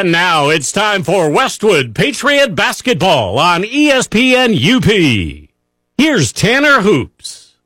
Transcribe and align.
And 0.00 0.12
now 0.12 0.48
it's 0.48 0.72
time 0.72 1.02
for 1.02 1.28
Westwood 1.28 1.94
Patriot 1.94 2.54
Basketball 2.54 3.38
on 3.38 3.64
ESPN 3.64 4.56
UP. 4.56 5.50
Here's 5.98 6.32
Tanner 6.32 6.80
Hoops. 6.80 7.56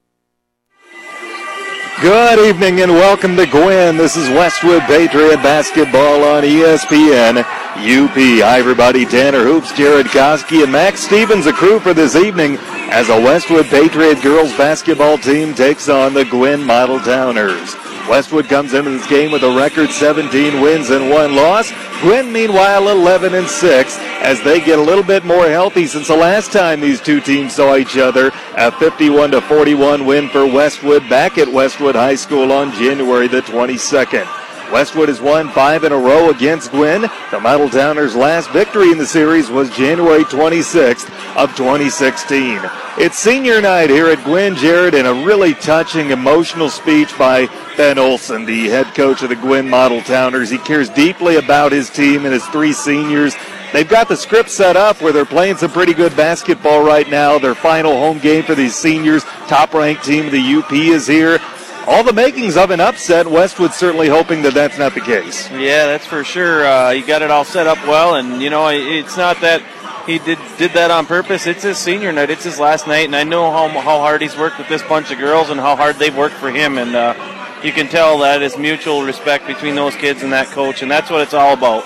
Good 2.01 2.41
evening 2.41 2.81
and 2.81 2.91
welcome 2.91 3.37
to 3.37 3.47
Gwinn. 3.47 3.99
This 3.99 4.17
is 4.17 4.29
Westwood 4.31 4.83
Patriot 4.83 5.45
Basketball 5.45 6.25
on 6.25 6.43
ESPN 6.43 7.39
UP. 7.39 8.17
Hi 8.17 8.59
everybody, 8.59 9.07
Tanner 9.07 9.45
Hoops, 9.45 9.73
Jared 9.73 10.07
Koski, 10.07 10.65
and 10.65 10.73
Max 10.73 11.03
Stevens, 11.03 11.47
a 11.47 11.53
crew 11.53 11.79
for 11.79 11.95
this 11.95 12.17
evening 12.17 12.57
as 12.91 13.11
a 13.11 13.21
Westwood 13.21 13.67
Patriot 13.67 14.21
girls 14.23 14.51
basketball 14.57 15.19
team 15.19 15.55
takes 15.55 15.89
on 15.89 16.15
the 16.15 16.25
Gwinn 16.25 16.65
Model 16.65 16.99
Towners. 16.99 17.84
Westwood 18.09 18.49
comes 18.49 18.75
into 18.75 18.91
this 18.91 19.07
game 19.07 19.31
with 19.31 19.43
a 19.43 19.57
record 19.57 19.91
17 19.91 20.61
wins 20.61 20.91
and 20.91 21.11
one 21.11 21.35
loss. 21.35 21.73
Gwinn, 22.01 22.33
meanwhile, 22.33 22.89
11 22.89 23.35
and 23.35 23.49
6 23.49 23.99
as 23.99 24.43
they 24.43 24.61
get 24.61 24.79
a 24.79 24.83
little 24.83 25.03
bit 25.03 25.25
more 25.25 25.49
healthy 25.49 25.87
since 25.87 26.09
the 26.09 26.17
last 26.17 26.53
time 26.53 26.81
these 26.81 27.01
two 27.01 27.21
teams 27.21 27.55
saw 27.55 27.77
each 27.77 27.97
other. 27.97 28.31
A 28.57 28.71
51 28.73 29.31
to 29.33 29.41
41 29.41 30.05
win 30.05 30.29
for 30.29 30.47
Westwood 30.47 31.09
back 31.09 31.39
at 31.39 31.49
Westwood 31.49 31.95
High 31.95 32.17
School 32.17 32.53
on 32.53 32.73
January 32.73 33.27
the 33.27 33.41
22nd. 33.43 34.44
Westwood 34.73 35.09
has 35.09 35.21
won 35.21 35.51
five 35.51 35.85
in 35.85 35.93
a 35.93 35.99
row 35.99 36.31
against 36.31 36.71
Gwinn. 36.71 37.03
The 37.31 37.41
Model 37.41 37.69
Towners' 37.69 38.17
last 38.17 38.51
victory 38.51 38.91
in 38.91 38.99
the 38.99 39.07
series 39.07 39.51
was 39.51 39.71
January 39.71 40.25
26th 40.25 41.09
of 41.37 41.55
2016. 41.57 42.61
It's 42.97 43.19
senior 43.19 43.61
night 43.61 43.91
here 43.91 44.09
at 44.09 44.25
Gwinn, 44.25 44.57
Jared, 44.57 44.95
and 44.95 45.07
a 45.07 45.15
really 45.27 45.55
touching, 45.55 46.11
emotional 46.11 46.71
speech 46.71 47.17
by 47.19 47.47
Ben 47.77 47.99
Olson, 47.99 48.45
the 48.45 48.69
head 48.69 48.95
coach 48.95 49.23
of 49.23 49.29
the 49.29 49.37
Gwinn 49.37 49.69
Model 49.69 50.01
Towners. 50.03 50.51
He 50.51 50.59
cares 50.59 50.89
deeply 50.89 51.37
about 51.37 51.73
his 51.73 51.91
team 51.91 52.25
and 52.25 52.33
his 52.33 52.47
three 52.47 52.73
seniors. 52.73 53.35
They've 53.73 53.89
got 53.89 54.09
the 54.09 54.17
script 54.17 54.51
set 54.51 54.77
up 54.77 55.03
where 55.03 55.13
they're 55.13 55.25
playing 55.25 55.57
some 55.57 55.73
pretty 55.73 55.95
good 55.95 56.17
basketball 56.17 56.85
right 56.85 57.11
now. 57.11 57.39
Their 57.41 57.57
final 57.57 57.93
home 57.93 58.21
game 58.21 58.45
for 58.45 58.55
these 58.55 58.77
seniors, 58.77 59.25
top 59.49 59.75
ranked 59.75 60.05
team 60.05 60.31
the 60.31 60.57
UP 60.57 60.73
is 60.73 61.09
here 61.09 61.41
all 61.87 62.03
the 62.03 62.13
makings 62.13 62.57
of 62.57 62.71
an 62.71 62.81
upset. 62.81 63.27
Westwood 63.27 63.73
certainly 63.73 64.09
hoping 64.09 64.43
that 64.43 64.55
that's 64.55 64.79
not 64.79 64.95
the 64.95 65.01
case. 65.01 65.51
Yeah, 65.51 65.87
that's 65.87 66.07
for 66.07 66.25
sure. 66.25 66.67
Uh, 66.67 66.93
he 66.93 67.03
got 67.03 67.23
it 67.23 67.31
all 67.31 67.45
set 67.45 67.67
up 67.67 67.79
well, 67.87 68.17
and 68.17 68.43
you 68.43 68.51
know, 68.51 68.69
it's 68.69 69.17
not 69.17 69.41
that 69.41 69.63
he 70.07 70.19
did 70.19 70.39
did 70.59 70.73
that 70.73 70.91
on 70.91 71.07
purpose. 71.07 71.47
It's 71.47 71.63
his 71.63 71.79
senior 71.79 72.13
night. 72.13 72.31
It's 72.31 72.45
his 72.45 72.59
last 72.59 72.87
night, 72.87 73.07
and 73.07 73.17
I 73.17 73.25
know 73.25 73.51
how 73.51 73.69
how 73.81 73.99
hard 73.99 74.23
he's 74.23 74.37
worked 74.37 74.59
with 74.59 74.69
this 74.69 74.83
bunch 74.83 75.11
of 75.11 75.19
girls 75.19 75.51
and 75.51 75.61
how 75.61 75.77
hard 75.77 75.97
they've 75.97 76.17
worked 76.17 76.37
for 76.37 76.51
him, 76.51 76.79
and 76.79 76.95
uh, 76.95 77.61
you 77.63 77.73
can 77.73 77.89
tell 77.89 78.19
that 78.19 78.43
is 78.43 78.59
mutual 78.59 79.03
respect 79.03 79.47
between 79.47 79.75
those 79.75 79.95
kids 79.97 80.23
and 80.23 80.33
that 80.33 80.49
coach, 80.49 80.83
and 80.83 80.91
that's 80.91 81.11
what 81.11 81.23
it's 81.23 81.35
all 81.35 81.55
about. 81.55 81.85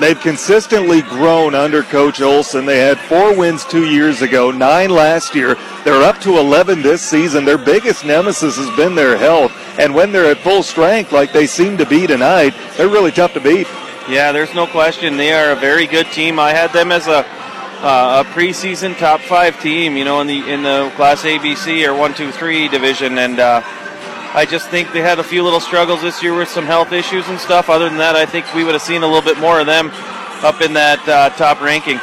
They've 0.00 0.18
consistently 0.18 1.02
grown 1.02 1.54
under 1.54 1.82
Coach 1.82 2.20
Olson. 2.20 2.64
They 2.66 2.78
had 2.78 2.98
four 2.98 3.36
wins 3.36 3.64
two 3.64 3.84
years 3.84 4.22
ago, 4.22 4.52
nine 4.52 4.90
last 4.90 5.34
year. 5.34 5.56
They're 5.84 6.02
up 6.02 6.20
to 6.20 6.38
11 6.38 6.82
this 6.82 7.02
season. 7.02 7.44
Their 7.44 7.58
biggest 7.58 8.04
nemesis 8.04 8.56
has 8.56 8.76
been 8.76 8.94
their 8.94 9.18
health. 9.18 9.52
And 9.78 9.94
when 9.94 10.12
they're 10.12 10.30
at 10.30 10.38
full 10.38 10.62
strength, 10.62 11.10
like 11.10 11.32
they 11.32 11.46
seem 11.46 11.76
to 11.78 11.86
be 11.86 12.06
tonight, 12.06 12.54
they're 12.76 12.88
really 12.88 13.10
tough 13.10 13.34
to 13.34 13.40
beat. 13.40 13.66
Yeah, 14.08 14.32
there's 14.32 14.54
no 14.54 14.66
question. 14.66 15.16
They 15.16 15.32
are 15.32 15.52
a 15.52 15.56
very 15.56 15.86
good 15.86 16.06
team. 16.12 16.38
I 16.38 16.52
had 16.52 16.72
them 16.72 16.92
as 16.92 17.08
a 17.08 17.26
uh, 17.80 18.24
a 18.26 18.28
preseason 18.30 18.98
top 18.98 19.20
five 19.20 19.60
team, 19.60 19.96
you 19.96 20.04
know, 20.04 20.20
in 20.20 20.26
the 20.26 20.50
in 20.50 20.62
the 20.62 20.90
Class 20.96 21.22
ABC 21.22 21.86
or 21.86 21.94
one, 21.94 22.12
two, 22.12 22.32
three 22.32 22.66
division, 22.68 23.18
and 23.18 23.38
uh, 23.38 23.62
I 24.34 24.44
just 24.44 24.68
think 24.68 24.92
they 24.92 25.00
had 25.00 25.18
a 25.18 25.24
few 25.24 25.42
little 25.42 25.60
struggles 25.60 26.02
this 26.02 26.22
year 26.22 26.34
with 26.34 26.48
some 26.48 26.66
health 26.66 26.92
issues 26.92 27.26
and 27.28 27.38
stuff. 27.38 27.68
Other 27.68 27.88
than 27.88 27.98
that, 27.98 28.14
I 28.14 28.26
think 28.26 28.52
we 28.54 28.62
would 28.62 28.74
have 28.74 28.82
seen 28.82 29.02
a 29.02 29.06
little 29.06 29.22
bit 29.22 29.38
more 29.38 29.58
of 29.58 29.66
them 29.66 29.90
up 30.44 30.60
in 30.60 30.72
that 30.74 31.06
uh, 31.08 31.30
top 31.30 31.60
ranking. 31.60 31.98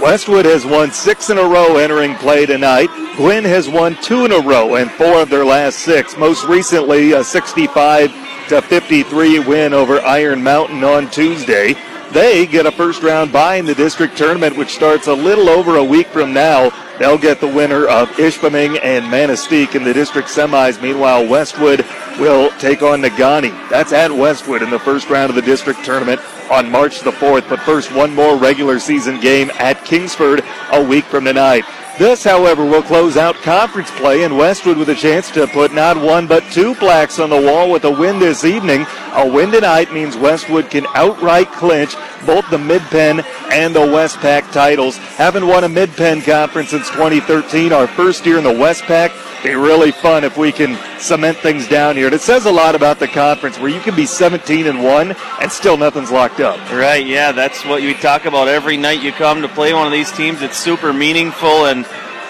Westwood 0.00 0.44
has 0.44 0.64
won 0.64 0.90
six 0.90 1.30
in 1.30 1.38
a 1.38 1.42
row 1.42 1.76
entering 1.76 2.14
play 2.16 2.46
tonight. 2.46 2.88
Gwinn 3.16 3.44
has 3.44 3.68
won 3.68 3.96
two 4.02 4.24
in 4.24 4.32
a 4.32 4.40
row 4.40 4.76
and 4.76 4.90
four 4.90 5.20
of 5.20 5.30
their 5.30 5.44
last 5.44 5.80
six. 5.80 6.16
Most 6.16 6.44
recently, 6.44 7.12
a 7.12 7.22
65 7.22 8.10
to 8.48 8.62
53 8.62 9.40
win 9.40 9.72
over 9.72 10.00
Iron 10.00 10.42
Mountain 10.42 10.82
on 10.84 11.10
Tuesday. 11.10 11.74
They 12.14 12.46
get 12.46 12.64
a 12.64 12.70
first 12.70 13.02
round 13.02 13.32
bye 13.32 13.56
in 13.56 13.66
the 13.66 13.74
district 13.74 14.16
tournament, 14.16 14.56
which 14.56 14.72
starts 14.72 15.08
a 15.08 15.12
little 15.12 15.48
over 15.48 15.78
a 15.78 15.84
week 15.84 16.06
from 16.06 16.32
now. 16.32 16.70
They'll 17.00 17.18
get 17.18 17.40
the 17.40 17.48
winner 17.48 17.88
of 17.88 18.08
Ishpeming 18.10 18.78
and 18.84 19.06
Manistique 19.06 19.74
in 19.74 19.82
the 19.82 19.92
district 19.92 20.28
semis. 20.28 20.80
Meanwhile, 20.80 21.26
Westwood 21.26 21.84
will 22.20 22.50
take 22.60 22.82
on 22.82 23.02
Negaunee. 23.02 23.50
That's 23.68 23.92
at 23.92 24.12
Westwood 24.12 24.62
in 24.62 24.70
the 24.70 24.78
first 24.78 25.10
round 25.10 25.30
of 25.30 25.34
the 25.34 25.42
district 25.42 25.84
tournament 25.84 26.20
on 26.52 26.70
March 26.70 27.00
the 27.00 27.10
4th. 27.10 27.48
But 27.48 27.58
first, 27.60 27.92
one 27.92 28.14
more 28.14 28.36
regular 28.36 28.78
season 28.78 29.18
game 29.18 29.50
at 29.54 29.84
Kingsford 29.84 30.44
a 30.70 30.84
week 30.84 31.06
from 31.06 31.24
tonight. 31.24 31.64
This, 31.96 32.24
however, 32.24 32.64
will 32.64 32.82
close 32.82 33.16
out 33.16 33.36
conference 33.36 33.90
play, 33.92 34.24
and 34.24 34.36
Westwood 34.36 34.76
with 34.76 34.88
a 34.88 34.96
chance 34.96 35.30
to 35.30 35.46
put 35.46 35.72
not 35.72 35.96
one 35.96 36.26
but 36.26 36.42
two 36.50 36.74
plaques 36.74 37.20
on 37.20 37.30
the 37.30 37.40
wall 37.40 37.70
with 37.70 37.84
a 37.84 37.90
win 37.90 38.18
this 38.18 38.44
evening. 38.44 38.84
A 39.12 39.28
win 39.28 39.52
tonight 39.52 39.92
means 39.92 40.16
Westwood 40.16 40.70
can 40.70 40.86
outright 40.94 41.52
clinch 41.52 41.94
both 42.26 42.48
the 42.50 42.58
Mid-Penn 42.58 43.20
and 43.52 43.74
the 43.74 43.80
Westpac 43.80 44.50
titles. 44.50 44.96
Haven't 44.96 45.46
won 45.46 45.62
a 45.62 45.68
Mid-Penn 45.68 46.22
conference 46.22 46.70
since 46.70 46.88
2013, 46.90 47.72
our 47.72 47.86
first 47.86 48.26
year 48.26 48.38
in 48.38 48.44
the 48.44 48.50
Westpac. 48.50 49.12
Be 49.44 49.54
really 49.54 49.92
fun 49.92 50.24
if 50.24 50.38
we 50.38 50.50
can 50.50 50.78
cement 50.98 51.36
things 51.36 51.68
down 51.68 51.96
here. 51.96 52.06
And 52.06 52.14
it 52.14 52.22
says 52.22 52.46
a 52.46 52.50
lot 52.50 52.74
about 52.74 52.98
the 52.98 53.06
conference 53.06 53.58
where 53.58 53.68
you 53.68 53.80
can 53.80 53.94
be 53.94 54.06
17 54.06 54.66
and 54.66 54.82
1 54.82 55.14
and 55.42 55.52
still 55.52 55.76
nothing's 55.76 56.10
locked 56.10 56.40
up. 56.40 56.58
Right, 56.70 57.06
yeah, 57.06 57.30
that's 57.30 57.62
what 57.66 57.82
you 57.82 57.92
talk 57.92 58.24
about 58.24 58.48
every 58.48 58.78
night 58.78 59.02
you 59.02 59.12
come 59.12 59.42
to 59.42 59.48
play 59.48 59.74
one 59.74 59.86
of 59.86 59.92
these 59.92 60.10
teams. 60.12 60.40
It's 60.40 60.56
super 60.56 60.94
meaningful 60.94 61.66
and 61.66 61.83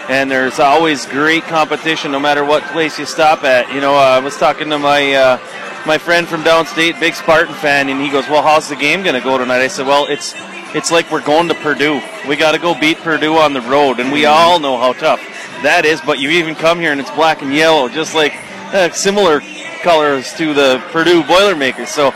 and 0.09 0.31
there's 0.31 0.59
always 0.59 1.07
great 1.07 1.43
competition 1.45 2.13
no 2.13 2.21
matter 2.21 2.45
what 2.45 2.63
place 2.65 2.99
you 2.99 3.07
stop 3.07 3.45
at. 3.45 3.73
You 3.73 3.81
know, 3.81 3.95
I 3.95 4.19
was 4.19 4.37
talking 4.37 4.69
to 4.71 4.79
my 4.79 5.15
uh, 5.15 5.39
my 5.87 5.99
friend 5.99 6.27
from 6.27 6.43
downstate, 6.43 6.99
big 7.01 7.15
Spartan 7.15 7.55
fan, 7.55 7.89
and 7.89 8.01
he 8.01 8.11
goes, 8.11 8.29
"Well, 8.29 8.43
how's 8.43 8.69
the 8.69 8.77
game 8.77 9.03
going 9.03 9.15
to 9.15 9.21
go 9.21 9.39
tonight?" 9.39 9.61
I 9.61 9.69
said, 9.69 9.87
"Well, 9.87 10.07
it's 10.07 10.35
it's 10.75 10.91
like 10.91 11.11
we're 11.11 11.25
going 11.25 11.49
to 11.49 11.55
Purdue. 11.55 12.01
We 12.29 12.37
got 12.37 12.53
to 12.53 12.59
go 12.59 12.79
beat 12.79 12.99
Purdue 12.99 13.37
on 13.37 13.53
the 13.53 13.61
road, 13.63 14.01
and 14.01 14.13
we 14.13 14.27
all 14.27 14.59
know 14.59 14.77
how 14.77 14.93
tough 14.93 15.21
that 15.63 15.85
is. 15.85 16.01
But 16.01 16.19
you 16.19 16.31
even 16.31 16.55
come 16.55 16.81
here 16.81 16.91
and 16.91 17.01
it's 17.01 17.11
black 17.13 17.43
and 17.43 17.55
yellow, 17.55 17.89
just 17.89 18.15
like 18.15 18.35
uh, 18.75 18.91
similar 18.91 19.41
colors 19.83 20.33
to 20.35 20.53
the 20.53 20.83
Purdue 20.91 21.23
Boilermakers. 21.23 21.91
So, 21.91 22.07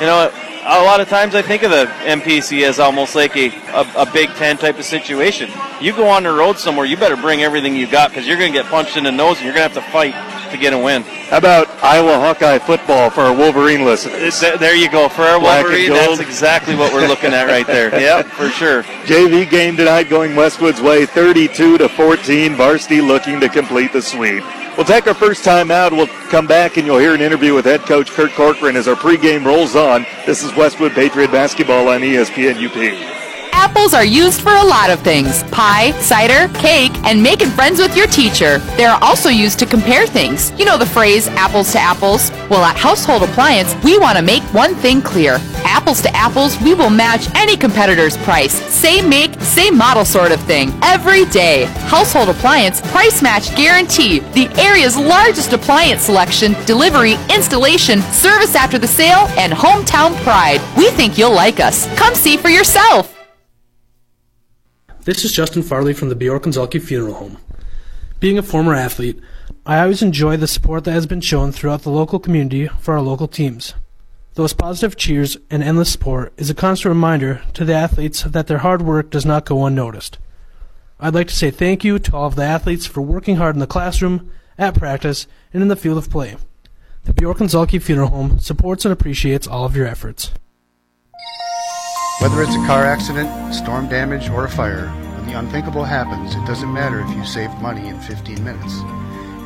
you 0.00 0.06
know, 0.06 0.32
a 0.66 0.82
lot 0.82 1.00
of 1.00 1.08
times 1.08 1.34
I 1.34 1.42
think 1.42 1.62
of 1.62 1.70
the 1.70 1.86
MPC 2.04 2.66
as 2.66 2.80
almost 2.80 3.14
like 3.14 3.36
a, 3.36 3.48
a, 3.70 4.02
a, 4.02 4.12
Big 4.12 4.28
Ten 4.30 4.56
type 4.56 4.78
of 4.78 4.84
situation. 4.84 5.48
You 5.80 5.92
go 5.92 6.08
on 6.08 6.24
the 6.24 6.32
road 6.32 6.58
somewhere, 6.58 6.84
you 6.86 6.96
better 6.96 7.16
bring 7.16 7.42
everything 7.42 7.76
you 7.76 7.86
got 7.86 8.10
because 8.10 8.26
you're 8.26 8.36
going 8.36 8.52
to 8.52 8.58
get 8.58 8.66
punched 8.66 8.96
in 8.96 9.04
the 9.04 9.12
nose 9.12 9.36
and 9.36 9.44
you're 9.44 9.54
going 9.54 9.68
to 9.68 9.74
have 9.74 9.84
to 9.84 9.92
fight 9.92 10.14
to 10.50 10.58
get 10.58 10.72
a 10.72 10.78
win. 10.78 11.02
How 11.02 11.38
about 11.38 11.68
Iowa 11.82 12.14
Hawkeye 12.14 12.58
football 12.58 13.10
for 13.10 13.22
our 13.22 13.34
Wolverine 13.34 13.84
listeners? 13.84 14.42
Uh, 14.42 14.56
there 14.56 14.74
you 14.74 14.90
go. 14.90 15.08
For 15.08 15.22
our 15.22 15.38
Black 15.38 15.64
Wolverine, 15.64 15.90
that's 15.90 16.20
exactly 16.20 16.74
what 16.74 16.92
we're 16.92 17.06
looking 17.06 17.32
at 17.32 17.46
right 17.46 17.66
there. 17.66 17.86
Yep, 18.06 18.26
for 18.26 18.48
sure. 18.50 18.82
JV 19.04 19.48
game 19.48 19.76
tonight 19.76 20.08
going 20.08 20.36
Westwood's 20.36 20.80
way 20.80 21.06
32 21.06 21.78
to 21.78 21.88
14. 21.88 22.54
Varsity 22.54 23.00
looking 23.00 23.40
to 23.40 23.48
complete 23.48 23.92
the 23.92 24.02
sweep. 24.02 24.44
We'll 24.76 24.84
take 24.84 25.06
our 25.06 25.14
first 25.14 25.42
time 25.42 25.70
out. 25.70 25.92
We'll 25.92 26.06
come 26.28 26.46
back 26.46 26.76
and 26.76 26.86
you'll 26.86 26.98
hear 26.98 27.14
an 27.14 27.22
interview 27.22 27.54
with 27.54 27.64
head 27.64 27.80
coach 27.86 28.10
Kurt 28.10 28.32
Corcoran 28.32 28.76
as 28.76 28.86
our 28.86 28.94
pregame 28.94 29.42
rolls 29.42 29.74
on. 29.74 30.04
This 30.26 30.42
is 30.42 30.54
Westwood 30.54 30.92
Patriot 30.92 31.32
Basketball 31.32 31.88
on 31.88 32.02
ESPN 32.02 32.62
UP. 32.62 33.25
Apples 33.66 33.94
are 33.94 34.04
used 34.04 34.42
for 34.42 34.54
a 34.54 34.62
lot 34.64 34.90
of 34.90 35.00
things 35.00 35.42
pie, 35.50 35.90
cider, 36.00 36.46
cake, 36.56 36.92
and 37.02 37.20
making 37.20 37.48
friends 37.48 37.80
with 37.80 37.96
your 37.96 38.06
teacher. 38.06 38.58
They 38.76 38.84
are 38.84 39.02
also 39.02 39.28
used 39.28 39.58
to 39.58 39.66
compare 39.66 40.06
things. 40.06 40.52
You 40.56 40.64
know 40.64 40.78
the 40.78 40.86
phrase 40.86 41.26
apples 41.30 41.72
to 41.72 41.80
apples? 41.80 42.30
Well, 42.48 42.62
at 42.62 42.76
Household 42.76 43.24
Appliance, 43.24 43.74
we 43.82 43.98
want 43.98 44.18
to 44.18 44.22
make 44.22 44.44
one 44.54 44.76
thing 44.76 45.02
clear. 45.02 45.38
Apples 45.64 46.00
to 46.02 46.14
apples, 46.14 46.56
we 46.62 46.74
will 46.74 46.90
match 46.90 47.26
any 47.34 47.56
competitor's 47.56 48.16
price. 48.18 48.52
Same 48.72 49.08
make, 49.08 49.34
same 49.40 49.76
model 49.76 50.04
sort 50.04 50.30
of 50.30 50.40
thing. 50.42 50.70
Every 50.84 51.24
day. 51.24 51.64
Household 51.90 52.28
Appliance, 52.28 52.80
price 52.92 53.20
match 53.20 53.56
guarantee. 53.56 54.20
The 54.20 54.48
area's 54.60 54.96
largest 54.96 55.52
appliance 55.52 56.02
selection, 56.02 56.52
delivery, 56.66 57.14
installation, 57.34 58.00
service 58.12 58.54
after 58.54 58.78
the 58.78 58.86
sale, 58.86 59.26
and 59.36 59.52
hometown 59.52 60.14
pride. 60.22 60.60
We 60.76 60.88
think 60.90 61.18
you'll 61.18 61.34
like 61.34 61.58
us. 61.58 61.92
Come 61.96 62.14
see 62.14 62.36
for 62.36 62.48
yourself. 62.48 63.15
This 65.06 65.24
is 65.24 65.30
Justin 65.30 65.62
Farley 65.62 65.94
from 65.94 66.08
the 66.08 66.16
Bjork 66.16 66.46
and 66.46 66.82
Funeral 66.82 67.14
Home. 67.14 67.38
Being 68.18 68.38
a 68.38 68.42
former 68.42 68.74
athlete, 68.74 69.20
I 69.64 69.78
always 69.78 70.02
enjoy 70.02 70.36
the 70.36 70.48
support 70.48 70.82
that 70.82 70.90
has 70.90 71.06
been 71.06 71.20
shown 71.20 71.52
throughout 71.52 71.82
the 71.82 71.90
local 71.90 72.18
community 72.18 72.66
for 72.80 72.94
our 72.94 73.00
local 73.00 73.28
teams. 73.28 73.74
Those 74.34 74.52
positive 74.52 74.96
cheers 74.96 75.36
and 75.48 75.62
endless 75.62 75.92
support 75.92 76.32
is 76.36 76.50
a 76.50 76.54
constant 76.54 76.88
reminder 76.88 77.40
to 77.54 77.64
the 77.64 77.72
athletes 77.72 78.24
that 78.24 78.48
their 78.48 78.58
hard 78.58 78.82
work 78.82 79.10
does 79.10 79.24
not 79.24 79.44
go 79.44 79.64
unnoticed. 79.64 80.18
I'd 80.98 81.14
like 81.14 81.28
to 81.28 81.36
say 81.36 81.52
thank 81.52 81.84
you 81.84 82.00
to 82.00 82.16
all 82.16 82.26
of 82.26 82.34
the 82.34 82.42
athletes 82.42 82.84
for 82.84 83.00
working 83.00 83.36
hard 83.36 83.54
in 83.54 83.60
the 83.60 83.68
classroom, 83.68 84.28
at 84.58 84.74
practice, 84.74 85.28
and 85.52 85.62
in 85.62 85.68
the 85.68 85.76
field 85.76 85.98
of 85.98 86.10
play. 86.10 86.34
The 87.04 87.12
Bjork 87.12 87.38
and 87.38 87.48
Zhulkie 87.48 87.80
Funeral 87.80 88.08
Home 88.08 88.40
supports 88.40 88.84
and 88.84 88.90
appreciates 88.90 89.46
all 89.46 89.66
of 89.66 89.76
your 89.76 89.86
efforts. 89.86 90.32
Whether 92.18 92.42
it's 92.42 92.54
a 92.54 92.66
car 92.66 92.86
accident, 92.86 93.54
storm 93.54 93.88
damage, 93.88 94.30
or 94.30 94.46
a 94.46 94.48
fire, 94.48 94.88
when 94.88 95.26
the 95.26 95.38
unthinkable 95.38 95.84
happens, 95.84 96.34
it 96.34 96.46
doesn't 96.46 96.72
matter 96.72 97.00
if 97.00 97.14
you 97.14 97.26
saved 97.26 97.60
money 97.60 97.88
in 97.88 98.00
15 98.00 98.42
minutes. 98.42 98.80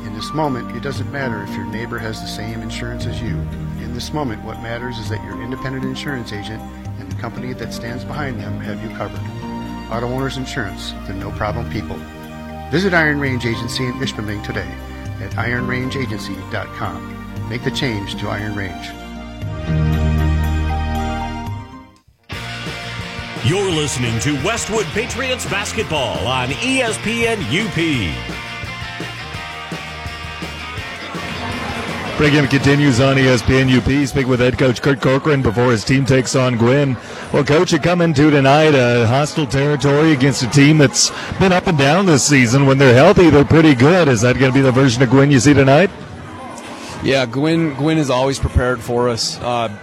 In 0.06 0.14
this 0.14 0.32
moment, 0.32 0.76
it 0.76 0.80
doesn't 0.80 1.10
matter 1.10 1.42
if 1.42 1.52
your 1.56 1.64
neighbor 1.64 1.98
has 1.98 2.20
the 2.20 2.28
same 2.28 2.62
insurance 2.62 3.06
as 3.06 3.20
you. 3.20 3.38
In 3.82 3.92
this 3.92 4.12
moment, 4.12 4.44
what 4.44 4.62
matters 4.62 4.98
is 4.98 5.08
that 5.08 5.24
your 5.24 5.42
independent 5.42 5.84
insurance 5.84 6.32
agent 6.32 6.62
and 7.00 7.10
the 7.10 7.20
company 7.20 7.54
that 7.54 7.72
stands 7.72 8.04
behind 8.04 8.38
them 8.38 8.60
have 8.60 8.80
you 8.88 8.96
covered. 8.96 9.20
Auto 9.92 10.06
Owners 10.06 10.36
Insurance, 10.36 10.92
the 11.08 11.14
no 11.14 11.32
problem 11.32 11.68
people. 11.72 11.96
Visit 12.70 12.94
Iron 12.94 13.18
Range 13.18 13.44
Agency 13.44 13.84
in 13.84 13.94
Ishpeming 13.94 14.44
today 14.44 14.72
at 15.20 15.32
ironrangeagency.com. 15.32 17.48
Make 17.48 17.64
the 17.64 17.72
change 17.72 18.14
to 18.20 18.28
Iron 18.28 18.54
Range. 18.54 19.99
You're 23.42 23.70
listening 23.70 24.20
to 24.20 24.34
Westwood 24.44 24.84
Patriots 24.88 25.46
basketball 25.46 26.26
on 26.26 26.50
ESPN 26.50 27.38
UP. 27.40 27.72
Pregame 32.18 32.50
continues 32.50 33.00
on 33.00 33.16
ESPN 33.16 33.74
UP. 33.74 34.06
Speak 34.06 34.26
with 34.26 34.40
head 34.40 34.58
coach 34.58 34.82
Kurt 34.82 35.00
Corcoran 35.00 35.40
before 35.40 35.70
his 35.70 35.84
team 35.84 36.04
takes 36.04 36.36
on 36.36 36.58
Gwinn. 36.58 36.98
Well, 37.32 37.42
coach, 37.42 37.72
you 37.72 37.78
come 37.78 38.02
into 38.02 38.30
tonight 38.30 38.74
a 38.74 39.06
hostile 39.06 39.46
territory 39.46 40.12
against 40.12 40.42
a 40.42 40.50
team 40.50 40.76
that's 40.76 41.08
been 41.38 41.52
up 41.52 41.66
and 41.66 41.78
down 41.78 42.04
this 42.04 42.22
season. 42.22 42.66
When 42.66 42.76
they're 42.76 42.92
healthy, 42.92 43.30
they're 43.30 43.46
pretty 43.46 43.74
good. 43.74 44.08
Is 44.08 44.20
that 44.20 44.38
going 44.38 44.52
to 44.52 44.54
be 44.54 44.60
the 44.60 44.70
version 44.70 45.02
of 45.02 45.08
Gwinn 45.08 45.30
you 45.30 45.40
see 45.40 45.54
tonight? 45.54 45.88
Yeah, 47.02 47.24
Gwinn 47.24 47.72
Gwinn 47.76 47.96
is 47.96 48.10
always 48.10 48.38
prepared 48.38 48.82
for 48.82 49.08
us. 49.08 49.40
Uh, 49.40 49.74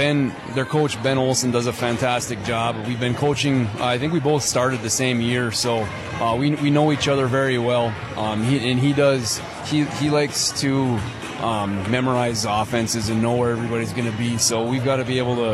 Ben, 0.00 0.34
their 0.54 0.64
coach 0.64 1.00
Ben 1.02 1.18
Olson 1.18 1.50
does 1.50 1.66
a 1.66 1.74
fantastic 1.74 2.42
job. 2.44 2.74
We've 2.86 2.98
been 2.98 3.14
coaching. 3.14 3.66
I 3.80 3.98
think 3.98 4.14
we 4.14 4.18
both 4.18 4.42
started 4.42 4.80
the 4.80 4.88
same 4.88 5.20
year, 5.20 5.52
so 5.52 5.80
uh, 6.22 6.34
we, 6.40 6.54
we 6.54 6.70
know 6.70 6.90
each 6.90 7.06
other 7.06 7.26
very 7.26 7.58
well. 7.58 7.94
Um, 8.16 8.42
he, 8.42 8.70
and 8.70 8.80
he 8.80 8.94
does. 8.94 9.42
He 9.66 9.84
he 9.84 10.08
likes 10.08 10.58
to 10.62 10.98
um, 11.42 11.90
memorize 11.90 12.46
offenses 12.46 13.10
and 13.10 13.20
know 13.20 13.36
where 13.36 13.50
everybody's 13.50 13.92
going 13.92 14.10
to 14.10 14.16
be. 14.16 14.38
So 14.38 14.66
we've 14.66 14.86
got 14.86 14.96
to 14.96 15.04
be 15.04 15.18
able 15.18 15.36
to. 15.36 15.52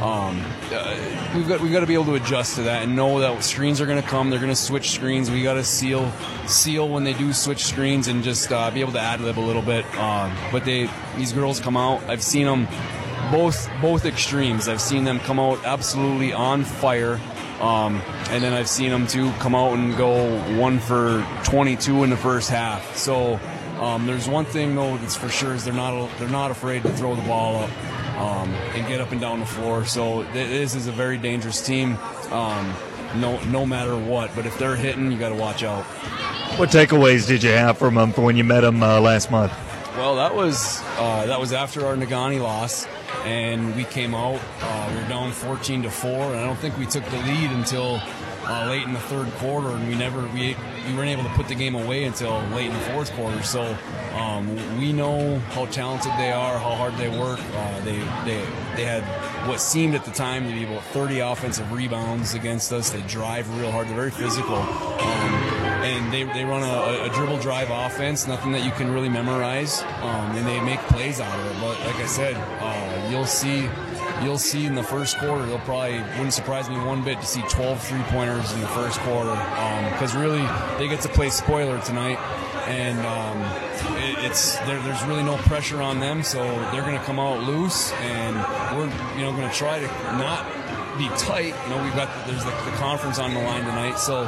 Um, 0.00 0.44
uh, 0.70 1.32
we've 1.34 1.48
got 1.48 1.60
we've 1.60 1.72
got 1.72 1.80
to 1.80 1.86
be 1.88 1.94
able 1.94 2.04
to 2.04 2.14
adjust 2.14 2.54
to 2.54 2.62
that 2.62 2.84
and 2.84 2.94
know 2.94 3.18
that 3.18 3.42
screens 3.42 3.80
are 3.80 3.86
going 3.86 4.00
to 4.00 4.08
come. 4.08 4.30
They're 4.30 4.38
going 4.38 4.52
to 4.52 4.54
switch 4.54 4.92
screens. 4.92 5.28
We 5.28 5.42
got 5.42 5.54
to 5.54 5.64
seal 5.64 6.08
seal 6.46 6.88
when 6.88 7.02
they 7.02 7.14
do 7.14 7.32
switch 7.32 7.64
screens 7.64 8.06
and 8.06 8.22
just 8.22 8.52
uh, 8.52 8.70
be 8.70 8.80
able 8.80 8.92
to 8.92 9.00
ad 9.00 9.20
lib 9.20 9.40
a 9.40 9.40
little 9.40 9.60
bit. 9.60 9.84
Um, 9.96 10.32
but 10.52 10.64
they 10.64 10.88
these 11.16 11.32
girls 11.32 11.58
come 11.58 11.76
out. 11.76 12.00
I've 12.04 12.22
seen 12.22 12.46
them 12.46 12.68
both 13.32 13.68
both 13.80 14.04
extremes. 14.04 14.68
I've 14.68 14.80
seen 14.80 15.02
them 15.04 15.18
come 15.18 15.40
out 15.40 15.64
absolutely 15.64 16.32
on 16.32 16.62
fire. 16.62 17.18
Um, 17.60 18.02
and 18.30 18.42
then 18.42 18.52
I've 18.52 18.68
seen 18.68 18.90
them 18.90 19.06
too 19.06 19.30
come 19.38 19.54
out 19.54 19.78
and 19.78 19.96
go 19.96 20.36
one 20.58 20.80
for 20.80 21.26
22 21.44 22.02
in 22.04 22.10
the 22.10 22.16
first 22.16 22.50
half. 22.50 22.96
So 22.96 23.40
um, 23.80 24.06
there's 24.06 24.28
one 24.28 24.44
thing 24.44 24.74
though 24.74 24.96
that's 24.98 25.16
for 25.16 25.28
sure 25.28 25.54
is 25.54 25.64
they're 25.64 25.72
not 25.72 26.10
they're 26.18 26.28
not 26.28 26.50
afraid 26.50 26.82
to 26.82 26.92
throw 26.92 27.14
the 27.14 27.22
ball 27.22 27.64
up 27.64 27.70
um, 28.18 28.50
and 28.74 28.86
get 28.86 29.00
up 29.00 29.12
and 29.12 29.20
down 29.20 29.40
the 29.40 29.46
floor. 29.46 29.84
So 29.84 30.24
this 30.32 30.74
is 30.74 30.86
a 30.86 30.92
very 30.92 31.18
dangerous 31.18 31.64
team. 31.64 31.96
Um, 32.30 32.74
no 33.16 33.42
no 33.44 33.64
matter 33.64 33.96
what, 33.96 34.34
but 34.34 34.46
if 34.46 34.58
they're 34.58 34.76
hitting, 34.76 35.10
you 35.10 35.18
got 35.18 35.30
to 35.30 35.34
watch 35.34 35.62
out. 35.62 35.84
What 36.58 36.70
takeaways 36.70 37.26
did 37.26 37.42
you 37.42 37.50
have 37.50 37.78
from 37.78 37.94
them 37.94 38.12
for 38.12 38.22
when 38.22 38.36
you 38.36 38.44
met 38.44 38.60
them 38.60 38.82
uh, 38.82 39.00
last 39.00 39.30
month? 39.30 39.52
Well, 39.96 40.16
that 40.16 40.34
was 40.34 40.80
uh, 40.98 41.26
that 41.26 41.38
was 41.38 41.52
after 41.52 41.86
our 41.86 41.96
Negaunee 41.96 42.40
loss, 42.42 42.86
and 43.24 43.74
we 43.76 43.84
came 43.84 44.14
out. 44.14 44.40
Uh, 44.60 44.90
we 44.90 45.02
were 45.02 45.08
down 45.08 45.32
14 45.32 45.82
to 45.82 45.90
four, 45.90 46.10
and 46.10 46.40
I 46.40 46.44
don't 46.46 46.58
think 46.58 46.76
we 46.78 46.86
took 46.86 47.04
the 47.04 47.18
lead 47.18 47.50
until 47.50 48.00
uh, 48.44 48.68
late 48.68 48.82
in 48.82 48.92
the 48.92 49.00
third 49.00 49.30
quarter, 49.34 49.70
and 49.70 49.88
we 49.88 49.94
never 49.94 50.22
we 50.28 50.56
we 50.86 50.94
weren't 50.94 51.10
able 51.10 51.22
to 51.22 51.30
put 51.30 51.48
the 51.48 51.54
game 51.54 51.74
away 51.74 52.04
until 52.04 52.40
late 52.48 52.66
in 52.66 52.72
the 52.72 52.84
fourth 52.86 53.12
quarter. 53.12 53.42
So 53.42 53.76
um, 54.14 54.56
we 54.78 54.92
know 54.92 55.38
how 55.50 55.66
talented 55.66 56.12
they 56.18 56.32
are, 56.32 56.58
how 56.58 56.74
hard 56.74 56.96
they 56.96 57.08
work. 57.08 57.40
Uh, 57.54 57.80
they 57.84 57.98
they 58.24 58.44
they 58.76 58.84
had 58.84 59.02
what 59.48 59.60
seemed 59.60 59.94
at 59.94 60.04
the 60.04 60.10
time 60.10 60.48
to 60.48 60.52
be 60.52 60.64
about 60.64 60.84
30 60.86 61.20
offensive 61.20 61.70
rebounds 61.72 62.34
against 62.34 62.72
us. 62.72 62.90
They 62.90 63.02
drive 63.02 63.48
real 63.58 63.70
hard. 63.70 63.88
They're 63.88 63.96
very 63.96 64.10
physical. 64.10 64.56
Um, 64.56 65.41
they, 66.12 66.24
they 66.24 66.44
run 66.44 66.62
a, 66.62 67.04
a, 67.04 67.08
dribble 67.14 67.38
drive 67.38 67.70
offense, 67.70 68.26
nothing 68.28 68.52
that 68.52 68.64
you 68.64 68.70
can 68.72 68.92
really 68.92 69.08
memorize, 69.08 69.82
um, 70.02 70.36
and 70.36 70.46
they 70.46 70.60
make 70.60 70.78
plays 70.80 71.20
out 71.20 71.38
of 71.38 71.46
it. 71.46 71.60
But 71.60 71.80
like 71.86 71.96
I 71.96 72.06
said, 72.06 72.36
uh, 72.36 73.08
you'll 73.10 73.26
see 73.26 73.68
you'll 74.22 74.38
see 74.38 74.66
in 74.66 74.74
the 74.74 74.82
first 74.82 75.18
quarter, 75.18 75.44
they'll 75.46 75.58
probably 75.60 75.98
wouldn't 75.98 76.32
surprise 76.32 76.68
me 76.68 76.76
one 76.76 77.02
bit 77.02 77.20
to 77.20 77.26
see 77.26 77.42
12 77.48 77.82
three 77.82 78.02
pointers 78.02 78.52
in 78.52 78.60
the 78.60 78.68
first 78.68 79.00
quarter 79.00 79.30
because 79.90 80.14
um, 80.14 80.22
really 80.22 80.42
they 80.78 80.88
get 80.88 81.00
to 81.00 81.08
play 81.08 81.30
spoiler 81.30 81.80
tonight, 81.80 82.18
and 82.68 82.98
um, 83.00 83.40
it, 84.02 84.24
it's 84.26 84.56
there, 84.60 84.80
there's 84.82 85.02
really 85.04 85.24
no 85.24 85.36
pressure 85.38 85.80
on 85.80 85.98
them, 85.98 86.22
so 86.22 86.42
they're 86.70 86.82
going 86.82 86.98
to 86.98 87.04
come 87.04 87.18
out 87.18 87.42
loose, 87.42 87.92
and 87.92 88.36
we're 88.76 88.86
you 89.16 89.22
know 89.22 89.32
going 89.32 89.48
to 89.48 89.54
try 89.54 89.80
to 89.80 89.86
not 90.18 90.46
be 90.98 91.08
tight. 91.16 91.54
You 91.64 91.70
know, 91.70 91.82
we've 91.82 91.94
got 91.94 92.26
there's 92.26 92.44
the, 92.44 92.50
the 92.50 92.76
conference 92.76 93.18
on 93.18 93.34
the 93.34 93.40
line 93.40 93.64
tonight, 93.64 93.98
so 93.98 94.24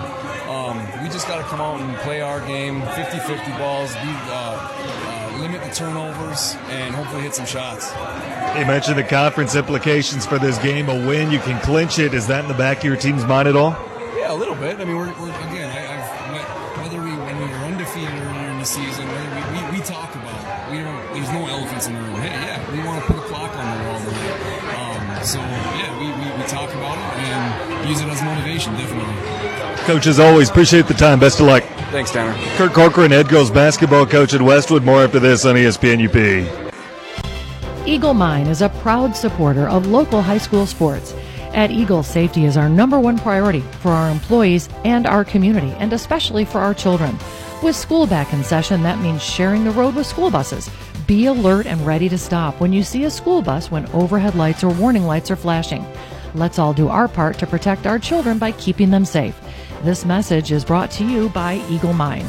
um, 0.48 0.78
we 1.02 1.08
just 1.08 1.26
got 1.26 1.38
to 1.38 1.44
come 1.44 1.60
out 1.60 1.80
and 1.80 1.96
play 1.98 2.20
our 2.20 2.40
game, 2.46 2.80
50-50 2.82 3.58
balls, 3.58 3.92
be, 3.94 4.00
uh, 4.02 4.58
uh, 4.70 5.38
limit 5.40 5.62
the 5.62 5.70
turnovers, 5.74 6.56
and 6.68 6.94
hopefully 6.94 7.22
hit 7.22 7.34
some 7.34 7.46
shots. 7.46 7.90
You 8.58 8.66
mentioned 8.66 8.98
the 8.98 9.04
conference 9.04 9.54
implications 9.54 10.26
for 10.26 10.38
this 10.38 10.58
game. 10.58 10.88
A 10.88 11.06
win, 11.06 11.30
you 11.30 11.38
can 11.40 11.60
clinch 11.62 11.98
it. 11.98 12.14
Is 12.14 12.26
that 12.28 12.44
in 12.44 12.48
the 12.48 12.56
back 12.56 12.78
of 12.78 12.84
your 12.84 12.96
team's 12.96 13.24
mind 13.24 13.48
at 13.48 13.56
all? 13.56 13.72
Yeah, 14.16 14.32
a 14.32 14.36
little 14.36 14.54
bit. 14.54 14.80
I 14.80 14.84
mean, 14.84 14.96
we're, 14.96 15.12
we're 15.20 15.28
again, 15.48 15.70
I, 15.70 15.80
have 15.80 16.14
whether 16.78 17.00
we 17.02 17.10
when 17.10 17.36
we 17.38 17.46
were 17.48 17.64
undefeated 17.64 18.14
earlier 18.14 18.50
in 18.50 18.58
the 18.58 18.64
season, 18.64 19.08
we, 19.08 19.16
we, 19.52 19.78
we 19.78 19.80
talk 19.84 20.14
about 20.14 20.70
we 20.70 20.78
don't. 20.78 21.02
There's 21.12 21.32
no 21.32 21.46
elephants 21.46 21.86
in 21.86 21.94
the 21.94 22.00
room. 22.00 22.16
Hey, 22.20 22.30
yeah, 22.30 22.72
we 22.72 22.78
want 22.86 23.02
to 23.02 23.12
put 23.12 23.18
a 23.18 23.26
clock 23.28 23.50
on 23.56 23.64
the 23.64 23.84
wall 23.88 24.00
tonight. 24.00 24.64
Um, 24.76 25.24
so 25.24 25.38
yeah, 25.40 25.92
we, 25.98 26.06
we, 26.08 26.26
we 26.36 26.44
talk 26.48 26.70
about 26.72 26.96
it 26.96 27.04
and 27.20 27.88
use 27.88 28.00
it 28.00 28.08
as 28.08 28.22
motivation, 28.22 28.72
definitely. 28.74 29.03
Coach, 29.84 30.06
as 30.06 30.18
always, 30.18 30.48
appreciate 30.48 30.86
the 30.86 30.94
time. 30.94 31.20
Best 31.20 31.40
of 31.40 31.46
luck. 31.46 31.62
Thanks, 31.92 32.10
Tanner. 32.10 32.32
Kurt 32.56 32.72
Corcoran, 32.72 33.10
head 33.10 33.28
girls 33.28 33.50
basketball 33.50 34.06
coach 34.06 34.32
at 34.32 34.40
Westwood. 34.40 34.82
More 34.82 35.04
after 35.04 35.20
this 35.20 35.44
on 35.44 35.56
ESPN 35.56 36.00
UP. 36.08 37.86
Eagle 37.86 38.14
Mine 38.14 38.46
is 38.46 38.62
a 38.62 38.70
proud 38.70 39.14
supporter 39.14 39.68
of 39.68 39.86
local 39.86 40.22
high 40.22 40.38
school 40.38 40.64
sports. 40.64 41.14
At 41.52 41.70
Eagle, 41.70 42.02
safety 42.02 42.46
is 42.46 42.56
our 42.56 42.70
number 42.70 42.98
one 42.98 43.18
priority 43.18 43.60
for 43.80 43.90
our 43.90 44.10
employees 44.10 44.70
and 44.86 45.06
our 45.06 45.22
community, 45.22 45.72
and 45.72 45.92
especially 45.92 46.46
for 46.46 46.60
our 46.60 46.72
children. 46.72 47.18
With 47.62 47.76
school 47.76 48.06
back 48.06 48.32
in 48.32 48.42
session, 48.42 48.82
that 48.84 49.00
means 49.00 49.22
sharing 49.22 49.64
the 49.64 49.70
road 49.70 49.94
with 49.96 50.06
school 50.06 50.30
buses. 50.30 50.70
Be 51.06 51.26
alert 51.26 51.66
and 51.66 51.86
ready 51.86 52.08
to 52.08 52.16
stop 52.16 52.58
when 52.58 52.72
you 52.72 52.82
see 52.82 53.04
a 53.04 53.10
school 53.10 53.42
bus 53.42 53.70
when 53.70 53.86
overhead 53.90 54.34
lights 54.34 54.64
or 54.64 54.70
warning 54.70 55.04
lights 55.04 55.30
are 55.30 55.36
flashing. 55.36 55.84
Let's 56.34 56.58
all 56.58 56.72
do 56.72 56.88
our 56.88 57.06
part 57.06 57.38
to 57.38 57.46
protect 57.46 57.86
our 57.86 57.98
children 57.98 58.38
by 58.38 58.52
keeping 58.52 58.90
them 58.90 59.04
safe. 59.04 59.38
This 59.84 60.06
message 60.06 60.50
is 60.50 60.64
brought 60.64 60.90
to 60.92 61.04
you 61.04 61.28
by 61.28 61.62
Eagle 61.68 61.92
Mine. 61.92 62.24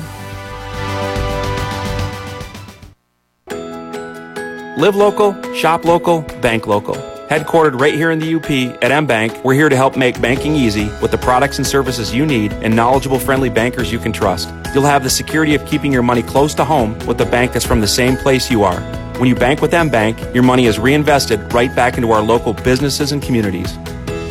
Live 4.78 4.98
local, 4.98 5.42
shop 5.54 5.86
local, 5.86 6.24
bank 6.42 6.68
local. 6.68 6.96
Headquartered 7.30 7.80
right 7.80 7.94
here 7.94 8.12
in 8.12 8.20
the 8.20 8.36
UP 8.36 8.44
at 8.84 8.92
MBank, 8.92 9.42
we're 9.46 9.54
here 9.54 9.70
to 9.70 9.76
help 9.78 9.96
make 9.96 10.22
banking 10.22 10.54
easy 10.54 10.88
with 11.02 11.12
the 11.12 11.18
products 11.18 11.58
and 11.58 11.66
services 11.66 12.14
you 12.14 12.26
need 12.26 12.52
and 12.52 12.76
knowledgeable, 12.76 13.20
friendly 13.20 13.50
bankers 13.50 13.90
you 13.90 14.00
can 14.00 14.12
trust. 14.12 14.50
You'll 14.74 14.84
have 14.84 15.04
the 15.04 15.10
security 15.10 15.56
of 15.56 15.66
keeping 15.66 15.94
your 15.94 16.04
money 16.04 16.24
close 16.24 16.54
to 16.56 16.66
home 16.66 17.00
with 17.08 17.22
a 17.22 17.26
bank 17.26 17.54
that's 17.54 17.66
from 17.66 17.80
the 17.80 17.88
same 17.88 18.18
place 18.18 18.52
you 18.52 18.64
are. 18.64 18.82
When 19.18 19.30
you 19.30 19.36
bank 19.36 19.62
with 19.62 19.72
MBank, 19.72 20.34
your 20.34 20.44
money 20.44 20.66
is 20.66 20.78
reinvested 20.78 21.54
right 21.54 21.74
back 21.74 21.96
into 21.96 22.12
our 22.12 22.22
local 22.22 22.52
businesses 22.52 23.14
and 23.14 23.24
communities. 23.24 23.78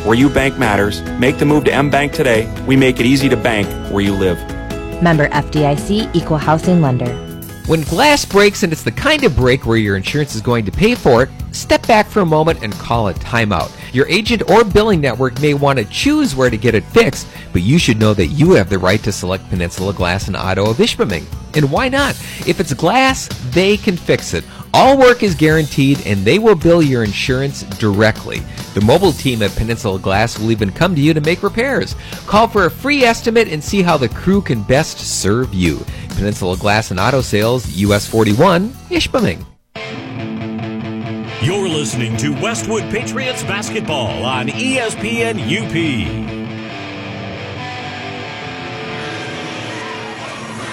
Where 0.05 0.13
you 0.13 0.29
bank 0.29 0.59
matters. 0.59 1.01
Make 1.19 1.39
the 1.39 1.45
move 1.45 1.63
to 1.63 1.71
MBank 1.71 2.13
today. 2.13 2.47
We 2.67 2.75
make 2.75 2.99
it 2.99 3.07
easy 3.07 3.27
to 3.27 3.35
bank 3.35 3.67
where 3.91 4.03
you 4.03 4.13
live. 4.13 4.37
Member 5.01 5.27
FDIC 5.29 6.15
Equal 6.15 6.37
Housing 6.37 6.79
Lender. 6.79 7.11
When 7.65 7.81
glass 7.81 8.23
breaks 8.23 8.61
and 8.61 8.71
it's 8.71 8.83
the 8.83 8.91
kind 8.91 9.23
of 9.23 9.35
break 9.35 9.65
where 9.65 9.77
your 9.77 9.95
insurance 9.95 10.35
is 10.35 10.41
going 10.41 10.63
to 10.65 10.71
pay 10.71 10.93
for 10.93 11.23
it, 11.23 11.29
step 11.51 11.87
back 11.87 12.05
for 12.05 12.19
a 12.19 12.25
moment 12.25 12.61
and 12.61 12.71
call 12.73 13.07
a 13.07 13.15
timeout. 13.15 13.71
Your 13.95 14.07
agent 14.07 14.47
or 14.47 14.63
billing 14.63 15.01
network 15.01 15.41
may 15.41 15.55
want 15.55 15.79
to 15.79 15.85
choose 15.85 16.35
where 16.35 16.51
to 16.51 16.57
get 16.57 16.75
it 16.75 16.83
fixed, 16.83 17.27
but 17.51 17.63
you 17.63 17.79
should 17.79 17.97
know 17.97 18.13
that 18.13 18.27
you 18.27 18.51
have 18.51 18.69
the 18.69 18.77
right 18.77 19.01
to 19.01 19.11
select 19.11 19.49
Peninsula 19.49 19.91
Glass 19.91 20.27
and 20.27 20.37
Auto 20.37 20.69
of 20.69 20.77
Ishpeming. 20.77 21.25
And 21.55 21.71
why 21.71 21.89
not? 21.89 22.11
If 22.45 22.59
it's 22.59 22.75
glass, 22.75 23.27
they 23.51 23.75
can 23.75 23.97
fix 23.97 24.35
it. 24.35 24.43
All 24.77 24.97
work 24.97 25.23
is 25.23 25.35
guaranteed 25.35 26.05
and 26.05 26.25
they 26.25 26.37
will 26.37 26.53
bill 26.53 26.81
your 26.81 27.05
insurance 27.05 27.63
directly. 27.63 28.39
The 28.73 28.81
mobile 28.81 29.13
team 29.13 29.41
at 29.41 29.55
Peninsula 29.55 29.99
Glass 29.99 30.37
will 30.37 30.51
even 30.51 30.69
come 30.69 30.93
to 30.95 30.99
you 30.99 31.13
to 31.13 31.21
make 31.21 31.43
repairs. 31.43 31.95
Call 32.27 32.49
for 32.49 32.65
a 32.65 32.69
free 32.69 33.03
estimate 33.03 33.47
and 33.47 33.63
see 33.63 33.81
how 33.81 33.95
the 33.95 34.09
crew 34.09 34.41
can 34.41 34.61
best 34.63 34.97
serve 34.99 35.53
you. 35.53 35.79
Peninsula 36.09 36.57
Glass 36.57 36.91
and 36.91 36.99
Auto 36.99 37.21
Sales, 37.21 37.73
US 37.77 38.05
41, 38.05 38.67
Ishpeming. 38.89 39.45
You're 41.41 41.69
listening 41.69 42.17
to 42.17 42.33
Westwood 42.41 42.83
Patriots 42.91 43.43
basketball 43.43 44.25
on 44.25 44.47
ESPN 44.49 45.39
UP. 45.39 46.34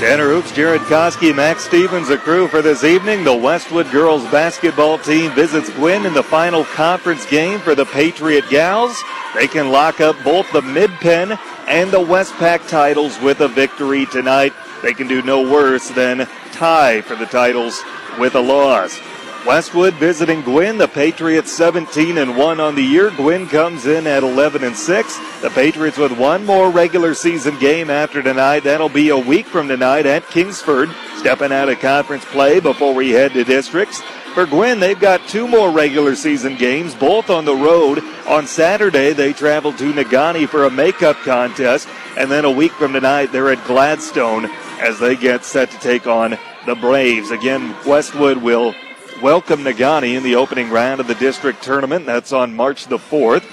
Tanner 0.03 0.31
Hoops, 0.31 0.51
Jared 0.51 0.81
Koski, 0.83 1.33
Max 1.33 1.63
Stevens, 1.65 2.11
a 2.11 2.19
crew 2.19 2.49
for 2.49 2.61
this 2.61 2.83
evening. 2.83 3.23
The 3.23 3.37
Westwood 3.37 3.89
girls 3.93 4.25
basketball 4.33 4.99
team 4.99 5.31
visits 5.31 5.71
Gwinn 5.71 6.07
in 6.07 6.13
the 6.13 6.25
final 6.25 6.65
conference 6.65 7.25
game 7.25 7.61
for 7.61 7.77
the 7.77 7.85
Patriot 7.85 8.43
Gals. 8.51 9.01
They 9.37 9.47
can 9.47 9.71
lock 9.71 10.01
up 10.01 10.17
both 10.25 10.51
the 10.51 10.61
Mid-Penn 10.61 11.39
and 11.69 11.93
the 11.93 12.01
Westpac 12.01 12.69
titles 12.69 13.17
with 13.21 13.43
a 13.43 13.49
victory 13.49 14.07
tonight. 14.07 14.53
They 14.83 14.93
can 14.93 15.07
do 15.07 15.23
no 15.23 15.49
worse 15.49 15.89
than 15.91 16.27
tie 16.51 17.03
for 17.03 17.15
the 17.15 17.27
titles 17.27 17.81
with 18.19 18.35
a 18.35 18.41
loss. 18.41 18.99
Westwood 19.47 19.95
visiting 19.95 20.41
Gwinn. 20.43 20.79
The 20.79 20.87
Patriots 20.87 21.51
17 21.53 22.19
and 22.19 22.37
1 22.37 22.61
on 22.61 22.77
the 22.77 22.83
year. 22.83 23.11
Gwinn 23.11 23.49
comes 23.49 23.87
in 23.87 24.07
at 24.07 24.23
11 24.23 24.63
and 24.63 24.77
6. 24.77 25.41
The 25.41 25.51
Patriots 25.51 25.99
with 25.99 26.13
one 26.13 26.47
more 26.47 26.71
regular 26.71 27.13
season 27.13 27.59
game 27.59 27.91
after 27.91 28.23
tonight. 28.23 28.61
That'll 28.61 28.89
be 28.89 29.09
a 29.09 29.19
week 29.19 29.47
from 29.47 29.67
tonight 29.67 30.07
at 30.07 30.29
Kingsford. 30.29 30.91
Stepping 31.17 31.53
out 31.53 31.69
of 31.69 31.81
conference 31.81 32.25
play 32.27 32.61
before 32.61 32.95
we 32.95 33.11
head 33.11 33.33
to 33.33 33.43
districts. 33.43 34.01
For 34.35 34.47
Gwinn, 34.47 34.79
they've 34.79 34.99
got 34.99 35.29
two 35.29 35.49
more 35.49 35.71
regular 35.73 36.15
season 36.15 36.57
games, 36.57 36.95
both 36.95 37.29
on 37.29 37.45
the 37.45 37.57
road. 37.57 38.03
On 38.29 38.47
Saturday, 38.47 39.13
they 39.13 39.33
travel 39.33 39.73
to 39.73 39.93
Negaunee 39.93 40.49
for 40.49 40.65
a 40.65 40.71
makeup 40.71 41.17
contest. 41.25 41.89
And 42.17 42.31
then 42.31 42.45
a 42.45 42.51
week 42.51 42.73
from 42.73 42.93
tonight, 42.93 43.33
they're 43.33 43.51
at 43.51 43.67
Gladstone 43.67 44.47
as 44.81 45.01
they 45.01 45.17
get 45.17 45.45
set 45.45 45.71
to 45.73 45.79
take 45.81 46.07
on 46.07 46.39
the 46.65 46.77
Braves. 46.77 47.33
Again, 47.33 47.75
Westwood 47.85 48.39
will 48.39 48.75
welcome 49.23 49.61
Negaunee 49.61 50.17
in 50.17 50.25
the 50.25 50.35
opening 50.35 50.69
round 50.69 51.01
of 51.01 51.07
the 51.07 51.15
district 51.15 51.63
tournament. 51.63 52.05
That's 52.05 52.33
on 52.33 52.57
March 52.57 52.87
the 52.87 52.99
4th. 52.99 53.45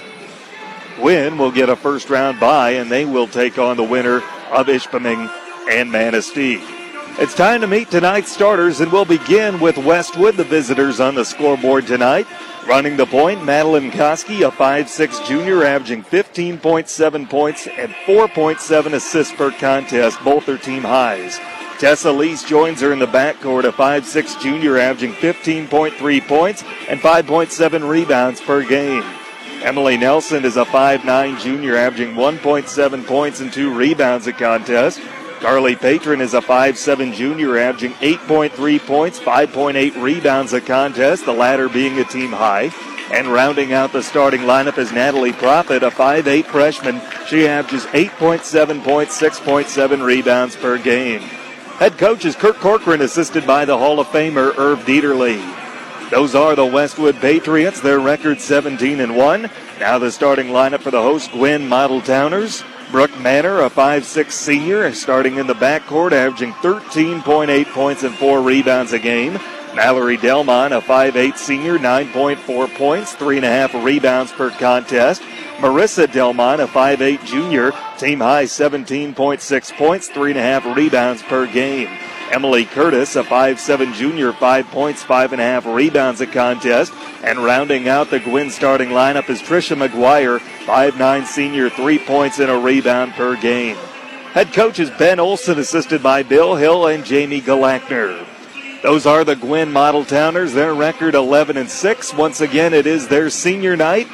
Gwinn 0.96 1.38
will 1.38 1.52
get 1.52 1.68
a 1.68 1.76
first 1.76 2.10
round 2.10 2.40
bye, 2.40 2.72
and 2.72 2.90
they 2.90 3.04
will 3.04 3.28
take 3.28 3.56
on 3.56 3.76
the 3.76 3.84
winner 3.84 4.16
of 4.50 4.66
Ishpeming 4.66 5.30
and 5.70 5.88
Manistique. 5.90 6.66
It's 7.20 7.34
time 7.34 7.60
to 7.60 7.68
meet 7.68 7.88
tonight's 7.88 8.32
starters, 8.32 8.80
and 8.80 8.90
we'll 8.90 9.04
begin 9.04 9.60
with 9.60 9.78
Westwood, 9.78 10.36
the 10.36 10.44
visitors 10.44 10.98
on 10.98 11.14
the 11.14 11.24
scoreboard 11.24 11.86
tonight. 11.86 12.26
Running 12.66 12.96
the 12.96 13.06
point, 13.06 13.44
Madeline 13.44 13.92
Koski, 13.92 14.46
a 14.46 14.50
5'6 14.50 15.24
junior, 15.26 15.62
averaging 15.62 16.02
15.7 16.02 17.30
points 17.30 17.68
and 17.68 17.92
4.7 18.06 18.92
assists 18.92 19.34
per 19.34 19.52
contest, 19.52 20.22
both 20.24 20.48
are 20.48 20.58
team 20.58 20.82
highs. 20.82 21.38
Tessa 21.80 22.12
Lease 22.12 22.44
joins 22.44 22.82
her 22.82 22.92
in 22.92 22.98
the 22.98 23.06
backcourt, 23.06 23.64
a 23.64 23.72
5'6 23.72 24.38
junior, 24.38 24.76
averaging 24.76 25.14
15.3 25.14 26.28
points 26.28 26.62
and 26.90 27.00
5.7 27.00 27.88
rebounds 27.88 28.38
per 28.38 28.62
game. 28.62 29.02
Emily 29.62 29.96
Nelson 29.96 30.44
is 30.44 30.58
a 30.58 30.66
5'9 30.66 31.40
junior, 31.40 31.76
averaging 31.76 32.16
1.7 32.16 33.06
points 33.06 33.40
and 33.40 33.50
2 33.50 33.72
rebounds 33.72 34.26
a 34.26 34.32
contest. 34.34 35.00
Carly 35.40 35.74
Patron 35.74 36.20
is 36.20 36.34
a 36.34 36.42
5'7 36.42 37.14
junior, 37.14 37.56
averaging 37.56 37.92
8.3 37.94 38.86
points, 38.86 39.18
5.8 39.18 40.02
rebounds 40.02 40.52
a 40.52 40.60
contest, 40.60 41.24
the 41.24 41.32
latter 41.32 41.70
being 41.70 41.98
a 41.98 42.04
team 42.04 42.30
high. 42.30 42.70
And 43.10 43.26
rounding 43.28 43.72
out 43.72 43.94
the 43.94 44.02
starting 44.02 44.42
lineup 44.42 44.76
is 44.76 44.92
Natalie 44.92 45.32
Profit, 45.32 45.82
a 45.82 45.90
5'8 45.90 46.44
freshman. 46.44 47.00
She 47.26 47.48
averages 47.48 47.86
8.7 47.86 48.84
points, 48.84 49.18
6.7 49.18 50.04
rebounds 50.04 50.56
per 50.56 50.76
game. 50.76 51.22
Head 51.80 51.96
coach 51.96 52.26
is 52.26 52.36
Kurt 52.36 52.56
Corcoran, 52.56 53.00
assisted 53.00 53.46
by 53.46 53.64
the 53.64 53.78
Hall 53.78 54.00
of 54.00 54.06
Famer 54.08 54.54
Irv 54.58 54.80
Dieterle. 54.80 55.40
Those 56.10 56.34
are 56.34 56.54
the 56.54 56.66
Westwood 56.66 57.16
Patriots. 57.22 57.80
Their 57.80 58.00
record 58.00 58.38
17 58.38 59.00
and 59.00 59.16
1. 59.16 59.50
Now 59.78 59.98
the 59.98 60.12
starting 60.12 60.48
lineup 60.48 60.82
for 60.82 60.90
the 60.90 61.00
host 61.00 61.32
Gwinn 61.32 61.66
Model 61.66 62.02
Towners. 62.02 62.62
Brooke 62.92 63.18
Manor, 63.18 63.62
a 63.62 63.70
5'6 63.70 64.30
senior, 64.30 64.92
starting 64.92 65.38
in 65.38 65.46
the 65.46 65.54
backcourt, 65.54 66.12
averaging 66.12 66.52
13.8 66.52 67.72
points 67.72 68.02
and 68.02 68.14
4 68.14 68.42
rebounds 68.42 68.92
a 68.92 68.98
game. 68.98 69.38
Mallory 69.74 70.18
Delmon, 70.18 70.76
a 70.76 70.82
5'8 70.82 71.38
senior, 71.38 71.78
9.4 71.78 72.74
points, 72.74 73.14
3.5 73.14 73.82
rebounds 73.82 74.32
per 74.32 74.50
contest. 74.50 75.22
Marissa 75.60 76.06
Delmon, 76.06 76.64
a 76.64 76.66
5'8 76.66 77.24
junior, 77.26 77.72
team 77.98 78.20
high 78.20 78.44
17.6 78.44 79.76
points, 79.76 80.08
3.5 80.08 80.74
rebounds 80.74 81.22
per 81.22 81.46
game. 81.46 81.88
Emily 82.30 82.64
Curtis, 82.64 83.16
a 83.16 83.22
5'7 83.22 83.92
junior, 83.92 84.32
5 84.32 84.66
points, 84.68 85.04
5.5 85.04 85.74
rebounds 85.74 86.20
a 86.22 86.26
contest. 86.26 86.92
And 87.22 87.44
rounding 87.44 87.88
out 87.88 88.08
the 88.08 88.20
Gwinn 88.20 88.50
starting 88.50 88.88
lineup 88.88 89.28
is 89.28 89.42
Trisha 89.42 89.76
McGuire, 89.76 90.38
5'9 90.64 91.26
senior, 91.26 91.68
3 91.68 91.98
points 91.98 92.38
and 92.38 92.50
a 92.50 92.56
rebound 92.56 93.12
per 93.12 93.36
game. 93.36 93.76
Head 94.32 94.54
coach 94.54 94.78
is 94.78 94.90
Ben 94.90 95.20
Olson, 95.20 95.58
assisted 95.58 96.02
by 96.02 96.22
Bill 96.22 96.54
Hill 96.54 96.86
and 96.86 97.04
Jamie 97.04 97.42
Galachner. 97.42 98.26
Those 98.82 99.04
are 99.04 99.24
the 99.24 99.36
Gwinn 99.36 99.70
Model 99.72 100.06
Towners. 100.06 100.54
Their 100.54 100.72
record 100.72 101.14
11 101.14 101.58
and 101.58 101.68
6. 101.68 102.14
Once 102.14 102.40
again, 102.40 102.72
it 102.72 102.86
is 102.86 103.08
their 103.08 103.28
senior 103.28 103.76
night. 103.76 104.06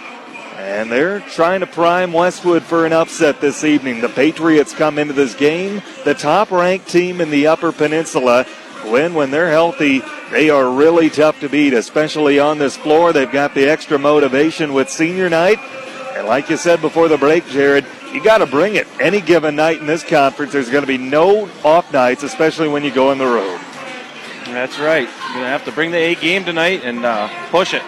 And 0.66 0.90
they're 0.90 1.20
trying 1.20 1.60
to 1.60 1.66
prime 1.68 2.12
Westwood 2.12 2.64
for 2.64 2.86
an 2.86 2.92
upset 2.92 3.40
this 3.40 3.62
evening. 3.62 4.00
The 4.00 4.08
Patriots 4.08 4.74
come 4.74 4.98
into 4.98 5.12
this 5.12 5.32
game, 5.32 5.80
the 6.04 6.12
top 6.12 6.50
ranked 6.50 6.88
team 6.88 7.20
in 7.20 7.30
the 7.30 7.46
Upper 7.46 7.70
Peninsula. 7.70 8.44
Gwinn, 8.82 9.14
when 9.14 9.30
they're 9.30 9.48
healthy, 9.48 10.02
they 10.32 10.50
are 10.50 10.68
really 10.68 11.08
tough 11.08 11.38
to 11.38 11.48
beat, 11.48 11.72
especially 11.72 12.40
on 12.40 12.58
this 12.58 12.76
floor. 12.76 13.12
They've 13.12 13.30
got 13.30 13.54
the 13.54 13.70
extra 13.70 13.96
motivation 13.96 14.74
with 14.74 14.90
senior 14.90 15.30
night. 15.30 15.60
And 16.16 16.26
like 16.26 16.50
you 16.50 16.56
said 16.56 16.80
before 16.80 17.06
the 17.06 17.16
break, 17.16 17.46
Jared, 17.46 17.86
you 18.12 18.20
got 18.20 18.38
to 18.38 18.46
bring 18.46 18.74
it. 18.74 18.88
Any 19.00 19.20
given 19.20 19.54
night 19.54 19.78
in 19.78 19.86
this 19.86 20.02
conference, 20.02 20.52
there's 20.52 20.68
going 20.68 20.82
to 20.82 20.88
be 20.88 20.98
no 20.98 21.48
off 21.62 21.92
nights, 21.92 22.24
especially 22.24 22.66
when 22.66 22.82
you 22.82 22.90
go 22.90 23.12
on 23.12 23.18
the 23.18 23.24
road. 23.24 23.60
That's 24.46 24.80
right. 24.80 25.08
You're 25.08 25.32
going 25.32 25.44
to 25.44 25.48
have 25.48 25.64
to 25.66 25.72
bring 25.72 25.92
the 25.92 25.98
A 25.98 26.16
game 26.16 26.44
tonight 26.44 26.80
and 26.82 27.04
uh, 27.04 27.28
push 27.50 27.72
it. 27.72 27.82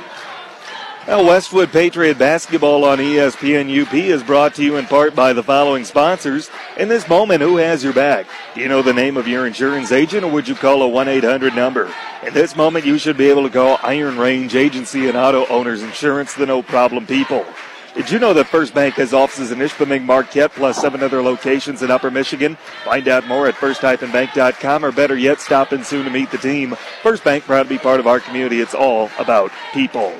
Well, 1.09 1.25
Westwood 1.25 1.73
Patriot 1.73 2.19
basketball 2.19 2.85
on 2.85 2.99
ESPN 2.99 3.81
UP 3.81 3.95
is 3.95 4.23
brought 4.23 4.55
to 4.57 4.62
you 4.62 4.77
in 4.77 4.85
part 4.85 5.15
by 5.15 5.33
the 5.33 5.43
following 5.43 5.87
sponsors. 5.87 6.50
In 6.77 6.88
this 6.88 7.09
moment, 7.09 7.41
who 7.41 7.57
has 7.57 7.83
your 7.83 7.95
back? 7.95 8.27
Do 8.55 8.61
you 8.61 8.69
know 8.69 8.83
the 8.83 8.93
name 8.93 9.17
of 9.17 9.27
your 9.27 9.47
insurance 9.47 9.91
agent 9.91 10.23
or 10.23 10.31
would 10.31 10.47
you 10.47 10.55
call 10.55 10.83
a 10.83 10.87
1 10.87 11.09
800 11.09 11.55
number? 11.55 11.91
In 12.27 12.35
this 12.35 12.55
moment, 12.55 12.85
you 12.85 12.99
should 12.99 13.17
be 13.17 13.31
able 13.31 13.45
to 13.45 13.49
call 13.49 13.81
Iron 13.83 14.19
Range 14.19 14.55
Agency 14.55 15.09
and 15.09 15.17
Auto 15.17 15.47
Owners 15.47 15.83
Insurance, 15.83 16.35
the 16.35 16.45
no 16.45 16.62
problem 16.62 17.07
people. 17.07 17.47
Did 17.95 18.11
you 18.11 18.19
know 18.19 18.35
that 18.35 18.49
First 18.49 18.75
Bank 18.75 18.97
has 18.97 19.15
offices 19.15 19.50
in 19.50 19.61
Ishpeming, 19.61 20.05
Marquette, 20.05 20.53
plus 20.53 20.79
seven 20.79 21.03
other 21.03 21.23
locations 21.23 21.83
in 21.83 21.91
Upper 21.91 22.11
Michigan? 22.11 22.59
Find 22.85 23.09
out 23.09 23.27
more 23.27 23.49
at 23.49 23.55
first-bank.com 23.55 24.85
or 24.85 24.93
better 24.93 25.17
yet, 25.17 25.41
stop 25.41 25.73
in 25.73 25.85
soon 25.85 26.05
to 26.05 26.11
meet 26.11 26.31
the 26.31 26.37
team. 26.37 26.77
First 27.03 27.25
Bank, 27.25 27.45
proud 27.45 27.62
to 27.62 27.69
be 27.71 27.79
part 27.79 27.99
of 27.99 28.07
our 28.07 28.21
community. 28.21 28.61
It's 28.61 28.75
all 28.75 29.09
about 29.19 29.50
people. 29.73 30.12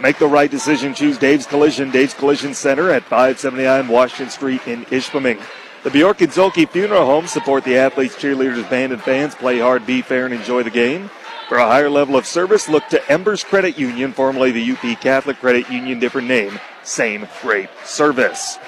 Make 0.00 0.18
the 0.18 0.28
right 0.28 0.50
decision. 0.50 0.94
Choose 0.94 1.18
Dave's 1.18 1.46
Collision, 1.46 1.90
Dave's 1.90 2.14
Collision 2.14 2.54
Center 2.54 2.90
at 2.90 3.02
579 3.02 3.88
Washington 3.88 4.30
Street 4.30 4.66
in 4.66 4.84
Ishpeming. 4.86 5.40
The 5.82 5.90
Bjork 5.90 6.20
and 6.20 6.30
Zhulkie 6.30 6.68
Funeral 6.68 7.04
Home 7.04 7.26
support 7.26 7.64
the 7.64 7.76
athletes, 7.76 8.14
cheerleaders, 8.14 8.68
band, 8.70 8.92
and 8.92 9.02
fans. 9.02 9.34
Play 9.34 9.58
hard, 9.58 9.86
be 9.86 10.02
fair, 10.02 10.24
and 10.24 10.34
enjoy 10.34 10.62
the 10.62 10.70
game. 10.70 11.10
For 11.48 11.58
a 11.58 11.66
higher 11.66 11.90
level 11.90 12.16
of 12.16 12.26
service, 12.26 12.68
look 12.68 12.86
to 12.88 13.10
Embers 13.10 13.42
Credit 13.42 13.76
Union, 13.78 14.12
formerly 14.12 14.52
the 14.52 14.72
UP 14.72 15.00
Catholic 15.00 15.38
Credit 15.38 15.68
Union, 15.70 15.98
different 15.98 16.28
name, 16.28 16.60
same 16.84 17.26
great 17.42 17.70
service. 17.84 18.58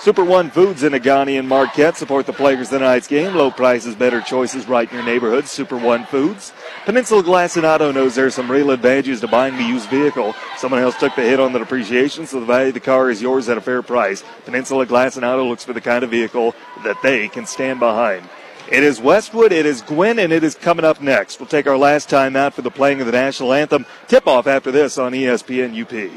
Super 0.00 0.22
One 0.24 0.48
Foods 0.48 0.84
in 0.84 0.92
Negaunee 0.92 1.40
and 1.40 1.48
Marquette 1.48 1.96
support 1.96 2.24
the 2.24 2.32
players 2.32 2.68
tonight's 2.68 3.08
game. 3.08 3.34
Low 3.34 3.50
prices, 3.50 3.96
better 3.96 4.20
choices 4.20 4.68
right 4.68 4.88
in 4.88 4.94
your 4.94 5.04
neighborhood. 5.04 5.46
Super 5.46 5.76
One 5.76 6.06
Foods. 6.06 6.52
Peninsula 6.84 7.24
Glass 7.24 7.56
and 7.56 7.66
Auto 7.66 7.90
knows 7.90 8.14
there's 8.14 8.36
some 8.36 8.48
real 8.48 8.70
advantages 8.70 9.20
to 9.20 9.26
buying 9.26 9.56
the 9.56 9.64
used 9.64 9.90
vehicle. 9.90 10.36
Someone 10.56 10.80
else 10.80 10.96
took 10.98 11.16
the 11.16 11.22
hit 11.22 11.40
on 11.40 11.52
the 11.52 11.58
depreciation, 11.58 12.28
so 12.28 12.38
the 12.38 12.46
value 12.46 12.68
of 12.68 12.74
the 12.74 12.80
car 12.80 13.10
is 13.10 13.20
yours 13.20 13.48
at 13.48 13.58
a 13.58 13.60
fair 13.60 13.82
price. 13.82 14.22
Peninsula 14.44 14.86
Glass 14.86 15.16
and 15.16 15.24
Auto 15.24 15.44
looks 15.44 15.64
for 15.64 15.72
the 15.72 15.80
kind 15.80 16.04
of 16.04 16.10
vehicle 16.10 16.54
that 16.84 17.02
they 17.02 17.26
can 17.26 17.44
stand 17.44 17.80
behind. 17.80 18.28
It 18.70 18.84
is 18.84 19.00
Westwood, 19.00 19.50
it 19.50 19.66
is 19.66 19.82
Gwinn, 19.82 20.20
and 20.20 20.32
it 20.32 20.44
is 20.44 20.54
coming 20.54 20.84
up 20.84 21.00
next. 21.00 21.40
We'll 21.40 21.48
take 21.48 21.66
our 21.66 21.76
last 21.76 22.08
time 22.08 22.36
out 22.36 22.54
for 22.54 22.62
the 22.62 22.70
playing 22.70 23.00
of 23.00 23.06
the 23.06 23.12
national 23.12 23.52
anthem. 23.52 23.84
Tip 24.06 24.28
off 24.28 24.46
after 24.46 24.70
this 24.70 24.96
on 24.96 25.12
ESPN 25.12 25.74
UP. 25.82 26.12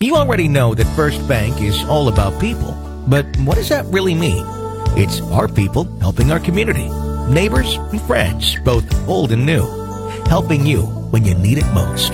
You 0.00 0.16
already 0.16 0.48
know 0.48 0.74
that 0.74 0.84
First 0.94 1.26
Bank 1.26 1.62
is 1.62 1.82
all 1.84 2.08
about 2.08 2.38
people. 2.38 2.85
But 3.08 3.24
what 3.38 3.54
does 3.54 3.68
that 3.68 3.84
really 3.86 4.14
mean? 4.14 4.44
It's 4.98 5.20
our 5.20 5.46
people 5.46 5.84
helping 6.00 6.32
our 6.32 6.40
community, 6.40 6.88
neighbors 7.32 7.76
and 7.76 8.00
friends, 8.02 8.56
both 8.64 8.84
old 9.08 9.30
and 9.30 9.46
new, 9.46 9.64
helping 10.26 10.66
you 10.66 10.82
when 11.12 11.24
you 11.24 11.34
need 11.34 11.58
it 11.58 11.66
most. 11.72 12.12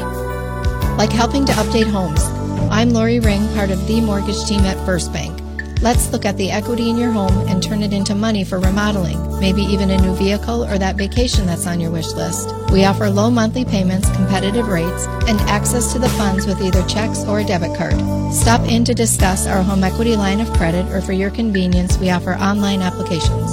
Like 0.98 1.12
helping 1.12 1.46
to 1.46 1.52
update 1.52 1.90
homes. 1.90 2.22
I'm 2.70 2.90
Lori 2.90 3.20
Ring, 3.20 3.46
part 3.54 3.70
of 3.70 3.86
the 3.86 4.00
mortgage 4.00 4.44
team 4.44 4.60
at 4.60 4.76
First 4.84 5.12
Bank. 5.12 5.41
Let's 5.82 6.12
look 6.12 6.24
at 6.24 6.36
the 6.36 6.52
equity 6.52 6.90
in 6.90 6.96
your 6.96 7.10
home 7.10 7.36
and 7.48 7.60
turn 7.60 7.82
it 7.82 7.92
into 7.92 8.14
money 8.14 8.44
for 8.44 8.60
remodeling, 8.60 9.40
maybe 9.40 9.62
even 9.62 9.90
a 9.90 10.00
new 10.00 10.14
vehicle 10.14 10.64
or 10.64 10.78
that 10.78 10.94
vacation 10.94 11.44
that's 11.44 11.66
on 11.66 11.80
your 11.80 11.90
wish 11.90 12.06
list. 12.12 12.54
We 12.70 12.84
offer 12.84 13.10
low 13.10 13.32
monthly 13.32 13.64
payments, 13.64 14.08
competitive 14.10 14.68
rates, 14.68 15.06
and 15.26 15.40
access 15.50 15.92
to 15.92 15.98
the 15.98 16.08
funds 16.10 16.46
with 16.46 16.62
either 16.62 16.86
checks 16.86 17.24
or 17.24 17.40
a 17.40 17.44
debit 17.44 17.76
card. 17.76 18.00
Stop 18.32 18.60
in 18.68 18.84
to 18.84 18.94
discuss 18.94 19.48
our 19.48 19.60
home 19.60 19.82
equity 19.82 20.14
line 20.14 20.40
of 20.40 20.52
credit, 20.52 20.86
or 20.92 21.00
for 21.00 21.14
your 21.14 21.30
convenience, 21.30 21.98
we 21.98 22.10
offer 22.10 22.34
online 22.34 22.80
applications. 22.80 23.50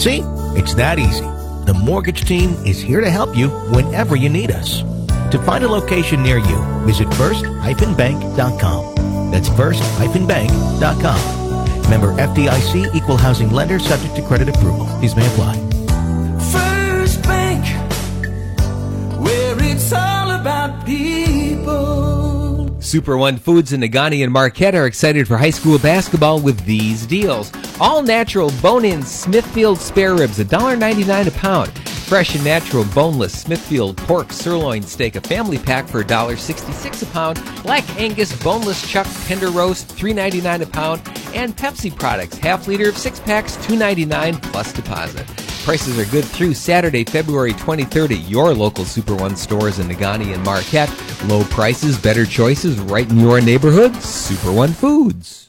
See, 0.00 0.20
it's 0.58 0.74
that 0.74 0.98
easy. 0.98 1.24
The 1.64 1.72
mortgage 1.72 2.26
team 2.26 2.50
is 2.66 2.82
here 2.82 3.00
to 3.00 3.08
help 3.08 3.34
you 3.34 3.48
whenever 3.48 4.14
you 4.14 4.28
need 4.28 4.50
us. 4.50 4.82
To 5.32 5.42
find 5.46 5.64
a 5.64 5.68
location 5.68 6.22
near 6.22 6.36
you, 6.36 6.84
visit 6.84 7.12
first-bank.com. 7.14 8.91
That's 9.32 9.48
first-bank.com. 9.48 11.42
Member 11.90 12.12
FDIC 12.12 12.94
equal 12.94 13.16
housing 13.16 13.50
lender 13.50 13.78
subject 13.78 14.14
to 14.16 14.22
credit 14.22 14.48
approval. 14.48 14.86
These 15.00 15.16
may 15.16 15.26
apply. 15.26 15.56
First 16.52 17.22
Bank, 17.22 17.64
where 19.20 19.56
it's 19.62 19.92
all 19.92 20.30
about 20.30 20.86
people. 20.86 22.80
Super 22.80 23.16
One 23.16 23.38
Foods 23.38 23.72
in 23.72 23.80
Negaunee 23.80 24.22
and 24.22 24.32
Marquette 24.32 24.74
are 24.74 24.86
excited 24.86 25.26
for 25.26 25.36
high 25.36 25.50
school 25.50 25.78
basketball 25.78 26.40
with 26.40 26.64
these 26.66 27.06
deals. 27.06 27.50
All 27.80 28.02
natural 28.02 28.50
bone-in 28.60 29.02
Smithfield 29.02 29.78
spare 29.78 30.14
ribs, 30.14 30.38
$1.99 30.38 31.26
a 31.26 31.30
pound. 31.30 31.91
Fresh 32.12 32.34
and 32.34 32.44
natural 32.44 32.84
boneless 32.94 33.32
Smithfield 33.40 33.96
pork 33.96 34.34
sirloin 34.34 34.82
steak, 34.82 35.16
a 35.16 35.20
family 35.22 35.56
pack 35.56 35.88
for 35.88 36.04
$1.66 36.04 37.02
a 37.02 37.06
pound. 37.06 37.42
Black 37.62 37.88
Angus 37.98 38.38
boneless 38.42 38.86
chuck 38.86 39.06
tender 39.24 39.48
roast, 39.48 39.88
$3.99 39.88 40.60
a 40.60 40.66
pound. 40.66 41.00
And 41.34 41.56
Pepsi 41.56 41.90
products, 41.98 42.36
half 42.36 42.68
liter 42.68 42.90
of 42.90 42.98
six 42.98 43.18
packs, 43.18 43.56
$2.99 43.56 44.42
plus 44.42 44.74
deposit. 44.74 45.26
Prices 45.64 45.98
are 45.98 46.04
good 46.10 46.26
through 46.26 46.52
Saturday, 46.52 47.04
February 47.04 47.54
23rd 47.54 48.20
at 48.22 48.28
your 48.28 48.52
local 48.52 48.84
Super 48.84 49.14
One 49.14 49.34
stores 49.34 49.78
in 49.78 49.88
Negaunee 49.88 50.34
and 50.34 50.44
Marquette. 50.44 50.94
Low 51.24 51.44
prices, 51.44 51.98
better 51.98 52.26
choices 52.26 52.78
right 52.78 53.10
in 53.10 53.20
your 53.20 53.40
neighborhood. 53.40 53.96
Super 54.02 54.52
One 54.52 54.74
Foods. 54.74 55.48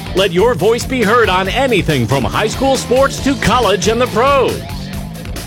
Let 0.15 0.33
your 0.33 0.55
voice 0.55 0.85
be 0.85 1.03
heard 1.03 1.29
on 1.29 1.47
anything 1.47 2.05
from 2.05 2.25
high 2.25 2.47
school 2.47 2.75
sports 2.75 3.23
to 3.23 3.33
college 3.35 3.87
and 3.87 4.01
the 4.01 4.07
pros. 4.07 4.61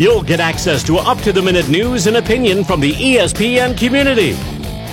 You'll 0.01 0.23
get 0.23 0.41
access 0.41 0.83
to 0.85 0.97
up 0.97 1.19
to 1.19 1.33
the 1.35 1.43
minute 1.43 1.69
news 1.69 2.07
and 2.07 2.17
opinion 2.17 2.65
from 2.65 2.81
the 2.81 2.93
ESPN 2.93 3.77
community. 3.77 4.33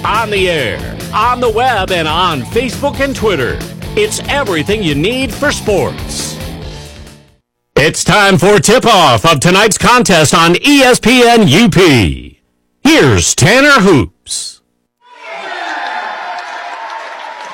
On 0.03 0.29
the 0.29 0.49
air, 0.49 0.97
on 1.13 1.39
the 1.39 1.49
web, 1.49 1.91
and 1.91 2.05
on 2.05 2.41
Facebook 2.41 2.99
and 2.99 3.15
Twitter. 3.15 3.57
It's 3.95 4.19
everything 4.27 4.84
you 4.84 4.93
need 4.93 5.34
for 5.34 5.53
sports. 5.53 6.38
It's 7.77 8.03
time 8.03 8.38
for 8.38 8.60
tip 8.60 8.86
off 8.86 9.25
of 9.25 9.39
tonight's 9.39 9.77
contest 9.77 10.34
on 10.34 10.55
ESPN 10.55 11.47
UP. 11.47 12.38
Here's 12.84 13.34
Tanner 13.36 13.79
Hoops. 13.81 14.20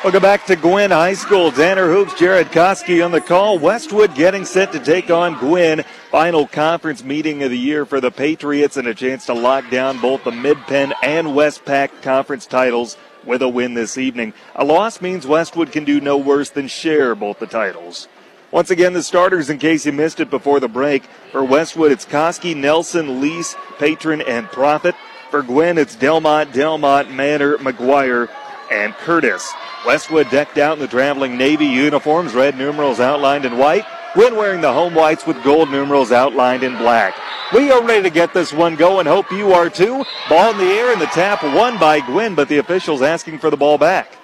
Welcome 0.07 0.21
back 0.21 0.45
to 0.45 0.55
Gwinn 0.55 0.91
High 0.91 1.15
School. 1.15 1.51
Tanner 1.51 1.91
Hoops, 1.91 2.13
Jared 2.13 2.47
Koski 2.47 3.03
on 3.03 3.11
the 3.11 3.19
call. 3.19 3.59
Westwood 3.59 4.15
getting 4.15 4.45
set 4.45 4.71
to 4.71 4.79
take 4.79 5.11
on 5.11 5.37
Gwinn. 5.37 5.83
Final 6.11 6.47
conference 6.47 7.03
meeting 7.03 7.43
of 7.43 7.51
the 7.51 7.59
year 7.59 7.85
for 7.85 7.99
the 7.99 8.09
Patriots 8.09 8.77
and 8.77 8.87
a 8.87 8.95
chance 8.95 9.25
to 9.25 9.33
lock 9.33 9.69
down 9.69 9.99
both 9.99 10.23
the 10.23 10.31
Mid-Penn 10.31 10.93
and 11.03 11.27
Westpac 11.27 12.01
conference 12.03 12.45
titles 12.45 12.95
with 13.25 13.41
a 13.41 13.49
win 13.49 13.73
this 13.73 13.97
evening. 13.97 14.33
A 14.55 14.63
loss 14.63 15.01
means 15.01 15.27
Westwood 15.27 15.73
can 15.73 15.83
do 15.83 15.99
no 15.99 16.15
worse 16.15 16.51
than 16.51 16.69
share 16.69 17.13
both 17.13 17.39
the 17.39 17.45
titles. 17.45 18.07
Once 18.49 18.71
again, 18.71 18.93
the 18.93 19.03
starters, 19.03 19.49
in 19.49 19.57
case 19.57 19.85
you 19.85 19.91
missed 19.91 20.21
it 20.21 20.29
before 20.29 20.61
the 20.61 20.69
break. 20.69 21.03
For 21.33 21.43
Westwood, 21.43 21.91
it's 21.91 22.05
Koski, 22.05 22.55
Nelson, 22.55 23.19
Lease, 23.19 23.57
Patron, 23.77 24.21
and 24.21 24.47
Profit. 24.47 24.95
For 25.31 25.41
Gwinn, 25.41 25.77
it's 25.77 25.97
Delmont, 25.97 26.53
Delmont, 26.53 27.11
Manor, 27.11 27.57
McGuire, 27.57 28.29
and 28.71 28.93
Curtis. 28.95 29.51
Westwood 29.85 30.29
decked 30.29 30.57
out 30.57 30.77
in 30.77 30.79
the 30.79 30.87
traveling 30.87 31.37
Navy 31.37 31.65
uniforms, 31.65 32.33
red 32.33 32.57
numerals 32.57 32.99
outlined 32.99 33.45
in 33.45 33.57
white. 33.57 33.85
Gwinn 34.13 34.35
wearing 34.35 34.61
the 34.61 34.73
home 34.73 34.95
whites 34.95 35.25
with 35.25 35.43
gold 35.43 35.69
numerals 35.69 36.11
outlined 36.11 36.63
in 36.63 36.77
black. 36.77 37.15
We 37.53 37.71
are 37.71 37.83
ready 37.83 38.03
to 38.03 38.09
get 38.09 38.33
this 38.33 38.51
one 38.51 38.75
going. 38.75 39.05
Hope 39.05 39.31
you 39.31 39.53
are 39.53 39.69
too. 39.69 40.03
Ball 40.27 40.51
in 40.51 40.57
the 40.57 40.65
air 40.65 40.91
and 40.91 40.99
the 40.99 41.05
tap 41.07 41.43
won 41.43 41.77
by 41.77 41.99
Gwinn, 42.01 42.35
but 42.35 42.49
the 42.49 42.57
officials 42.57 43.01
asking 43.01 43.39
for 43.39 43.49
the 43.49 43.57
ball 43.57 43.77
back. 43.77 44.17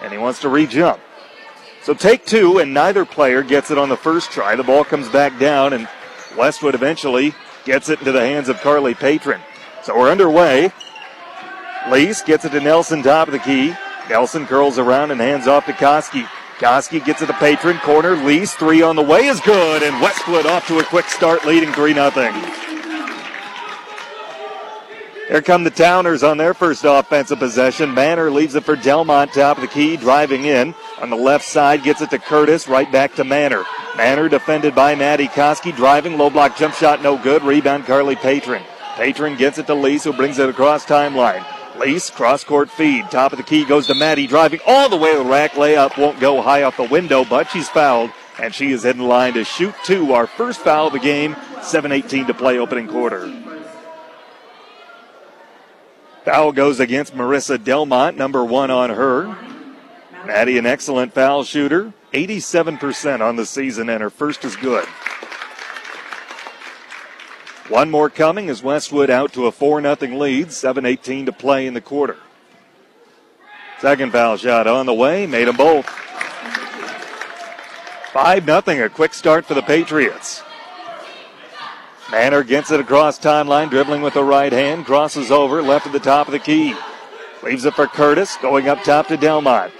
And 0.00 0.12
he 0.12 0.18
wants 0.18 0.40
to 0.40 0.48
re-jump. 0.48 1.00
So 1.82 1.92
take 1.92 2.24
two, 2.24 2.58
and 2.58 2.72
neither 2.72 3.04
player 3.04 3.42
gets 3.42 3.70
it 3.70 3.78
on 3.78 3.88
the 3.88 3.96
first 3.96 4.30
try. 4.30 4.54
The 4.56 4.62
ball 4.62 4.84
comes 4.84 5.08
back 5.08 5.38
down, 5.38 5.72
and 5.72 5.88
Westwood 6.36 6.74
eventually 6.74 7.34
gets 7.64 7.88
it 7.88 7.98
into 7.98 8.12
the 8.12 8.20
hands 8.20 8.48
of 8.48 8.60
Carly 8.60 8.94
Patron. 8.94 9.40
So 9.82 9.98
we're 9.98 10.10
underway. 10.10 10.72
Lease 11.88 12.22
gets 12.22 12.44
it 12.44 12.50
to 12.50 12.60
Nelson, 12.60 13.02
top 13.02 13.28
of 13.28 13.32
the 13.32 13.38
key. 13.38 13.74
Nelson 14.08 14.46
curls 14.46 14.78
around 14.78 15.10
and 15.12 15.20
hands 15.20 15.46
off 15.46 15.66
to 15.66 15.72
Koski. 15.72 16.28
Koski 16.58 17.02
gets 17.02 17.22
it 17.22 17.26
to 17.26 17.32
Patron, 17.34 17.78
corner, 17.78 18.14
Lease, 18.16 18.52
three 18.54 18.82
on 18.82 18.96
the 18.96 19.02
way 19.02 19.26
is 19.26 19.40
good, 19.40 19.82
and 19.82 20.00
Westwood 20.02 20.44
off 20.44 20.66
to 20.66 20.78
a 20.78 20.84
quick 20.84 21.06
start, 21.06 21.46
leading 21.46 21.72
3 21.72 21.94
0. 21.94 22.10
Here 25.28 25.40
come 25.40 25.64
the 25.64 25.70
Towners 25.70 26.22
on 26.22 26.36
their 26.36 26.52
first 26.52 26.84
offensive 26.84 27.38
possession. 27.38 27.94
Manor 27.94 28.30
leaves 28.30 28.56
it 28.56 28.64
for 28.64 28.76
Delmont, 28.76 29.32
top 29.32 29.56
of 29.56 29.62
the 29.62 29.68
key, 29.68 29.96
driving 29.96 30.44
in. 30.44 30.74
On 31.00 31.08
the 31.08 31.16
left 31.16 31.44
side, 31.44 31.82
gets 31.82 32.02
it 32.02 32.10
to 32.10 32.18
Curtis, 32.18 32.68
right 32.68 32.90
back 32.90 33.14
to 33.14 33.24
Manor. 33.24 33.64
Manor 33.96 34.28
defended 34.28 34.74
by 34.74 34.94
Maddie 34.94 35.28
Koski, 35.28 35.74
driving, 35.74 36.18
low 36.18 36.30
block 36.30 36.56
jump 36.56 36.74
shot, 36.74 37.00
no 37.02 37.16
good. 37.16 37.42
Rebound, 37.42 37.86
Carly 37.86 38.16
Patron. 38.16 38.62
Patron 38.96 39.36
gets 39.36 39.56
it 39.56 39.66
to 39.68 39.74
Lease, 39.74 40.04
who 40.04 40.12
brings 40.12 40.38
it 40.38 40.48
across 40.48 40.84
timeline. 40.84 41.46
Lease, 41.80 42.10
cross 42.10 42.44
court 42.44 42.70
feed. 42.70 43.10
Top 43.10 43.32
of 43.32 43.38
the 43.38 43.42
key 43.42 43.64
goes 43.64 43.86
to 43.86 43.94
Maddie, 43.94 44.26
driving 44.26 44.60
all 44.66 44.90
the 44.90 44.98
way 44.98 45.12
to 45.12 45.18
the 45.20 45.24
rack. 45.24 45.52
Layup 45.52 45.96
won't 45.96 46.20
go 46.20 46.42
high 46.42 46.62
off 46.62 46.76
the 46.76 46.84
window, 46.84 47.24
but 47.24 47.48
she's 47.48 47.70
fouled, 47.70 48.10
and 48.38 48.54
she 48.54 48.70
is 48.70 48.84
in 48.84 48.98
line 48.98 49.32
to 49.32 49.44
shoot 49.44 49.74
two. 49.82 50.12
Our 50.12 50.26
first 50.26 50.60
foul 50.60 50.88
of 50.88 50.92
the 50.92 50.98
game, 50.98 51.34
7.18 51.60 52.26
to 52.26 52.34
play 52.34 52.58
opening 52.58 52.86
quarter. 52.86 53.32
Foul 56.26 56.52
goes 56.52 56.80
against 56.80 57.14
Marissa 57.14 57.62
Delmont, 57.62 58.14
number 58.14 58.44
one 58.44 58.70
on 58.70 58.90
her. 58.90 59.34
Maddie, 60.26 60.58
an 60.58 60.66
excellent 60.66 61.14
foul 61.14 61.44
shooter, 61.44 61.94
87% 62.12 63.22
on 63.22 63.36
the 63.36 63.46
season, 63.46 63.88
and 63.88 64.02
her 64.02 64.10
first 64.10 64.44
is 64.44 64.54
good. 64.54 64.86
One 67.70 67.88
more 67.88 68.10
coming 68.10 68.50
as 68.50 68.64
Westwood 68.64 69.10
out 69.10 69.32
to 69.34 69.46
a 69.46 69.52
4 69.52 69.80
0 69.80 69.96
lead, 70.18 70.48
7.18 70.48 71.26
to 71.26 71.32
play 71.32 71.68
in 71.68 71.74
the 71.74 71.80
quarter. 71.80 72.16
Second 73.78 74.10
foul 74.10 74.36
shot 74.36 74.66
on 74.66 74.86
the 74.86 74.92
way, 74.92 75.24
made 75.24 75.46
them 75.46 75.56
both. 75.56 75.86
5 78.12 78.44
nothing. 78.44 78.82
A 78.82 78.88
quick 78.88 79.14
start 79.14 79.46
for 79.46 79.54
the 79.54 79.62
Patriots. 79.62 80.42
Manor 82.10 82.42
gets 82.42 82.72
it 82.72 82.80
across 82.80 83.20
timeline, 83.20 83.70
dribbling 83.70 84.02
with 84.02 84.14
the 84.14 84.24
right 84.24 84.52
hand, 84.52 84.84
crosses 84.84 85.30
over, 85.30 85.62
left 85.62 85.86
at 85.86 85.92
the 85.92 86.00
top 86.00 86.26
of 86.26 86.32
the 86.32 86.40
key. 86.40 86.74
Leaves 87.44 87.64
it 87.64 87.74
for 87.74 87.86
Curtis, 87.86 88.36
going 88.42 88.68
up 88.68 88.82
top 88.82 89.06
to 89.06 89.16
Delmont. 89.16 89.72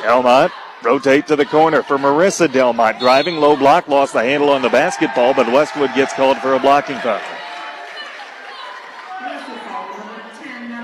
Delmont 0.00 0.50
rotate 0.82 1.26
to 1.26 1.36
the 1.36 1.44
corner 1.44 1.82
for 1.82 1.98
Marissa 1.98 2.50
Delmont, 2.50 2.98
driving 2.98 3.36
low 3.36 3.56
block, 3.56 3.88
lost 3.88 4.12
the 4.12 4.22
handle 4.22 4.50
on 4.50 4.62
the 4.62 4.68
basketball, 4.68 5.34
but 5.34 5.50
Westwood 5.52 5.94
gets 5.94 6.12
called 6.12 6.38
for 6.38 6.54
a 6.54 6.58
blocking 6.58 6.98
foul. 6.98 7.20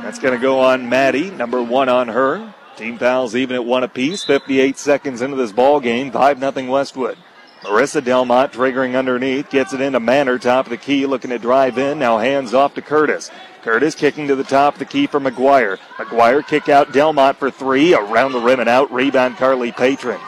That's 0.02 0.18
going 0.18 0.35
to 0.35 0.40
go 0.40 0.61
on 0.61 0.88
Maddie, 0.88 1.30
number 1.30 1.62
one 1.62 1.88
on 1.88 2.09
her. 2.09 2.54
Team 2.76 2.98
fouls 2.98 3.35
even 3.37 3.57
at 3.57 3.64
one 3.64 3.85
apiece. 3.85 4.24
58 4.24 4.76
seconds 4.76 5.22
into 5.22 5.37
this 5.37 5.52
ball 5.52 5.80
game, 5.80 6.11
5 6.11 6.38
0 6.40 6.70
Westwood. 6.70 7.16
Marissa 7.62 8.04
Delmont 8.04 8.52
triggering 8.52 8.96
underneath, 8.96 9.48
gets 9.48 9.72
it 9.72 9.80
into 9.80 9.98
Manor, 9.98 10.38
top 10.38 10.66
of 10.66 10.70
the 10.70 10.76
key, 10.76 11.07
looking 11.07 11.30
to 11.30 11.38
drive 11.38 11.78
in. 11.78 11.98
Now 11.98 12.18
hands 12.18 12.52
off 12.52 12.74
to 12.74 12.83
Curtis. 12.83 13.30
Curtis 13.64 13.94
kicking 13.94 14.29
to 14.29 14.37
the 14.37 14.44
top 14.44 14.77
the 14.77 14.85
key 14.85 15.07
for 15.07 15.18
McGuire. 15.18 15.79
McGuire 15.96 16.46
kick 16.46 16.68
out 16.68 16.92
Delmont 16.92 17.38
for 17.38 17.50
three, 17.50 17.94
around 17.94 18.33
the 18.33 18.38
rim 18.38 18.61
and 18.61 18.68
out. 18.68 18.92
Rebound 18.92 19.38
Carly 19.38 19.72
Patron. 19.72 20.20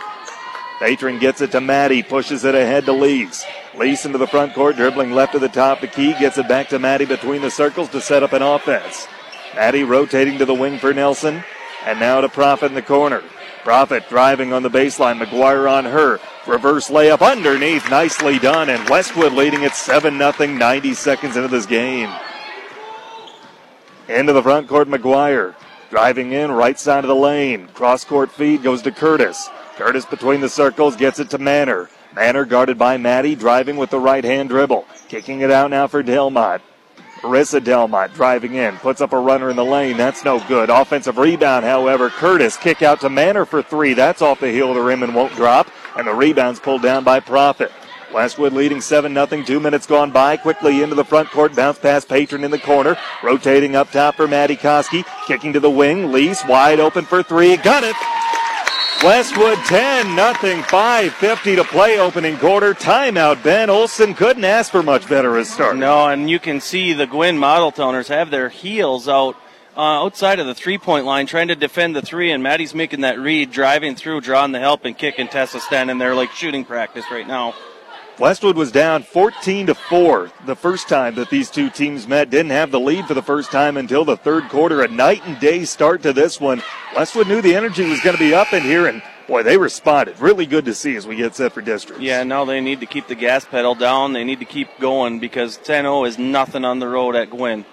Patron 0.78 1.18
gets 1.18 1.42
it 1.42 1.52
to 1.52 1.60
Maddie, 1.60 2.02
pushes 2.02 2.44
it 2.44 2.54
ahead 2.54 2.86
to 2.86 2.92
Lease. 2.94 3.44
Lease 3.76 4.06
into 4.06 4.16
the 4.16 4.26
front 4.26 4.54
court, 4.54 4.76
dribbling 4.76 5.12
left 5.12 5.32
to 5.32 5.38
the 5.38 5.50
top 5.50 5.82
the 5.82 5.86
key, 5.86 6.14
gets 6.14 6.38
it 6.38 6.48
back 6.48 6.70
to 6.70 6.78
Maddie 6.78 7.04
between 7.04 7.42
the 7.42 7.50
circles 7.50 7.90
to 7.90 8.00
set 8.00 8.22
up 8.22 8.32
an 8.32 8.40
offense. 8.40 9.06
Maddie 9.54 9.84
rotating 9.84 10.38
to 10.38 10.46
the 10.46 10.54
wing 10.54 10.78
for 10.78 10.94
Nelson, 10.94 11.44
and 11.84 12.00
now 12.00 12.22
to 12.22 12.30
Profit 12.30 12.70
in 12.70 12.74
the 12.74 12.80
corner. 12.80 13.22
Profit 13.64 14.08
driving 14.08 14.54
on 14.54 14.62
the 14.62 14.70
baseline. 14.70 15.22
McGuire 15.22 15.70
on 15.70 15.84
her. 15.84 16.20
Reverse 16.46 16.88
layup 16.88 17.20
underneath. 17.20 17.90
Nicely 17.90 18.38
done. 18.38 18.70
And 18.70 18.88
Westwood 18.88 19.32
leading 19.32 19.64
it 19.64 19.74
7 19.74 20.16
0, 20.16 20.32
90 20.56 20.94
seconds 20.94 21.36
into 21.36 21.48
this 21.48 21.66
game. 21.66 22.08
Into 24.08 24.32
the 24.32 24.42
front 24.42 24.68
court, 24.68 24.88
McGuire. 24.88 25.54
Driving 25.90 26.32
in, 26.32 26.50
right 26.50 26.78
side 26.78 27.04
of 27.04 27.08
the 27.08 27.14
lane. 27.14 27.68
Cross 27.68 28.04
court 28.04 28.30
feed 28.30 28.62
goes 28.62 28.82
to 28.82 28.92
Curtis. 28.92 29.48
Curtis 29.76 30.04
between 30.04 30.40
the 30.40 30.48
circles 30.48 30.96
gets 30.96 31.18
it 31.18 31.30
to 31.30 31.38
Manor. 31.38 31.90
Manor 32.14 32.44
guarded 32.44 32.78
by 32.78 32.96
Maddie, 32.96 33.34
driving 33.34 33.76
with 33.76 33.90
the 33.90 33.98
right 33.98 34.24
hand 34.24 34.48
dribble. 34.48 34.86
Kicking 35.08 35.40
it 35.40 35.50
out 35.50 35.70
now 35.70 35.86
for 35.86 36.02
Delmont. 36.02 36.62
Marissa 37.20 37.62
Delmont 37.62 38.14
driving 38.14 38.54
in, 38.54 38.76
puts 38.76 39.00
up 39.00 39.12
a 39.12 39.18
runner 39.18 39.50
in 39.50 39.56
the 39.56 39.64
lane. 39.64 39.96
That's 39.96 40.24
no 40.24 40.38
good. 40.46 40.70
Offensive 40.70 41.18
rebound, 41.18 41.64
however. 41.64 42.08
Curtis 42.08 42.56
kick 42.56 42.82
out 42.82 43.00
to 43.00 43.10
Manor 43.10 43.44
for 43.44 43.62
three. 43.62 43.94
That's 43.94 44.22
off 44.22 44.40
the 44.40 44.50
heel 44.50 44.68
of 44.68 44.76
the 44.76 44.82
rim 44.82 45.02
and 45.02 45.14
won't 45.14 45.34
drop. 45.34 45.68
And 45.96 46.06
the 46.06 46.14
rebound's 46.14 46.60
pulled 46.60 46.82
down 46.82 47.04
by 47.04 47.20
Profit. 47.20 47.72
Westwood 48.16 48.54
leading 48.54 48.80
7 48.80 49.12
0. 49.12 49.42
Two 49.42 49.60
minutes 49.60 49.86
gone 49.86 50.10
by. 50.10 50.38
Quickly 50.38 50.82
into 50.82 50.94
the 50.94 51.04
front 51.04 51.30
court. 51.30 51.54
Bounce 51.54 51.78
pass 51.78 52.02
Patron 52.02 52.44
in 52.44 52.50
the 52.50 52.58
corner. 52.58 52.96
Rotating 53.22 53.76
up 53.76 53.90
top 53.90 54.14
for 54.14 54.26
Maddie 54.26 54.56
Koski. 54.56 55.04
Kicking 55.26 55.52
to 55.52 55.60
the 55.60 55.68
wing. 55.68 56.10
Lease 56.12 56.42
wide 56.46 56.80
open 56.80 57.04
for 57.04 57.22
three. 57.22 57.58
Got 57.58 57.84
it. 57.84 57.94
Westwood 59.04 59.58
10 59.66 60.16
nothing. 60.16 60.62
5.50 60.62 61.56
to 61.56 61.64
play 61.64 61.98
opening 61.98 62.38
quarter. 62.38 62.72
Timeout. 62.72 63.42
Ben 63.42 63.68
Olson 63.68 64.14
couldn't 64.14 64.46
ask 64.46 64.72
for 64.72 64.82
much 64.82 65.06
better 65.10 65.36
a 65.36 65.44
start. 65.44 65.76
No, 65.76 66.08
and 66.08 66.30
you 66.30 66.38
can 66.38 66.62
see 66.62 66.94
the 66.94 67.06
Gwinn 67.06 67.36
Model 67.36 67.70
Towners 67.70 68.08
have 68.08 68.30
their 68.30 68.48
heels 68.48 69.08
out 69.08 69.36
uh, 69.76 70.02
outside 70.02 70.40
of 70.40 70.46
the 70.46 70.54
three 70.54 70.78
point 70.78 71.04
line 71.04 71.26
trying 71.26 71.48
to 71.48 71.54
defend 71.54 71.94
the 71.94 72.00
three, 72.00 72.32
and 72.32 72.42
Maddie's 72.42 72.74
making 72.74 73.02
that 73.02 73.18
read, 73.18 73.50
driving 73.50 73.94
through, 73.94 74.22
drawing 74.22 74.52
the 74.52 74.58
help, 74.58 74.86
and 74.86 74.96
kicking 74.96 75.28
Tessa 75.28 75.60
standing 75.60 75.98
there 75.98 76.14
like 76.14 76.30
shooting 76.30 76.64
practice 76.64 77.04
right 77.10 77.28
now. 77.28 77.54
Westwood 78.18 78.56
was 78.56 78.72
down 78.72 79.02
14 79.02 79.66
to 79.66 79.74
4 79.74 80.30
the 80.46 80.56
first 80.56 80.88
time 80.88 81.14
that 81.16 81.28
these 81.28 81.50
two 81.50 81.68
teams 81.68 82.08
met. 82.08 82.30
Didn't 82.30 82.50
have 82.50 82.70
the 82.70 82.80
lead 82.80 83.04
for 83.04 83.12
the 83.12 83.22
first 83.22 83.52
time 83.52 83.76
until 83.76 84.06
the 84.06 84.16
third 84.16 84.48
quarter. 84.48 84.82
A 84.82 84.88
night 84.88 85.22
and 85.26 85.38
day 85.38 85.66
start 85.66 86.02
to 86.02 86.14
this 86.14 86.40
one. 86.40 86.62
Westwood 86.94 87.28
knew 87.28 87.42
the 87.42 87.54
energy 87.54 87.86
was 87.86 88.00
going 88.00 88.16
to 88.16 88.22
be 88.22 88.34
up 88.34 88.54
in 88.54 88.62
here, 88.62 88.86
and 88.86 89.02
boy, 89.28 89.42
they 89.42 89.58
responded. 89.58 90.18
Really 90.18 90.46
good 90.46 90.64
to 90.64 90.72
see 90.72 90.96
as 90.96 91.06
we 91.06 91.16
get 91.16 91.34
set 91.34 91.52
for 91.52 91.60
district. 91.60 92.00
Yeah, 92.00 92.22
now 92.22 92.46
they 92.46 92.62
need 92.62 92.80
to 92.80 92.86
keep 92.86 93.06
the 93.06 93.14
gas 93.14 93.44
pedal 93.44 93.74
down. 93.74 94.14
They 94.14 94.24
need 94.24 94.38
to 94.38 94.46
keep 94.46 94.70
going 94.80 95.20
because 95.20 95.58
10 95.58 95.84
0 95.84 96.04
is 96.04 96.18
nothing 96.18 96.64
on 96.64 96.78
the 96.78 96.88
road 96.88 97.16
at 97.16 97.28
Gwinn. 97.28 97.66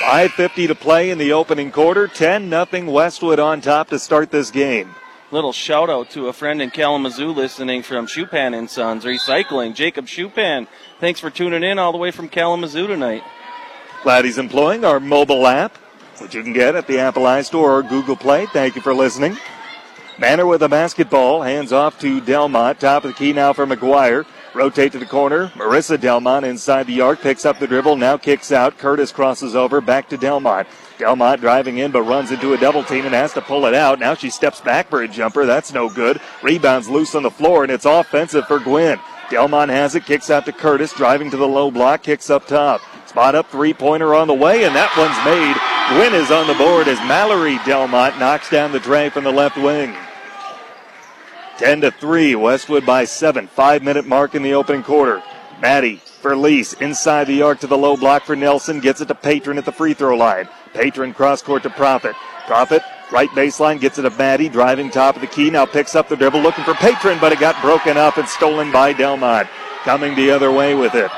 5.50 0.00 0.68
to 0.68 0.74
play 0.74 1.10
in 1.10 1.18
the 1.18 1.32
opening 1.32 1.72
quarter. 1.72 2.08
10 2.08 2.48
nothing 2.48 2.86
Westwood 2.86 3.38
on 3.38 3.60
top 3.60 3.90
to 3.90 3.98
start 3.98 4.30
this 4.30 4.50
game 4.50 4.94
little 5.30 5.52
shout 5.52 5.90
out 5.90 6.10
to 6.10 6.28
a 6.28 6.32
friend 6.32 6.62
in 6.62 6.70
Kalamazoo 6.70 7.30
listening 7.30 7.82
from 7.82 8.06
Shupan 8.06 8.56
and 8.56 8.68
Sons 8.70 9.04
Recycling, 9.04 9.74
Jacob 9.74 10.06
Shupan. 10.06 10.66
Thanks 11.00 11.20
for 11.20 11.30
tuning 11.30 11.62
in 11.62 11.78
all 11.78 11.92
the 11.92 11.98
way 11.98 12.10
from 12.10 12.28
Kalamazoo 12.28 12.86
tonight. 12.86 13.22
Glad 14.02 14.24
he's 14.24 14.38
employing 14.38 14.84
our 14.84 15.00
mobile 15.00 15.46
app, 15.46 15.76
which 16.18 16.34
you 16.34 16.42
can 16.42 16.52
get 16.52 16.76
at 16.76 16.86
the 16.86 16.98
Apple 16.98 17.24
iStore 17.24 17.54
or 17.54 17.82
Google 17.82 18.16
Play. 18.16 18.46
Thank 18.46 18.76
you 18.76 18.82
for 18.82 18.94
listening. 18.94 19.36
Manor 20.18 20.46
with 20.46 20.62
a 20.62 20.68
basketball, 20.68 21.42
hands 21.42 21.72
off 21.72 21.98
to 22.00 22.20
Delmont. 22.20 22.80
Top 22.80 23.04
of 23.04 23.10
the 23.10 23.14
key 23.14 23.32
now 23.32 23.52
for 23.52 23.66
McGuire. 23.66 24.26
Rotate 24.54 24.92
to 24.92 24.98
the 24.98 25.06
corner. 25.06 25.48
Marissa 25.48 26.00
Delmont 26.00 26.44
inside 26.44 26.86
the 26.86 27.02
arc, 27.02 27.20
picks 27.20 27.44
up 27.44 27.58
the 27.58 27.66
dribble, 27.66 27.96
now 27.96 28.16
kicks 28.16 28.50
out. 28.50 28.78
Curtis 28.78 29.12
crosses 29.12 29.54
over, 29.54 29.80
back 29.80 30.08
to 30.08 30.16
Delmont. 30.16 30.66
Delmont 30.98 31.40
driving 31.40 31.78
in, 31.78 31.92
but 31.92 32.02
runs 32.02 32.30
into 32.30 32.52
a 32.52 32.58
double 32.58 32.82
team 32.82 33.06
and 33.06 33.14
has 33.14 33.32
to 33.34 33.40
pull 33.40 33.66
it 33.66 33.74
out. 33.74 33.98
Now 33.98 34.14
she 34.14 34.30
steps 34.30 34.60
back 34.60 34.88
for 34.88 35.02
a 35.02 35.08
jumper. 35.08 35.46
That's 35.46 35.72
no 35.72 35.88
good. 35.88 36.20
Rebounds 36.42 36.88
loose 36.88 37.14
on 37.14 37.22
the 37.22 37.30
floor, 37.30 37.62
and 37.62 37.72
it's 37.72 37.84
offensive 37.84 38.46
for 38.46 38.58
Gwinn. 38.58 38.98
Delmont 39.30 39.70
has 39.70 39.94
it, 39.94 40.06
kicks 40.06 40.30
out 40.30 40.46
to 40.46 40.52
Curtis, 40.52 40.92
driving 40.92 41.30
to 41.30 41.36
the 41.36 41.46
low 41.46 41.70
block, 41.70 42.02
kicks 42.02 42.30
up 42.30 42.46
top. 42.46 42.80
Spot 43.06 43.34
up 43.34 43.50
three 43.50 43.72
pointer 43.72 44.14
on 44.14 44.26
the 44.26 44.34
way, 44.34 44.64
and 44.64 44.74
that 44.74 44.94
one's 44.96 45.16
made. 45.24 45.56
Gwinn 45.94 46.14
is 46.14 46.30
on 46.30 46.46
the 46.46 46.54
board 46.54 46.88
as 46.88 46.98
Mallory 47.08 47.58
Delmont 47.64 48.18
knocks 48.18 48.50
down 48.50 48.72
the 48.72 48.80
tray 48.80 49.08
from 49.08 49.24
the 49.24 49.32
left 49.32 49.56
wing. 49.56 49.94
10 51.58 51.80
to 51.80 51.90
3, 51.90 52.34
Westwood 52.36 52.86
by 52.86 53.04
7. 53.04 53.46
Five 53.48 53.82
minute 53.82 54.06
mark 54.06 54.34
in 54.34 54.42
the 54.42 54.54
opening 54.54 54.82
quarter. 54.82 55.22
Maddie 55.60 56.00
for 56.18 56.36
Lease 56.36 56.74
inside 56.74 57.26
the 57.26 57.42
arc 57.42 57.60
to 57.60 57.66
the 57.66 57.78
low 57.78 57.96
block 57.96 58.24
for 58.24 58.36
Nelson. 58.36 58.80
Gets 58.80 59.00
it 59.00 59.06
to 59.08 59.14
Patron 59.14 59.58
at 59.58 59.64
the 59.64 59.72
free 59.72 59.94
throw 59.94 60.16
line. 60.16 60.48
Patron 60.74 61.14
cross 61.14 61.40
court 61.40 61.62
to 61.62 61.70
Profit. 61.70 62.14
Profit 62.46 62.82
right 63.10 63.30
baseline 63.30 63.80
gets 63.80 63.98
it 63.98 64.02
to 64.02 64.10
Maddie 64.10 64.48
driving 64.48 64.90
top 64.90 65.14
of 65.14 65.20
the 65.20 65.26
key. 65.26 65.50
Now 65.50 65.64
picks 65.64 65.94
up 65.94 66.08
the 66.08 66.16
dribble 66.16 66.40
looking 66.40 66.64
for 66.64 66.74
Patron, 66.74 67.18
but 67.20 67.32
it 67.32 67.40
got 67.40 67.60
broken 67.62 67.96
up 67.96 68.18
and 68.18 68.28
stolen 68.28 68.70
by 68.72 68.92
Delmont. 68.92 69.48
Coming 69.84 70.14
the 70.14 70.30
other 70.30 70.52
way 70.52 70.74
with 70.74 70.94
it. 70.94 71.10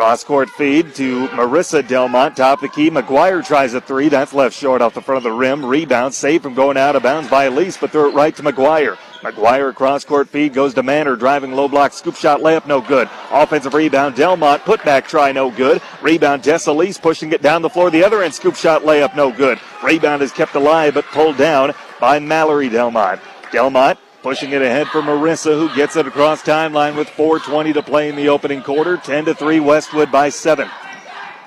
Cross 0.00 0.24
court 0.24 0.48
feed 0.48 0.94
to 0.94 1.28
Marissa 1.28 1.86
Delmont, 1.86 2.34
top 2.34 2.62
the 2.62 2.70
key. 2.70 2.90
McGuire 2.90 3.46
tries 3.46 3.74
a 3.74 3.82
three. 3.82 4.08
That's 4.08 4.32
left 4.32 4.56
short 4.56 4.80
off 4.80 4.94
the 4.94 5.02
front 5.02 5.18
of 5.18 5.24
the 5.24 5.30
rim. 5.30 5.62
Rebound, 5.62 6.14
saved 6.14 6.42
from 6.42 6.54
going 6.54 6.78
out 6.78 6.96
of 6.96 7.02
bounds 7.02 7.28
by 7.28 7.44
Elise, 7.44 7.76
but 7.76 7.90
threw 7.90 8.08
it 8.08 8.14
right 8.14 8.34
to 8.34 8.42
McGuire. 8.42 8.96
McGuire 9.20 9.74
cross 9.74 10.06
court 10.06 10.30
feed 10.30 10.54
goes 10.54 10.72
to 10.72 10.82
Manor, 10.82 11.16
driving 11.16 11.52
low 11.52 11.68
block, 11.68 11.92
scoop 11.92 12.16
shot 12.16 12.40
layup, 12.40 12.66
no 12.66 12.80
good. 12.80 13.10
Offensive 13.30 13.74
rebound, 13.74 14.14
Delmont, 14.16 14.64
put 14.64 14.82
back 14.86 15.06
try, 15.06 15.32
no 15.32 15.50
good. 15.50 15.82
Rebound, 16.00 16.46
Elise 16.46 16.96
pushing 16.96 17.32
it 17.32 17.42
down 17.42 17.60
the 17.60 17.68
floor, 17.68 17.90
the 17.90 18.02
other 18.02 18.22
end, 18.22 18.32
scoop 18.32 18.56
shot 18.56 18.84
layup, 18.84 19.14
no 19.14 19.30
good. 19.30 19.60
Rebound 19.84 20.22
is 20.22 20.32
kept 20.32 20.54
alive, 20.54 20.94
but 20.94 21.04
pulled 21.08 21.36
down 21.36 21.74
by 22.00 22.18
Mallory 22.18 22.70
Delmont. 22.70 23.20
Delmont 23.52 23.98
Pushing 24.22 24.52
it 24.52 24.60
ahead 24.60 24.86
for 24.88 25.00
Marissa, 25.00 25.58
who 25.58 25.74
gets 25.74 25.96
it 25.96 26.06
across 26.06 26.42
timeline 26.42 26.94
with 26.94 27.08
4.20 27.08 27.72
to 27.72 27.82
play 27.82 28.10
in 28.10 28.16
the 28.16 28.28
opening 28.28 28.62
quarter. 28.62 28.98
10 28.98 29.24
to 29.24 29.34
3, 29.34 29.60
Westwood 29.60 30.12
by 30.12 30.28
7. 30.28 30.68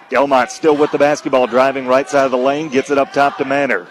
Delmont 0.09 0.49
still 0.49 0.75
with 0.75 0.91
the 0.91 0.97
basketball, 0.97 1.45
driving 1.45 1.85
right 1.85 2.09
side 2.09 2.25
of 2.25 2.31
the 2.31 2.37
lane, 2.37 2.69
gets 2.69 2.89
it 2.89 2.97
up 2.97 3.13
top 3.13 3.37
to 3.37 3.45
Manor. 3.45 3.87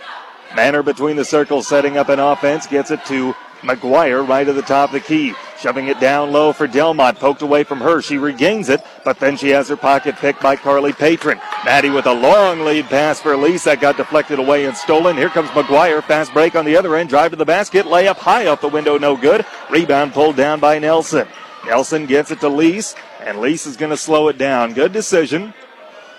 Manor 0.57 0.83
between 0.83 1.15
the 1.15 1.25
circles, 1.25 1.69
setting 1.69 1.97
up 1.97 2.09
an 2.09 2.19
offense, 2.19 2.67
gets 2.67 2.91
it 2.91 3.05
to 3.07 3.35
McGuire 3.63 4.27
right 4.27 4.47
at 4.47 4.55
the 4.55 4.63
top 4.63 4.91
of 4.91 4.95
the 4.95 5.01
key. 5.01 5.35
Shoving 5.59 5.87
it 5.89 6.01
down 6.01 6.33
low 6.33 6.53
for 6.53 6.67
Delmont. 6.67 7.19
Poked 7.19 7.43
away 7.43 7.63
from 7.65 7.81
her. 7.81 8.03
She 8.03 8.19
regains 8.19 8.69
it, 8.69 8.81
but 9.05 9.19
then 9.19 9.37
she 9.37 9.51
has 9.51 9.69
her 9.69 9.77
pocket 9.77 10.17
picked 10.17 10.43
by 10.43 10.57
Carly 10.57 10.93
Patron. 10.93 11.41
Maddie 11.65 11.91
with 11.91 12.07
a 12.07 12.13
long 12.13 12.61
lead 12.61 12.87
pass 12.87 13.21
for 13.21 13.37
Lisa. 13.37 13.77
Got 13.77 13.97
deflected 13.97 14.41
away 14.41 14.67
and 14.67 14.77
stolen. 14.77 15.17
Here 15.17 15.29
comes 15.29 15.49
McGuire. 15.51 16.03
Fast 16.03 16.33
break 16.33 16.57
on 16.57 16.65
the 16.65 16.77
other 16.77 16.97
end. 16.97 17.09
Drive 17.09 17.31
to 17.31 17.37
the 17.37 17.45
basket. 17.45 17.87
Layup 17.87 18.17
high 18.17 18.49
off 18.49 18.61
the 18.61 18.69
window. 18.69 18.99
No 18.99 19.17
good. 19.17 19.47
Rebound 19.71 20.13
pulled 20.13 20.37
down 20.37 20.59
by 20.59 20.79
Nelson. 20.81 21.29
Nelson 21.65 22.07
gets 22.07 22.33
it 22.33 22.41
to 22.41 22.49
Lease, 22.49 22.97
and 23.21 23.39
Lease 23.39 23.67
is 23.67 23.77
going 23.77 23.91
to 23.91 23.97
slow 23.97 24.27
it 24.27 24.37
down. 24.37 24.73
Good 24.73 24.93
decision. 24.93 25.55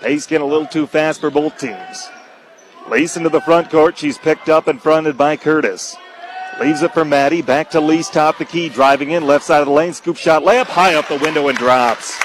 Pace 0.00 0.26
getting 0.26 0.46
a 0.46 0.50
little 0.50 0.66
too 0.66 0.86
fast 0.86 1.20
for 1.20 1.30
both 1.30 1.58
teams. 1.58 2.08
Lease 2.88 3.16
into 3.16 3.28
the 3.28 3.40
front 3.42 3.70
court. 3.70 3.98
She's 3.98 4.16
picked 4.16 4.48
up 4.48 4.68
and 4.68 4.80
fronted 4.80 5.18
by 5.18 5.36
Curtis. 5.36 5.96
Leaves 6.60 6.82
it 6.82 6.92
for 6.94 7.04
Maddie. 7.04 7.42
Back 7.42 7.70
to 7.70 7.80
Lease 7.80 8.08
top 8.08 8.38
the 8.38 8.44
key. 8.44 8.68
Driving 8.68 9.10
in 9.10 9.26
left 9.26 9.44
side 9.44 9.60
of 9.60 9.66
the 9.66 9.72
lane. 9.72 9.92
Scoop 9.92 10.16
shot 10.16 10.42
layup 10.42 10.66
high 10.66 10.94
up 10.94 11.08
the 11.08 11.18
window 11.18 11.48
and 11.48 11.58
drops. 11.58 12.18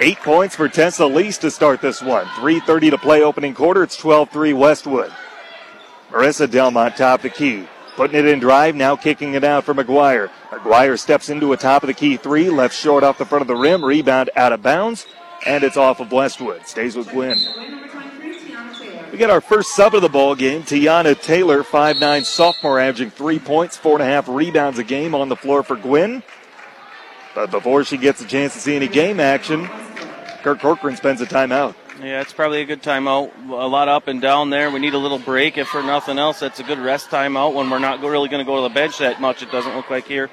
Eight 0.00 0.18
points 0.18 0.54
for 0.54 0.68
Tessa 0.68 1.06
Lease 1.06 1.38
to 1.38 1.50
start 1.50 1.80
this 1.80 2.00
one. 2.00 2.24
3.30 2.26 2.90
to 2.90 2.98
play 2.98 3.22
opening 3.22 3.54
quarter. 3.54 3.82
It's 3.82 3.96
12 3.96 4.30
3 4.30 4.52
Westwood. 4.52 5.12
Marissa 6.10 6.48
Delmont 6.48 6.96
top 6.96 7.22
the 7.22 7.30
key. 7.30 7.66
Putting 7.96 8.16
it 8.16 8.26
in 8.26 8.38
drive, 8.38 8.76
now 8.76 8.94
kicking 8.94 9.34
it 9.34 9.42
out 9.42 9.64
for 9.64 9.74
McGuire. 9.74 10.30
McGuire 10.50 10.96
steps 10.96 11.30
into 11.30 11.52
a 11.52 11.56
top 11.56 11.82
of 11.82 11.88
the 11.88 11.94
key 11.94 12.16
three, 12.16 12.48
left 12.48 12.72
short 12.72 13.02
off 13.02 13.18
the 13.18 13.24
front 13.24 13.42
of 13.42 13.48
the 13.48 13.56
rim, 13.56 13.84
rebound 13.84 14.30
out 14.36 14.52
of 14.52 14.62
bounds, 14.62 15.04
and 15.44 15.64
it's 15.64 15.76
off 15.76 15.98
of 15.98 16.12
Westwood. 16.12 16.64
Stays 16.64 16.94
with 16.94 17.08
Gwinn. 17.10 17.36
We 19.18 19.24
get 19.24 19.30
our 19.30 19.40
first 19.40 19.74
sub 19.74 19.96
of 19.96 20.02
the 20.02 20.08
ball 20.08 20.36
game. 20.36 20.62
Tiana 20.62 21.20
Taylor, 21.20 21.64
5'9 21.64 22.24
sophomore, 22.24 22.78
averaging 22.78 23.10
three 23.10 23.40
points, 23.40 23.76
four 23.76 23.94
and 23.94 24.02
a 24.02 24.06
half 24.06 24.28
rebounds 24.28 24.78
a 24.78 24.84
game 24.84 25.12
on 25.12 25.28
the 25.28 25.34
floor 25.34 25.64
for 25.64 25.74
Gwinn. 25.74 26.22
But 27.34 27.50
before 27.50 27.82
she 27.82 27.96
gets 27.96 28.20
a 28.20 28.24
chance 28.24 28.52
to 28.52 28.60
see 28.60 28.76
any 28.76 28.86
game 28.86 29.18
action, 29.18 29.66
Kurt 30.44 30.60
Corcoran 30.60 30.94
spends 30.94 31.20
a 31.20 31.26
timeout. 31.26 31.74
Yeah, 32.00 32.20
it's 32.20 32.32
probably 32.32 32.60
a 32.60 32.64
good 32.64 32.80
timeout. 32.80 33.32
A 33.48 33.66
lot 33.66 33.88
up 33.88 34.06
and 34.06 34.22
down 34.22 34.50
there. 34.50 34.70
We 34.70 34.78
need 34.78 34.94
a 34.94 34.98
little 34.98 35.18
break. 35.18 35.58
If 35.58 35.66
for 35.66 35.82
nothing 35.82 36.16
else, 36.16 36.38
that's 36.38 36.60
a 36.60 36.62
good 36.62 36.78
rest 36.78 37.08
timeout 37.08 37.54
when 37.54 37.68
we're 37.70 37.80
not 37.80 38.00
really 38.00 38.28
going 38.28 38.46
to 38.46 38.48
go 38.48 38.62
to 38.62 38.68
the 38.68 38.72
bench 38.72 38.98
that 38.98 39.20
much. 39.20 39.42
It 39.42 39.50
doesn't 39.50 39.74
look 39.74 39.90
like 39.90 40.06
here 40.06 40.30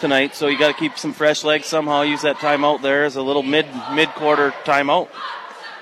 tonight. 0.00 0.34
So 0.34 0.48
you 0.48 0.58
got 0.58 0.68
to 0.68 0.78
keep 0.78 0.98
some 0.98 1.14
fresh 1.14 1.44
legs 1.44 1.64
somehow. 1.64 2.02
Use 2.02 2.20
that 2.22 2.36
timeout 2.36 2.82
there 2.82 3.04
as 3.04 3.16
a 3.16 3.22
little 3.22 3.42
mid 3.42 3.64
mid 3.94 4.10
quarter 4.10 4.50
timeout. 4.64 5.08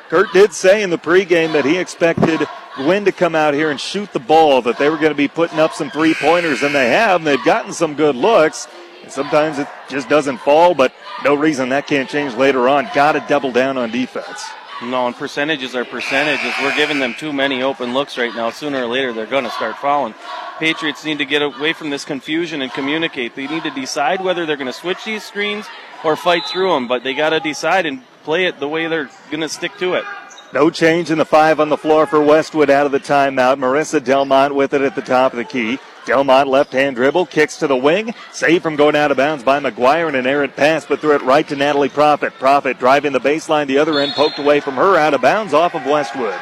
Kurt 0.09 0.33
did 0.33 0.53
say 0.53 0.83
in 0.83 0.91
the 0.91 0.99
pregame 0.99 1.53
that 1.53 1.65
he 1.65 1.79
expected 1.79 2.47
Gwinn 2.77 3.05
to 3.07 3.13
come 3.13 3.35
out 3.35 3.55
here 3.55 3.71
and 3.71 3.81
shoot 3.81 4.13
the 4.13 4.21
ball, 4.21 4.63
that 4.63 4.79
they 4.79 4.89
were 4.89 4.99
going 4.99 5.11
to 5.11 5.17
be 5.17 5.29
putting 5.29 5.59
up 5.59 5.73
some 5.73 5.91
three 5.91 6.15
pointers, 6.15 6.63
and 6.63 6.75
they 6.75 6.91
have. 6.91 7.21
And 7.21 7.27
they've 7.27 7.45
gotten 7.45 7.73
some 7.73 7.95
good 7.95 8.15
looks. 8.15 8.69
And 9.03 9.11
sometimes 9.11 9.59
it 9.59 9.69
just 9.89 10.09
doesn't 10.09 10.39
fall, 10.39 10.75
but 10.75 10.93
no 11.25 11.35
reason 11.35 11.71
that 11.71 11.87
can't 11.87 12.09
change 12.09 12.35
later 12.35 12.69
on. 12.69 12.89
Got 12.95 13.13
to 13.13 13.25
double 13.29 13.51
down 13.51 13.79
on 13.79 13.91
defense. 13.91 14.45
No, 14.83 15.07
and 15.07 15.17
percentages 15.17 15.75
are 15.75 15.87
percentages. 15.87 16.53
We're 16.63 16.77
giving 16.77 16.99
them 16.99 17.15
too 17.15 17.33
many 17.33 17.63
open 17.63 17.95
looks 17.95 18.19
right 18.19 18.35
now. 18.35 18.51
Sooner 18.51 18.83
or 18.83 18.87
later, 18.87 19.13
they're 19.13 19.27
going 19.27 19.45
to 19.45 19.51
start 19.51 19.77
falling. 19.79 20.15
Patriots 20.59 21.05
need 21.05 21.19
to 21.19 21.25
get 21.25 21.43
away 21.43 21.73
from 21.73 21.91
this 21.91 22.05
confusion 22.05 22.63
and 22.63 22.71
communicate. 22.73 23.35
They 23.35 23.47
need 23.47 23.63
to 23.63 23.71
decide 23.71 24.23
whether 24.23 24.45
they're 24.45 24.57
going 24.57 24.67
to 24.67 24.73
switch 24.73 25.05
these 25.05 25.25
screens 25.25 25.67
or 26.05 26.15
fight 26.15 26.45
through 26.47 26.73
them, 26.73 26.89
but 26.89 27.05
they 27.05 27.15
got 27.15 27.31
to 27.31 27.41
decide 27.41 27.87
and 27.87 28.03
play 28.27 28.47
it 28.47 28.59
the 28.59 28.69
way 28.69 28.89
they're 28.89 29.09
going 29.31 29.41
to 29.41 29.49
stick 29.49 29.71
to 29.79 29.95
it. 29.95 30.05
No 30.53 30.69
change 30.69 31.13
in 31.13 31.19
the 31.19 31.25
five 31.25 31.61
on 31.61 31.69
the 31.69 31.77
floor 31.77 32.09
for 32.09 32.21
Westwood 32.21 32.71
out 32.71 32.85
of 32.85 32.91
the 32.91 32.99
timeout. 32.99 33.57
Marissa 33.57 34.03
Delmont 34.03 34.53
with 34.53 34.75
it 34.75 34.83
at 34.83 34.97
the 34.97 35.01
top 35.01 35.33
of 35.33 35.37
the 35.37 35.45
key. 35.45 35.79
Delmont 36.07 36.49
left 36.49 36.73
hand 36.73 36.97
dribble, 36.97 37.27
kicks 37.27 37.59
to 37.59 37.69
the 37.69 37.77
wing, 37.77 38.15
saved 38.33 38.65
from 38.65 38.75
going 38.75 38.97
out 38.97 39.13
of 39.13 39.17
bounds 39.17 39.45
by 39.45 39.61
McGuire 39.61 40.09
and 40.09 40.17
an 40.17 40.27
errant 40.27 40.57
pass, 40.57 40.85
but 40.85 40.99
threw 41.01 41.15
it 41.15 41.23
right 41.23 41.47
to 41.47 41.55
Natalie 41.55 41.89
Profit. 41.89 42.33
Profit 42.35 42.81
driving 42.81 43.13
the 43.13 43.21
baseline, 43.21 43.69
the 43.69 43.79
other 43.79 44.01
end 44.01 44.13
poked 44.13 44.41
away 44.41 44.59
from 44.59 44.75
her 44.75 44.97
out 44.97 45.15
of 45.15 45.23
bounds 45.23 45.55
off 45.55 45.77
of 45.77 45.87
Westwood. 45.87 46.39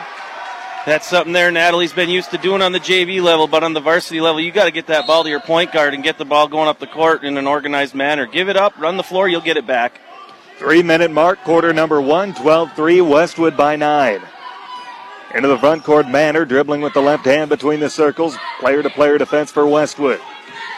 That's 0.87 1.07
something 1.07 1.35
there 1.35 1.51
Natalie's 1.51 1.93
been 1.93 2.09
used 2.09 2.31
to 2.31 2.39
doing 2.39 2.63
on 2.63 2.73
the 2.73 2.81
JV 2.81 3.21
level, 3.21 3.47
but 3.47 3.63
on 3.63 3.75
the 3.75 3.81
varsity 3.81 4.23
level, 4.23 4.41
you 4.41 4.53
got 4.53 4.65
to 4.65 4.71
get 4.71 4.87
that 4.87 5.07
ball 5.07 5.25
to 5.25 5.29
your 5.29 5.41
point 5.41 5.71
guard 5.71 5.93
and 5.93 6.03
get 6.03 6.17
the 6.17 6.25
ball 6.25 6.49
going 6.49 6.69
up 6.69 6.79
the 6.79 6.87
court 6.87 7.25
in 7.25 7.37
an 7.37 7.47
organized 7.47 7.95
manner. 7.95 8.27
Give 8.27 8.49
it 8.49 8.57
up, 8.57 8.79
run 8.79 8.97
the 8.97 9.03
floor, 9.03 9.29
you'll 9.29 9.43
get 9.43 9.59
it 9.59 9.67
back. 9.67 10.01
Three 10.59 10.83
minute 10.83 11.11
mark, 11.11 11.41
quarter 11.43 11.73
number 11.73 12.01
one, 12.01 12.33
12 12.35 12.75
3, 12.75 13.01
Westwood 13.01 13.57
by 13.57 13.75
nine. 13.77 14.23
Into 15.35 15.49
the 15.49 15.59
front 15.59 15.83
court, 15.83 16.09
Manor 16.09 16.45
dribbling 16.45 16.81
with 16.81 16.95
the 16.95 17.03
left 17.03 17.25
hand 17.25 17.51
between 17.51 17.81
the 17.81 17.91
circles. 17.91 18.37
Player 18.61 18.83
to 18.83 18.91
player 18.91 19.19
defense 19.19 19.51
for 19.51 19.67
Westwood. 19.67 20.21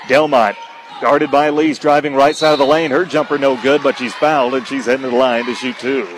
Delmont 0.09 0.57
guarded 1.03 1.31
by 1.31 1.51
Lease 1.51 1.79
driving 1.79 2.15
right 2.15 2.35
side 2.35 2.55
of 2.55 2.59
the 2.59 2.65
lane. 2.65 2.91
Her 2.91 3.05
jumper 3.05 3.37
no 3.37 3.61
good, 3.61 3.83
but 3.83 3.99
she's 3.99 4.15
fouled 4.15 4.55
and 4.55 4.67
she's 4.67 4.87
heading 4.87 5.03
to 5.03 5.11
the 5.11 5.17
line 5.17 5.45
to 5.45 5.55
shoot 5.55 5.79
two. 5.79 6.09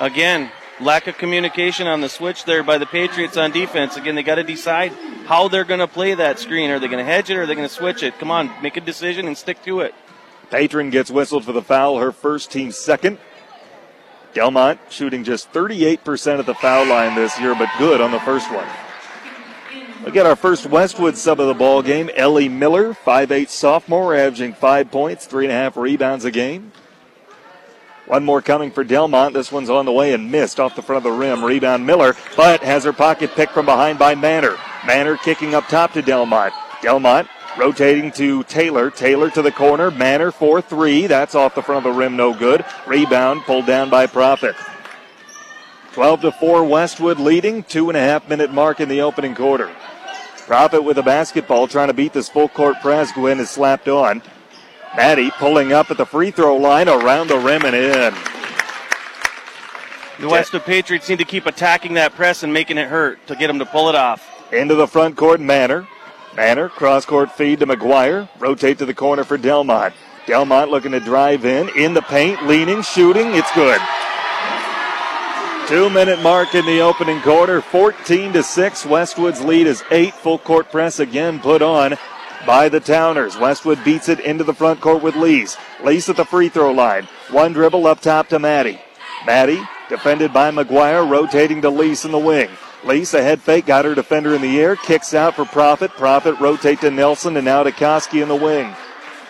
Again, 0.00 0.50
lack 0.80 1.06
of 1.06 1.16
communication 1.16 1.86
on 1.86 2.00
the 2.00 2.08
switch 2.08 2.44
there 2.44 2.64
by 2.64 2.78
the 2.78 2.86
Patriots 2.86 3.36
on 3.36 3.52
defense. 3.52 3.96
Again, 3.96 4.16
they 4.16 4.24
got 4.24 4.36
to 4.36 4.42
decide 4.42 4.92
how 5.26 5.46
they're 5.46 5.64
going 5.64 5.80
to 5.80 5.86
play 5.86 6.14
that 6.14 6.40
screen. 6.40 6.70
Are 6.70 6.80
they 6.80 6.88
going 6.88 6.98
to 6.98 7.04
hedge 7.04 7.30
it 7.30 7.36
or 7.36 7.42
are 7.42 7.46
they 7.46 7.54
going 7.54 7.68
to 7.68 7.74
switch 7.74 8.02
it? 8.02 8.18
Come 8.18 8.32
on, 8.32 8.50
make 8.62 8.76
a 8.76 8.80
decision 8.80 9.28
and 9.28 9.38
stick 9.38 9.62
to 9.62 9.80
it. 9.80 9.94
Patron 10.50 10.90
gets 10.90 11.10
whistled 11.10 11.44
for 11.44 11.52
the 11.52 11.62
foul, 11.62 11.98
her 11.98 12.12
first 12.12 12.50
team 12.50 12.72
second. 12.72 13.18
Delmont 14.34 14.78
shooting 14.90 15.24
just 15.24 15.52
38% 15.52 16.38
at 16.38 16.46
the 16.46 16.54
foul 16.54 16.86
line 16.86 17.14
this 17.14 17.38
year, 17.40 17.54
but 17.54 17.68
good 17.78 18.00
on 18.00 18.12
the 18.12 18.20
first 18.20 18.50
one. 18.52 18.66
We 20.04 20.12
get 20.12 20.26
our 20.26 20.36
first 20.36 20.66
Westwood 20.66 21.16
sub 21.16 21.40
of 21.40 21.48
the 21.48 21.54
ball 21.54 21.82
game. 21.82 22.08
Ellie 22.14 22.48
Miller, 22.48 22.94
5'8 22.94 23.48
sophomore, 23.48 24.14
averaging 24.14 24.54
five 24.54 24.90
points, 24.90 25.26
three 25.26 25.44
and 25.44 25.52
a 25.52 25.56
half 25.56 25.76
rebounds 25.76 26.24
a 26.24 26.30
game. 26.30 26.72
One 28.06 28.24
more 28.24 28.40
coming 28.40 28.70
for 28.70 28.84
Delmont. 28.84 29.34
This 29.34 29.52
one's 29.52 29.68
on 29.68 29.84
the 29.84 29.92
way 29.92 30.14
and 30.14 30.32
missed 30.32 30.58
off 30.58 30.76
the 30.76 30.82
front 30.82 31.04
of 31.04 31.12
the 31.12 31.18
rim. 31.18 31.44
Rebound 31.44 31.86
Miller, 31.86 32.16
but 32.36 32.62
has 32.62 32.84
her 32.84 32.92
pocket 32.94 33.32
picked 33.32 33.52
from 33.52 33.66
behind 33.66 33.98
by 33.98 34.14
Manor. 34.14 34.56
Manor 34.86 35.18
kicking 35.18 35.54
up 35.54 35.68
top 35.68 35.92
to 35.92 36.00
Delmont. 36.00 36.54
Delmont 36.80 37.28
Rotating 37.58 38.12
to 38.12 38.44
Taylor. 38.44 38.88
Taylor 38.88 39.30
to 39.30 39.42
the 39.42 39.50
corner. 39.50 39.90
Manor 39.90 40.30
for 40.30 40.62
three. 40.62 41.08
That's 41.08 41.34
off 41.34 41.56
the 41.56 41.62
front 41.62 41.84
of 41.84 41.92
the 41.92 41.98
rim. 41.98 42.16
No 42.16 42.32
good. 42.32 42.64
Rebound 42.86 43.42
pulled 43.42 43.66
down 43.66 43.90
by 43.90 44.06
Profit. 44.06 44.54
12 45.92 46.20
to 46.20 46.32
4 46.32 46.62
Westwood 46.62 47.18
leading. 47.18 47.64
Two 47.64 47.90
and 47.90 47.96
a 47.96 48.00
half 48.00 48.28
minute 48.28 48.52
mark 48.52 48.78
in 48.78 48.88
the 48.88 49.00
opening 49.00 49.34
quarter. 49.34 49.74
Profit 50.46 50.84
with 50.84 50.98
a 50.98 51.02
basketball 51.02 51.66
trying 51.66 51.88
to 51.88 51.94
beat 51.94 52.12
this 52.12 52.28
full 52.28 52.48
court 52.48 52.76
press. 52.80 53.10
Gwinn 53.10 53.40
is 53.40 53.50
slapped 53.50 53.88
on. 53.88 54.22
Maddie 54.96 55.32
pulling 55.32 55.72
up 55.72 55.90
at 55.90 55.96
the 55.96 56.06
free 56.06 56.30
throw 56.30 56.56
line 56.56 56.88
around 56.88 57.26
the 57.26 57.38
rim 57.38 57.64
and 57.64 57.74
in. 57.74 58.14
The 60.20 60.28
Westwood 60.28 60.62
Patriots 60.62 61.08
need 61.08 61.18
to 61.18 61.24
keep 61.24 61.46
attacking 61.46 61.94
that 61.94 62.14
press 62.14 62.44
and 62.44 62.52
making 62.52 62.78
it 62.78 62.88
hurt 62.88 63.26
to 63.26 63.34
get 63.34 63.48
them 63.48 63.58
to 63.58 63.66
pull 63.66 63.88
it 63.88 63.96
off. 63.96 64.52
Into 64.52 64.76
the 64.76 64.86
front 64.86 65.16
court, 65.16 65.40
Manor. 65.40 65.88
Manor, 66.38 66.68
cross 66.68 67.04
court 67.04 67.32
feed 67.32 67.58
to 67.58 67.66
McGuire. 67.66 68.28
Rotate 68.38 68.78
to 68.78 68.86
the 68.86 68.94
corner 68.94 69.24
for 69.24 69.36
Delmont. 69.36 69.92
Delmont 70.24 70.70
looking 70.70 70.92
to 70.92 71.00
drive 71.00 71.44
in, 71.44 71.68
in 71.76 71.94
the 71.94 72.02
paint, 72.02 72.46
leaning, 72.46 72.80
shooting. 72.82 73.34
It's 73.34 73.52
good. 73.56 73.80
Two 75.66 75.90
minute 75.90 76.22
mark 76.22 76.54
in 76.54 76.64
the 76.64 76.80
opening 76.80 77.20
quarter. 77.22 77.60
14 77.60 78.34
to 78.34 78.44
6. 78.44 78.86
Westwood's 78.86 79.40
lead 79.40 79.66
is 79.66 79.82
eight. 79.90 80.14
Full 80.14 80.38
court 80.38 80.70
press 80.70 81.00
again 81.00 81.40
put 81.40 81.60
on 81.60 81.96
by 82.46 82.68
the 82.68 82.78
Towners. 82.78 83.36
Westwood 83.36 83.82
beats 83.82 84.08
it 84.08 84.20
into 84.20 84.44
the 84.44 84.54
front 84.54 84.80
court 84.80 85.02
with 85.02 85.16
Lease. 85.16 85.56
Lease 85.82 86.08
at 86.08 86.16
the 86.16 86.24
free 86.24 86.48
throw 86.48 86.70
line. 86.70 87.08
One 87.32 87.52
dribble 87.52 87.84
up 87.88 88.00
top 88.00 88.28
to 88.28 88.38
Maddie. 88.38 88.80
Maddie 89.26 89.60
defended 89.88 90.32
by 90.32 90.52
McGuire, 90.52 91.10
rotating 91.10 91.62
to 91.62 91.70
Lease 91.70 92.04
in 92.04 92.12
the 92.12 92.18
wing. 92.18 92.48
Lease, 92.84 93.14
a 93.14 93.22
head 93.22 93.40
fake, 93.40 93.66
got 93.66 93.84
her 93.84 93.94
defender 93.94 94.34
in 94.34 94.40
the 94.40 94.60
air, 94.60 94.76
kicks 94.76 95.12
out 95.12 95.34
for 95.34 95.44
Profit. 95.44 95.90
Profit 95.92 96.38
rotate 96.38 96.80
to 96.80 96.90
Nelson 96.90 97.36
and 97.36 97.44
now 97.44 97.62
to 97.62 97.72
Koski 97.72 98.22
in 98.22 98.28
the 98.28 98.36
wing. 98.36 98.74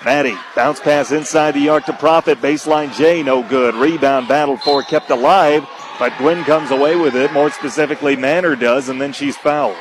Maddie, 0.04 0.36
bounce 0.54 0.78
pass 0.80 1.10
inside 1.10 1.52
the 1.52 1.68
arc 1.68 1.86
to 1.86 1.92
Profit. 1.92 2.40
Baseline 2.40 2.94
J, 2.94 3.22
no 3.22 3.42
good. 3.42 3.74
Rebound 3.74 4.28
battled 4.28 4.60
for, 4.60 4.82
kept 4.82 5.10
alive, 5.10 5.66
but 5.98 6.16
Gwinn 6.18 6.44
comes 6.44 6.70
away 6.70 6.94
with 6.94 7.16
it. 7.16 7.32
More 7.32 7.50
specifically, 7.50 8.14
Manor 8.14 8.54
does, 8.54 8.90
and 8.90 9.00
then 9.00 9.12
she's 9.12 9.36
fouled. 9.36 9.76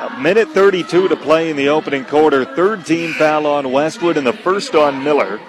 A 0.00 0.18
minute 0.20 0.48
32 0.50 1.08
to 1.08 1.16
play 1.16 1.50
in 1.50 1.56
the 1.56 1.68
opening 1.68 2.04
quarter. 2.04 2.44
Third 2.44 2.86
team 2.86 3.12
foul 3.14 3.46
on 3.46 3.72
Westwood 3.72 4.16
and 4.16 4.26
the 4.26 4.32
first 4.32 4.74
on 4.74 5.02
Miller. 5.02 5.40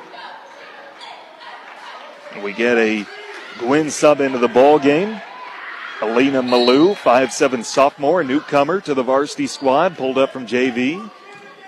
We 2.43 2.53
get 2.53 2.77
a 2.77 3.05
Gwinn 3.59 3.89
sub 3.89 4.21
into 4.21 4.37
the 4.37 4.47
ball 4.47 4.79
game. 4.79 5.19
Alina 6.01 6.43
Malou, 6.43 6.95
5'7 6.95 7.65
sophomore, 7.65 8.23
newcomer 8.23 8.79
to 8.81 8.93
the 8.93 9.03
varsity 9.03 9.47
squad, 9.47 9.97
pulled 9.97 10.17
up 10.17 10.31
from 10.31 10.45
JV. 10.45 11.09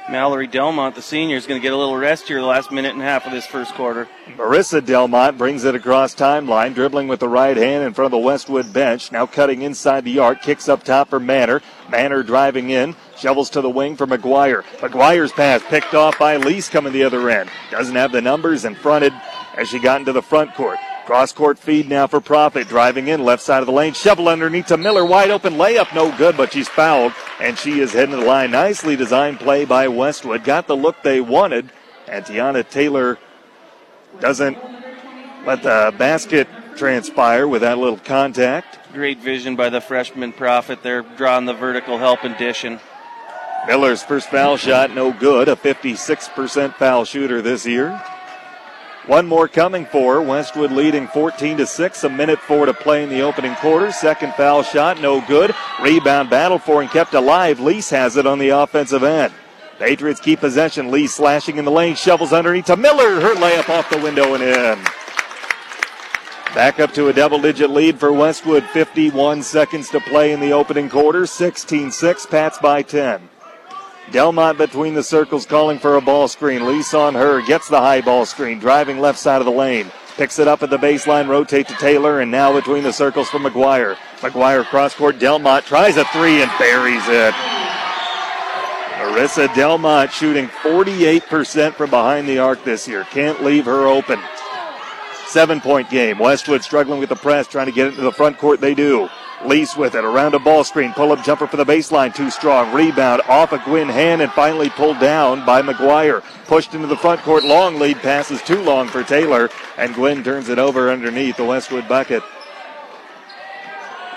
Mallory 0.10 0.47
Delmont, 0.47 0.95
the 0.95 1.02
senior, 1.04 1.36
is 1.36 1.45
going 1.45 1.60
to 1.60 1.63
get 1.63 1.73
a 1.73 1.78
little 1.78 1.95
rest 1.95 2.28
here 2.28 2.39
the 2.39 2.45
last 2.45 2.71
minute 2.71 2.93
and 2.93 3.02
a 3.02 3.06
half 3.06 3.28
of 3.28 3.32
this 3.32 3.45
first 3.45 3.73
quarter. 3.75 4.08
Marissa 4.38 4.84
Delmont 4.84 5.38
brings 5.38 5.63
it 5.65 5.75
across 5.75 6.15
timeline, 6.15 6.73
dribbling 6.73 7.08
with 7.08 7.19
the 7.19 7.28
right 7.28 7.56
hand 7.56 7.84
in 7.84 7.93
front 7.93 8.08
of 8.08 8.12
the 8.12 8.17
Westwood 8.17 8.73
bench. 8.73 9.12
Now 9.12 9.28
cutting 9.28 9.62
inside 9.62 10.06
the 10.06 10.17
arc, 10.17 10.41
kicks 10.41 10.67
up 10.67 10.84
top 10.84 11.10
for 11.10 11.19
Manor. 11.19 11.62
Manor 11.89 12.23
driving 12.23 12.71
in, 12.71 12.95
shovels 13.17 13.52
to 13.52 13.62
the 13.62 13.69
wing 13.69 13.95
for 13.95 14.08
McGuire. 14.08 14.63
McGuire's 14.80 15.32
pass 15.32 15.62
picked 15.63 15.93
off 15.93 16.17
by 16.17 16.38
Lease 16.38 16.69
coming 16.69 16.93
the 16.93 17.04
other 17.04 17.30
end. 17.30 17.49
Doesn't 17.69 17.95
have 17.95 18.12
the 18.12 18.21
numbers 18.21 18.65
and 18.65 18.75
fronted 18.78 19.13
as 19.58 19.69
she 19.69 19.80
got 19.80 19.99
into 19.99 20.13
the 20.13 20.23
front 20.23 20.56
court. 20.56 20.80
Cross 21.10 21.34
court 21.34 21.58
feed 21.58 21.89
now 21.89 22.06
for 22.06 22.22
Profit. 22.22 22.67
Driving 22.67 23.08
in 23.08 23.26
left 23.26 23.41
side 23.41 23.62
of 23.62 23.65
the 23.65 23.72
lane. 23.72 23.93
Shovel 23.93 24.30
underneath 24.30 24.67
to 24.67 24.78
Miller. 24.78 25.04
Wide 25.04 25.32
open 25.32 25.56
layup. 25.56 25.91
No 25.95 26.15
good, 26.15 26.38
but 26.38 26.54
she's 26.54 26.69
fouled. 26.69 27.13
And 27.41 27.58
she 27.58 27.80
is 27.80 27.93
heading 27.93 28.12
to 28.12 28.17
the 28.17 28.28
line. 28.28 28.52
Nicely 28.52 28.95
designed 28.95 29.39
play 29.39 29.65
by 29.65 29.88
Westwood. 29.88 30.43
Got 30.43 30.67
the 30.67 30.78
look 30.78 31.02
they 31.02 31.19
wanted. 31.19 31.72
And 32.08 32.24
Tiana 32.24 32.69
Taylor 32.69 33.17
doesn't 34.19 34.56
let 35.48 35.63
the 35.63 35.91
basket 35.98 36.48
transpire 36.78 37.48
with 37.48 37.62
that 37.62 37.80
little 37.80 37.98
contact. 37.98 38.78
Great 38.93 39.17
vision 39.17 39.56
by 39.56 39.69
the 39.69 39.82
freshman 39.82 40.32
Profit. 40.32 40.84
They're 40.84 41.02
drawing 41.02 41.45
the 41.45 41.56
vertical 41.56 41.98
help 41.98 42.24
and 42.24 42.38
dishing. 42.38 42.80
Miller's 43.65 44.04
first 44.04 44.30
foul 44.30 44.58
shot, 44.58 44.93
no 44.93 45.12
good. 45.12 45.48
A 45.48 45.56
56% 45.56 46.76
foul 46.76 47.04
shooter 47.04 47.41
this 47.41 47.65
year. 47.65 48.00
One 49.10 49.26
more 49.26 49.48
coming 49.48 49.88
for 49.88 50.22
Westwood 50.22 50.72
leading 50.72 51.08
14 51.08 51.58
to 51.58 51.65
6. 51.65 52.04
A 52.04 52.10
minute 52.10 52.38
four 52.38 52.67
to 52.67 52.76
play 52.76 53.02
in 53.02 53.10
the 53.10 53.22
opening 53.22 53.56
quarter. 53.56 53.91
Second 53.91 54.36
foul 54.36 54.62
shot, 54.62 55.02
no 55.02 55.19
good. 55.26 55.56
Rebound 55.82 56.30
battle 56.30 56.60
for 56.60 56.84
and 56.84 56.91
kept 56.91 57.15
alive. 57.15 57.60
Lease 57.60 57.89
has 57.89 58.17
it 58.17 58.28
on 58.28 58.38
the 58.38 58.50
offensive 58.50 59.02
end. 59.02 59.34
Patriots 59.80 60.19
keep 60.19 60.41
possession. 60.41 60.91
Lee 60.91 61.08
slashing 61.08 61.58
in 61.58 61.65
the 61.65 61.72
lane, 61.72 61.95
shovels 61.95 62.34
underneath 62.34 62.65
to 62.65 62.78
Miller. 62.78 63.19
Her 63.19 63.34
layup 63.34 63.69
off 63.69 63.89
the 63.89 63.98
window 63.98 64.36
and 64.36 64.43
in. 64.43 64.78
Back 66.54 66.80
up 66.80 66.93
to 66.93 67.08
a 67.08 67.13
double 67.13 67.41
digit 67.41 67.72
lead 67.72 68.00
for 68.00 68.13
Westwood. 68.13 68.63
51 68.65 69.41
seconds 69.41 69.89
to 69.89 70.00
play 70.02 70.34
in 70.34 70.39
the 70.39 70.54
opening 70.54 70.88
quarter. 70.88 71.26
16 71.26 71.89
6. 71.89 72.26
Pats 72.28 72.60
by 72.60 72.84
10. 72.84 73.28
Delmont 74.12 74.58
between 74.58 74.93
the 74.93 75.04
circles 75.04 75.45
calling 75.45 75.80
for 75.80 75.95
a 75.95 76.02
ball 76.02 76.28
screen. 76.28 76.65
Lease 76.65 76.93
on 76.93 77.15
her. 77.15 77.41
Gets 77.45 77.69
the 77.69 77.80
high 77.80 78.02
ball 78.02 78.26
screen. 78.26 78.60
Driving 78.60 79.00
left 79.00 79.19
side 79.19 79.41
of 79.41 79.45
the 79.45 79.52
lane. 79.52 79.91
Picks 80.17 80.39
it 80.39 80.48
up 80.48 80.63
at 80.63 80.69
the 80.69 80.78
baseline. 80.78 81.28
Rotate 81.28 81.67
to 81.67 81.76
Taylor. 81.76 82.19
And 82.19 82.32
now 82.32 82.54
between 82.54 82.84
the 82.84 82.93
circles 82.93 83.30
for 83.30 83.39
McGuire. 83.39 83.95
McGuire 84.17 84.65
cross 84.65 84.93
court. 84.93 85.19
Delmont 85.19 85.65
tries 85.65 85.98
a 85.98 86.06
three 86.06 86.41
and 86.41 86.52
buries 86.58 87.08
it. 87.08 87.34
Marissa 89.00 89.54
Delmont 89.56 90.12
shooting 90.12 90.48
48% 90.48 91.74
from 91.74 91.89
behind 91.89 92.28
the 92.28 92.39
arc 92.39 92.63
this 92.63 92.88
year. 92.88 93.06
Can't 93.06 93.43
leave 93.43 93.65
her 93.65 93.88
open. 93.88 94.19
Seven 95.28 95.62
point 95.62 95.89
game. 95.89 96.17
Westwood 96.17 96.63
struggling 96.63 97.00
with 97.00 97.10
the 97.10 97.15
press, 97.15 97.48
trying 97.48 97.67
to 97.67 97.72
get 97.72 97.88
into 97.88 98.02
the 98.02 98.12
front 98.12 98.38
court. 98.38 98.62
They 98.62 98.74
do. 98.74 99.10
Lease 99.45 99.78
with 99.78 99.95
it 99.95 100.04
around 100.04 100.34
a 100.34 100.39
ball 100.39 100.63
screen. 100.63 100.91
Pull 100.93 101.13
up 101.13 101.23
jumper 101.23 101.47
for 101.47 101.58
the 101.58 101.65
baseline. 101.65 102.13
Too 102.13 102.30
strong. 102.30 102.73
Rebound 102.73 103.21
off 103.28 103.54
a 103.54 103.60
Gwinn 103.60 103.88
hand 103.88 104.21
and 104.21 104.32
finally 104.34 104.69
pulled 104.69 104.99
down 104.99 105.45
by 105.45 105.62
McGuire. 105.62 106.23
Pushed 106.45 106.73
into 106.73 106.88
the 106.88 106.97
front 106.97 107.21
court. 107.21 107.45
Long 107.45 107.80
lead 107.80 107.97
passes 107.97 108.41
too 108.41 108.62
long 108.62 108.88
for 108.88 109.04
Taylor. 109.04 109.49
And 109.78 109.93
Gwinn 109.93 110.23
turns 110.23 110.49
it 110.49 110.60
over 110.60 110.91
underneath 110.91 111.38
the 111.38 111.45
Westwood 111.45 111.88
bucket. 111.88 112.21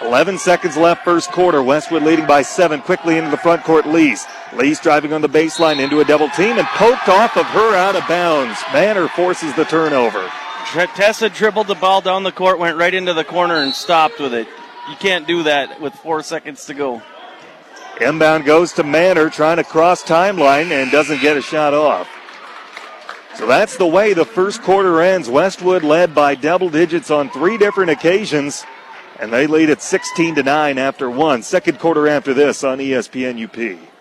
11 0.03 0.39
seconds 0.39 0.77
left, 0.77 1.05
first 1.05 1.31
quarter. 1.31 1.63
Westwood 1.63 2.03
leading 2.03 2.27
by 2.27 2.43
seven. 2.43 2.81
Quickly 2.81 3.17
into 3.17 3.31
the 3.31 3.37
front 3.37 3.63
court, 3.63 3.87
Lease. 3.87 4.27
Lease 4.55 4.81
driving 4.81 5.13
on 5.13 5.21
the 5.21 5.29
baseline 5.29 5.79
into 5.79 6.01
a 6.01 6.05
double 6.05 6.29
team 6.31 6.59
and 6.59 6.67
poked 6.67 7.09
off 7.09 7.37
of 7.37 7.47
her 7.47 7.77
out 7.77 7.95
of 7.95 8.07
bounds. 8.09 8.59
Manor 8.73 9.07
forces 9.09 9.55
the 9.55 9.65
turnover. 9.65 10.29
Tessa 10.97 11.29
dribbled 11.29 11.69
the 11.69 11.75
ball 11.77 12.01
down 12.01 12.25
the 12.25 12.33
court, 12.33 12.59
went 12.59 12.77
right 12.77 12.95
into 12.95 13.15
the 13.15 13.25
corner, 13.25 13.57
and 13.57 13.73
stopped 13.73 14.19
with 14.19 14.35
it. 14.35 14.49
You 14.89 14.97
can't 14.97 15.27
do 15.27 15.45
that 15.45 15.81
with 15.81 15.95
four 15.95 16.23
seconds 16.23 16.67
to 16.67 16.75
go. 16.75 17.03
Inbound 18.01 18.45
goes 18.45 18.73
to 18.75 18.83
Manor, 18.83 19.31
trying 19.31 19.59
to 19.59 19.65
cross 19.65 20.03
timeline 20.03 20.71
and 20.71 20.91
doesn't 20.91 21.21
get 21.21 21.37
a 21.37 21.43
shot 21.43 21.73
off. 21.73 22.09
So 23.37 23.47
that's 23.47 23.77
the 23.77 23.87
way 23.87 24.13
the 24.13 24.25
first 24.25 24.63
quarter 24.63 25.01
ends. 25.01 25.29
Westwood 25.29 25.85
led 25.85 26.15
by 26.15 26.35
double 26.35 26.69
digits 26.69 27.11
on 27.11 27.31
three 27.31 27.57
different 27.59 27.91
occasions, 27.91 28.65
and 29.21 29.33
they 29.33 29.47
lead 29.47 29.71
at 29.71 29.83
16 29.83 30.35
to 30.35 30.43
9 30.43 30.79
after 30.79 31.09
one. 31.09 31.43
Second 31.43 31.79
quarter 31.79 32.09
after 32.09 32.35
this 32.35 32.65
on 32.65 32.79
ESPN 32.79 33.43
UP. 33.43 33.92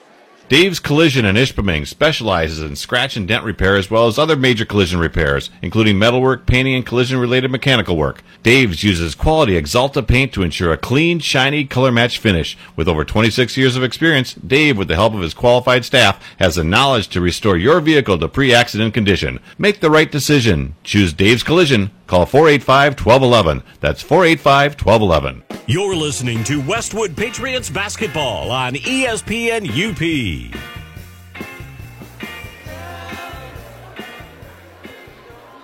Dave's 0.52 0.82
Collision 0.82 1.24
in 1.24 1.38
Ishpeming 1.38 1.88
specializes 1.88 2.60
in 2.60 2.76
scratch 2.76 3.16
and 3.16 3.26
dent 3.26 3.46
repair 3.46 3.78
as 3.78 3.90
well 3.90 4.08
as 4.08 4.20
other 4.20 4.36
major 4.36 4.66
collision 4.66 5.00
repairs, 5.00 5.50
including 5.62 5.98
metalwork, 5.98 6.46
painting, 6.46 6.76
and 6.76 6.86
collision 6.86 7.18
related 7.20 7.50
mechanical 7.50 7.96
work. 7.96 8.22
Dave's 8.44 8.84
uses 8.84 9.16
quality 9.16 9.54
Axalta 9.54 10.06
paint 10.06 10.34
to 10.34 10.44
ensure 10.44 10.74
a 10.74 10.78
clean, 10.78 11.20
shiny, 11.20 11.64
color 11.64 11.90
match 11.90 12.20
finish. 12.20 12.58
With 12.76 12.90
over 12.90 13.06
26 13.06 13.56
years 13.56 13.78
of 13.78 13.84
experience, 13.84 14.34
Dave, 14.34 14.78
with 14.78 14.90
the 14.90 14.96
help 14.96 15.14
of 15.14 15.22
his 15.22 15.34
qualified 15.34 15.86
staff, 15.86 16.22
has 16.38 16.56
the 16.56 16.66
knowledge 16.66 17.08
to 17.12 17.22
restore 17.22 17.56
your 17.56 17.80
vehicle 17.80 18.20
to 18.20 18.28
pre 18.28 18.54
accident 18.54 18.94
condition. 18.94 19.40
Make 19.58 19.80
the 19.80 19.90
right 19.90 20.12
decision. 20.12 20.76
Choose 20.84 21.14
Dave's 21.14 21.44
Collision. 21.44 21.92
Call 22.12 22.26
485 22.26 23.00
1211. 23.00 23.64
That's 23.80 24.02
485 24.02 24.86
1211. 24.86 25.64
You're 25.66 25.96
listening 25.96 26.44
to 26.44 26.60
Westwood 26.60 27.16
Patriots 27.16 27.70
basketball 27.70 28.52
on 28.52 28.74
ESPN 28.74 29.64
UP. 29.72 30.52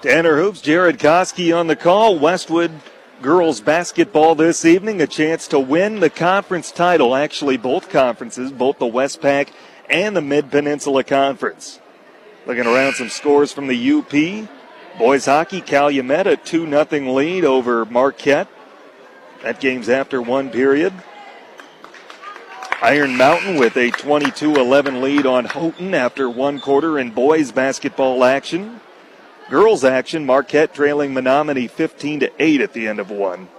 Tanner 0.02 0.38
Hoops, 0.38 0.62
Jared 0.62 1.00
Koski 1.00 1.54
on 1.54 1.68
the 1.68 1.76
call. 1.76 2.18
Westwood 2.18 2.72
girls 3.22 3.60
basketball 3.60 4.34
this 4.34 4.64
evening. 4.64 5.02
A 5.02 5.08
chance 5.08 5.50
to 5.50 5.60
win 5.60 6.00
the 6.00 6.10
conference 6.10 6.72
title. 6.72 7.14
Actually, 7.14 7.58
both 7.58 7.90
conferences, 7.90 8.54
both 8.54 8.80
the 8.80 8.86
Westpac 8.86 9.50
and 9.90 10.16
the 10.16 10.22
Mid 10.22 10.50
Peninsula 10.50 11.04
Conference. 11.04 11.82
Looking 12.46 12.68
around 12.68 12.94
some 12.94 13.10
scores 13.10 13.52
from 13.52 13.68
the 13.68 13.92
UP. 13.92 14.48
Boys 14.98 15.26
hockey, 15.26 15.62
Calumet 15.62 16.26
a 16.26 16.38
2 16.38 16.68
0 16.68 17.14
lead 17.14 17.46
over 17.46 17.86
Marquette. 17.86 18.48
That 19.44 19.60
game's 19.60 19.90
after 19.90 20.20
one 20.22 20.50
period. 20.50 20.92
Iron 22.82 23.16
Mountain 23.16 23.58
with 23.58 23.78
a 23.78 23.92
22 23.92 24.56
11 24.56 25.02
lead 25.02 25.28
on 25.28 25.46
Houghton 25.46 25.94
after 25.94 26.28
one 26.28 26.60
quarter 26.60 26.98
in 26.98 27.12
boys 27.12 27.52
basketball 27.52 28.24
action. 28.24 28.82
Girls 29.52 29.84
action, 29.84 30.26
Marquette 30.26 30.74
trailing 30.74 31.14
Menominee 31.14 31.68
15 31.68 32.22
to 32.22 32.32
8 32.40 32.62
at 32.62 32.74
the 32.74 32.88
end 32.88 33.00
of 33.00 33.12
one. 33.12 33.50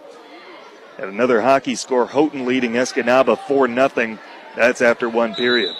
And 0.98 1.08
another 1.08 1.40
hockey 1.40 1.76
score, 1.76 2.06
Houghton 2.06 2.46
leading 2.46 2.72
Escanaba 2.72 3.38
4 3.46 3.68
0. 3.68 4.18
That's 4.56 4.82
after 4.82 5.08
one 5.08 5.36
period. 5.36 5.74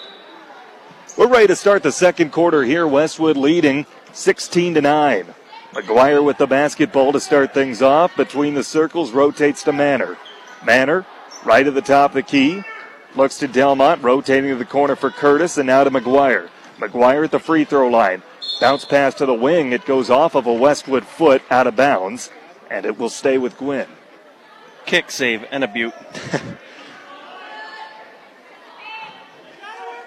We're 1.16 1.26
ready 1.26 1.48
to 1.48 1.56
start 1.56 1.82
the 1.82 1.90
second 1.90 2.30
quarter 2.30 2.62
here. 2.62 2.86
Westwood 2.86 3.36
leading 3.36 3.86
16 4.12 4.74
to 4.74 4.80
9. 4.80 5.34
McGuire 5.72 6.24
with 6.24 6.38
the 6.38 6.46
basketball 6.46 7.12
to 7.12 7.20
start 7.20 7.52
things 7.52 7.82
off. 7.82 8.16
Between 8.16 8.54
the 8.54 8.64
circles, 8.64 9.12
rotates 9.12 9.62
to 9.64 9.72
Manor. 9.72 10.16
Manor, 10.64 11.04
right 11.44 11.66
at 11.66 11.74
the 11.74 11.82
top 11.82 12.12
of 12.12 12.14
the 12.14 12.22
key. 12.22 12.62
Looks 13.14 13.38
to 13.38 13.48
Delmont, 13.48 14.02
rotating 14.02 14.50
to 14.50 14.56
the 14.56 14.64
corner 14.64 14.96
for 14.96 15.10
Curtis, 15.10 15.58
and 15.58 15.66
now 15.66 15.84
to 15.84 15.90
McGuire. 15.90 16.48
McGuire 16.78 17.24
at 17.24 17.30
the 17.30 17.38
free 17.38 17.64
throw 17.64 17.88
line. 17.88 18.22
Bounce 18.60 18.84
pass 18.84 19.14
to 19.14 19.26
the 19.26 19.34
wing. 19.34 19.72
It 19.72 19.84
goes 19.84 20.10
off 20.10 20.34
of 20.34 20.46
a 20.46 20.52
Westwood 20.52 21.04
foot 21.04 21.42
out 21.50 21.66
of 21.66 21.76
bounds, 21.76 22.30
and 22.70 22.86
it 22.86 22.98
will 22.98 23.10
stay 23.10 23.36
with 23.38 23.58
Gwinn. 23.58 23.88
Kick 24.86 25.10
save 25.10 25.44
and 25.50 25.64
a 25.64 25.68
butte. 25.68 25.92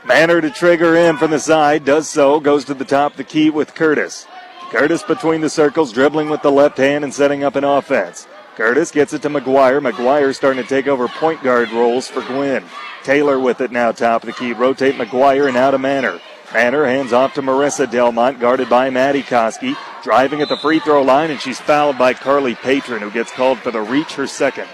Manor 0.05 0.41
to 0.41 0.49
trigger 0.49 0.95
in 0.95 1.17
from 1.17 1.29
the 1.29 1.39
side, 1.39 1.85
does 1.85 2.09
so, 2.09 2.39
goes 2.39 2.65
to 2.65 2.73
the 2.73 2.83
top 2.83 3.11
of 3.11 3.17
the 3.17 3.23
key 3.23 3.51
with 3.51 3.75
Curtis. 3.75 4.25
Curtis 4.71 5.03
between 5.03 5.41
the 5.41 5.49
circles, 5.49 5.91
dribbling 5.91 6.29
with 6.29 6.41
the 6.41 6.51
left 6.51 6.77
hand 6.77 7.03
and 7.03 7.13
setting 7.13 7.43
up 7.43 7.57
an 7.57 7.65
offense. 7.65 8.25
Curtis 8.55 8.89
gets 8.89 9.11
it 9.11 9.21
to 9.23 9.29
McGuire. 9.29 9.85
McGuire 9.85 10.33
starting 10.33 10.63
to 10.63 10.69
take 10.69 10.87
over 10.87 11.09
point 11.09 11.43
guard 11.43 11.69
roles 11.71 12.07
for 12.07 12.21
Gwinn. 12.21 12.63
Taylor 13.03 13.37
with 13.37 13.59
it 13.59 13.71
now, 13.71 13.91
top 13.91 14.23
of 14.23 14.27
the 14.27 14.33
key. 14.33 14.53
Rotate 14.53 14.95
McGuire 14.95 15.49
and 15.49 15.57
out 15.57 15.73
of 15.73 15.81
Manor. 15.81 16.21
Manor 16.53 16.85
hands 16.85 17.11
off 17.11 17.33
to 17.33 17.41
Marissa 17.41 17.89
Delmont, 17.89 18.39
guarded 18.39 18.69
by 18.69 18.89
Maddie 18.89 19.23
Koski. 19.23 19.75
Driving 20.03 20.41
at 20.41 20.47
the 20.47 20.57
free 20.57 20.79
throw 20.79 21.01
line, 21.01 21.31
and 21.31 21.41
she's 21.41 21.59
fouled 21.59 21.97
by 21.97 22.13
Carly 22.13 22.55
Patron, 22.55 23.01
who 23.01 23.11
gets 23.11 23.31
called 23.31 23.59
for 23.59 23.71
the 23.71 23.81
reach 23.81 24.13
her 24.13 24.25
second. 24.25 24.69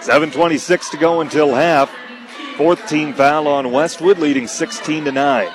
7.26 0.00 0.90
to 0.90 0.96
go 0.96 1.20
until 1.20 1.54
half. 1.54 1.94
Fourth 2.56 2.88
team 2.88 3.14
foul 3.14 3.46
on 3.46 3.70
Westwood, 3.70 4.18
leading 4.18 4.48
16 4.48 5.04
to 5.04 5.12
9. 5.12 5.48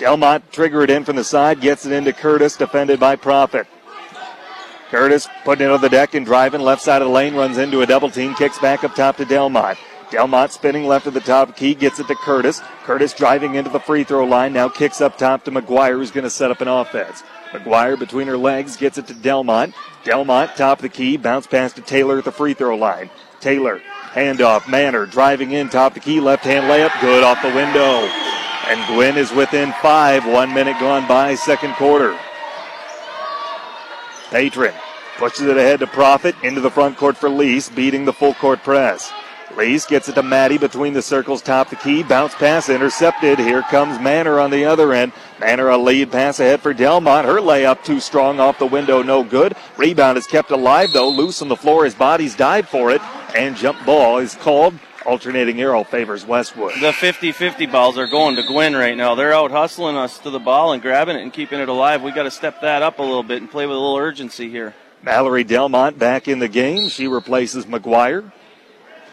Delmont 0.00 0.50
trigger 0.50 0.82
it 0.82 0.88
in 0.88 1.04
from 1.04 1.16
the 1.16 1.24
side, 1.24 1.60
gets 1.60 1.84
it 1.84 1.92
into 1.92 2.14
Curtis, 2.14 2.56
defended 2.56 2.98
by 2.98 3.16
Profit. 3.16 3.66
Curtis 4.88 5.28
putting 5.44 5.66
it 5.66 5.70
on 5.70 5.82
the 5.82 5.90
deck 5.90 6.14
and 6.14 6.24
driving 6.24 6.62
left 6.62 6.80
side 6.80 7.02
of 7.02 7.08
the 7.08 7.12
lane, 7.12 7.34
runs 7.34 7.58
into 7.58 7.82
a 7.82 7.86
double 7.86 8.10
team, 8.10 8.34
kicks 8.34 8.58
back 8.58 8.82
up 8.82 8.94
top 8.94 9.18
to 9.18 9.26
Delmont. 9.26 9.78
Delmont 10.10 10.52
spinning 10.52 10.86
left 10.86 11.06
of 11.06 11.12
the 11.12 11.20
top 11.20 11.54
key, 11.54 11.74
gets 11.74 12.00
it 12.00 12.08
to 12.08 12.14
Curtis. 12.14 12.62
Curtis 12.84 13.12
driving 13.12 13.56
into 13.56 13.68
the 13.68 13.78
free 13.78 14.02
throw 14.02 14.24
line, 14.24 14.54
now 14.54 14.70
kicks 14.70 15.02
up 15.02 15.18
top 15.18 15.44
to 15.44 15.50
McGuire, 15.50 15.96
who's 15.96 16.10
going 16.10 16.24
to 16.24 16.30
set 16.30 16.50
up 16.50 16.62
an 16.62 16.68
offense. 16.68 17.22
McGuire 17.52 17.98
between 17.98 18.26
her 18.26 18.38
legs 18.38 18.78
gets 18.78 18.96
it 18.96 19.06
to 19.08 19.14
Delmont. 19.14 19.74
Delmont, 20.04 20.56
top 20.56 20.78
of 20.78 20.82
the 20.82 20.88
key, 20.88 21.18
bounce 21.18 21.46
pass 21.46 21.74
to 21.74 21.82
Taylor 21.82 22.18
at 22.18 22.24
the 22.24 22.32
free 22.32 22.54
throw 22.54 22.74
line. 22.74 23.10
Taylor, 23.40 23.82
handoff, 24.12 24.66
Manor 24.66 25.04
driving 25.04 25.52
in, 25.52 25.68
top 25.68 25.94
of 25.94 25.94
the 25.94 26.00
key, 26.00 26.20
left 26.20 26.44
hand 26.44 26.64
layup, 26.64 26.98
good 27.02 27.22
off 27.22 27.42
the 27.42 27.54
window. 27.54 28.10
And 28.70 28.86
Gwinn 28.86 29.16
is 29.16 29.32
within 29.32 29.72
five, 29.82 30.24
one 30.24 30.54
minute 30.54 30.78
gone 30.78 31.08
by, 31.08 31.34
second 31.34 31.74
quarter. 31.74 32.16
Patron 34.30 34.72
pushes 35.16 35.48
it 35.48 35.56
ahead 35.56 35.80
to 35.80 35.88
Profit 35.88 36.36
into 36.44 36.60
the 36.60 36.70
front 36.70 36.96
court 36.96 37.16
for 37.16 37.28
Lease, 37.28 37.68
beating 37.68 38.04
the 38.04 38.12
full 38.12 38.32
court 38.34 38.62
press. 38.62 39.10
Lease 39.56 39.86
gets 39.86 40.08
it 40.08 40.14
to 40.14 40.22
Maddie 40.22 40.56
between 40.56 40.92
the 40.92 41.02
circles, 41.02 41.42
top 41.42 41.68
the 41.68 41.74
key, 41.74 42.04
bounce 42.04 42.32
pass 42.36 42.68
intercepted. 42.68 43.40
Here 43.40 43.62
comes 43.62 44.00
Manor 44.00 44.38
on 44.38 44.52
the 44.52 44.64
other 44.64 44.92
end. 44.92 45.10
Manor 45.40 45.70
a 45.70 45.76
lead 45.76 46.12
pass 46.12 46.38
ahead 46.38 46.60
for 46.60 46.72
Delmont. 46.72 47.26
Her 47.26 47.40
layup 47.40 47.82
too 47.82 47.98
strong 47.98 48.38
off 48.38 48.60
the 48.60 48.66
window, 48.66 49.02
no 49.02 49.24
good. 49.24 49.56
Rebound 49.78 50.16
is 50.16 50.28
kept 50.28 50.52
alive 50.52 50.92
though, 50.92 51.08
loose 51.08 51.42
on 51.42 51.48
the 51.48 51.56
floor. 51.56 51.86
His 51.86 51.96
body's 51.96 52.36
dive 52.36 52.68
for 52.68 52.92
it, 52.92 53.02
and 53.34 53.56
jump 53.56 53.84
ball 53.84 54.18
is 54.18 54.36
called 54.36 54.74
Alternating 55.06 55.60
arrow 55.60 55.82
favors 55.82 56.26
Westwood. 56.26 56.74
The 56.80 56.92
50 56.92 57.32
50 57.32 57.66
balls 57.66 57.96
are 57.96 58.06
going 58.06 58.36
to 58.36 58.42
Gwinn 58.42 58.74
right 58.74 58.96
now. 58.96 59.14
They're 59.14 59.32
out 59.32 59.50
hustling 59.50 59.96
us 59.96 60.18
to 60.20 60.30
the 60.30 60.38
ball 60.38 60.72
and 60.72 60.82
grabbing 60.82 61.16
it 61.16 61.22
and 61.22 61.32
keeping 61.32 61.58
it 61.58 61.68
alive. 61.68 62.02
we 62.02 62.12
got 62.12 62.24
to 62.24 62.30
step 62.30 62.60
that 62.60 62.82
up 62.82 62.98
a 62.98 63.02
little 63.02 63.22
bit 63.22 63.40
and 63.40 63.50
play 63.50 63.66
with 63.66 63.76
a 63.76 63.80
little 63.80 63.96
urgency 63.96 64.50
here. 64.50 64.74
Mallory 65.02 65.44
Delmont 65.44 65.98
back 65.98 66.28
in 66.28 66.38
the 66.38 66.48
game. 66.48 66.88
She 66.90 67.08
replaces 67.08 67.64
McGuire. 67.64 68.30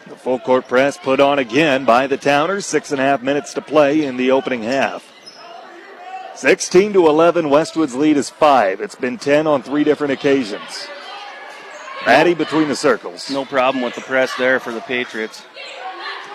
The 0.06 0.16
full 0.16 0.38
court 0.38 0.68
press 0.68 0.98
put 0.98 1.20
on 1.20 1.38
again 1.38 1.84
by 1.84 2.06
the 2.06 2.16
Towners. 2.18 2.66
Six 2.66 2.92
and 2.92 3.00
a 3.00 3.04
half 3.04 3.22
minutes 3.22 3.54
to 3.54 3.62
play 3.62 4.04
in 4.04 4.18
the 4.18 4.30
opening 4.30 4.62
half. 4.62 5.10
16 6.34 6.92
to 6.92 7.08
11, 7.08 7.50
Westwood's 7.50 7.96
lead 7.96 8.16
is 8.16 8.30
five. 8.30 8.80
It's 8.80 8.94
been 8.94 9.18
10 9.18 9.46
on 9.48 9.62
three 9.62 9.82
different 9.82 10.12
occasions. 10.12 10.86
Maddie 12.06 12.34
between 12.34 12.68
the 12.68 12.76
circles. 12.76 13.28
No 13.28 13.44
problem 13.44 13.82
with 13.82 13.96
the 13.96 14.02
press 14.02 14.32
there 14.36 14.60
for 14.60 14.72
the 14.72 14.80
Patriots. 14.80 15.44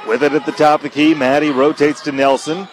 With 0.08 0.24
it 0.24 0.34
at 0.34 0.46
the 0.46 0.52
top 0.52 0.80
of 0.80 0.84
the 0.84 0.90
key, 0.90 1.14
Maddie 1.14 1.50
rotates 1.50 2.02
to 2.02 2.12
Nelson. 2.12 2.68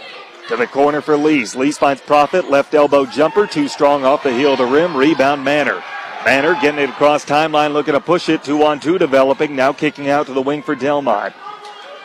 To 0.49 0.57
the 0.57 0.67
corner 0.67 1.01
for 1.01 1.17
Lease. 1.17 1.55
Lease 1.55 1.79
finds 1.79 2.03
Profit. 2.03 2.51
Left 2.51 2.75
elbow 2.75 3.07
jumper. 3.07 3.47
Too 3.47 3.69
strong 3.69 4.05
off 4.05 4.25
the 4.25 4.33
heel 4.33 4.57
the 4.57 4.67
rim. 4.67 4.97
Rebound 4.97 5.45
Manor. 5.45 5.81
Manor 6.25 6.55
getting 6.61 6.81
it 6.81 6.91
across 6.91 7.25
timeline, 7.25 7.73
looking 7.73 7.95
to 7.95 8.01
push 8.01 8.29
it. 8.29 8.43
Two 8.43 8.65
on 8.65 8.81
two 8.81 8.99
developing. 8.99 9.55
Now 9.55 9.73
kicking 9.73 10.09
out 10.09 10.27
to 10.27 10.33
the 10.33 10.43
wing 10.43 10.63
for 10.63 10.75
Delmont. 10.75 11.35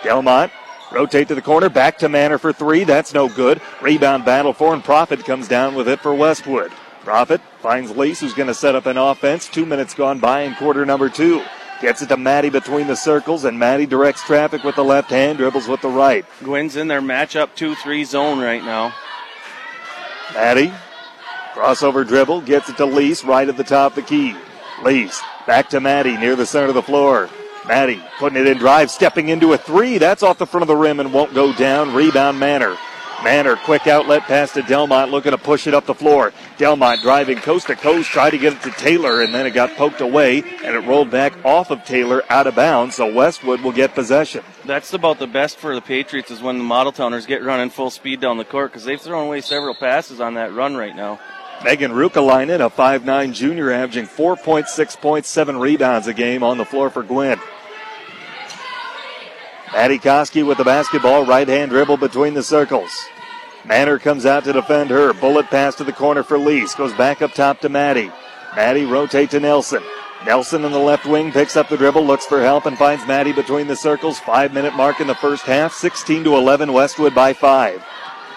Delmont 0.03 0.51
rotate 0.91 1.27
to 1.29 1.35
the 1.35 1.41
corner. 1.41 1.69
Back 1.69 1.97
to 1.97 2.09
Manor 2.09 2.37
for 2.37 2.53
three. 2.53 2.83
That's 2.83 3.15
no 3.15 3.27
good. 3.27 3.61
Rebound 3.81 4.25
battle 4.25 4.53
for 4.53 4.75
and 4.75 4.83
Profit 4.83 5.25
comes 5.25 5.47
down 5.47 5.73
with 5.73 5.87
it 5.87 5.99
for 5.99 6.13
Westwood. 6.13 6.71
Profit 7.03 7.41
finds 7.61 7.95
Lease, 7.97 8.19
who's 8.19 8.33
going 8.33 8.47
to 8.47 8.53
set 8.53 8.75
up 8.75 8.85
an 8.85 8.97
offense. 8.97 9.47
Two 9.47 9.65
minutes 9.65 9.93
gone 9.93 10.19
by 10.19 10.41
in 10.41 10.55
quarter 10.55 10.85
number 10.85 11.09
two. 11.09 11.43
Gets 11.85 12.01
it 12.01 12.09
to 12.09 12.17
Maddie 12.17 12.49
between 12.49 12.87
the 12.87 12.95
circles, 12.95 13.45
and 13.45 13.59
Maddie 13.59 13.85
directs 13.85 14.23
traffic 14.23 14.63
with 14.63 14.75
the 14.75 14.83
left 14.83 15.11
hand, 15.11 15.37
dribbles 15.37 15.67
with 15.67 15.81
the 15.81 15.87
right. 15.87 16.25
Gwinn's 16.41 16.77
in 16.77 16.87
their 16.87 16.99
matchup 16.99 17.53
2 17.53 17.75
3 17.75 18.03
zone 18.03 18.39
right 18.39 18.63
now. 18.63 18.91
Maddie, 20.33 20.73
crossover 21.53 22.03
dribble, 22.03 22.41
gets 22.41 22.69
it 22.69 22.77
to 22.77 22.87
Lease 22.87 23.23
right 23.23 23.47
at 23.47 23.55
the 23.55 23.63
top 23.63 23.91
of 23.91 23.97
the 23.97 24.01
key. 24.01 24.35
Lease, 24.81 25.21
back 25.45 25.69
to 25.69 25.79
Maddie 25.79 26.17
near 26.17 26.35
the 26.35 26.47
center 26.47 26.69
of 26.69 26.73
the 26.73 26.81
floor. 26.81 27.29
Maddie 27.67 28.01
putting 28.17 28.39
it 28.39 28.47
in 28.47 28.57
drive, 28.57 28.89
stepping 28.89 29.29
into 29.29 29.53
a 29.53 29.57
three. 29.59 29.99
That's 29.99 30.23
off 30.23 30.39
the 30.39 30.47
front 30.47 30.63
of 30.63 30.67
the 30.67 30.75
rim 30.75 30.99
and 30.99 31.13
won't 31.13 31.35
go 31.35 31.53
down. 31.53 31.93
Rebound 31.93 32.39
Manor. 32.39 32.75
Manor, 33.25 33.55
quick 33.55 33.87
outlet 33.87 34.21
pass 34.21 34.53
to 34.53 34.61
Delmont, 34.61 35.09
looking 35.09 35.31
to 35.31 35.37
push 35.39 35.65
it 35.65 35.73
up 35.73 35.87
the 35.87 35.95
floor. 35.95 36.31
Delmont 36.59 37.01
driving 37.01 37.39
coast 37.39 37.65
to 37.65 37.75
coast, 37.75 38.07
tried 38.07 38.29
to 38.29 38.37
get 38.37 38.53
it 38.53 38.61
to 38.61 38.69
Taylor, 38.69 39.23
and 39.23 39.33
then 39.33 39.47
it 39.47 39.51
got 39.55 39.75
poked 39.75 39.99
away, 39.99 40.43
and 40.63 40.75
it 40.75 40.87
rolled 40.87 41.09
back 41.09 41.33
off 41.43 41.71
of 41.71 41.83
Taylor 41.85 42.21
out 42.29 42.45
of 42.45 42.53
bounds, 42.53 42.97
so 42.97 43.11
Westwood 43.11 43.61
will 43.61 43.71
get 43.71 43.95
possession. 43.95 44.43
That's 44.63 44.93
about 44.93 45.17
the 45.17 45.25
best 45.25 45.57
for 45.57 45.73
the 45.73 45.81
Patriots 45.81 46.29
is 46.29 46.39
when 46.39 46.59
the 46.59 46.63
Model 46.63 46.91
Towners 46.91 47.25
get 47.25 47.41
running 47.43 47.71
full 47.71 47.89
speed 47.89 48.21
down 48.21 48.37
the 48.37 48.45
court 48.45 48.71
because 48.71 48.85
they've 48.85 49.01
thrown 49.01 49.25
away 49.25 49.41
several 49.41 49.73
passes 49.73 50.21
on 50.21 50.35
that 50.35 50.53
run 50.53 50.77
right 50.77 50.95
now. 50.95 51.19
Megan 51.63 51.93
Rukalainen, 51.93 52.63
a 52.63 52.69
5'9 52.69 53.33
junior, 53.33 53.71
averaging 53.71 54.05
4.6 54.05 55.01
points, 55.01 55.29
7 55.29 55.57
rebounds 55.57 56.05
a 56.05 56.13
game 56.13 56.43
on 56.43 56.59
the 56.59 56.65
floor 56.65 56.91
for 56.91 57.01
Gwinn. 57.01 57.39
Maddie 59.73 59.97
Koski 59.97 60.45
with 60.45 60.59
the 60.59 60.63
basketball, 60.63 61.25
right 61.25 61.47
hand 61.47 61.71
dribble 61.71 61.97
between 61.97 62.35
the 62.35 62.43
circles. 62.43 62.91
Manor 63.65 63.97
comes 63.97 64.25
out 64.25 64.43
to 64.43 64.53
defend 64.53 64.91
her. 64.91 65.13
Bullet 65.13 65.47
pass 65.47 65.75
to 65.75 65.83
the 65.83 65.93
corner 65.93 66.21
for 66.21 66.37
Lease. 66.37 66.75
Goes 66.75 66.93
back 66.93 67.21
up 67.21 67.33
top 67.33 67.61
to 67.61 67.69
Maddie. 67.69 68.11
Maddie 68.55 68.85
rotate 68.85 69.31
to 69.31 69.39
Nelson. 69.39 69.81
Nelson 70.23 70.65
in 70.65 70.71
the 70.71 70.79
left 70.79 71.05
wing 71.05 71.31
picks 71.31 71.55
up 71.55 71.69
the 71.69 71.77
dribble, 71.77 72.05
looks 72.05 72.25
for 72.25 72.41
help, 72.41 72.65
and 72.65 72.77
finds 72.77 73.05
Maddie 73.07 73.33
between 73.33 73.67
the 73.67 73.75
circles. 73.75 74.19
Five 74.19 74.53
minute 74.53 74.75
mark 74.75 74.99
in 74.99 75.07
the 75.07 75.15
first 75.15 75.43
half. 75.45 75.73
16 75.73 76.23
to 76.23 76.35
11, 76.35 76.73
Westwood 76.73 77.13
by 77.15 77.33
five. 77.33 77.83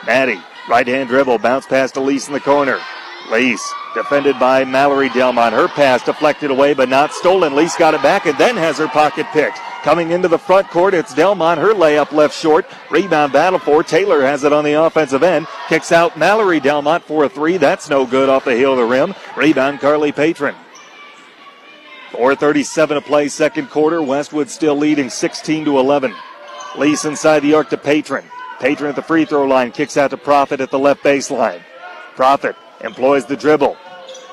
Maddie, 0.06 0.40
right 0.68 0.86
hand 0.86 1.08
dribble, 1.08 1.38
bounce 1.38 1.66
pass 1.66 1.92
to 1.92 2.00
Lease 2.00 2.26
in 2.26 2.34
the 2.34 2.40
corner. 2.40 2.78
Lease 3.30 3.74
defended 3.94 4.38
by 4.38 4.64
Mallory 4.64 5.10
Delmont. 5.10 5.54
Her 5.54 5.68
pass 5.68 6.02
deflected 6.02 6.50
away, 6.50 6.72
but 6.72 6.88
not 6.88 7.12
stolen. 7.12 7.54
Lease 7.54 7.76
got 7.76 7.94
it 7.94 8.02
back 8.02 8.26
and 8.26 8.36
then 8.38 8.56
has 8.56 8.78
her 8.78 8.88
pocket 8.88 9.26
picked. 9.32 9.58
Coming 9.82 10.10
into 10.10 10.26
the 10.28 10.38
front 10.38 10.68
court, 10.68 10.92
it's 10.92 11.14
Delmont. 11.14 11.60
Her 11.60 11.72
layup 11.72 12.10
left 12.10 12.34
short. 12.34 12.66
Rebound 12.90 13.32
battle 13.32 13.60
for 13.60 13.84
Taylor 13.84 14.22
has 14.22 14.42
it 14.42 14.52
on 14.52 14.64
the 14.64 14.72
offensive 14.72 15.22
end. 15.22 15.46
Kicks 15.68 15.92
out 15.92 16.18
Mallory 16.18 16.58
Delmont 16.58 17.04
for 17.04 17.24
a 17.24 17.28
three. 17.28 17.58
That's 17.58 17.88
no 17.88 18.04
good 18.04 18.28
off 18.28 18.44
the 18.44 18.56
heel 18.56 18.72
of 18.72 18.78
the 18.78 18.84
rim. 18.84 19.14
Rebound 19.36 19.80
Carly 19.80 20.10
Patron. 20.10 20.56
4.37 22.10 22.88
to 22.88 23.00
play, 23.00 23.28
second 23.28 23.70
quarter. 23.70 24.02
Westwood 24.02 24.50
still 24.50 24.74
leading 24.74 25.10
16 25.10 25.64
to 25.66 25.78
11. 25.78 26.14
Lease 26.76 27.04
inside 27.04 27.40
the 27.40 27.54
arc 27.54 27.70
to 27.70 27.76
Patron. 27.76 28.24
Patron 28.58 28.90
at 28.90 28.96
the 28.96 29.02
free 29.02 29.24
throw 29.24 29.46
line 29.46 29.70
kicks 29.70 29.96
out 29.96 30.10
to 30.10 30.16
Profit 30.16 30.60
at 30.60 30.70
the 30.70 30.78
left 30.78 31.04
baseline. 31.04 31.62
Profit 32.16 32.56
employs 32.80 33.26
the 33.26 33.36
dribble. 33.36 33.76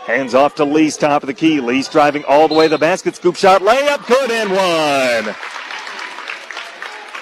Hands 0.06 0.36
off 0.36 0.56
to 0.56 0.66
Lease 0.66 0.98
top 0.98 1.24
of 1.24 1.28
the 1.28 1.34
key. 1.34 1.60
Lease 1.60 1.90
driving 1.90 2.24
all 2.26 2.48
the 2.48 2.54
way 2.54 2.66
to 2.66 2.70
the 2.70 2.78
basket. 2.78 3.16
Scoop 3.16 3.36
shot, 3.36 3.62
layup, 3.62 4.06
good 4.08 4.30
and 4.30 4.52
one. 4.52 5.36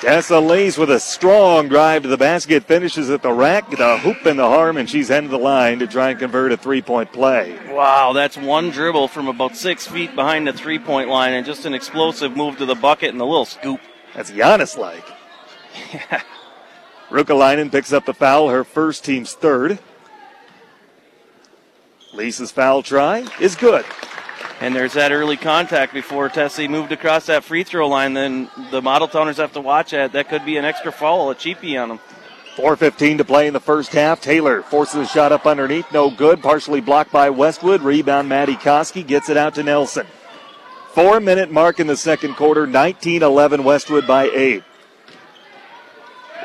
Tessa 0.01 0.37
Lease 0.37 0.77
with 0.77 0.91
a 0.91 0.99
strong 0.99 1.69
drive 1.69 2.01
to 2.01 2.09
the 2.09 2.17
basket, 2.17 2.65
finishes 2.65 3.09
at 3.09 3.21
the 3.21 3.31
rack, 3.31 3.69
the 3.69 3.97
hoop 3.99 4.25
and 4.25 4.37
the 4.37 4.45
harm, 4.45 4.75
and 4.75 4.89
she's 4.89 5.07
headed 5.07 5.29
the 5.29 5.37
line 5.37 5.79
to 5.79 5.87
try 5.87 6.09
and 6.09 6.19
convert 6.19 6.51
a 6.51 6.57
three 6.57 6.81
point 6.81 7.13
play. 7.13 7.57
Wow, 7.69 8.11
that's 8.11 8.35
one 8.35 8.69
dribble 8.69 9.07
from 9.07 9.29
about 9.29 9.55
six 9.55 9.87
feet 9.87 10.13
behind 10.13 10.45
the 10.45 10.51
three 10.51 10.77
point 10.77 11.07
line, 11.07 11.31
and 11.31 11.45
just 11.45 11.65
an 11.65 11.73
explosive 11.73 12.35
move 12.35 12.57
to 12.57 12.65
the 12.65 12.75
bucket 12.75 13.13
and 13.13 13.21
a 13.21 13.25
little 13.25 13.45
scoop. 13.45 13.79
That's 14.13 14.29
Giannis 14.29 14.77
like. 14.77 15.05
Rukalainen 17.09 17.71
picks 17.71 17.93
up 17.93 18.05
the 18.05 18.13
foul, 18.13 18.49
her 18.49 18.65
first 18.65 19.05
team's 19.05 19.31
third. 19.31 19.79
Lease's 22.13 22.51
foul 22.51 22.83
try 22.83 23.27
is 23.39 23.55
good. 23.55 23.85
And 24.59 24.75
there's 24.75 24.93
that 24.93 25.11
early 25.11 25.35
contact 25.35 25.93
before 25.93 26.29
Tessie 26.29 26.67
moved 26.67 26.91
across 26.91 27.25
that 27.25 27.43
free 27.43 27.63
throw 27.63 27.87
line. 27.87 28.13
Then 28.13 28.49
the 28.71 28.81
Model 28.81 29.07
Towners 29.07 29.37
have 29.37 29.53
to 29.53 29.61
watch 29.61 29.91
that. 29.91 30.13
That 30.13 30.29
could 30.29 30.45
be 30.45 30.57
an 30.57 30.65
extra 30.65 30.91
foul, 30.91 31.31
a 31.31 31.35
cheapie 31.35 31.81
on 31.81 31.89
them. 31.89 31.99
4.15 32.55 33.17
to 33.17 33.25
play 33.25 33.47
in 33.47 33.53
the 33.53 33.59
first 33.59 33.91
half. 33.93 34.21
Taylor 34.21 34.61
forces 34.61 35.07
a 35.07 35.07
shot 35.07 35.31
up 35.31 35.47
underneath. 35.47 35.91
No 35.91 36.11
good. 36.11 36.41
Partially 36.41 36.81
blocked 36.81 37.11
by 37.11 37.31
Westwood. 37.31 37.81
Rebound 37.81 38.29
Maddie 38.29 38.55
Koski 38.55 39.05
gets 39.05 39.27
it 39.27 39.37
out 39.37 39.55
to 39.55 39.63
Nelson. 39.63 40.05
Four 40.93 41.19
minute 41.19 41.49
mark 41.49 41.79
in 41.79 41.87
the 41.87 41.97
second 41.97 42.35
quarter. 42.35 42.67
19 42.67 43.23
11 43.23 43.63
Westwood 43.63 44.05
by 44.05 44.25
eight. 44.25 44.63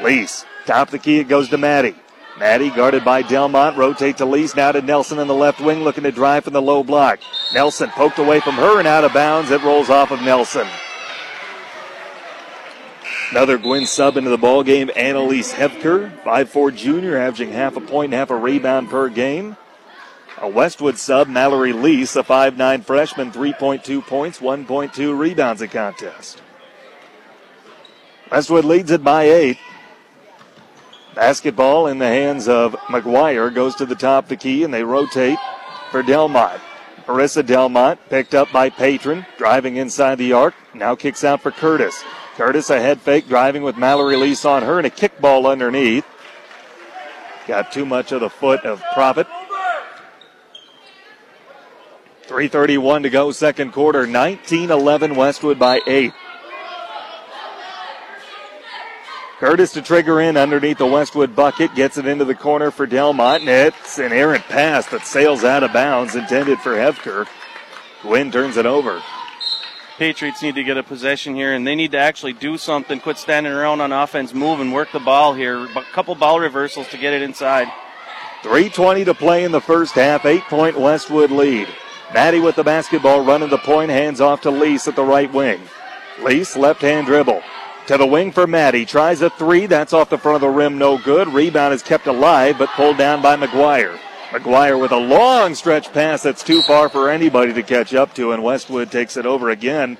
Lease. 0.02 0.46
Top 0.64 0.88
of 0.88 0.92
the 0.92 0.98
key. 0.98 1.18
It 1.18 1.28
goes 1.28 1.50
to 1.50 1.58
Maddie. 1.58 1.94
Maddie 2.38 2.70
guarded 2.70 3.04
by 3.04 3.22
Delmont. 3.22 3.76
Rotate 3.76 4.18
to 4.18 4.24
Lease. 4.24 4.54
Now 4.54 4.72
to 4.72 4.80
Nelson 4.80 5.18
in 5.18 5.26
the 5.26 5.34
left 5.34 5.60
wing, 5.60 5.82
looking 5.82 6.04
to 6.04 6.12
drive 6.12 6.44
from 6.44 6.52
the 6.52 6.62
low 6.62 6.84
block. 6.84 7.18
Nelson 7.52 7.90
poked 7.90 8.18
away 8.18 8.40
from 8.40 8.54
her 8.54 8.78
and 8.78 8.86
out 8.86 9.04
of 9.04 9.12
bounds. 9.12 9.50
It 9.50 9.62
rolls 9.62 9.90
off 9.90 10.10
of 10.10 10.22
Nelson. 10.22 10.68
Another 13.30 13.58
Gwinn 13.58 13.86
sub 13.86 14.16
into 14.16 14.30
the 14.30 14.38
ball 14.38 14.62
game. 14.62 14.90
Annalise 14.96 15.52
Hevker, 15.52 16.22
5'4 16.22 16.74
junior, 16.74 17.18
averaging 17.18 17.50
half 17.50 17.76
a 17.76 17.80
point 17.80 18.12
and 18.12 18.14
half 18.14 18.30
a 18.30 18.36
rebound 18.36 18.88
per 18.88 19.08
game. 19.08 19.56
A 20.40 20.48
Westwood 20.48 20.96
sub, 20.96 21.28
Mallory 21.28 21.72
Lease, 21.72 22.14
a 22.16 22.22
5'9 22.22 22.84
freshman, 22.84 23.32
3.2 23.32 24.06
points, 24.06 24.38
1.2 24.38 25.18
rebounds 25.18 25.60
a 25.60 25.68
contest. 25.68 26.40
Westwood 28.30 28.64
leads 28.64 28.90
it 28.90 29.02
by 29.02 29.24
eight. 29.24 29.58
Basketball 31.18 31.88
in 31.88 31.98
the 31.98 32.06
hands 32.06 32.46
of 32.46 32.76
McGuire 32.86 33.52
goes 33.52 33.74
to 33.74 33.84
the 33.84 33.96
top 33.96 34.26
of 34.26 34.28
the 34.28 34.36
key 34.36 34.62
and 34.62 34.72
they 34.72 34.84
rotate 34.84 35.36
for 35.90 36.00
Delmont. 36.00 36.60
Marissa 37.06 37.44
Delmont 37.44 37.98
picked 38.08 38.36
up 38.36 38.52
by 38.52 38.70
Patron, 38.70 39.26
driving 39.36 39.78
inside 39.78 40.18
the 40.18 40.32
arc. 40.32 40.54
Now 40.74 40.94
kicks 40.94 41.24
out 41.24 41.42
for 41.42 41.50
Curtis. 41.50 42.04
Curtis 42.36 42.70
a 42.70 42.80
head 42.80 43.00
fake, 43.00 43.26
driving 43.26 43.64
with 43.64 43.76
Mallory 43.76 44.14
Lease 44.14 44.44
on 44.44 44.62
her 44.62 44.78
and 44.78 44.86
a 44.86 44.90
kickball 44.90 45.50
underneath. 45.50 46.06
Got 47.48 47.72
too 47.72 47.84
much 47.84 48.12
of 48.12 48.20
the 48.20 48.30
foot 48.30 48.64
of 48.64 48.80
Profit. 48.94 49.26
3.31 52.28 53.02
to 53.02 53.10
go, 53.10 53.32
second 53.32 53.72
quarter. 53.72 54.06
19 54.06 54.70
11 54.70 55.16
Westwood 55.16 55.58
by 55.58 55.80
8. 55.84 56.12
Curtis 59.38 59.72
to 59.74 59.82
trigger 59.82 60.20
in 60.20 60.36
underneath 60.36 60.78
the 60.78 60.86
Westwood 60.86 61.36
bucket, 61.36 61.72
gets 61.76 61.96
it 61.96 62.06
into 62.06 62.24
the 62.24 62.34
corner 62.34 62.72
for 62.72 62.86
Delmont, 62.86 63.42
and 63.42 63.48
it's 63.48 63.98
an 63.98 64.12
errant 64.12 64.42
pass 64.44 64.86
that 64.86 65.06
sails 65.06 65.44
out 65.44 65.62
of 65.62 65.72
bounds, 65.72 66.16
intended 66.16 66.58
for 66.58 66.72
Hevker. 66.72 67.28
Gwinn 68.02 68.32
turns 68.32 68.56
it 68.56 68.66
over. 68.66 69.00
Patriots 69.96 70.42
need 70.42 70.56
to 70.56 70.64
get 70.64 70.76
a 70.76 70.82
possession 70.82 71.36
here, 71.36 71.54
and 71.54 71.64
they 71.64 71.76
need 71.76 71.92
to 71.92 71.98
actually 71.98 72.32
do 72.32 72.58
something. 72.58 72.98
Quit 72.98 73.16
standing 73.16 73.52
around 73.52 73.80
on 73.80 73.92
offense, 73.92 74.34
move 74.34 74.58
and 74.58 74.72
work 74.72 74.90
the 74.92 74.98
ball 74.98 75.34
here. 75.34 75.66
A 75.66 75.82
couple 75.92 76.16
ball 76.16 76.40
reversals 76.40 76.88
to 76.88 76.98
get 76.98 77.14
it 77.14 77.22
inside. 77.22 77.68
3.20 78.42 79.04
to 79.04 79.14
play 79.14 79.44
in 79.44 79.52
the 79.52 79.60
first 79.60 79.94
half, 79.94 80.24
eight 80.24 80.42
point 80.44 80.78
Westwood 80.78 81.30
lead. 81.30 81.68
Maddie 82.12 82.40
with 82.40 82.56
the 82.56 82.64
basketball 82.64 83.24
running 83.24 83.50
the 83.50 83.58
point, 83.58 83.90
hands 83.90 84.20
off 84.20 84.40
to 84.40 84.50
Lease 84.50 84.88
at 84.88 84.96
the 84.96 85.04
right 85.04 85.32
wing. 85.32 85.60
Lease, 86.22 86.56
left 86.56 86.80
hand 86.80 87.06
dribble. 87.06 87.40
To 87.88 87.96
the 87.96 88.06
wing 88.06 88.32
for 88.32 88.46
Maddie. 88.46 88.84
Tries 88.84 89.22
a 89.22 89.30
three. 89.30 89.64
That's 89.64 89.94
off 89.94 90.10
the 90.10 90.18
front 90.18 90.36
of 90.36 90.40
the 90.42 90.50
rim. 90.50 90.76
No 90.76 90.98
good. 90.98 91.26
Rebound 91.28 91.72
is 91.72 91.82
kept 91.82 92.06
alive, 92.06 92.56
but 92.58 92.68
pulled 92.70 92.98
down 92.98 93.22
by 93.22 93.34
McGuire. 93.34 93.98
McGuire 94.28 94.78
with 94.78 94.92
a 94.92 94.96
long 94.98 95.54
stretch 95.54 95.90
pass 95.94 96.22
that's 96.22 96.44
too 96.44 96.60
far 96.60 96.90
for 96.90 97.08
anybody 97.08 97.54
to 97.54 97.62
catch 97.62 97.94
up 97.94 98.14
to, 98.16 98.32
and 98.32 98.42
Westwood 98.42 98.90
takes 98.90 99.16
it 99.16 99.24
over 99.24 99.48
again. 99.48 99.96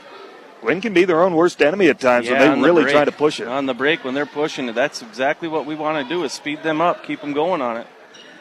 Gwinn 0.60 0.82
can 0.82 0.92
be 0.92 1.06
their 1.06 1.22
own 1.22 1.34
worst 1.34 1.62
enemy 1.62 1.88
at 1.88 1.98
times 1.98 2.26
Yeah, 2.26 2.50
when 2.50 2.60
they 2.60 2.68
really 2.68 2.82
break. 2.82 2.94
try 2.94 3.04
to 3.06 3.12
push 3.12 3.40
it. 3.40 3.48
On 3.48 3.64
the 3.64 3.72
break, 3.72 4.04
when 4.04 4.12
they're 4.12 4.26
pushing 4.26 4.68
it, 4.68 4.74
that's 4.74 5.00
exactly 5.00 5.48
what 5.48 5.64
we 5.64 5.74
want 5.74 6.06
to 6.06 6.14
do 6.14 6.24
is 6.24 6.32
speed 6.32 6.62
them 6.62 6.82
up, 6.82 7.06
keep 7.06 7.22
them 7.22 7.32
going 7.32 7.62
on 7.62 7.78
it. 7.78 7.86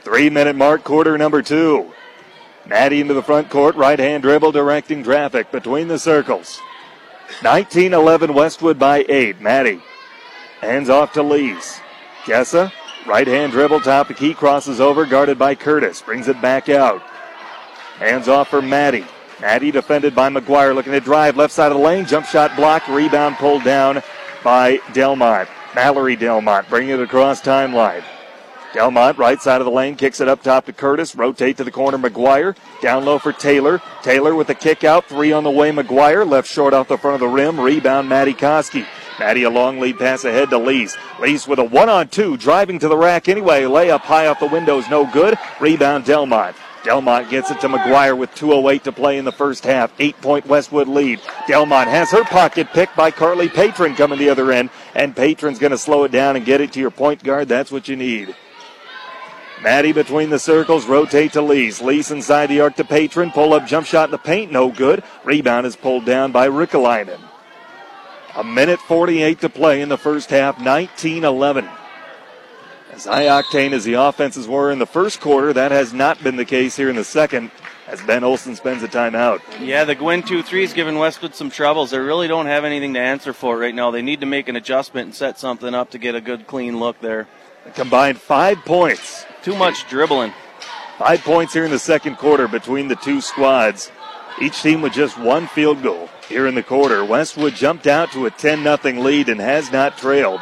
Three 0.04 0.30
minute 0.30 0.58
mark, 0.58 0.84
quarter 0.84 1.18
number 1.18 1.42
two. 1.42 1.94
Maddie 2.66 3.00
into 3.00 3.14
the 3.14 3.24
front 3.24 3.50
court, 3.50 3.76
right 3.76 3.98
hand 3.98 4.24
dribble, 4.24 4.52
directing 4.52 5.06
traffic 5.06 5.54
between 5.54 5.88
the 5.88 6.00
circles. 6.00 6.60
19 7.44 7.94
11 7.94 8.34
Westwood 8.34 8.80
by 8.80 9.06
eight. 9.10 9.40
Maddie 9.42 9.82
hands 10.62 10.90
off 10.90 11.14
to 11.14 11.24
Lease. 11.24 11.80
Tessa, 12.26 12.72
right 13.06 13.28
hand 13.28 13.52
dribble, 13.52 13.82
top 13.82 14.10
of 14.10 14.18
key, 14.18 14.34
crosses 14.34 14.80
over, 14.80 15.06
guarded 15.06 15.40
by 15.40 15.56
Curtis, 15.56 16.02
brings 16.02 16.28
it 16.28 16.42
back 16.42 16.68
out. 16.70 17.02
Hands 18.00 18.28
off 18.28 18.50
for 18.50 18.62
Maddie. 18.62 19.06
Maddie 19.40 19.72
defended 19.72 20.16
by 20.16 20.30
McGuire, 20.30 20.74
looking 20.74 20.94
to 20.94 21.00
drive 21.00 21.38
left 21.38 21.54
side 21.54 21.72
of 21.72 21.78
the 21.78 21.84
lane, 21.84 22.06
jump 22.06 22.26
shot 22.26 22.56
blocked, 22.56 22.88
rebound 22.88 23.36
pulled 23.38 23.64
down 23.64 24.02
by 24.44 24.80
Delmont. 24.94 25.48
Mallory 25.76 26.16
Delmont 26.16 26.68
bringing 26.70 26.90
it 26.92 27.00
across 27.00 27.42
timeline. 27.42 28.04
Delmont, 28.74 29.18
right 29.18 29.42
side 29.42 29.62
of 29.62 29.66
the 29.66 29.72
lane, 29.72 29.96
kicks 29.96 30.20
it 30.20 30.28
up 30.28 30.44
top 30.44 30.66
to 30.66 30.74
Curtis. 30.74 31.16
Rotate 31.16 31.58
to 31.58 31.64
the 31.64 31.72
corner, 31.72 31.98
McGuire. 31.98 32.56
Down 32.82 33.06
low 33.06 33.18
for 33.18 33.32
Taylor. 33.32 33.82
Taylor 34.04 34.36
with 34.36 34.48
the 34.48 34.56
kick 34.56 34.84
out. 34.84 35.06
Three 35.06 35.32
on 35.32 35.44
the 35.44 35.52
way, 35.52 35.72
McGuire. 35.72 36.30
Left 36.30 36.48
short 36.48 36.74
off 36.74 36.88
the 36.88 36.98
front 36.98 37.16
of 37.16 37.22
the 37.22 37.28
rim. 37.28 37.60
Rebound, 37.60 38.10
Maddie 38.10 38.34
Koski. 38.34 38.86
Maddie 39.20 39.44
a 39.44 39.50
long 39.50 39.80
lead 39.80 39.98
pass 39.98 40.26
ahead 40.26 40.50
to 40.52 40.58
Lease. 40.58 40.96
Lease 41.20 41.48
with 41.48 41.60
a 41.60 41.64
one 41.64 41.90
on 41.90 42.08
two, 42.08 42.38
driving 42.38 42.78
to 42.80 42.88
the 42.88 42.98
rack 42.98 43.28
anyway. 43.28 43.64
Layup 43.64 44.02
high 44.02 44.28
off 44.28 44.40
the 44.40 44.46
windows, 44.46 44.88
no 44.90 45.10
good. 45.12 45.38
Rebound, 45.60 46.06
Delmont. 46.06 46.56
Delmont 46.84 47.30
gets 47.30 47.50
it 47.50 47.60
to 47.62 47.68
McGuire 47.68 48.18
with 48.18 48.34
2.08 48.36 48.84
to 48.84 48.92
play 48.92 49.18
in 49.18 49.26
the 49.26 49.32
first 49.32 49.64
half. 49.64 49.92
Eight 50.00 50.20
point 50.22 50.46
Westwood 50.46 50.88
lead. 50.88 51.20
Delmont 51.48 51.90
has 51.90 52.12
her 52.12 52.24
pocket 52.24 52.68
picked 52.74 52.96
by 52.96 53.12
Carly 53.12 53.50
Patron 53.50 53.96
coming 53.96 54.20
the 54.20 54.30
other 54.30 54.52
end, 54.52 54.70
and 54.96 55.16
Patron's 55.16 55.60
going 55.60 55.72
to 55.72 55.78
slow 55.78 56.04
it 56.04 56.12
down 56.12 56.36
and 56.36 56.46
get 56.46 56.62
it 56.62 56.72
to 56.74 56.80
your 56.80 56.92
point 56.92 57.24
guard. 57.24 57.48
That's 57.48 57.72
what 57.72 57.88
you 57.88 57.96
need. 57.96 58.36
Maddie 59.62 59.92
between 59.92 60.30
the 60.30 60.40
circles, 60.40 60.86
rotate 60.86 61.34
to 61.34 61.42
Lease. 61.42 61.82
Lease 61.82 62.12
inside 62.12 62.48
the 62.48 62.62
arc 62.62 62.76
to 62.76 62.84
Patron. 62.84 63.32
Pull 63.32 63.54
up 63.54 63.66
jump 63.66 63.88
shot 63.88 64.06
in 64.06 64.12
the 64.12 64.18
paint, 64.18 64.52
no 64.52 64.70
good. 64.70 65.04
Rebound 65.24 65.66
is 65.66 65.76
pulled 65.76 66.06
down 66.06 66.32
by 66.32 66.48
Rickalainen. 66.48 67.20
A 68.36 68.44
minute 68.44 68.80
48 68.80 69.42
to 69.42 69.50
play 69.50 69.82
in 69.82 69.90
the 69.90 69.98
first 69.98 70.30
half, 70.30 70.60
19 70.60 71.24
11. 71.24 71.68
As 72.94 73.06
high 73.06 73.26
octane 73.26 73.74
as 73.74 73.84
the 73.84 73.94
offenses 73.94 74.48
were 74.48 74.72
in 74.72 74.80
the 74.80 74.88
first 74.88 75.20
quarter, 75.22 75.54
that 75.54 75.72
has 75.72 75.94
not 75.94 76.24
been 76.24 76.36
the 76.36 76.46
case 76.46 76.76
here 76.76 76.90
in 76.90 76.96
the 76.96 77.04
second 77.04 77.52
as 77.88 78.02
Ben 78.02 78.24
Olson 78.24 78.56
spends 78.56 78.82
a 78.82 78.88
timeout. 78.88 79.40
Yeah, 79.60 79.84
the 79.84 79.94
Gwinn 79.94 80.24
2 80.24 80.44
3 80.44 80.64
is 80.64 80.74
giving 80.74 80.98
Westwood 80.98 81.36
some 81.36 81.52
troubles. 81.52 81.92
They 81.92 82.00
really 82.00 82.28
don't 82.28 82.48
have 82.48 82.66
anything 82.66 82.96
to 82.96 83.00
answer 83.00 83.34
for 83.34 83.56
right 83.56 83.74
now. 83.74 83.92
They 83.92 84.02
need 84.02 84.22
to 84.22 84.26
make 84.26 84.50
an 84.50 84.56
adjustment 84.56 85.06
and 85.06 85.16
set 85.16 85.38
something 85.38 85.76
up 85.76 85.92
to 85.92 86.00
get 86.00 86.16
a 86.16 86.22
good, 86.22 86.48
clean 86.48 86.80
look 86.80 87.00
there. 87.00 87.28
Combined 87.76 88.20
five 88.20 88.58
points. 88.66 89.27
Too 89.48 89.56
much 89.56 89.88
dribbling. 89.88 90.34
Five 90.98 91.22
points 91.22 91.54
here 91.54 91.64
in 91.64 91.72
the 91.72 91.80
second 91.80 92.18
quarter 92.18 92.50
between 92.50 92.90
the 92.90 92.98
two 92.98 93.22
squads. 93.22 93.90
Each 94.42 94.62
team 94.62 94.82
with 94.82 94.92
just 94.92 95.18
one 95.18 95.48
field 95.48 95.82
goal 95.82 96.10
here 96.28 96.48
in 96.48 96.56
the 96.56 96.62
quarter. 96.62 97.06
Westwood 97.06 97.56
jumped 97.56 97.88
out 97.88 98.12
to 98.12 98.26
a 98.26 98.30
10 98.30 98.64
0 98.64 99.02
lead 99.02 99.30
and 99.30 99.40
has 99.40 99.72
not 99.72 99.98
trailed. 99.98 100.42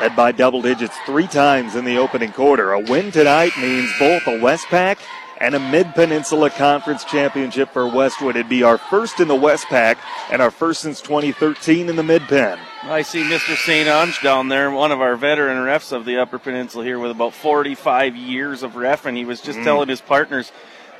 Led 0.00 0.16
by 0.16 0.32
double 0.32 0.60
digits 0.60 0.96
three 1.06 1.28
times 1.28 1.76
in 1.76 1.84
the 1.84 1.98
opening 1.98 2.32
quarter. 2.32 2.72
A 2.72 2.80
win 2.80 3.12
tonight 3.12 3.52
means 3.56 3.96
both 3.96 4.26
a 4.26 4.30
Westpac 4.30 4.98
and 5.40 5.54
a 5.54 5.58
Mid 5.58 5.94
Peninsula 5.94 6.50
Conference 6.50 7.04
Championship 7.04 7.72
for 7.72 7.86
Westwood. 7.88 8.36
It'd 8.36 8.48
be 8.48 8.62
our 8.62 8.78
first 8.78 9.20
in 9.20 9.28
the 9.28 9.34
Westpac 9.36 9.96
and 10.30 10.42
our 10.42 10.50
first 10.50 10.80
since 10.82 11.00
2013 11.00 11.88
in 11.88 11.96
the 11.96 12.02
Mid 12.02 12.22
Pen. 12.22 12.58
I 12.82 13.02
see 13.02 13.22
Mr. 13.22 13.56
St. 13.56 13.88
Ange 13.88 14.20
down 14.22 14.48
there, 14.48 14.70
one 14.70 14.92
of 14.92 15.00
our 15.00 15.16
veteran 15.16 15.58
refs 15.58 15.92
of 15.92 16.04
the 16.04 16.18
Upper 16.18 16.38
Peninsula 16.38 16.84
here 16.84 16.98
with 16.98 17.10
about 17.10 17.34
45 17.34 18.16
years 18.16 18.62
of 18.62 18.76
ref, 18.76 19.06
and 19.06 19.16
he 19.16 19.24
was 19.24 19.40
just 19.40 19.58
Mm. 19.58 19.64
telling 19.64 19.88
his 19.88 20.00
partners 20.00 20.50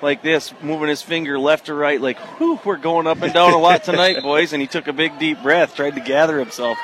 like 0.03 0.23
this, 0.23 0.53
moving 0.63 0.89
his 0.89 1.03
finger 1.03 1.39
left 1.39 1.67
to 1.67 1.75
right, 1.75 2.01
like, 2.01 2.19
whew, 2.39 2.61
we're 2.65 2.77
going 2.77 3.07
up 3.09 3.21
and 3.23 3.33
down 3.33 3.53
a 3.53 3.59
lot 3.59 3.83
tonight, 3.85 4.23
boys. 4.23 4.53
And 4.53 4.61
he 4.63 4.69
took 4.69 4.87
a 4.87 4.93
big, 4.93 5.19
deep 5.19 5.43
breath, 5.43 5.75
tried 5.75 5.95
to 5.97 6.01
gather 6.01 6.39
himself. 6.39 6.79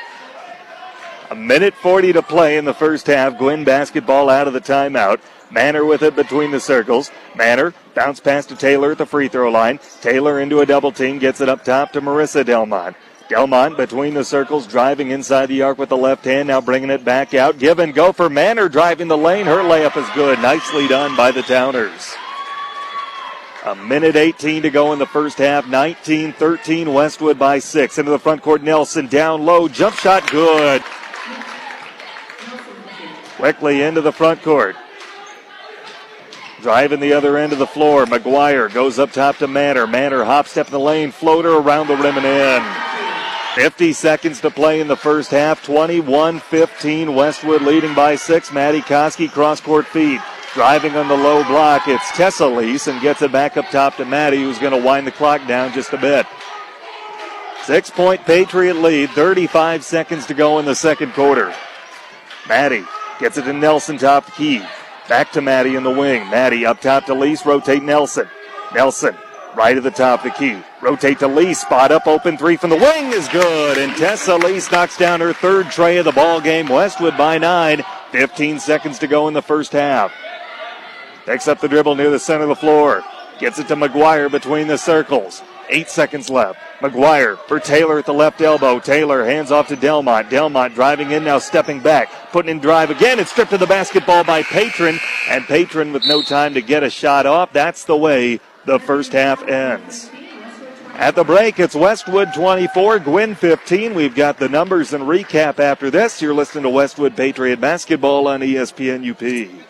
A 1.31 1.35
minute 1.35 1.75
40 1.75 2.13
to 2.15 2.23
play 2.23 2.57
in 2.57 2.65
the 2.65 2.75
first 2.75 3.07
half. 3.07 3.39
Gwinn 3.39 3.65
basketball 3.65 4.29
out 4.29 4.47
of 4.47 4.53
the 4.53 4.61
timeout. 4.61 5.21
Manor 5.51 5.85
with 5.85 6.03
it 6.03 6.17
between 6.17 6.51
the 6.51 6.61
circles. 6.61 7.11
Manor 7.37 7.75
bounce 7.95 8.21
pass 8.21 8.47
to 8.47 8.57
Taylor 8.57 8.93
at 8.93 8.99
the 8.99 9.07
free 9.07 9.29
throw 9.29 9.51
line. 9.51 9.79
Taylor 10.01 10.41
into 10.41 10.61
a 10.61 10.67
double 10.67 10.93
team, 10.93 11.19
gets 11.19 11.41
it 11.41 11.49
up 11.49 11.65
top 11.65 11.93
to 11.93 12.01
Marissa 12.01 12.45
Delmont. 12.45 12.97
Delmont 13.29 13.77
between 13.77 14.15
the 14.15 14.25
circles, 14.25 14.67
driving 14.67 15.11
inside 15.11 15.47
the 15.47 15.63
arc 15.63 15.79
with 15.79 15.89
the 15.89 15.97
left 15.97 16.25
hand, 16.25 16.49
now 16.49 16.61
bringing 16.61 16.91
it 16.91 17.05
back 17.05 17.33
out. 17.33 17.59
Give 17.59 17.79
and 17.79 17.95
go 17.95 18.13
for 18.13 18.29
Manor, 18.29 18.69
driving 18.69 19.09
the 19.09 19.17
lane. 19.17 19.47
Her 19.47 19.63
layup 19.63 19.97
is 19.97 20.09
good. 20.15 20.39
Nicely 20.41 20.87
done 20.89 21.17
by 21.17 21.31
the 21.31 21.43
Towners. 21.43 22.15
A 23.65 23.75
minute 23.75 24.15
18 24.15 24.63
to 24.63 24.71
go 24.71 24.93
in 24.93 24.99
the 24.99 25.07
first 25.07 25.39
half. 25.39 25.67
19 25.67 26.35
13, 26.35 26.93
Westwood 26.93 27.39
by 27.39 27.59
six. 27.59 27.97
Into 27.97 28.11
the 28.11 28.19
front 28.19 28.43
court, 28.43 28.63
Nelson 28.63 29.07
down 29.07 29.47
low. 29.47 29.69
Jump 29.69 29.97
shot, 29.97 30.31
good. 30.31 30.83
Quickly 33.37 33.81
into 33.81 34.03
the 34.03 34.13
front 34.13 34.43
court. 34.43 34.77
Driving 36.65 37.01
the 37.01 37.13
other 37.13 37.37
end 37.37 37.53
of 37.53 37.59
the 37.59 37.67
floor. 37.67 38.07
McGuire 38.07 38.73
goes 38.73 38.99
up 38.99 39.13
top 39.13 39.37
to 39.37 39.47
Manor. 39.47 39.87
Manor 39.87 40.25
hop 40.25 40.49
step 40.49 40.69
in 40.69 40.73
the 40.73 40.81
lane, 40.81 41.11
floater 41.11 41.53
around 41.59 41.89
the 41.89 41.97
rim 41.97 42.17
and 42.17 42.25
in. 42.25 43.63
50 43.63 43.93
seconds 43.93 44.41
to 44.41 44.51
play 44.51 44.81
in 44.81 44.89
the 44.89 44.97
first 44.97 45.31
half. 45.31 45.63
21 45.63 46.41
15. 46.41 47.15
Westwood 47.15 47.61
leading 47.61 47.95
by 47.95 48.17
six. 48.17 48.51
Maddie 48.51 48.81
Koski 48.81 49.31
cross 49.31 49.61
court 49.61 49.87
feed. 49.87 50.23
Driving 50.55 50.97
on 50.97 51.07
the 51.07 51.15
low 51.15 51.45
block. 51.45 51.87
It's 51.87 52.11
Tessa 52.13 52.47
Lease 52.47 52.87
and 52.87 52.99
gets 53.03 53.21
it 53.21 53.31
back 53.31 53.59
up 53.59 53.69
top 53.69 53.97
to 53.97 54.07
Maddie, 54.07 54.39
who's 54.39 54.59
going 54.59 54.73
to 54.73 54.83
wind 54.83 55.07
the 55.07 55.13
clock 55.13 55.47
down 55.47 55.71
just 55.75 55.93
a 55.93 55.99
bit. 55.99 56.25
Six 57.65 57.91
point 57.91 58.25
Patriot 58.25 58.77
lead. 58.77 59.11
35 59.11 59.85
seconds 59.85 60.25
to 60.25 60.33
go 60.33 60.59
in 60.61 60.65
the 60.65 60.75
second 60.75 61.13
quarter. 61.13 61.55
Maddie 62.49 62.87
gets 63.21 63.37
it 63.37 63.43
to 63.43 63.53
Nelson 63.53 63.99
top 63.99 64.33
key. 64.33 64.63
Back 65.09 65.33
to 65.33 65.41
Maddie 65.41 65.77
in 65.77 65.83
the 65.83 65.91
wing. 65.91 66.29
Maddie 66.31 66.65
up 66.65 66.81
top 66.81 67.07
to 67.07 67.15
Lease. 67.15 67.45
Rotate 67.45 67.83
Nelson. 67.83 68.29
Nelson 68.75 69.17
right 69.57 69.77
at 69.77 69.83
the 69.83 69.91
top 69.91 70.25
of 70.25 70.33
the 70.33 70.39
key. 70.39 70.63
Rotate 70.81 71.19
to 71.21 71.29
Lee, 71.29 71.55
Spot 71.55 71.91
up 71.91 72.07
open 72.07 72.37
three 72.37 72.57
from 72.57 72.71
the 72.71 72.77
wing 72.77 73.13
is 73.13 73.29
good. 73.29 73.79
And 73.79 73.97
Tessa 73.97 74.37
Lease 74.37 74.71
knocks 74.71 74.97
down 74.97 75.21
her 75.21 75.33
third 75.33 75.71
tray 75.71 75.99
of 75.99 76.05
the 76.05 76.13
ball 76.13 76.41
game. 76.41 76.69
Westwood 76.69 77.17
by 77.17 77.39
nine. 77.39 77.85
15 78.13 78.59
seconds 78.59 78.99
to 78.99 79.07
go 79.07 79.29
in 79.29 79.35
the 79.35 79.43
first 79.43 79.73
half. 79.73 80.13
Picks 81.27 81.49
up 81.49 81.61
the 81.61 81.69
dribble 81.69 81.95
near 81.95 82.11
the 82.11 82.19
center 82.19 82.43
of 82.43 82.49
the 82.49 82.55
floor. 82.55 83.03
Gets 83.39 83.59
it 83.59 83.69
to 83.69 83.77
McGuire 83.77 84.31
between 84.31 84.69
the 84.69 84.79
circles. 84.79 85.43
Eight 85.69 85.89
seconds 85.89 86.31
left. 86.31 86.59
McGuire 86.85 87.39
for 87.49 87.59
Taylor 87.59 87.99
at 87.99 88.05
the 88.05 88.13
left 88.13 88.43
elbow. 88.43 88.79
Taylor 88.79 89.25
hands 89.25 89.51
off 89.51 89.69
to 89.69 89.77
Delmont. 89.77 90.29
Delmont 90.29 90.75
driving 90.75 91.13
in 91.13 91.25
now, 91.25 91.39
stepping 91.39 91.81
back, 91.81 92.11
putting 92.31 92.51
in 92.51 92.59
drive 92.59 92.91
again. 92.91 93.19
It's 93.19 93.31
stripped 93.31 93.55
of 93.55 93.61
the 93.61 93.67
basketball 93.67 94.23
by 94.23 94.43
Patron, 94.43 94.99
and 95.29 95.45
Patron 95.47 95.95
with 95.95 96.07
no 96.07 96.21
time 96.21 96.53
to 96.53 96.61
get 96.61 96.83
a 96.83 96.91
shot 96.91 97.25
off. 97.25 97.55
That's 97.55 97.85
the 97.85 97.97
way 97.97 98.39
the 98.67 98.79
first 98.79 99.13
half 99.13 99.43
ends. 99.49 100.11
At 100.93 101.15
the 101.17 101.25
break, 101.25 101.59
it's 101.59 101.75
Westwood 101.75 102.35
24, 102.35 102.99
Gwinn 103.01 103.35
15. 103.35 103.95
We've 103.95 104.15
got 104.15 104.39
the 104.39 104.49
numbers 104.51 104.93
and 104.93 105.05
recap 105.05 105.59
after 105.59 105.91
this. 105.91 106.21
You're 106.21 106.35
listening 106.35 106.65
to 106.65 106.71
Westwood 106.71 107.17
Patriot 107.17 107.61
Basketball 107.61 108.29
on 108.29 108.41
ESPN 108.41 109.11
UP. 109.11 109.67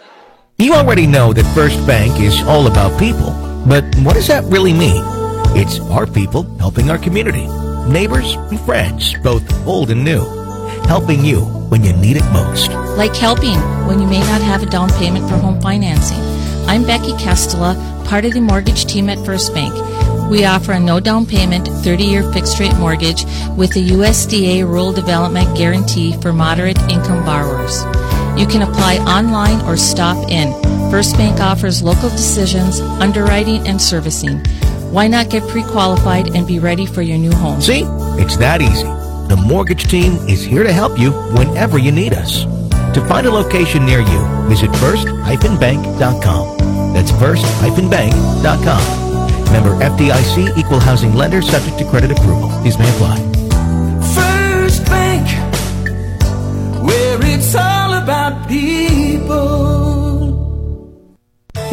You 0.58 0.74
already 0.74 1.06
know 1.06 1.32
that 1.32 1.54
First 1.54 1.84
Bank 1.86 2.20
is 2.20 2.42
all 2.42 2.66
about 2.66 2.98
people, 2.98 3.30
but 3.66 3.84
what 3.98 4.14
does 4.14 4.26
that 4.26 4.44
really 4.44 4.72
mean? 4.72 5.13
It's 5.56 5.78
our 5.78 6.04
people 6.04 6.42
helping 6.58 6.90
our 6.90 6.98
community, 6.98 7.46
neighbors 7.88 8.34
and 8.34 8.58
friends, 8.62 9.14
both 9.22 9.44
old 9.68 9.88
and 9.92 10.04
new, 10.04 10.24
helping 10.88 11.24
you 11.24 11.42
when 11.70 11.84
you 11.84 11.92
need 11.92 12.16
it 12.16 12.24
most. 12.32 12.72
Like 12.98 13.14
helping 13.14 13.56
when 13.86 14.00
you 14.00 14.06
may 14.08 14.18
not 14.18 14.40
have 14.40 14.64
a 14.64 14.66
down 14.66 14.90
payment 14.94 15.28
for 15.28 15.36
home 15.36 15.60
financing. 15.60 16.18
I'm 16.66 16.82
Becky 16.84 17.12
Kestela, 17.12 17.76
part 18.04 18.24
of 18.24 18.32
the 18.32 18.40
mortgage 18.40 18.86
team 18.86 19.08
at 19.08 19.24
First 19.24 19.54
Bank. 19.54 19.72
We 20.28 20.44
offer 20.44 20.72
a 20.72 20.80
no 20.80 20.98
down 20.98 21.24
payment 21.24 21.68
30 21.68 22.02
year 22.02 22.32
fixed 22.32 22.58
rate 22.58 22.74
mortgage 22.76 23.24
with 23.56 23.76
a 23.76 23.90
USDA 23.94 24.64
Rural 24.64 24.92
Development 24.92 25.56
Guarantee 25.56 26.20
for 26.20 26.32
moderate 26.32 26.80
income 26.90 27.24
borrowers. 27.24 27.78
You 28.36 28.48
can 28.48 28.62
apply 28.62 28.96
online 29.06 29.60
or 29.68 29.76
stop 29.76 30.16
in. 30.28 30.52
First 30.90 31.16
Bank 31.16 31.38
offers 31.38 31.80
local 31.80 32.08
decisions, 32.10 32.80
underwriting, 32.80 33.68
and 33.68 33.80
servicing. 33.80 34.42
Why 34.94 35.08
not 35.08 35.28
get 35.28 35.42
pre 35.48 35.64
qualified 35.64 36.36
and 36.36 36.46
be 36.46 36.60
ready 36.60 36.86
for 36.86 37.02
your 37.02 37.18
new 37.18 37.32
home? 37.32 37.60
See? 37.60 37.82
It's 38.22 38.36
that 38.36 38.62
easy. 38.62 38.86
The 39.26 39.34
mortgage 39.34 39.90
team 39.90 40.12
is 40.28 40.44
here 40.44 40.62
to 40.62 40.72
help 40.72 41.00
you 41.00 41.10
whenever 41.34 41.78
you 41.78 41.90
need 41.90 42.14
us. 42.14 42.44
To 42.94 43.04
find 43.08 43.26
a 43.26 43.30
location 43.32 43.84
near 43.84 43.98
you, 43.98 44.24
visit 44.46 44.70
first-bank.com. 44.76 46.58
That's 46.94 47.10
first-bank.com. 47.10 48.84
Member 49.52 49.74
FDIC 49.82 50.56
equal 50.56 50.78
housing 50.78 51.12
lender 51.12 51.42
subject 51.42 51.76
to 51.80 51.84
credit 51.90 52.12
approval. 52.12 52.50
These 52.62 52.78
may 52.78 52.88
apply. 52.90 53.16
First 54.14 54.86
Bank, 54.86 55.26
where 56.86 57.18
it's 57.20 57.52
all 57.56 57.94
about 57.94 58.48
people. 58.48 58.83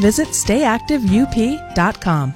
visit 0.00 0.28
stayactiveup.com. 0.28 2.34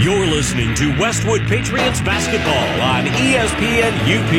You're 0.00 0.26
listening 0.26 0.74
to 0.76 0.98
Westwood 0.98 1.42
Patriots 1.42 2.00
basketball 2.00 2.80
on 2.80 3.04
ESPN 3.04 3.92
UP. 4.16 4.32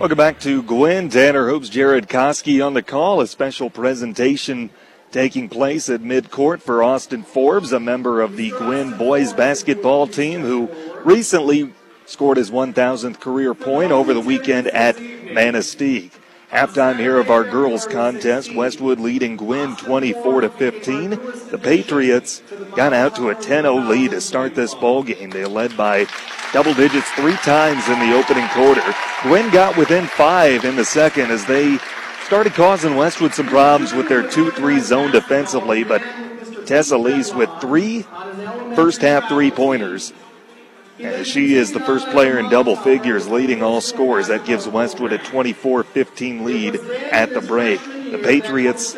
Welcome 0.00 0.18
back 0.18 0.40
to 0.40 0.64
Gwinn 0.64 1.10
Tanner 1.10 1.48
Hoops, 1.48 1.68
Jared 1.68 2.08
Koski 2.08 2.66
on 2.66 2.74
the 2.74 2.82
call. 2.82 3.20
A 3.20 3.28
special 3.28 3.70
presentation 3.70 4.70
taking 5.12 5.48
place 5.48 5.90
at 5.90 6.00
midcourt 6.00 6.62
for 6.62 6.82
Austin 6.82 7.22
Forbes, 7.22 7.72
a 7.72 7.78
member 7.78 8.22
of 8.22 8.36
the 8.36 8.50
Gwinn 8.50 8.96
boys 8.96 9.32
basketball 9.34 10.06
team 10.06 10.40
who 10.40 10.70
recently 11.04 11.72
scored 12.06 12.38
his 12.38 12.50
1,000th 12.50 13.20
career 13.20 13.54
point 13.54 13.92
over 13.92 14.14
the 14.14 14.20
weekend 14.20 14.68
at 14.68 14.96
Manistique. 14.96 16.12
Halftime 16.50 16.98
here 16.98 17.18
of 17.18 17.30
our 17.30 17.44
girls 17.44 17.86
contest, 17.86 18.54
Westwood 18.54 19.00
leading 19.00 19.36
Gwinn 19.36 19.76
24 19.76 20.42
to 20.42 20.50
15. 20.50 21.10
The 21.50 21.60
Patriots 21.62 22.42
got 22.74 22.92
out 22.92 23.14
to 23.16 23.30
a 23.30 23.34
10-0 23.34 23.88
lead 23.88 24.10
to 24.10 24.20
start 24.20 24.54
this 24.54 24.74
ball 24.74 25.02
game. 25.02 25.30
They 25.30 25.46
led 25.46 25.74
by 25.76 26.06
double 26.52 26.74
digits 26.74 27.10
three 27.12 27.36
times 27.36 27.88
in 27.88 27.98
the 28.00 28.14
opening 28.14 28.46
quarter. 28.48 28.82
Gwinn 29.22 29.50
got 29.50 29.78
within 29.78 30.06
five 30.06 30.66
in 30.66 30.76
the 30.76 30.84
second 30.84 31.30
as 31.30 31.46
they 31.46 31.78
started 32.32 32.54
causing 32.54 32.96
Westwood 32.96 33.34
some 33.34 33.46
problems 33.46 33.92
with 33.92 34.08
their 34.08 34.22
2-3 34.22 34.80
zone 34.80 35.10
defensively, 35.10 35.84
but 35.84 36.02
Tessa 36.64 36.96
Lease 36.96 37.34
with 37.34 37.50
three 37.60 38.06
first 38.74 39.02
half 39.02 39.28
three-pointers 39.28 40.14
as 40.98 41.28
she 41.28 41.52
is 41.52 41.72
the 41.72 41.80
first 41.80 42.08
player 42.08 42.38
in 42.38 42.48
double 42.48 42.74
figures 42.74 43.28
leading 43.28 43.62
all 43.62 43.82
scores. 43.82 44.28
That 44.28 44.46
gives 44.46 44.66
Westwood 44.66 45.12
a 45.12 45.18
24 45.18 45.82
15 45.84 46.44
lead 46.46 46.76
at 46.76 47.34
the 47.34 47.42
break. 47.42 47.84
The 47.84 48.18
Patriots 48.24 48.94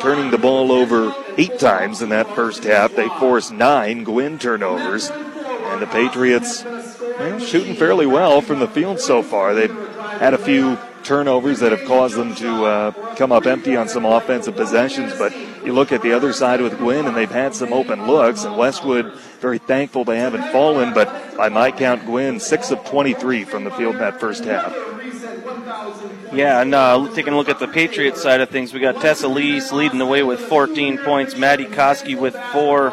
turning 0.00 0.30
the 0.30 0.38
ball 0.40 0.70
over 0.70 1.12
eight 1.36 1.58
times 1.58 2.00
in 2.00 2.10
that 2.10 2.32
first 2.36 2.62
half. 2.62 2.94
They 2.94 3.08
forced 3.18 3.50
nine 3.50 4.04
Gwinn 4.04 4.38
turnovers. 4.38 5.10
And 5.10 5.82
the 5.82 5.88
Patriots 5.88 6.62
well, 6.64 7.40
shooting 7.40 7.74
fairly 7.74 8.06
well 8.06 8.40
from 8.40 8.60
the 8.60 8.68
field 8.68 9.00
so 9.00 9.20
far. 9.20 9.52
They've 9.52 9.76
had 10.20 10.32
a 10.32 10.38
few 10.38 10.78
turnovers 11.06 11.60
that 11.60 11.70
have 11.70 11.86
caused 11.86 12.16
them 12.16 12.34
to 12.34 12.64
uh, 12.64 13.14
come 13.14 13.30
up 13.30 13.46
empty 13.46 13.76
on 13.76 13.88
some 13.88 14.04
offensive 14.04 14.56
possessions. 14.56 15.12
But 15.16 15.32
you 15.64 15.72
look 15.72 15.92
at 15.92 16.02
the 16.02 16.12
other 16.12 16.32
side 16.32 16.60
with 16.60 16.76
Gwinn, 16.78 17.06
and 17.06 17.16
they've 17.16 17.30
had 17.30 17.54
some 17.54 17.72
open 17.72 18.06
looks. 18.06 18.44
And 18.44 18.56
Westwood 18.56 19.14
very 19.40 19.58
thankful 19.58 20.04
they 20.04 20.18
haven't 20.18 20.50
fallen. 20.50 20.92
But 20.92 21.36
by 21.36 21.48
my 21.48 21.70
count, 21.70 22.04
Gwinn 22.04 22.40
six 22.40 22.70
of 22.70 22.84
23 22.84 23.44
from 23.44 23.64
the 23.64 23.70
field 23.70 23.96
that 23.96 24.18
first 24.18 24.44
half. 24.44 24.74
Yeah, 26.32 26.60
and 26.60 26.74
uh, 26.74 27.08
taking 27.14 27.32
a 27.32 27.36
look 27.36 27.48
at 27.48 27.60
the 27.60 27.68
Patriots 27.68 28.20
side 28.20 28.40
of 28.40 28.50
things, 28.50 28.74
we 28.74 28.80
got 28.80 29.00
Tessa 29.00 29.28
Lease 29.28 29.72
leading 29.72 29.98
the 29.98 30.06
way 30.06 30.22
with 30.22 30.40
14 30.40 30.98
points, 30.98 31.36
Maddie 31.36 31.66
Koski 31.66 32.18
with 32.18 32.34
four, 32.52 32.90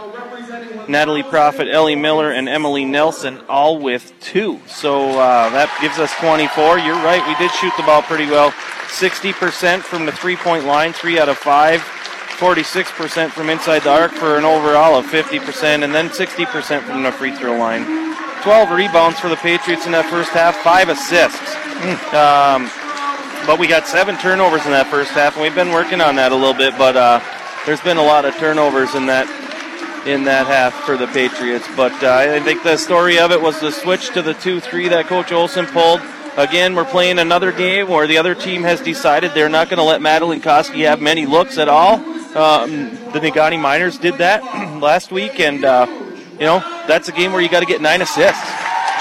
Natalie 0.89 1.23
Profit, 1.23 1.67
Ellie 1.67 1.95
Miller, 1.95 2.31
and 2.31 2.47
Emily 2.47 2.85
Nelson 2.85 3.39
all 3.49 3.79
with 3.79 4.13
two. 4.19 4.59
So 4.67 5.11
uh, 5.11 5.49
that 5.49 5.69
gives 5.81 5.99
us 5.99 6.13
24. 6.19 6.79
You're 6.79 6.95
right, 6.95 7.25
we 7.27 7.35
did 7.35 7.51
shoot 7.55 7.73
the 7.77 7.83
ball 7.83 8.01
pretty 8.01 8.25
well. 8.25 8.51
60% 8.51 9.81
from 9.81 10.05
the 10.05 10.11
three 10.11 10.35
point 10.35 10.65
line, 10.65 10.93
three 10.93 11.19
out 11.19 11.29
of 11.29 11.37
five. 11.37 11.81
46% 12.37 13.29
from 13.29 13.49
inside 13.49 13.83
the 13.83 13.91
arc 13.91 14.11
for 14.11 14.37
an 14.37 14.43
overall 14.43 14.97
of 14.97 15.05
50%, 15.05 15.83
and 15.83 15.93
then 15.93 16.09
60% 16.09 16.81
from 16.81 17.03
the 17.03 17.11
free 17.11 17.31
throw 17.31 17.57
line. 17.57 17.85
12 18.41 18.71
rebounds 18.71 19.19
for 19.19 19.29
the 19.29 19.37
Patriots 19.37 19.85
in 19.85 19.93
that 19.93 20.09
first 20.09 20.31
half, 20.31 20.57
five 20.57 20.89
assists. 20.89 21.55
Um, 22.13 22.69
but 23.45 23.59
we 23.59 23.67
got 23.67 23.87
seven 23.87 24.17
turnovers 24.17 24.65
in 24.65 24.71
that 24.71 24.87
first 24.87 25.11
half, 25.11 25.33
and 25.35 25.43
we've 25.43 25.55
been 25.55 25.71
working 25.71 26.01
on 26.01 26.15
that 26.15 26.31
a 26.31 26.35
little 26.35 26.53
bit. 26.53 26.77
But 26.77 26.95
uh, 26.95 27.19
there's 27.65 27.81
been 27.81 27.97
a 27.97 28.03
lot 28.03 28.25
of 28.25 28.35
turnovers 28.35 28.95
in 28.95 29.05
that 29.07 29.27
in 30.05 30.25
that 30.25 30.47
half 30.47 30.73
for 30.85 30.97
the 30.97 31.07
Patriots. 31.07 31.67
But 31.75 31.93
uh, 32.03 32.13
I 32.13 32.39
think 32.39 32.63
the 32.63 32.77
story 32.77 33.19
of 33.19 33.31
it 33.31 33.41
was 33.41 33.59
the 33.59 33.71
switch 33.71 34.09
to 34.13 34.21
the 34.21 34.33
two-three 34.33 34.89
that 34.89 35.07
Coach 35.07 35.31
Olson 35.31 35.65
pulled. 35.67 36.01
Again, 36.35 36.75
we're 36.75 36.85
playing 36.85 37.19
another 37.19 37.51
game 37.51 37.87
where 37.87 38.07
the 38.07 38.17
other 38.17 38.33
team 38.33 38.63
has 38.63 38.81
decided 38.81 39.33
they're 39.33 39.49
not 39.49 39.69
going 39.69 39.77
to 39.77 39.83
let 39.83 40.01
Madeline 40.01 40.41
Koski 40.41 40.85
have 40.85 40.99
many 40.99 41.25
looks 41.25 41.57
at 41.57 41.69
all. 41.69 41.95
Um, 42.35 42.89
the 43.13 43.19
Negaunee 43.19 43.61
Miners 43.61 43.99
did 43.99 44.17
that 44.17 44.41
last 44.81 45.11
week, 45.11 45.39
and 45.39 45.63
uh, 45.63 45.85
you 46.39 46.45
know 46.45 46.59
that's 46.87 47.07
a 47.07 47.11
game 47.11 47.31
where 47.31 47.41
you 47.41 47.49
got 47.49 47.59
to 47.59 47.67
get 47.67 47.81
nine 47.81 48.01
assists. 48.01 48.41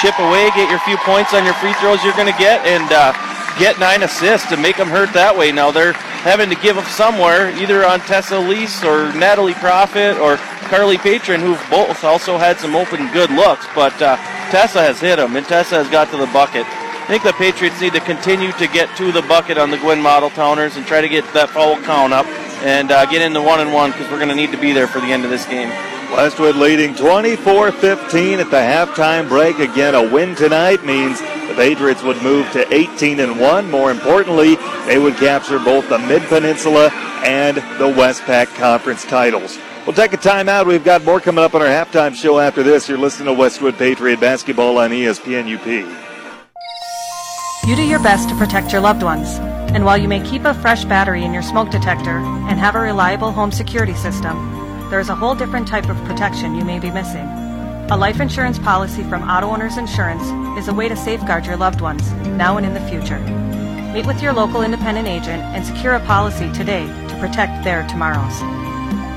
Chip 0.01 0.19
away, 0.19 0.51
get 0.55 0.69
your 0.69 0.81
few 0.81 0.99
points 0.99 1.33
on 1.33 1.45
your 1.45 1.55
free 1.55 1.73
throws 1.75 2.05
you're 2.05 2.13
going 2.15 2.31
to 2.31 2.39
get, 2.39 2.67
and 2.67 2.93
uh, 2.93 3.13
get 3.59 3.79
nine 3.79 4.03
assists 4.03 4.49
to 4.49 4.57
make 4.57 4.77
them 4.77 4.89
hurt 4.89 5.13
that 5.13 5.37
way. 5.37 5.53
Now 5.53 5.71
they're 5.71 5.93
having 6.23 6.49
to 6.51 6.57
give 6.57 6.79
up 6.79 6.87
somewhere, 6.87 7.51
either 7.59 7.85
on 7.85 8.01
Tessa 8.01 8.39
Lease 8.39 8.85
or 8.85 9.13
Natalie 9.15 9.55
Profit 9.55 10.17
or 10.19 10.37
Carly 10.71 10.99
Patron, 10.99 11.41
who've 11.41 11.63
both 11.71 12.05
also 12.05 12.39
had 12.39 12.59
some 12.59 12.75
open 12.75 13.11
good 13.13 13.31
looks. 13.31 13.67
But 13.75 14.01
uh, 14.01 14.17
Tessa 14.51 14.81
has 14.81 15.01
hit 15.01 15.17
them, 15.17 15.37
and 15.37 15.47
Tessa 15.47 15.83
has 15.83 15.89
got 15.89 16.11
to 16.11 16.17
the 16.17 16.31
bucket. 16.33 16.67
I 16.67 17.07
think 17.07 17.25
the 17.25 17.33
Patriots 17.33 17.81
need 17.81 17.93
to 17.95 18.01
continue 18.01 18.53
to 18.53 18.67
get 18.69 18.97
to 18.97 19.11
the 19.11 19.23
bucket 19.23 19.59
on 19.59 19.71
the 19.71 19.79
Gwinn 19.79 20.01
Model 20.01 20.31
Towners 20.31 20.77
and 20.77 20.87
try 20.87 21.01
to 21.01 21.09
get 21.09 21.25
that 21.35 21.51
foul 21.51 21.77
count 21.83 22.13
up 22.13 22.27
and 22.63 22.93
uh, 22.93 23.05
get 23.07 23.21
into 23.23 23.43
one 23.43 23.61
and 23.61 23.73
one 23.73 23.91
because 23.91 24.09
we're 24.11 24.19
going 24.19 24.29
to 24.29 24.37
need 24.37 24.53
to 24.53 24.59
be 24.59 24.73
there 24.73 24.87
for 24.87 25.01
the 25.01 25.09
end 25.09 25.25
of 25.25 25.31
this 25.31 25.45
game. 25.47 25.69
Westwood 26.13 26.57
leading 26.57 26.95
24 26.95 27.73
15 27.73 28.41
at 28.41 28.51
the 28.51 28.57
halftime 28.57 29.29
break. 29.29 29.59
Again, 29.59 29.95
a 29.95 30.13
win 30.13 30.35
tonight 30.35 30.85
means 30.85 31.19
the 31.21 31.55
Patriots 31.55 32.03
would 32.03 32.23
move 32.23 32.51
to 32.53 32.71
18 32.73 33.19
and 33.19 33.41
1. 33.41 33.71
More 33.71 33.91
importantly, 33.91 34.57
they 34.87 34.99
would 34.99 35.17
capture 35.17 35.59
both 35.59 35.89
the 35.89 35.99
Mid 35.99 36.23
Peninsula 36.25 36.91
and 37.25 37.57
the 37.57 37.91
Westpac 37.91 38.55
Conference 38.57 39.05
titles. 39.05 39.59
We'll 39.87 39.97
take 39.97 40.13
a 40.13 40.19
timeout. 40.19 40.67
We've 40.67 40.85
got 40.85 41.03
more 41.03 41.19
coming 41.19 41.43
up 41.43 41.55
on 41.55 41.63
our 41.63 41.69
halftime 41.69 42.15
show 42.15 42.39
after 42.39 42.63
this. 42.63 42.91
You're 42.91 42.99
listening 42.99 43.27
to 43.27 43.33
Westwood 43.33 43.79
Patriot 43.79 44.21
Basketball 44.21 44.79
on 44.79 44.91
ESPN 44.91 45.53
UP. 45.53 45.67
You 47.67 47.77
do 47.77 47.83
your 47.83 48.03
best 48.03 48.29
to 48.29 48.35
protect 48.37 48.71
your 48.71 48.83
loved 48.83 49.03
ones. 49.03 49.39
And 49.73 49.87
while 49.87 49.97
you 49.97 50.09
may 50.09 50.21
keep 50.21 50.45
a 50.45 50.53
fresh 50.53 50.85
battery 50.85 51.25
in 51.25 51.33
your 51.33 51.43
smoke 51.43 51.71
detector 51.71 52.19
and 52.19 52.59
have 52.59 52.75
a 52.75 52.81
reliable 52.81 53.33
home 53.33 53.51
security 53.51 53.95
system, 53.95 54.62
there 54.93 55.01
is 55.01 55.09
a 55.09 55.15
whole 55.15 55.35
different 55.35 55.67
type 55.67 55.89
of 55.89 55.97
protection 56.05 56.55
you 56.55 56.67
may 56.67 56.79
be 56.79 56.91
missing. 56.91 57.27
A 57.91 57.97
life 57.97 58.21
insurance 58.21 58.59
policy 58.59 59.03
from 59.05 59.23
Auto 59.23 59.47
Owners 59.47 59.79
Insurance 59.79 60.23
is 60.59 60.69
a 60.69 60.75
way 60.75 60.87
to 60.87 60.95
safeguard 60.95 61.47
your 61.47 61.57
loved 61.57 61.81
ones, 61.81 62.13
now 62.37 62.59
and 62.59 62.67
in 62.67 62.75
the 62.75 62.91
future. 62.91 63.19
Meet 63.95 64.05
with 64.05 64.21
your 64.21 64.35
local 64.35 64.61
independent 64.61 65.09
agent 65.09 65.43
and 65.55 65.65
secure 65.65 65.95
a 65.95 66.01
policy 66.05 66.53
today 66.53 66.85
to 67.09 67.17
protect 67.19 67.65
their 67.65 67.89
tomorrows. 67.89 68.39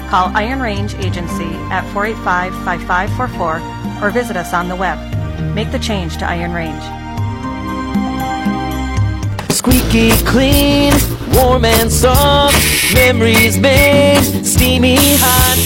Call 0.09 0.31
Iron 0.37 0.61
Range 0.61 0.95
Agency 0.95 1.51
at 1.69 1.83
485 1.91 2.53
5544 2.63 4.01
or 4.01 4.11
visit 4.11 4.37
us 4.37 4.53
on 4.53 4.69
the 4.69 4.77
web. 4.77 4.97
Make 5.53 5.73
the 5.73 5.79
change 5.79 6.15
to 6.19 6.25
Iron 6.25 6.53
Range. 6.53 7.04
Squeaky 9.65 10.11
clean, 10.25 10.93
warm 11.33 11.65
and 11.65 11.91
soft. 11.91 12.55
Memories 12.93 13.57
made, 13.57 14.21
steamy 14.45 14.95
hot. 15.17 15.57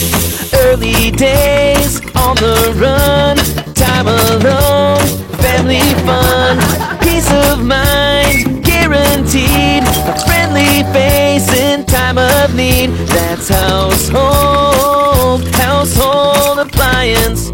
Early 0.54 1.10
days 1.10 2.00
on 2.16 2.34
the 2.36 2.72
run. 2.80 3.36
Time 3.74 4.08
alone, 4.08 5.04
family 5.36 5.84
fun. 6.06 6.56
Peace 7.00 7.30
of 7.50 7.62
mind, 7.62 8.64
guaranteed. 8.64 9.82
A 9.84 10.16
friendly 10.24 10.82
face 10.94 11.52
in 11.52 11.84
time 11.84 12.16
of 12.16 12.54
need. 12.54 12.88
That's 13.12 13.50
household, 13.50 15.46
household 15.56 16.58
appliance. 16.58 17.50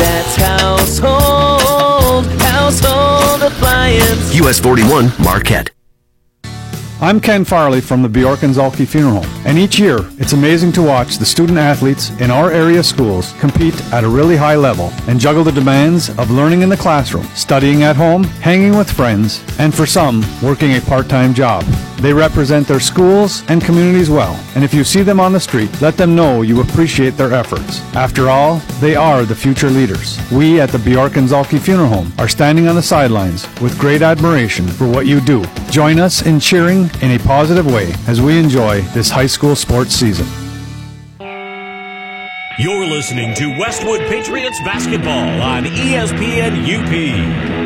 That's 0.00 0.36
household, 0.36 2.24
household 2.40 3.42
appliance. 3.42 4.34
US 4.36 4.58
41 4.58 5.12
Marquette. 5.18 5.68
I'm 7.02 7.18
Ken 7.18 7.46
Farley 7.46 7.80
from 7.80 8.02
the 8.02 8.10
Bjork 8.10 8.42
and 8.42 8.54
Funeral 8.54 9.22
Home, 9.22 9.42
and 9.46 9.56
each 9.56 9.78
year 9.78 10.00
it's 10.18 10.34
amazing 10.34 10.70
to 10.72 10.82
watch 10.82 11.16
the 11.16 11.24
student 11.24 11.56
athletes 11.56 12.10
in 12.20 12.30
our 12.30 12.50
area 12.50 12.82
schools 12.82 13.32
compete 13.40 13.74
at 13.90 14.04
a 14.04 14.08
really 14.08 14.36
high 14.36 14.56
level 14.56 14.92
and 15.08 15.18
juggle 15.18 15.42
the 15.42 15.50
demands 15.50 16.10
of 16.18 16.30
learning 16.30 16.60
in 16.60 16.68
the 16.68 16.76
classroom, 16.76 17.24
studying 17.34 17.84
at 17.84 17.96
home, 17.96 18.24
hanging 18.24 18.76
with 18.76 18.90
friends, 18.90 19.42
and 19.58 19.74
for 19.74 19.86
some, 19.86 20.22
working 20.42 20.76
a 20.76 20.80
part-time 20.82 21.32
job. 21.32 21.64
They 22.00 22.14
represent 22.14 22.66
their 22.66 22.80
schools 22.80 23.44
and 23.48 23.60
communities 23.60 24.08
well, 24.08 24.34
and 24.54 24.64
if 24.64 24.72
you 24.72 24.84
see 24.84 25.02
them 25.02 25.20
on 25.20 25.34
the 25.34 25.40
street, 25.40 25.70
let 25.82 25.98
them 25.98 26.16
know 26.16 26.40
you 26.40 26.62
appreciate 26.62 27.10
their 27.10 27.34
efforts. 27.34 27.80
After 27.94 28.30
all, 28.30 28.56
they 28.80 28.96
are 28.96 29.26
the 29.26 29.34
future 29.34 29.68
leaders. 29.68 30.18
We 30.32 30.62
at 30.62 30.70
the 30.70 30.78
Bjork 30.78 31.16
and 31.16 31.28
Zhulkie 31.28 31.60
Funeral 31.60 31.88
Home 31.88 32.12
are 32.18 32.28
standing 32.28 32.68
on 32.68 32.74
the 32.74 32.82
sidelines 32.82 33.46
with 33.60 33.78
great 33.78 34.00
admiration 34.00 34.66
for 34.66 34.88
what 34.88 35.06
you 35.06 35.20
do. 35.20 35.44
Join 35.70 36.00
us 36.00 36.24
in 36.24 36.40
cheering 36.40 36.90
in 37.02 37.10
a 37.10 37.18
positive 37.18 37.66
way 37.66 37.92
as 38.06 38.22
we 38.22 38.38
enjoy 38.38 38.80
this 38.94 39.10
high 39.10 39.26
school 39.26 39.54
sports 39.54 39.92
season. 39.92 40.26
You're 42.58 42.86
listening 42.86 43.34
to 43.34 43.58
Westwood 43.58 44.00
Patriots 44.08 44.58
basketball 44.60 45.42
on 45.42 45.64
ESPN 45.64 46.64
UP. 46.64 47.59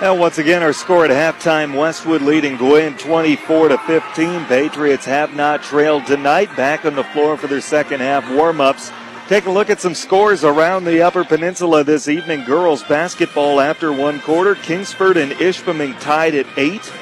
And 0.00 0.20
once 0.20 0.38
again, 0.38 0.62
our 0.62 0.72
score 0.72 1.04
at 1.04 1.10
halftime: 1.10 1.76
Westwood 1.76 2.22
leading 2.22 2.56
Gwinn 2.56 2.96
24 2.98 3.70
to 3.70 3.78
15. 3.78 4.44
Patriots 4.44 5.04
have 5.06 5.34
not 5.34 5.64
trailed 5.64 6.06
tonight. 6.06 6.54
Back 6.56 6.84
on 6.84 6.94
the 6.94 7.02
floor 7.02 7.36
for 7.36 7.48
their 7.48 7.60
second 7.60 7.98
half 7.98 8.30
warm-ups. 8.30 8.92
Take 9.26 9.46
a 9.46 9.50
look 9.50 9.70
at 9.70 9.80
some 9.80 9.96
scores 9.96 10.44
around 10.44 10.84
the 10.84 11.02
Upper 11.02 11.24
Peninsula 11.24 11.82
this 11.82 12.06
evening. 12.06 12.44
Girls 12.44 12.84
basketball 12.84 13.60
after 13.60 13.92
one 13.92 14.20
quarter. 14.20 14.54
Kingsford 14.54 15.16
and 15.16 15.32
Ishpeming 15.32 15.98
tied 15.98 16.36
at 16.36 16.46
eight. 16.56 16.92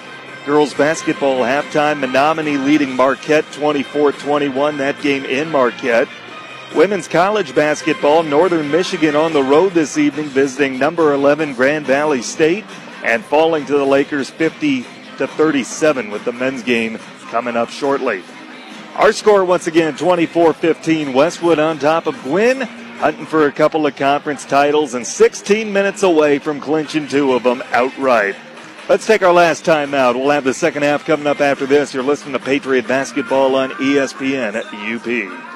Girls 0.47 0.73
basketball 0.73 1.41
halftime. 1.41 2.01
Menominee 2.01 2.57
leading 2.57 2.97
Marquette 2.97 3.45
24-21. 3.53 4.79
That 4.79 4.99
game 5.03 5.27
in 5.27 5.51
Marquette. 5.51 6.09
Women's 6.75 7.09
college 7.09 7.55
basketball, 7.55 8.23
Northern 8.23 8.71
Michigan 8.71 9.15
on 9.15 9.33
the 9.33 9.43
road 9.43 9.73
this 9.73 9.99
evening, 9.99 10.27
visiting 10.27 10.79
number 10.79 11.13
11 11.13 11.55
Grand 11.55 11.87
Valley 11.87 12.23
State 12.23 12.65
and 13.07 13.25
falling 13.25 13.65
to 13.65 13.73
the 13.73 13.87
Lakers 13.87 14.29
50 14.29 14.83
to 15.19 15.27
37 15.27 16.11
with 16.11 16.25
the 16.25 16.33
men's 16.33 16.63
game 16.63 16.99
coming 17.31 17.57
up 17.57 17.71
shortly. 17.71 18.23
Our 18.97 19.13
score 19.13 19.45
once 19.45 19.69
again 19.69 19.95
24-15 19.95 21.15
Westwood 21.15 21.59
on 21.61 21.79
top 21.79 22.07
of 22.07 22.21
Gwinn, 22.23 22.63
hunting 22.63 23.27
for 23.27 23.47
a 23.47 23.53
couple 23.53 23.87
of 23.87 23.95
conference 23.95 24.45
titles 24.45 24.95
and 24.95 25.07
16 25.07 25.73
minutes 25.73 26.03
away 26.03 26.39
from 26.41 26.61
clinching 26.61 27.07
two 27.07 27.33
of 27.33 27.45
them 27.45 27.63
outright. 27.71 28.35
Let's 28.89 29.07
take 29.07 29.23
our 29.23 29.33
last 29.33 29.65
time 29.65 29.95
out. 29.95 30.17
We'll 30.17 30.31
have 30.31 30.45
the 30.45 30.55
second 30.55 30.83
half 30.83 31.05
coming 31.05 31.27
up 31.27 31.41
after 31.41 31.67
this. 31.67 31.95
You're 31.95 32.03
listening 32.03 32.33
to 32.33 32.39
Patriot 32.39 32.89
Basketball 32.89 33.55
on 33.55 33.71
ESPN 33.73 34.55
at 34.55 34.67
UP. 34.67 35.56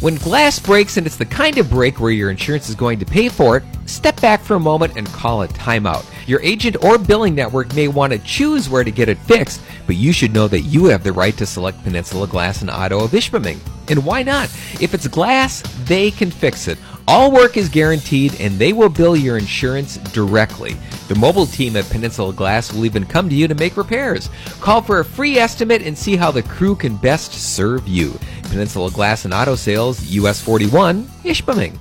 When 0.00 0.16
glass 0.16 0.58
breaks 0.58 0.96
and 0.96 1.06
it's 1.06 1.16
the 1.16 1.24
kind 1.24 1.56
of 1.56 1.70
break 1.70 1.98
where 1.98 2.10
your 2.10 2.30
insurance 2.30 2.68
is 2.68 2.74
going 2.74 2.98
to 2.98 3.06
pay 3.06 3.28
for 3.28 3.56
it, 3.56 3.62
step 3.86 4.20
back 4.20 4.42
for 4.42 4.56
a 4.56 4.60
moment 4.60 4.96
and 4.96 5.06
call 5.06 5.42
a 5.42 5.48
timeout. 5.48 6.04
Your 6.28 6.40
agent 6.42 6.82
or 6.84 6.98
billing 6.98 7.34
network 7.34 7.74
may 7.74 7.88
want 7.88 8.12
to 8.12 8.18
choose 8.18 8.68
where 8.68 8.84
to 8.84 8.90
get 8.90 9.08
it 9.08 9.18
fixed, 9.18 9.62
but 9.86 9.96
you 9.96 10.12
should 10.12 10.34
know 10.34 10.48
that 10.48 10.60
you 10.60 10.86
have 10.86 11.04
the 11.04 11.12
right 11.12 11.36
to 11.38 11.46
select 11.46 11.82
Peninsula 11.84 12.26
Glass 12.26 12.60
and 12.60 12.70
Auto 12.70 13.04
of 13.04 13.12
Ishpeming. 13.12 13.58
And 13.88 14.04
why 14.04 14.22
not? 14.22 14.50
If 14.80 14.94
it's 14.94 15.08
glass, 15.08 15.62
they 15.86 16.10
can 16.10 16.30
fix 16.30 16.68
it. 16.68 16.78
All 17.06 17.30
work 17.30 17.56
is 17.56 17.68
guaranteed 17.68 18.40
and 18.40 18.58
they 18.58 18.72
will 18.72 18.88
bill 18.88 19.16
your 19.16 19.38
insurance 19.38 19.96
directly. 19.98 20.76
The 21.08 21.14
mobile 21.16 21.44
team 21.44 21.76
at 21.76 21.88
Peninsula 21.90 22.32
Glass 22.32 22.72
will 22.72 22.86
even 22.86 23.04
come 23.04 23.28
to 23.28 23.34
you 23.34 23.46
to 23.46 23.54
make 23.54 23.76
repairs. 23.76 24.30
Call 24.60 24.80
for 24.80 25.00
a 25.00 25.04
free 25.04 25.36
estimate 25.36 25.82
and 25.82 25.96
see 25.96 26.16
how 26.16 26.30
the 26.30 26.42
crew 26.42 26.74
can 26.74 26.96
best 26.96 27.32
serve 27.32 27.86
you. 27.86 28.18
Peninsula 28.44 28.90
Glass 28.90 29.26
and 29.26 29.34
Auto 29.34 29.54
Sales, 29.54 30.02
US 30.12 30.40
41, 30.40 31.04
Ishpeming. 31.24 31.78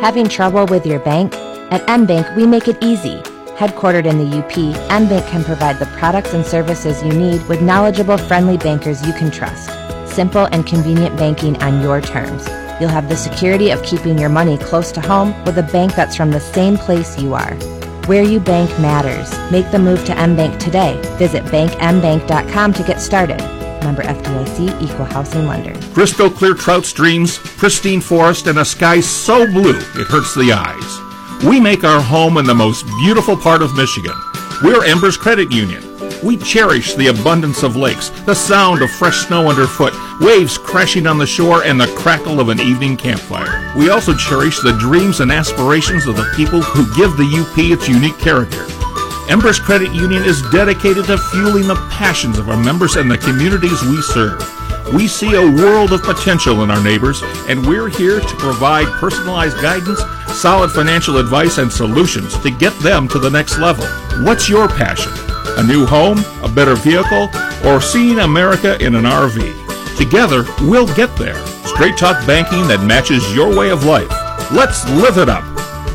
Having 0.00 0.28
trouble 0.28 0.66
with 0.66 0.86
your 0.86 1.00
bank? 1.00 1.34
At 1.72 1.84
MBank, 1.88 2.36
we 2.36 2.46
make 2.46 2.68
it 2.68 2.78
easy. 2.80 3.16
Headquartered 3.56 4.06
in 4.06 4.18
the 4.18 4.38
UP, 4.38 4.52
MBank 4.88 5.28
can 5.28 5.42
provide 5.42 5.80
the 5.80 5.86
products 5.98 6.32
and 6.32 6.46
services 6.46 7.02
you 7.02 7.12
need 7.12 7.44
with 7.48 7.60
knowledgeable, 7.60 8.16
friendly 8.16 8.56
bankers 8.56 9.04
you 9.04 9.12
can 9.14 9.32
trust. 9.32 9.68
Simple 10.06 10.44
and 10.52 10.64
convenient 10.64 11.16
banking 11.16 11.60
on 11.60 11.82
your 11.82 12.00
terms. 12.00 12.46
You'll 12.80 12.90
have 12.90 13.08
the 13.08 13.16
security 13.16 13.70
of 13.70 13.82
keeping 13.82 14.18
your 14.18 14.28
money 14.28 14.56
close 14.56 14.92
to 14.92 15.00
home 15.00 15.34
with 15.44 15.58
a 15.58 15.64
bank 15.64 15.94
that's 15.94 16.14
from 16.14 16.30
the 16.30 16.40
same 16.40 16.76
place 16.76 17.18
you 17.18 17.34
are. 17.34 17.54
Where 18.06 18.22
you 18.22 18.40
bank 18.40 18.70
matters. 18.78 19.30
Make 19.50 19.70
the 19.70 19.78
move 19.78 20.04
to 20.06 20.12
MBank 20.12 20.58
today. 20.58 21.00
Visit 21.18 21.44
bankmbank.com 21.46 22.72
to 22.72 22.82
get 22.84 23.00
started. 23.00 23.38
Member 23.82 24.02
FDIC, 24.02 24.80
Equal 24.80 25.06
Housing 25.06 25.46
Lender. 25.46 25.74
Crystal 25.92 26.30
clear 26.30 26.54
trout 26.54 26.84
streams, 26.84 27.38
pristine 27.38 28.00
forest, 28.00 28.46
and 28.46 28.58
a 28.58 28.64
sky 28.64 29.00
so 29.00 29.46
blue 29.46 29.76
it 29.76 30.06
hurts 30.06 30.34
the 30.34 30.52
eyes. 30.52 31.44
We 31.44 31.60
make 31.60 31.84
our 31.84 32.00
home 32.00 32.38
in 32.38 32.46
the 32.46 32.54
most 32.54 32.84
beautiful 33.00 33.36
part 33.36 33.62
of 33.62 33.76
Michigan. 33.76 34.14
We're 34.62 34.84
Embers 34.84 35.16
Credit 35.16 35.50
Union. 35.52 35.84
We 36.24 36.36
cherish 36.36 36.94
the 36.94 37.08
abundance 37.08 37.62
of 37.62 37.76
lakes, 37.76 38.10
the 38.26 38.34
sound 38.34 38.82
of 38.82 38.90
fresh 38.90 39.26
snow 39.26 39.48
underfoot, 39.48 39.92
waves 40.20 40.58
crashing 40.58 41.06
on 41.06 41.18
the 41.18 41.26
shore, 41.26 41.64
and 41.64 41.80
the 41.80 41.86
crackle 41.96 42.40
of 42.40 42.48
an 42.48 42.60
evening 42.60 42.96
campfire. 42.96 43.72
We 43.76 43.90
also 43.90 44.14
cherish 44.14 44.60
the 44.60 44.76
dreams 44.78 45.20
and 45.20 45.30
aspirations 45.30 46.06
of 46.06 46.16
the 46.16 46.30
people 46.36 46.60
who 46.60 46.84
give 46.96 47.16
the 47.16 47.28
UP 47.40 47.58
its 47.58 47.88
unique 47.88 48.18
character. 48.18 48.66
Embers 49.30 49.58
Credit 49.60 49.92
Union 49.92 50.24
is 50.24 50.42
dedicated 50.50 51.04
to 51.04 51.18
fueling 51.18 51.68
the 51.68 51.76
passions 51.90 52.38
of 52.38 52.48
our 52.48 52.56
members 52.56 52.96
and 52.96 53.10
the 53.10 53.18
communities 53.18 53.82
we 53.82 54.00
serve. 54.00 54.40
We 54.94 55.06
see 55.06 55.34
a 55.34 55.42
world 55.42 55.92
of 55.92 56.02
potential 56.02 56.62
in 56.62 56.70
our 56.70 56.82
neighbors, 56.82 57.22
and 57.46 57.66
we're 57.66 57.90
here 57.90 58.20
to 58.20 58.36
provide 58.36 58.86
personalized 58.98 59.60
guidance, 59.60 60.00
solid 60.32 60.70
financial 60.70 61.18
advice, 61.18 61.58
and 61.58 61.70
solutions 61.70 62.38
to 62.38 62.50
get 62.50 62.72
them 62.78 63.06
to 63.08 63.18
the 63.18 63.28
next 63.28 63.58
level. 63.58 63.84
What's 64.24 64.48
your 64.48 64.66
passion? 64.66 65.12
A 65.58 65.62
new 65.62 65.84
home, 65.84 66.24
a 66.42 66.48
better 66.48 66.74
vehicle, 66.74 67.28
or 67.66 67.82
seeing 67.82 68.20
America 68.20 68.82
in 68.82 68.94
an 68.94 69.04
RV? 69.04 69.67
Together, 69.98 70.44
we'll 70.62 70.86
get 70.94 71.14
there. 71.16 71.44
Straight 71.66 71.96
talk 71.96 72.24
banking 72.24 72.68
that 72.68 72.86
matches 72.86 73.34
your 73.34 73.54
way 73.54 73.70
of 73.70 73.84
life. 73.84 74.08
Let's 74.52 74.88
live 74.90 75.18
it 75.18 75.28
up. 75.28 75.44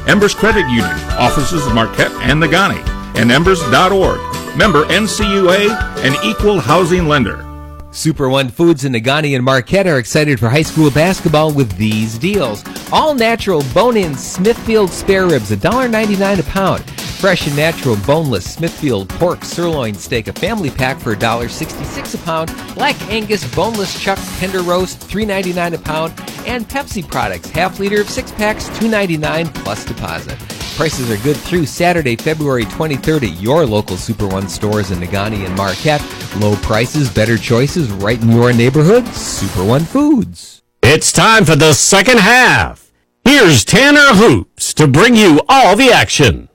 Embers 0.07 0.35
Credit 0.35 0.67
Union, 0.67 0.99
offices 1.17 1.65
in 1.65 1.73
Marquette 1.73 2.11
and 2.21 2.43
Negaunee, 2.43 2.85
and 3.15 3.31
embers.org. 3.31 4.19
Member 4.57 4.83
NCUA, 4.85 5.69
an 6.03 6.15
equal 6.25 6.59
housing 6.59 7.07
lender. 7.07 7.43
Super 7.91 8.27
One 8.27 8.49
Foods 8.49 8.85
in 8.85 8.91
Negaunee 8.91 9.35
and 9.35 9.45
Marquette 9.45 9.87
are 9.87 9.99
excited 9.99 10.39
for 10.39 10.49
high 10.49 10.63
school 10.63 10.91
basketball 10.91 11.53
with 11.53 11.77
these 11.77 12.17
deals. 12.17 12.63
All 12.91 13.13
natural 13.13 13.63
bone-in 13.73 14.15
Smithfield 14.15 14.89
spare 14.89 15.27
ribs, 15.27 15.51
$1.99 15.51 16.39
a 16.39 16.43
pound. 16.43 16.83
Fresh 17.23 17.47
and 17.47 17.55
natural 17.55 17.95
boneless 18.05 18.53
Smithfield 18.53 19.07
pork 19.07 19.45
sirloin 19.45 19.93
steak, 19.93 20.27
a 20.27 20.33
family 20.33 20.69
pack 20.69 20.99
for 20.99 21.15
$1.66 21.15 22.15
a 22.15 22.17
pound. 22.25 22.53
Black 22.75 23.01
Angus 23.03 23.49
boneless 23.55 23.97
chuck 23.97 24.19
tender 24.39 24.61
roast, 24.61 24.99
$3.99 24.99 25.75
a 25.75 25.77
pound. 25.77 26.13
And 26.45 26.67
Pepsi 26.67 27.01
products, 27.09 27.49
half 27.49 27.79
liter 27.79 28.01
of 28.01 28.09
six 28.09 28.33
packs, 28.33 28.67
$2.99 28.71 29.53
plus 29.63 29.85
deposit. 29.85 30.37
Prices 30.75 31.09
are 31.09 31.23
good 31.23 31.37
through 31.37 31.65
Saturday, 31.65 32.17
February 32.17 32.65
23rd 32.65 33.31
at 33.31 33.41
your 33.41 33.65
local 33.65 33.95
Super 33.95 34.27
One 34.27 34.49
stores 34.49 34.91
in 34.91 34.99
Negaunee 34.99 35.45
and 35.45 35.55
Marquette. 35.55 36.05
Low 36.41 36.57
prices, 36.57 37.09
better 37.09 37.37
choices 37.37 37.89
right 37.89 38.21
in 38.21 38.33
your 38.33 38.51
neighborhood. 38.51 39.07
Super 39.07 39.63
One 39.63 39.85
Foods. 39.85 40.61
It's 40.81 41.13
time 41.13 41.45
for 41.45 41.55
the 41.55 41.71
second 41.71 42.19
half. 42.19 42.91
Here's 43.23 43.63
Tanner 43.63 44.13
Hoops 44.13 44.73
to 44.73 44.89
bring 44.89 45.15
you 45.15 45.39
all 45.47 45.77
the 45.77 45.89
action. 45.89 46.49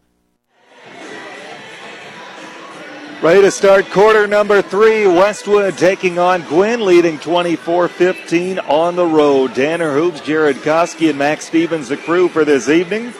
Ready 3.20 3.40
to 3.40 3.50
start 3.50 3.90
quarter 3.90 4.28
number 4.28 4.62
three. 4.62 5.04
Westwood 5.04 5.76
taking 5.76 6.20
on 6.20 6.42
Gwinn, 6.42 6.84
leading 6.84 7.18
24 7.18 7.88
15 7.88 8.60
on 8.60 8.94
the 8.94 9.04
road. 9.04 9.56
Tanner 9.56 9.92
Hoops, 9.92 10.20
Jared 10.20 10.58
Koski, 10.58 11.10
and 11.10 11.18
Max 11.18 11.46
Stevens, 11.46 11.88
the 11.88 11.96
crew 11.96 12.28
for 12.28 12.44
this 12.44 12.68
evening. 12.68 13.12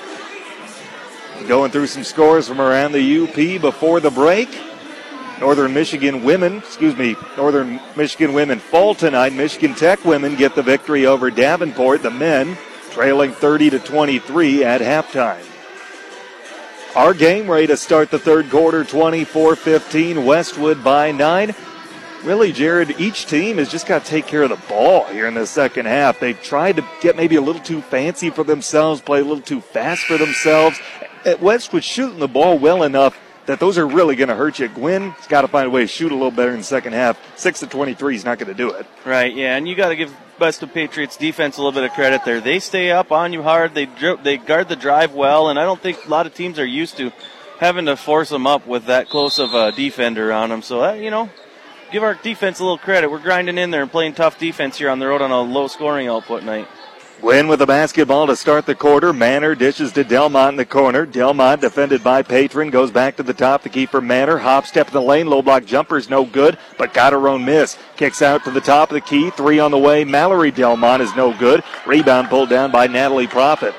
Going 1.49 1.73
through 1.73 1.89
some 1.89 2.05
scores 2.05 2.47
from 2.47 2.61
around 2.61 2.93
the 2.93 3.23
UP 3.25 3.61
before 3.61 3.99
the 3.99 4.13
break. 4.13 4.49
Northern 5.41 5.75
Michigan 5.75 6.23
women, 6.23 6.59
excuse 6.59 6.97
me, 6.97 7.17
Northern 7.37 7.81
Michigan 7.97 8.33
women 8.35 8.61
fall 8.61 8.95
tonight. 8.95 9.33
Michigan 9.33 9.75
Tech 9.75 10.05
women 10.05 10.37
get 10.37 10.55
the 10.55 10.63
victory 10.63 11.07
over 11.07 11.29
Davenport. 11.29 12.05
The 12.05 12.11
men 12.13 12.57
trailing 12.91 13.33
30 13.33 13.71
to 13.71 13.79
23 13.81 14.63
at 14.63 14.81
halftime. 14.81 15.48
Our 16.99 17.15
game 17.15 17.49
ready 17.49 17.69
to 17.69 17.77
start 17.77 18.11
the 18.11 18.19
third 18.19 18.51
quarter 18.51 18.83
24 18.83 19.55
15, 19.55 20.25
Westwood 20.25 20.83
by 20.83 21.13
nine. 21.13 21.55
Really, 22.25 22.51
Jared, 22.51 23.01
each 23.01 23.27
team 23.27 23.59
has 23.59 23.69
just 23.69 23.87
got 23.87 24.05
to 24.05 24.11
take 24.11 24.27
care 24.27 24.43
of 24.43 24.51
the 24.51 24.61
ball 24.69 25.05
here 25.05 25.29
in 25.29 25.35
the 25.35 25.47
second 25.47 25.87
half. 25.87 26.19
They've 26.19 26.43
tried 26.43 26.75
to 26.75 26.85
get 27.01 27.15
maybe 27.15 27.37
a 27.37 27.41
little 27.41 27.63
too 27.63 27.83
fancy 27.83 28.31
for 28.31 28.43
themselves, 28.43 29.01
play 29.01 29.21
a 29.21 29.23
little 29.23 29.41
too 29.41 29.61
fast 29.61 30.07
for 30.07 30.19
themselves. 30.19 30.81
Westwood 31.41 31.85
shooting 31.85 32.19
the 32.19 32.27
ball 32.27 32.59
well 32.59 32.83
enough 32.83 33.17
that 33.49 33.59
those 33.59 33.79
are 33.79 33.87
really 33.87 34.15
going 34.15 34.29
to 34.29 34.35
hurt 34.35 34.59
you. 34.59 34.69
Gwinn 34.69 35.11
has 35.11 35.27
got 35.27 35.41
to 35.41 35.49
find 35.49 35.67
a 35.67 35.71
way 35.71 35.81
to 35.81 35.87
shoot 35.87 36.13
a 36.13 36.15
little 36.15 36.31
better 36.31 36.51
in 36.53 36.59
the 36.59 36.65
second 36.65 36.93
half. 36.93 37.19
Six 37.37 37.61
to 37.61 37.67
twenty-three 37.67 38.15
is 38.15 38.25
not 38.25 38.39
going 38.39 38.49
to 38.49 38.55
do 38.55 38.71
it. 38.71 38.87
Right. 39.05 39.35
Yeah, 39.35 39.57
and 39.57 39.67
you 39.67 39.75
got 39.75 39.89
to 39.89 39.97
give 39.97 40.15
Westwood 40.39 40.75
Patriots 40.75 41.17
defense 41.17 41.57
a 41.57 41.63
little 41.63 41.73
bit 41.73 41.83
of 41.83 41.93
credit 41.93 42.25
there. 42.25 42.41
They 42.41 42.61
stay 42.61 42.91
up 42.91 43.11
on 43.11 43.33
you 43.33 43.43
hard. 43.43 43.75
They 43.75 43.89
they 44.23 44.37
guard 44.37 44.69
the 44.69 44.77
drive 44.77 45.15
well, 45.15 45.49
and 45.49 45.59
I 45.59 45.65
don't 45.65 45.81
think 45.81 46.07
a 46.07 46.09
lot 46.09 46.27
of 46.27 46.35
teams 46.35 46.59
are 46.59 46.67
used 46.67 46.99
to 46.99 47.11
having 47.59 47.87
to 47.87 47.97
force 47.97 48.29
them 48.29 48.47
up 48.47 48.67
with 48.67 48.85
that 48.85 49.09
close 49.09 49.39
of 49.39 49.55
a 49.55 49.73
defender 49.73 50.33
on 50.33 50.51
them. 50.51 50.63
So 50.63 50.81
that, 50.83 51.01
you 51.01 51.11
know, 51.11 51.29
give 51.91 52.05
our 52.05 52.15
defense 52.15 52.61
a 52.61 52.63
little 52.63 52.79
credit. 52.79 53.11
We're 53.11 53.19
grinding 53.19 53.59
in 53.59 53.71
there 53.71 53.83
and 53.83 53.91
playing 53.91 54.15
tough 54.15 54.39
defense 54.39 54.79
here 54.79 54.91
on 54.91 55.01
the 55.01 55.09
road 55.09 55.23
on 55.23 55.33
a 55.33 55.41
low 55.41 55.67
scoring 55.67 56.07
output 56.07 56.45
night. 56.45 56.69
Gwinn 57.21 57.49
with 57.49 57.59
the 57.59 57.67
basketball 57.67 58.29
to 58.29 58.37
start 58.37 58.65
the 58.65 58.77
quarter. 58.77 59.13
Manor 59.13 59.57
dishes 59.57 59.93
to 59.93 60.05
Delmont 60.05 60.53
in 60.53 60.57
the 60.57 60.65
corner. 60.65 61.05
Delmont 61.05 61.61
defended 61.61 62.05
by 62.05 62.23
Patron 62.23 62.71
goes 62.71 62.93
back 62.93 63.17
to 63.17 63.25
the 63.25 63.35
top. 63.35 63.63
The 63.63 63.69
keeper 63.69 64.01
Manor 64.01 64.39
hop 64.39 64.67
step 64.67 64.87
in 64.87 64.93
the 64.93 65.03
lane. 65.03 65.27
Low 65.27 65.43
block 65.43 65.65
jumper's 65.65 66.09
no 66.09 66.25
good, 66.25 66.59
but 66.79 66.95
got 66.95 67.13
her 67.13 67.29
own 67.29 67.45
miss. 67.45 67.77
Kicks 67.97 68.23
out 68.23 68.45
to 68.45 68.53
the 68.53 68.61
top 68.61 68.91
of 68.91 68.95
the 68.95 69.01
key. 69.01 69.31
Three 69.31 69.59
on 69.59 69.73
the 69.73 69.79
way. 69.79 70.05
Mallory 70.05 70.53
Delmont 70.53 71.03
is 71.03 71.15
no 71.17 71.37
good. 71.37 71.65
Rebound 71.87 72.29
pulled 72.29 72.51
down 72.51 72.71
by 72.71 72.87
Natalie 72.87 73.27
Profit. 73.27 73.75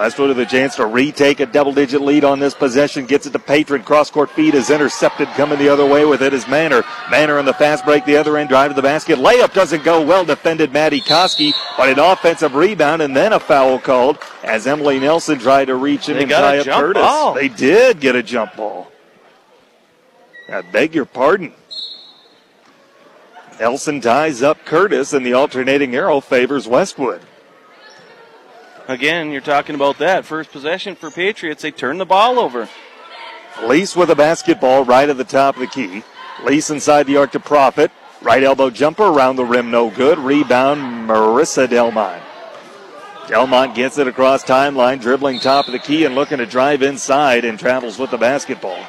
Westwood 0.00 0.28
with 0.28 0.38
a 0.38 0.46
chance 0.46 0.76
to 0.76 0.86
retake 0.86 1.40
a 1.40 1.46
double 1.46 1.74
digit 1.74 2.00
lead 2.00 2.24
on 2.24 2.38
this 2.38 2.54
possession. 2.54 3.04
Gets 3.04 3.26
it 3.26 3.34
to 3.34 3.38
Patron. 3.38 3.82
Cross 3.82 4.12
court 4.12 4.30
feed 4.30 4.54
is 4.54 4.70
intercepted. 4.70 5.28
Coming 5.28 5.58
the 5.58 5.68
other 5.68 5.84
way 5.84 6.06
with 6.06 6.22
it 6.22 6.32
is 6.32 6.48
Manor. 6.48 6.82
Manor 7.10 7.38
in 7.38 7.44
the 7.44 7.52
fast 7.52 7.84
break. 7.84 8.06
The 8.06 8.16
other 8.16 8.38
end 8.38 8.48
drive 8.48 8.70
to 8.70 8.74
the 8.74 8.80
basket. 8.80 9.18
Layup 9.18 9.52
doesn't 9.52 9.84
go. 9.84 10.00
Well 10.00 10.24
defended 10.24 10.72
Maddie 10.72 11.02
Koski. 11.02 11.52
But 11.76 11.90
an 11.90 11.98
offensive 11.98 12.54
rebound 12.54 13.02
and 13.02 13.14
then 13.14 13.34
a 13.34 13.38
foul 13.38 13.78
called 13.78 14.16
as 14.42 14.66
Emily 14.66 14.98
Nelson 14.98 15.38
tried 15.38 15.66
to 15.66 15.74
reach 15.74 16.08
in 16.08 16.16
they 16.16 16.22
and 16.22 16.30
tie 16.30 16.58
up 16.60 16.66
Curtis. 16.66 17.02
Ball. 17.02 17.34
They 17.34 17.48
did 17.48 18.00
get 18.00 18.16
a 18.16 18.22
jump 18.22 18.56
ball. 18.56 18.90
I 20.48 20.62
beg 20.62 20.94
your 20.94 21.04
pardon. 21.04 21.52
Nelson 23.60 24.00
ties 24.00 24.40
up 24.40 24.64
Curtis 24.64 25.12
and 25.12 25.26
the 25.26 25.34
alternating 25.34 25.94
arrow 25.94 26.22
favors 26.22 26.66
Westwood. 26.66 27.20
Again, 28.90 29.30
you're 29.30 29.40
talking 29.40 29.76
about 29.76 29.98
that. 29.98 30.24
First 30.24 30.50
possession 30.50 30.96
for 30.96 31.12
Patriots. 31.12 31.62
They 31.62 31.70
turn 31.70 31.98
the 31.98 32.04
ball 32.04 32.40
over. 32.40 32.68
Lease 33.62 33.94
with 33.94 34.10
a 34.10 34.16
basketball 34.16 34.84
right 34.84 35.08
at 35.08 35.16
the 35.16 35.22
top 35.22 35.54
of 35.54 35.60
the 35.60 35.68
key. 35.68 36.02
Lease 36.42 36.70
inside 36.70 37.06
the 37.06 37.16
arc 37.16 37.30
to 37.30 37.38
Profit. 37.38 37.92
Right 38.20 38.42
elbow 38.42 38.68
jumper 38.68 39.04
around 39.04 39.36
the 39.36 39.44
rim, 39.44 39.70
no 39.70 39.90
good. 39.90 40.18
Rebound, 40.18 41.08
Marissa 41.08 41.70
Delmont. 41.70 42.20
Delmont 43.28 43.76
gets 43.76 43.96
it 43.96 44.08
across 44.08 44.42
timeline, 44.42 45.00
dribbling 45.00 45.38
top 45.38 45.68
of 45.68 45.72
the 45.72 45.78
key 45.78 46.04
and 46.04 46.16
looking 46.16 46.38
to 46.38 46.46
drive 46.46 46.82
inside 46.82 47.44
and 47.44 47.60
travels 47.60 47.96
with 47.96 48.10
the 48.10 48.18
basketball. 48.18 48.84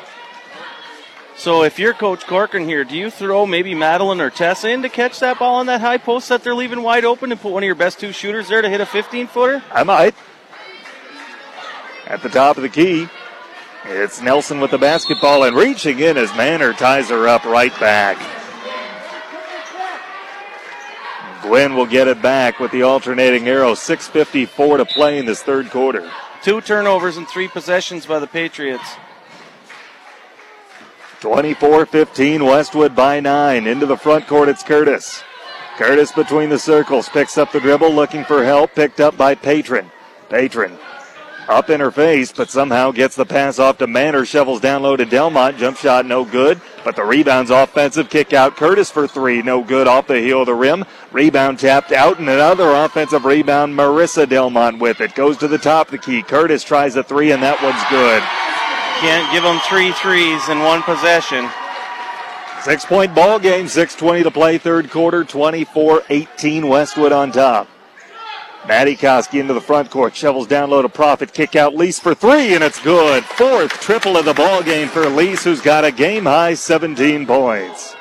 So 1.42 1.64
if 1.64 1.80
you're 1.80 1.96
Coach 1.96 2.28
Corcoran 2.28 2.66
here, 2.66 2.84
do 2.84 2.96
you 2.96 3.10
throw 3.10 3.48
maybe 3.48 3.74
Madeline 3.74 4.22
or 4.22 4.30
Tessa 4.30 4.70
in 4.70 4.84
to 4.84 4.90
catch 4.90 5.20
that 5.22 5.40
ball 5.40 5.56
on 5.56 5.66
that 5.66 5.82
high 5.82 5.98
post 5.98 6.30
that 6.30 6.44
they're 6.44 6.54
leaving 6.54 6.84
wide 6.84 7.04
open 7.04 7.32
and 7.32 7.42
put 7.42 7.52
one 7.52 7.64
of 7.64 7.66
your 7.66 7.74
best 7.74 8.00
two 8.00 8.12
shooters 8.12 8.48
there 8.48 8.62
to 8.62 8.70
hit 8.70 8.80
a 8.80 8.86
15 8.86 9.26
footer? 9.26 9.64
I 9.72 9.82
might. 9.82 10.14
At 12.06 12.22
the 12.22 12.30
top 12.30 12.58
of 12.58 12.62
the 12.62 12.70
key, 12.70 13.08
it's 13.86 14.22
Nelson 14.22 14.60
with 14.60 14.70
the 14.70 14.78
basketball 14.78 15.46
and 15.46 15.56
reaching 15.56 15.98
in 15.98 16.16
as 16.16 16.32
Manor 16.36 16.74
ties 16.74 17.10
her 17.10 17.28
up 17.28 17.44
right 17.44 17.74
back. 17.80 18.20
Gwinn 21.42 21.74
will 21.74 21.88
get 21.88 22.08
it 22.08 22.22
back 22.22 22.60
with 22.60 22.70
the 22.70 22.84
alternating 22.84 23.48
arrow. 23.48 23.72
6.54 23.72 24.78
to 24.78 24.86
play 24.86 25.18
in 25.18 25.26
this 25.26 25.42
third 25.42 25.72
quarter. 25.72 26.08
Two 26.44 26.62
turnovers 26.62 27.18
and 27.18 27.28
three 27.28 27.48
possessions 27.48 28.06
by 28.06 28.20
the 28.20 28.28
Patriots. 28.28 28.86
24 31.22 31.86
15, 31.86 32.44
Westwood 32.44 32.96
by 32.96 33.20
nine. 33.20 33.68
Into 33.68 33.86
the 33.86 33.96
front 33.96 34.28
court, 34.28 34.50
it's 34.50 34.64
Curtis. 34.64 35.24
Curtis 35.78 36.12
between 36.12 36.50
the 36.50 36.60
circles, 36.60 37.08
picks 37.10 37.38
up 37.38 37.52
the 37.52 37.60
dribble, 37.60 37.92
looking 37.92 38.26
for 38.26 38.44
help, 38.44 38.74
picked 38.74 39.00
up 39.00 39.16
by 39.18 39.36
Patron. 39.36 39.90
Patron 40.30 40.78
up 41.48 41.70
in 41.70 41.80
her 41.80 41.92
face, 41.92 42.32
but 42.32 42.50
somehow 42.50 42.92
gets 42.92 43.16
the 43.16 43.26
pass 43.26 43.60
off 43.60 43.78
to 43.78 43.88
Manor, 43.88 44.26
shovels 44.26 44.62
down 44.62 44.82
low 44.82 44.96
to 44.96 45.06
Delmont. 45.06 45.58
Jump 45.58 45.78
shot 45.78 46.06
no 46.06 46.26
good, 46.26 46.60
but 46.84 46.96
the 46.96 47.04
rebound's 47.04 47.52
offensive. 47.52 48.10
Kick 48.10 48.34
out 48.34 48.56
Curtis 48.56 48.90
for 48.90 49.08
three, 49.08 49.42
no 49.42 49.64
good 49.64 49.88
off 49.88 50.08
the 50.08 50.20
heel 50.20 50.42
of 50.42 50.48
the 50.48 50.56
rim. 50.56 50.86
Rebound 51.12 51.60
tapped 51.60 51.92
out, 51.92 52.20
and 52.20 52.30
another 52.30 52.72
offensive 52.72 53.26
rebound. 53.26 53.78
Marissa 53.78 54.28
Delmont 54.28 54.80
with 54.80 55.02
it. 55.02 55.14
Goes 55.14 55.38
to 55.38 55.48
the 55.48 55.58
top 55.58 55.88
of 55.88 55.92
the 55.92 55.98
key. 56.00 56.24
Curtis 56.24 56.64
tries 56.64 56.96
a 56.96 57.04
three, 57.04 57.32
and 57.32 57.44
that 57.44 57.62
one's 57.62 57.84
good. 57.90 58.24
Can't 59.02 59.34
give 59.34 59.42
them 59.42 59.60
three 59.68 59.92
threes 59.94 60.48
in 60.50 60.60
one 60.60 60.84
possession. 60.84 61.50
Six 62.62 62.86
point 62.86 63.16
ball 63.16 63.40
game, 63.40 63.66
6.20 63.66 64.22
to 64.22 64.30
play, 64.30 64.60
third 64.60 64.92
quarter, 64.92 65.24
24 65.24 66.04
18, 66.08 66.68
Westwood 66.68 67.12
on 67.12 67.32
top. 67.32 67.68
Maddie 68.68 68.96
Koski 68.96 69.40
into 69.40 69.56
the 69.56 69.60
front 69.60 69.90
court, 69.90 70.16
shovels 70.16 70.46
down 70.46 70.70
low 70.70 70.84
to 70.84 70.90
Profit, 70.90 71.34
kick 71.34 71.56
out 71.56 71.74
Lease 71.74 72.00
for 72.00 72.14
three, 72.14 72.54
and 72.54 72.64
it's 72.64 72.80
good. 72.80 73.24
Fourth 73.24 73.72
triple 73.82 74.18
of 74.18 74.26
the 74.26 74.36
ball 74.36 74.62
game 74.62 74.88
for 74.88 75.10
Lease, 75.10 75.44
who's 75.44 75.62
got 75.62 75.84
a 75.84 75.92
game 75.92 76.26
high 76.26 76.54
17 76.54 77.26
points. 77.26 77.96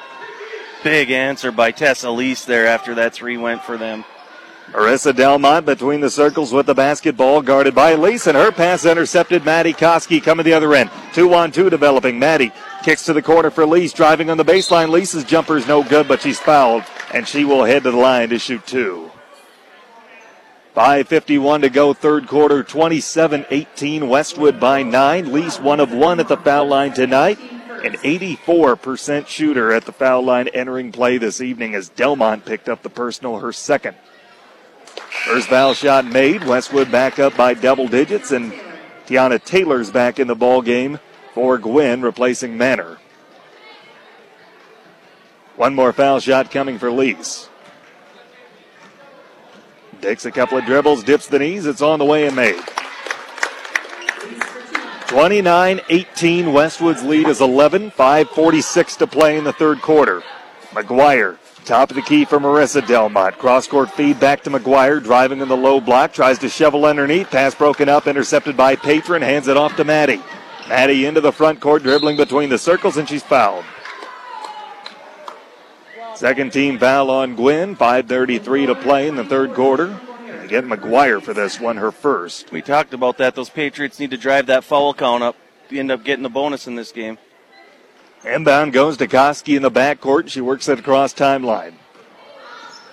Big 0.85 1.11
answer 1.11 1.51
by 1.51 1.71
Tessa 1.71 2.11
Lease 2.11 2.45
there 2.45 2.67
after 2.67 2.95
that 2.97 3.15
three 3.15 3.39
went 3.39 3.63
for 3.63 3.79
them. 3.79 4.05
Marissa 4.73 5.15
Delmont 5.15 5.67
between 5.67 6.01
the 6.01 6.11
circles 6.11 6.53
with 6.53 6.67
the 6.67 6.75
basketball, 6.75 7.43
guarded 7.43 7.75
by 7.75 7.95
Lease, 7.95 8.29
and 8.29 8.37
her 8.37 8.53
pass 8.53 8.85
intercepted. 8.85 9.45
Maddie 9.45 9.73
Koski 9.73 10.23
coming 10.23 10.45
the 10.45 10.53
other 10.53 10.75
end. 10.75 10.91
Two 11.13 11.35
on 11.35 11.51
two 11.51 11.71
developing. 11.71 12.19
Maddie 12.21 12.53
kicks 12.85 13.05
to 13.07 13.13
the 13.13 13.23
corner 13.23 13.51
for 13.51 13.67
Lease, 13.67 13.93
driving 13.93 14.31
on 14.31 14.37
the 14.37 14.45
baseline. 14.45 14.91
Lease's 14.91 15.25
jumper 15.25 15.57
is 15.57 15.67
no 15.67 15.83
good, 15.83 16.07
but 16.07 16.23
she's 16.23 16.39
fouled, 16.39 16.85
and 17.13 17.27
she 17.27 17.45
will 17.45 17.65
head 17.65 17.83
to 17.83 17.91
the 17.91 17.97
line 17.97 18.29
to 18.29 18.39
shoot 18.39 18.65
two. 18.65 19.11
5.51 20.77 21.63
to 21.63 21.69
go, 21.69 21.93
third 21.93 22.29
quarter, 22.29 22.63
27 22.63 23.47
18. 23.51 24.09
Westwood 24.09 24.61
by 24.61 24.85
nine. 24.85 25.33
Lease 25.33 25.59
one 25.59 25.81
of 25.81 25.93
one 25.93 26.21
at 26.21 26.29
the 26.29 26.37
foul 26.37 26.67
line 26.67 26.93
tonight. 26.93 27.41
An 27.85 27.95
84% 27.95 29.27
shooter 29.27 29.73
at 29.73 29.85
the 29.85 29.93
foul 29.93 30.23
line 30.23 30.47
entering 30.49 30.93
play 30.93 31.19
this 31.19 31.41
evening 31.41 31.75
as 31.75 31.89
Delmont 31.89 32.45
picked 32.45 32.69
up 32.69 32.83
the 32.83 32.91
personal, 32.91 33.41
her 33.41 33.53
second. 33.53 33.97
First 35.11 35.49
foul 35.49 35.75
shot 35.75 36.07
made. 36.07 36.45
Westwood 36.45 36.91
back 36.91 37.19
up 37.19 37.37
by 37.37 37.55
double 37.55 37.89
digits, 37.89 38.31
and 38.31 38.53
Tiana 39.07 39.43
Taylor's 39.43 39.91
back 39.91 40.19
in 40.19 40.29
the 40.29 40.35
ball 40.35 40.63
game 40.63 40.99
for 41.35 41.59
Gwinn, 41.59 42.03
replacing 42.03 42.57
Manor. 42.57 42.99
One 45.57 45.75
more 45.75 45.93
foul 45.93 46.21
shot 46.21 46.51
coming 46.51 46.79
for 46.79 46.91
Lease. 46.91 47.49
Takes 50.01 50.25
a 50.25 50.31
couple 50.31 50.57
of 50.57 50.65
dribbles, 50.65 51.05
dips 51.05 51.27
the 51.27 51.39
knees. 51.39 51.67
It's 51.67 51.83
on 51.83 51.99
the 51.99 52.05
way 52.05 52.27
and 52.27 52.35
made. 52.35 52.63
29 55.09 55.81
18. 55.91 56.53
Westwood's 56.53 57.03
lead 57.03 57.29
is 57.29 57.41
11. 57.41 57.91
5.46 57.91 58.97
to 58.99 59.07
play 59.09 59.37
in 59.37 59.45
the 59.45 59.53
third 59.53 59.83
quarter. 59.83 60.23
McGuire 60.71 61.37
Top 61.65 61.91
of 61.91 61.97
the 61.97 62.03
key 62.03 62.25
for 62.25 62.39
Marissa 62.39 62.87
Delmont. 62.87 63.39
Cross 63.39 63.69
court 63.69 63.91
feed 63.91 64.19
back 64.19 64.43
to 64.43 64.51
McGuire. 64.51 65.03
Driving 65.03 65.41
in 65.41 65.49
the 65.49 65.57
low 65.57 65.81
block. 65.81 66.13
Tries 66.13 66.39
to 66.41 66.49
shovel 66.49 66.85
underneath. 66.85 67.31
Pass 67.31 67.55
broken 67.55 67.89
up. 67.89 68.07
Intercepted 68.07 68.57
by 68.57 68.77
Patron. 68.77 69.23
Hands 69.23 69.47
it 69.47 69.57
off 69.57 69.77
to 69.77 69.85
Maddie. 69.85 70.23
Maddie 70.69 71.07
into 71.07 71.21
the 71.21 71.33
front 71.33 71.61
court. 71.61 71.83
Dribbling 71.83 72.17
between 72.17 72.49
the 72.49 72.59
circles 72.59 72.97
and 72.97 73.09
she's 73.09 73.23
fouled. 73.23 73.65
Second 76.15 76.53
team 76.53 76.79
foul 76.79 77.11
on 77.11 77.37
Gwinn. 77.37 77.77
5.33 77.77 78.67
to 78.67 78.75
play 78.75 79.07
in 79.07 79.17
the 79.17 79.25
third 79.25 79.55
quarter. 79.55 79.99
Get 80.49 80.65
McGuire 80.65 81.23
for 81.23 81.33
this 81.33 81.61
one, 81.61 81.77
her 81.77 81.93
first. 81.93 82.51
We 82.51 82.61
talked 82.61 82.93
about 82.93 83.19
that. 83.19 83.37
Those 83.37 83.49
Patriots 83.49 84.01
need 84.01 84.11
to 84.11 84.17
drive 84.17 84.47
that 84.47 84.65
foul 84.65 84.93
count 84.93 85.23
up. 85.23 85.37
end 85.71 85.93
up 85.93 86.03
getting 86.03 86.25
the 86.25 86.29
bonus 86.29 86.67
in 86.67 86.75
this 86.75 86.91
game. 86.91 87.19
Inbound 88.25 88.75
goes 88.75 88.99
to 88.99 89.09
Koski 89.09 89.57
in 89.57 89.63
the 89.63 89.71
backcourt. 89.71 90.29
She 90.29 90.41
works 90.41 90.69
it 90.69 90.79
across 90.79 91.15
timeline. 91.15 91.73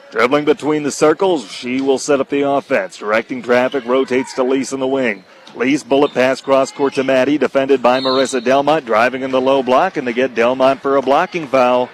Dribbling 0.10 0.46
between 0.46 0.84
the 0.84 0.92
circles, 0.92 1.52
she 1.52 1.82
will 1.82 2.00
set 2.00 2.22
up 2.22 2.30
the 2.30 2.44
offense. 2.44 2.98
Directing 2.98 3.42
traffic, 3.42 3.84
rotates 3.86 4.34
to 4.36 4.44
Lease 4.44 4.72
in 4.72 4.80
the 4.80 4.88
wing. 4.88 5.26
Lease 5.54 5.84
bullet 5.84 6.14
pass 6.14 6.40
cross 6.40 6.72
court 6.72 6.94
to 6.94 7.04
Maddie, 7.04 7.38
defended 7.38 7.84
by 7.84 8.00
Marissa 8.00 8.42
Delmont, 8.42 8.86
driving 8.86 9.24
in 9.24 9.32
the 9.32 9.42
low 9.42 9.62
block, 9.64 9.98
and 9.98 10.08
they 10.08 10.14
get 10.14 10.34
Delmont 10.34 10.82
for 10.82 10.96
a 10.96 11.02
blocking 11.02 11.48
foul. 11.48 11.90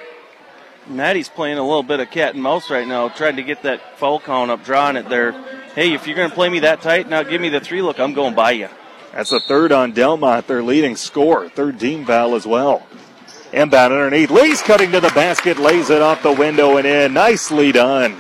Maddie's 0.86 1.30
playing 1.30 1.58
a 1.58 1.64
little 1.64 1.82
bit 1.82 2.02
of 2.02 2.12
cat 2.12 2.36
and 2.36 2.44
mouse 2.44 2.70
right 2.70 2.88
now, 2.88 3.10
trying 3.10 3.38
to 3.38 3.44
get 3.44 3.64
that 3.64 3.98
foul 3.98 4.20
count 4.20 4.52
up, 4.52 4.64
drawing 4.64 4.96
it 4.96 5.10
there. 5.10 5.32
hey, 5.74 5.94
if 5.94 6.06
you're 6.06 6.16
going 6.16 6.30
to 6.30 6.36
play 6.36 6.50
me 6.50 6.60
that 6.60 6.82
tight, 6.82 7.10
now 7.10 7.24
give 7.24 7.42
me 7.42 7.50
the 7.50 7.62
three 7.62 7.82
look, 7.82 8.00
I'm 8.00 8.14
going 8.14 8.36
by 8.36 8.52
you. 8.52 8.68
That's 9.14 9.32
the 9.32 9.40
third 9.40 9.72
on 9.72 9.94
Delmont, 9.94 10.48
their 10.48 10.62
leading 10.62 10.96
scorer. 10.96 11.50
Third 11.50 11.80
team 11.80 12.06
foul 12.06 12.36
as 12.36 12.46
well. 12.46 12.86
Inbound 13.54 13.94
underneath. 13.94 14.32
Lease 14.32 14.64
cutting 14.64 14.92
to 14.92 15.00
the 15.00 15.10
basket, 15.10 15.60
lays 15.60 15.92
it 15.92 16.02
off 16.02 16.24
the 16.24 16.32
window 16.32 16.78
and 16.78 16.88
in. 16.88 17.14
Nicely 17.14 17.72
done. 17.72 18.18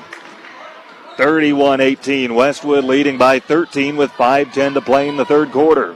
31 1.18 1.82
18. 1.82 2.36
Westwood 2.36 2.84
leading 2.84 3.18
by 3.18 3.40
13 3.40 3.98
with 3.98 4.12
5.10 4.12 4.76
to 4.76 4.82
play 4.82 5.10
in 5.10 5.18
the 5.18 5.26
third 5.26 5.52
quarter. 5.52 5.96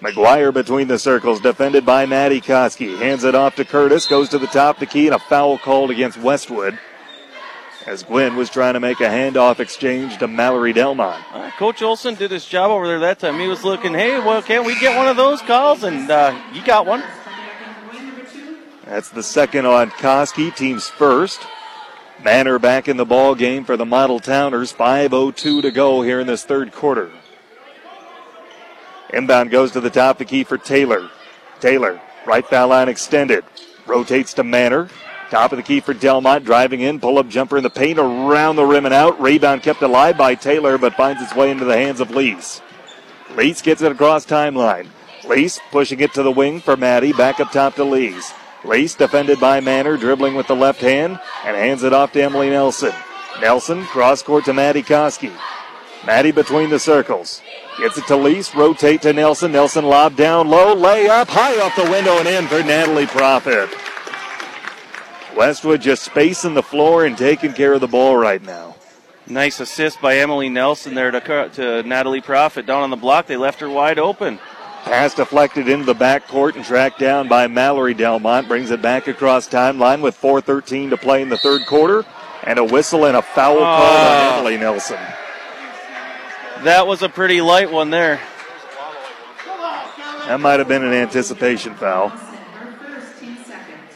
McGuire 0.00 0.52
between 0.52 0.88
the 0.88 0.98
circles, 0.98 1.40
defended 1.40 1.86
by 1.86 2.06
Maddie 2.06 2.40
Koski. 2.40 2.98
Hands 2.98 3.22
it 3.22 3.34
off 3.34 3.56
to 3.56 3.64
Curtis, 3.64 4.06
goes 4.06 4.30
to 4.30 4.38
the 4.38 4.46
top 4.46 4.76
of 4.76 4.80
the 4.80 4.86
key, 4.86 5.06
and 5.06 5.14
a 5.14 5.18
foul 5.18 5.58
called 5.58 5.90
against 5.90 6.18
Westwood. 6.18 6.78
As 7.86 8.02
Gwinn 8.02 8.36
was 8.36 8.50
trying 8.50 8.74
to 8.74 8.80
make 8.80 9.00
a 9.00 9.08
handoff 9.08 9.60
exchange 9.60 10.18
to 10.18 10.26
Mallory 10.26 10.72
Delmont. 10.72 11.22
Uh, 11.32 11.50
Coach 11.52 11.82
Olson 11.82 12.14
did 12.14 12.30
his 12.30 12.44
job 12.44 12.70
over 12.70 12.86
there 12.86 13.00
that 13.00 13.18
time. 13.18 13.38
He 13.38 13.46
was 13.46 13.62
looking, 13.62 13.94
hey, 13.94 14.18
well, 14.18 14.42
can't 14.42 14.66
we 14.66 14.78
get 14.80 14.96
one 14.96 15.08
of 15.08 15.16
those 15.16 15.40
calls? 15.42 15.84
And 15.84 16.10
uh, 16.10 16.32
he 16.52 16.60
got 16.60 16.86
one. 16.86 17.02
That's 18.90 19.08
the 19.08 19.22
second 19.22 19.66
on 19.66 19.92
Koski, 19.92 20.52
team's 20.52 20.88
first. 20.88 21.46
Manor 22.24 22.58
back 22.58 22.88
in 22.88 22.96
the 22.96 23.04
ball 23.04 23.36
game 23.36 23.64
for 23.64 23.76
the 23.76 23.86
Model 23.86 24.18
Towners. 24.18 24.72
5.02 24.72 25.62
to 25.62 25.70
go 25.70 26.02
here 26.02 26.18
in 26.18 26.26
this 26.26 26.42
third 26.42 26.72
quarter. 26.72 27.08
Inbound 29.14 29.52
goes 29.52 29.70
to 29.72 29.80
the 29.80 29.90
top 29.90 30.16
of 30.16 30.18
the 30.18 30.24
key 30.24 30.42
for 30.42 30.58
Taylor. 30.58 31.08
Taylor, 31.60 32.00
right 32.26 32.44
foul 32.44 32.66
line 32.66 32.88
extended. 32.88 33.44
Rotates 33.86 34.34
to 34.34 34.42
Manor. 34.42 34.88
Top 35.30 35.52
of 35.52 35.56
the 35.56 35.62
key 35.62 35.78
for 35.78 35.94
Delmont, 35.94 36.44
driving 36.44 36.80
in, 36.80 36.98
pull 36.98 37.18
up 37.18 37.28
jumper 37.28 37.58
in 37.58 37.62
the 37.62 37.70
paint, 37.70 38.00
around 38.00 38.56
the 38.56 38.66
rim 38.66 38.86
and 38.86 38.94
out. 38.94 39.20
Rebound 39.20 39.62
kept 39.62 39.82
alive 39.82 40.18
by 40.18 40.34
Taylor, 40.34 40.78
but 40.78 40.94
finds 40.94 41.22
its 41.22 41.36
way 41.36 41.52
into 41.52 41.64
the 41.64 41.76
hands 41.76 42.00
of 42.00 42.10
Lease. 42.10 42.60
Lease 43.36 43.62
gets 43.62 43.82
it 43.82 43.92
across 43.92 44.26
timeline. 44.26 44.88
Lease 45.28 45.60
pushing 45.70 46.00
it 46.00 46.12
to 46.14 46.24
the 46.24 46.32
wing 46.32 46.60
for 46.60 46.76
Maddie, 46.76 47.12
back 47.12 47.38
up 47.38 47.52
top 47.52 47.76
to 47.76 47.84
Lease. 47.84 48.32
Lease 48.64 48.94
defended 48.94 49.40
by 49.40 49.60
Manor, 49.60 49.96
dribbling 49.96 50.34
with 50.34 50.46
the 50.46 50.56
left 50.56 50.80
hand, 50.80 51.18
and 51.44 51.56
hands 51.56 51.82
it 51.82 51.92
off 51.92 52.12
to 52.12 52.22
Emily 52.22 52.50
Nelson. 52.50 52.92
Nelson, 53.40 53.84
cross 53.84 54.22
court 54.22 54.44
to 54.44 54.52
Maddie 54.52 54.82
Koski. 54.82 55.32
Maddie 56.06 56.32
between 56.32 56.70
the 56.70 56.78
circles. 56.78 57.42
Gets 57.78 57.98
it 57.98 58.06
to 58.08 58.16
Lease, 58.16 58.54
rotate 58.54 59.02
to 59.02 59.12
Nelson. 59.12 59.52
Nelson 59.52 59.84
lob 59.84 60.16
down 60.16 60.48
low, 60.48 60.74
lay 60.74 61.08
up, 61.08 61.28
high 61.28 61.58
off 61.60 61.76
the 61.76 61.90
window 61.90 62.18
and 62.18 62.28
in 62.28 62.46
for 62.46 62.62
Natalie 62.62 63.06
Profit. 63.06 63.70
Westwood 65.36 65.80
just 65.80 66.02
spacing 66.02 66.54
the 66.54 66.62
floor 66.62 67.06
and 67.06 67.16
taking 67.16 67.52
care 67.52 67.72
of 67.72 67.80
the 67.80 67.88
ball 67.88 68.16
right 68.16 68.42
now. 68.42 68.76
Nice 69.26 69.60
assist 69.60 70.00
by 70.00 70.16
Emily 70.16 70.48
Nelson 70.48 70.94
there 70.94 71.10
to, 71.10 71.48
to 71.54 71.82
Natalie 71.84 72.20
Profit 72.20 72.66
down 72.66 72.82
on 72.82 72.90
the 72.90 72.96
block. 72.96 73.26
They 73.26 73.36
left 73.36 73.60
her 73.60 73.70
wide 73.70 73.98
open. 73.98 74.38
Pass 74.84 75.14
deflected 75.14 75.68
into 75.68 75.84
the 75.84 75.94
backcourt 75.94 76.56
and 76.56 76.64
tracked 76.64 76.98
down 76.98 77.28
by 77.28 77.46
Mallory 77.46 77.94
Delmont. 77.94 78.48
Brings 78.48 78.70
it 78.70 78.80
back 78.80 79.08
across 79.08 79.48
timeline 79.48 80.00
with 80.00 80.20
4.13 80.20 80.90
to 80.90 80.96
play 80.96 81.22
in 81.22 81.28
the 81.28 81.38
third 81.38 81.66
quarter. 81.66 82.04
And 82.44 82.58
a 82.58 82.64
whistle 82.64 83.04
and 83.04 83.16
a 83.16 83.22
foul 83.22 83.58
oh. 83.58 83.60
call 83.60 83.82
on 83.82 84.06
ah. 84.06 84.38
Emily 84.38 84.56
Nelson. 84.56 84.98
That 86.64 86.86
was 86.86 87.02
a 87.02 87.08
pretty 87.08 87.40
light 87.40 87.70
one 87.70 87.90
there. 87.90 88.20
That 90.26 90.40
might 90.40 90.58
have 90.58 90.68
been 90.68 90.84
an 90.84 90.92
anticipation 90.92 91.74
foul. 91.74 92.12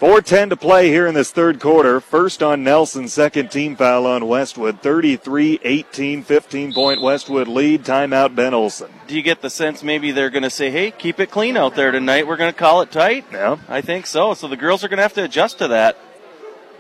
4.10 0.05 0.50
to 0.50 0.57
play 0.57 0.88
here 0.88 1.07
in 1.07 1.14
this 1.14 1.30
third 1.30 1.59
quarter. 1.59 1.98
First 1.98 2.42
on 2.42 2.62
Nelson, 2.62 3.09
second 3.09 3.50
team 3.50 3.74
foul 3.74 4.05
on 4.05 4.28
Westwood. 4.28 4.82
33 4.82 5.61
18, 5.64 6.22
15 6.22 6.74
point 6.74 7.00
Westwood 7.00 7.48
lead. 7.48 7.84
Timeout, 7.84 8.34
Ben 8.34 8.52
Olson. 8.52 8.92
Do 9.07 9.16
you 9.16 9.22
get 9.22 9.40
the 9.40 9.48
sense 9.48 9.82
maybe 9.82 10.12
they're 10.12 10.28
going 10.28 10.42
to 10.42 10.50
say, 10.50 10.70
hey, 10.70 10.90
keep 10.90 11.20
it 11.20 11.30
clean 11.30 11.57
out 11.57 11.74
there 11.74 11.90
tonight? 11.90 12.26
We're 12.26 12.36
going 12.36 12.52
to 12.52 12.59
call 12.59 12.82
it 12.82 12.92
tight? 12.92 13.24
Yeah. 13.32 13.57
I 13.66 13.80
think 13.80 14.07
so. 14.07 14.34
So 14.34 14.46
the 14.46 14.59
girls 14.59 14.84
are 14.84 14.88
going 14.88 14.98
to 14.98 15.02
have 15.05 15.14
to 15.14 15.24
adjust 15.24 15.57
to 15.61 15.68
that. 15.68 15.96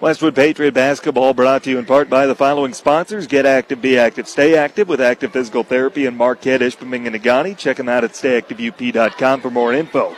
Westwood 0.02 0.34
Patriot 0.34 0.74
basketball 0.74 1.32
brought 1.32 1.62
to 1.62 1.70
you 1.70 1.78
in 1.78 1.86
part 1.86 2.10
by 2.10 2.26
the 2.26 2.34
following 2.34 2.74
sponsors. 2.74 3.26
Get 3.26 3.46
active, 3.46 3.80
be 3.80 3.96
active, 3.96 4.28
stay 4.28 4.54
active 4.54 4.86
with 4.86 5.00
active 5.00 5.32
physical 5.32 5.62
therapy 5.62 6.04
and 6.04 6.14
Marquette, 6.14 6.60
Ishpeming, 6.60 7.06
and 7.06 7.16
Negaunee. 7.16 7.56
Check 7.56 7.78
them 7.78 7.88
out 7.88 8.04
at 8.04 8.10
stayactiveup.com 8.10 9.40
for 9.40 9.50
more 9.50 9.72
info. 9.72 10.14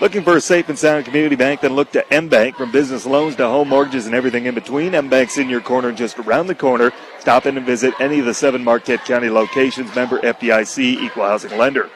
Looking 0.00 0.22
for 0.22 0.36
a 0.36 0.40
safe 0.40 0.68
and 0.68 0.78
sound 0.78 1.06
community 1.06 1.34
bank? 1.34 1.60
Then 1.60 1.74
look 1.74 1.90
to 1.92 2.14
M 2.14 2.28
Bank. 2.28 2.56
From 2.56 2.70
business 2.70 3.04
loans 3.04 3.34
to 3.36 3.48
home 3.48 3.68
mortgages 3.68 4.06
and 4.06 4.14
everything 4.14 4.46
in 4.46 4.54
between, 4.54 4.94
M 4.94 5.08
Bank's 5.08 5.38
in 5.38 5.48
your 5.48 5.60
corner 5.60 5.90
just 5.90 6.20
around 6.20 6.46
the 6.46 6.54
corner. 6.54 6.92
Stop 7.18 7.46
in 7.46 7.56
and 7.56 7.66
visit 7.66 7.92
any 7.98 8.20
of 8.20 8.26
the 8.26 8.32
seven 8.34 8.62
Marquette 8.62 9.04
County 9.04 9.28
locations. 9.28 9.92
Member 9.96 10.20
FDIC, 10.20 10.78
equal 10.78 11.24
housing 11.24 11.58
lender. 11.58 11.90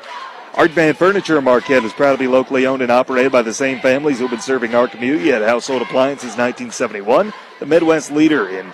Art 0.54 0.72
Van 0.72 0.94
Furniture 0.94 1.38
in 1.38 1.44
Marquette 1.44 1.84
is 1.84 1.92
proud 1.92 2.12
to 2.12 2.18
be 2.18 2.26
locally 2.26 2.66
owned 2.66 2.82
and 2.82 2.90
operated 2.90 3.30
by 3.30 3.40
the 3.40 3.54
same 3.54 3.78
families 3.78 4.18
who've 4.18 4.28
been 4.28 4.40
serving 4.40 4.74
our 4.74 4.88
community 4.88 5.32
at 5.32 5.40
household 5.40 5.80
appliances 5.80 6.36
1971. 6.36 7.32
The 7.60 7.66
Midwest 7.66 8.10
leader 8.10 8.48
in 8.48 8.72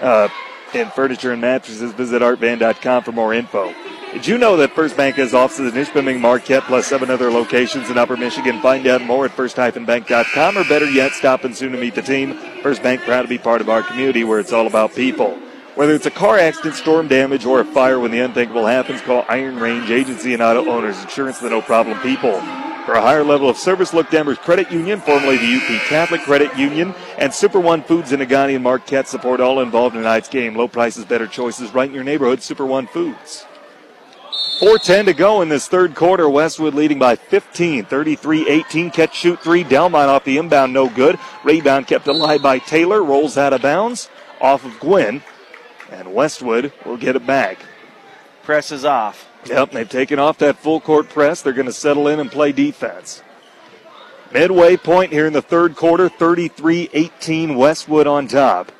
uh, 0.00 0.28
in 0.72 0.88
furniture 0.90 1.32
and 1.32 1.42
mattresses. 1.42 1.92
Visit 1.92 2.22
artvan.com 2.22 3.04
for 3.04 3.12
more 3.12 3.34
info. 3.34 3.74
Did 4.12 4.26
you 4.26 4.38
know 4.38 4.56
that 4.56 4.72
First 4.72 4.96
Bank 4.96 5.16
has 5.16 5.34
offices 5.34 5.74
in 5.74 5.84
Ishpeming, 5.84 6.18
Marquette, 6.18 6.62
plus 6.64 6.86
seven 6.86 7.10
other 7.10 7.30
locations 7.30 7.90
in 7.90 7.98
Upper 7.98 8.16
Michigan? 8.16 8.60
Find 8.62 8.86
out 8.86 9.02
more 9.02 9.26
at 9.26 9.32
first-bank.com, 9.32 10.58
or 10.58 10.64
better 10.64 10.90
yet, 10.90 11.12
stop 11.12 11.44
and 11.44 11.54
soon 11.54 11.72
to 11.72 11.78
meet 11.78 11.94
the 11.94 12.00
team. 12.00 12.34
First 12.62 12.82
Bank 12.82 13.02
proud 13.02 13.22
to 13.22 13.28
be 13.28 13.36
part 13.36 13.60
of 13.60 13.68
our 13.68 13.82
community 13.82 14.24
where 14.24 14.40
it's 14.40 14.52
all 14.52 14.66
about 14.66 14.94
people. 14.94 15.38
Whether 15.74 15.94
it's 15.94 16.06
a 16.06 16.10
car 16.10 16.38
accident, 16.38 16.74
storm 16.74 17.06
damage, 17.06 17.44
or 17.44 17.60
a 17.60 17.64
fire 17.66 18.00
when 18.00 18.10
the 18.10 18.20
unthinkable 18.20 18.66
happens, 18.66 19.02
call 19.02 19.26
Iron 19.28 19.60
Range 19.60 19.90
Agency 19.90 20.32
and 20.32 20.42
Auto 20.42 20.68
Owners 20.70 21.00
Insurance, 21.02 21.38
the 21.38 21.50
no 21.50 21.60
problem 21.60 22.00
people. 22.00 22.40
For 22.86 22.94
a 22.94 23.02
higher 23.02 23.22
level 23.22 23.50
of 23.50 23.58
service, 23.58 23.92
look 23.92 24.08
Denver's 24.10 24.38
Credit 24.38 24.72
Union, 24.72 25.00
formerly 25.00 25.36
the 25.36 25.56
UP 25.56 25.82
Catholic 25.82 26.22
Credit 26.22 26.56
Union, 26.56 26.94
and 27.18 27.32
Super 27.32 27.60
One 27.60 27.82
Foods 27.82 28.12
in 28.12 28.20
Negaunee 28.20 28.54
and 28.54 28.64
Marquette 28.64 29.06
support 29.06 29.40
all 29.40 29.60
involved 29.60 29.94
in 29.94 30.00
tonight's 30.00 30.30
game. 30.30 30.56
Low 30.56 30.66
prices, 30.66 31.04
better 31.04 31.26
choices, 31.26 31.74
right 31.74 31.90
in 31.90 31.94
your 31.94 32.04
neighborhood. 32.04 32.42
Super 32.42 32.64
One 32.64 32.86
Foods. 32.86 33.44
4.10 34.58 35.04
to 35.04 35.14
go 35.14 35.40
in 35.40 35.48
this 35.48 35.68
third 35.68 35.94
quarter. 35.94 36.28
Westwood 36.28 36.74
leading 36.74 36.98
by 36.98 37.14
15, 37.14 37.84
33 37.84 38.48
18. 38.48 38.90
Catch, 38.90 39.14
shoot 39.14 39.40
three. 39.40 39.62
Delmont 39.62 40.10
off 40.10 40.24
the 40.24 40.36
inbound, 40.36 40.72
no 40.72 40.88
good. 40.88 41.16
Rebound 41.44 41.86
kept 41.86 42.08
alive 42.08 42.42
by 42.42 42.58
Taylor. 42.58 43.04
Rolls 43.04 43.38
out 43.38 43.52
of 43.52 43.62
bounds 43.62 44.10
off 44.40 44.64
of 44.64 44.80
Gwinn. 44.80 45.22
And 45.92 46.12
Westwood 46.12 46.72
will 46.84 46.96
get 46.96 47.14
it 47.14 47.24
back. 47.24 47.60
Press 48.42 48.72
is 48.72 48.84
off. 48.84 49.28
Yep, 49.46 49.70
they've 49.70 49.88
taken 49.88 50.18
off 50.18 50.38
that 50.38 50.58
full 50.58 50.80
court 50.80 51.08
press. 51.08 51.40
They're 51.40 51.52
going 51.52 51.66
to 51.66 51.72
settle 51.72 52.08
in 52.08 52.18
and 52.18 52.30
play 52.30 52.50
defense. 52.50 53.22
Midway 54.32 54.76
point 54.76 55.12
here 55.12 55.26
in 55.26 55.32
the 55.32 55.40
third 55.40 55.76
quarter, 55.76 56.08
33 56.08 56.90
18, 56.92 57.54
Westwood 57.54 58.08
on 58.08 58.26
top. 58.26 58.72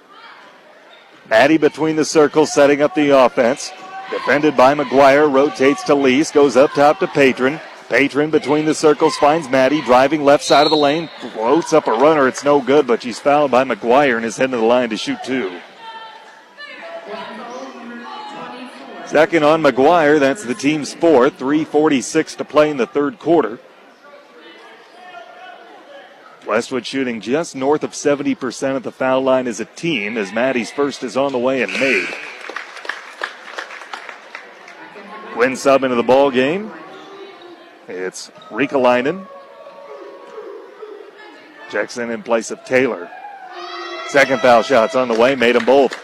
Maddie 1.31 1.57
between 1.57 1.95
the 1.95 2.05
circles 2.05 2.53
setting 2.53 2.83
up 2.83 2.97
the 2.97 3.11
offense. 3.11 3.70
Defended 4.11 4.56
by 4.56 4.74
McGuire, 4.74 5.32
rotates 5.32 5.82
to 5.84 5.94
Lease, 5.94 6.30
goes 6.30 6.56
up 6.56 6.72
top 6.72 6.98
to 7.00 7.06
Patron. 7.06 7.61
Patron 7.88 8.30
between 8.30 8.64
the 8.64 8.74
circles 8.74 9.16
finds 9.16 9.48
Maddie 9.48 9.82
driving 9.82 10.24
left 10.24 10.44
side 10.44 10.66
of 10.66 10.70
the 10.70 10.76
lane, 10.76 11.09
floats 11.32 11.72
up 11.72 11.86
a 11.86 11.92
runner. 11.92 12.28
It's 12.28 12.44
no 12.44 12.61
good, 12.61 12.86
but 12.86 13.02
she's 13.02 13.18
fouled 13.18 13.50
by 13.50 13.64
McGuire 13.64 14.16
and 14.16 14.24
is 14.24 14.36
heading 14.36 14.52
to 14.52 14.59
the 14.59 14.62
line 14.64 14.90
to 14.90 14.96
shoot 14.96 15.18
two. 15.24 15.61
Second 19.09 19.42
on 19.42 19.62
McGuire. 19.62 20.20
That's 20.20 20.44
the 20.44 20.54
team's 20.54 20.92
fourth. 20.92 21.38
3.46 21.38 22.36
to 22.36 22.44
play 22.44 22.70
in 22.70 22.76
the 22.76 22.86
third 22.86 23.18
quarter. 23.18 23.59
Westwood 26.46 26.84
shooting 26.84 27.22
just 27.22 27.56
north 27.56 27.82
of 27.82 27.92
70% 27.92 28.76
at 28.76 28.82
the 28.82 28.92
foul 28.92 29.22
line 29.22 29.46
as 29.46 29.61
a 29.61 29.64
team 29.64 30.18
as 30.18 30.30
Maddie's 30.30 30.70
first 30.70 31.02
is 31.02 31.16
on 31.16 31.32
the 31.32 31.38
way 31.38 31.62
and 31.62 31.72
made. 31.72 32.09
Gwinn 35.39 35.55
sub 35.55 35.84
into 35.84 35.95
the 35.95 36.03
ball 36.03 36.32
game. 36.32 36.68
It's 37.86 38.28
Rikalainen. 38.51 39.24
Jackson 41.70 42.11
in 42.11 42.24
place 42.24 42.51
of 42.51 42.64
Taylor. 42.64 43.09
Second 44.09 44.41
foul 44.41 44.64
shot's 44.64 44.97
on 44.97 45.07
the 45.07 45.14
way, 45.14 45.36
made 45.36 45.55
them 45.55 45.64
both. 45.64 45.97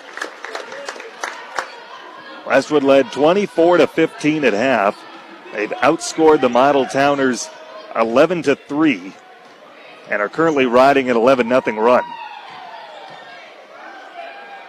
Westwood 2.47 2.85
led 2.85 3.11
24 3.11 3.79
to 3.79 3.89
15 3.89 4.45
at 4.45 4.53
half. 4.53 4.97
They've 5.53 5.69
outscored 5.69 6.41
the 6.41 6.49
Model 6.49 6.87
Towners 6.87 7.51
11 7.97 8.45
to 8.45 8.55
3 8.55 9.13
and 10.13 10.23
are 10.23 10.29
currently 10.29 10.67
riding 10.67 11.11
an 11.11 11.17
11 11.17 11.49
0 11.49 11.81
run. 11.81 12.05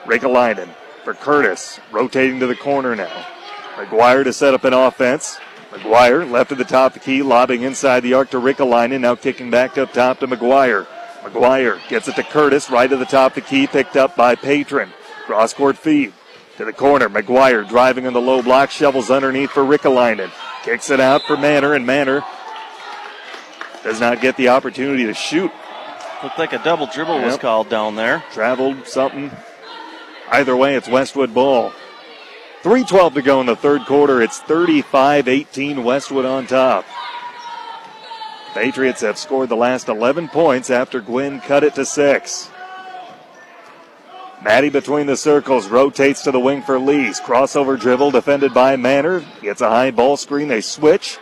Rikalainen 0.05 0.70
for 1.03 1.13
Curtis, 1.13 1.80
rotating 1.91 2.39
to 2.39 2.47
the 2.47 2.55
corner 2.55 2.95
now. 2.95 3.34
McGuire 3.76 4.23
to 4.23 4.34
set 4.34 4.53
up 4.53 4.63
an 4.63 4.73
offense. 4.73 5.38
McGuire 5.71 6.30
left 6.30 6.51
at 6.51 6.57
the 6.57 6.63
top 6.63 6.95
of 6.95 7.01
the 7.01 7.05
key, 7.05 7.21
lobbing 7.21 7.63
inside 7.63 7.99
the 8.01 8.13
arc 8.13 8.30
to 8.30 8.38
Rikalainen, 8.38 9.01
now 9.01 9.15
kicking 9.15 9.51
back 9.51 9.78
up 9.78 9.91
top 9.91 10.19
to 10.19 10.28
McGuire. 10.28 10.88
McGuire 11.21 11.86
gets 11.89 12.07
it 12.07 12.15
to 12.15 12.23
Curtis, 12.23 12.69
right 12.69 12.91
at 12.91 12.99
the 12.99 13.05
top 13.05 13.36
of 13.36 13.43
the 13.43 13.49
key, 13.49 13.67
picked 13.67 13.97
up 13.97 14.15
by 14.15 14.36
Patron. 14.36 14.91
Cross 15.26 15.53
court 15.55 15.78
feed. 15.78 16.13
To 16.57 16.63
the 16.63 16.71
corner, 16.71 17.09
McGuire 17.09 17.67
driving 17.67 18.07
on 18.07 18.13
the 18.13 18.21
low 18.21 18.41
block, 18.41 18.71
shovels 18.71 19.11
underneath 19.11 19.51
for 19.51 19.63
Rickalainen. 19.63 20.32
Kicks 20.63 20.89
it 20.89 21.01
out 21.01 21.23
for 21.23 21.36
Manor, 21.36 21.73
and 21.73 21.86
Manor 21.86 22.23
does 23.84 23.99
not 23.99 24.21
get 24.21 24.38
the 24.38 24.47
opportunity 24.49 25.05
to 25.05 25.13
shoot. 25.13 25.51
Looked 26.23 26.39
like 26.39 26.53
a 26.53 26.63
double 26.63 26.88
dribble 26.88 27.21
was 27.21 27.38
called 27.38 27.69
down 27.69 27.95
there. 27.95 28.23
Traveled 28.32 28.88
something. 28.88 29.32
Either 30.32 30.55
way, 30.55 30.76
it's 30.76 30.88
Westwood 30.88 31.34
ball. 31.34 31.73
3.12 32.66 33.13
to 33.13 33.22
go 33.22 33.41
in 33.41 33.45
the 33.45 33.55
third 33.55 33.86
quarter. 33.86 34.24
It's 34.24 34.39
35 34.39 35.28
18 35.28 35.84
Westwood 35.84 36.26
on 36.26 36.47
top. 36.47 36.84
Patriots 38.55 39.01
have 39.01 39.20
scored 39.20 39.49
the 39.49 39.55
last 39.55 39.88
11 39.88 40.30
points 40.30 40.72
after 40.72 40.99
Gwinn 40.99 41.41
cut 41.41 41.63
it 41.63 41.76
to 41.76 41.86
six. 41.86 42.49
Maddie 44.43 44.72
between 44.72 45.05
the 45.05 45.16
circles 45.16 45.68
rotates 45.68 46.24
to 46.24 46.32
the 46.32 46.39
wing 46.39 46.63
for 46.63 46.80
Lease. 46.80 47.20
Crossover 47.20 47.80
dribble 47.80 48.09
defended 48.09 48.51
by 48.51 48.76
Manor. 48.78 49.24
Gets 49.43 49.61
a 49.61 49.70
high 49.70 49.91
ball 49.91 50.18
screen. 50.18 50.47
They 50.47 50.61
switch. 50.61 51.20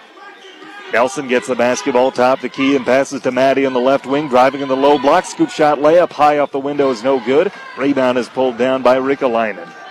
Nelson 0.94 1.28
gets 1.28 1.48
the 1.48 1.56
basketball 1.56 2.12
top 2.12 2.40
the 2.40 2.48
key 2.48 2.78
and 2.78 2.86
passes 2.86 3.22
to 3.24 3.32
Maddie 3.32 3.66
on 3.66 3.74
the 3.74 3.82
left 3.82 4.06
wing, 4.06 4.30
driving 4.30 4.62
in 4.62 4.70
the 4.70 4.78
low 4.78 4.98
block. 4.98 5.26
Scoop 5.26 5.50
shot 5.50 5.80
layup 5.80 6.14
high 6.14 6.38
off 6.38 6.54
the 6.54 6.60
window 6.60 6.90
is 6.90 7.04
no 7.04 7.20
good. 7.20 7.52
Rebound 7.78 8.18
is 8.18 8.30
pulled 8.30 8.58
down 8.58 8.82
by 8.82 8.96
Rickalainen. 8.96 9.83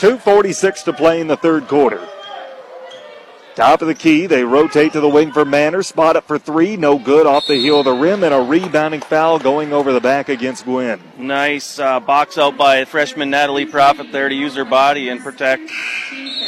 2.46 0.00 0.84
to 0.84 0.92
play 0.94 1.20
in 1.20 1.26
the 1.26 1.36
third 1.36 1.68
quarter. 1.68 2.08
Top 3.54 3.82
of 3.82 3.88
the 3.88 3.94
key, 3.94 4.26
they 4.26 4.44
rotate 4.44 4.94
to 4.94 5.00
the 5.00 5.08
wing 5.08 5.30
for 5.30 5.44
Manor. 5.44 5.82
Spot 5.82 6.16
up 6.16 6.26
for 6.26 6.38
three, 6.38 6.78
no 6.78 6.98
good 6.98 7.26
off 7.26 7.46
the 7.46 7.56
heel 7.56 7.80
of 7.80 7.84
the 7.84 7.92
rim, 7.92 8.24
and 8.24 8.32
a 8.32 8.40
rebounding 8.40 9.02
foul 9.02 9.38
going 9.38 9.74
over 9.74 9.92
the 9.92 10.00
back 10.00 10.30
against 10.30 10.64
Gwinn. 10.64 11.02
Nice 11.18 11.78
uh, 11.78 12.00
box 12.00 12.38
out 12.38 12.56
by 12.56 12.86
freshman 12.86 13.28
Natalie 13.28 13.66
Profit 13.66 14.10
there 14.10 14.30
to 14.30 14.34
use 14.34 14.54
her 14.54 14.64
body 14.64 15.10
and 15.10 15.20
protect. 15.20 15.70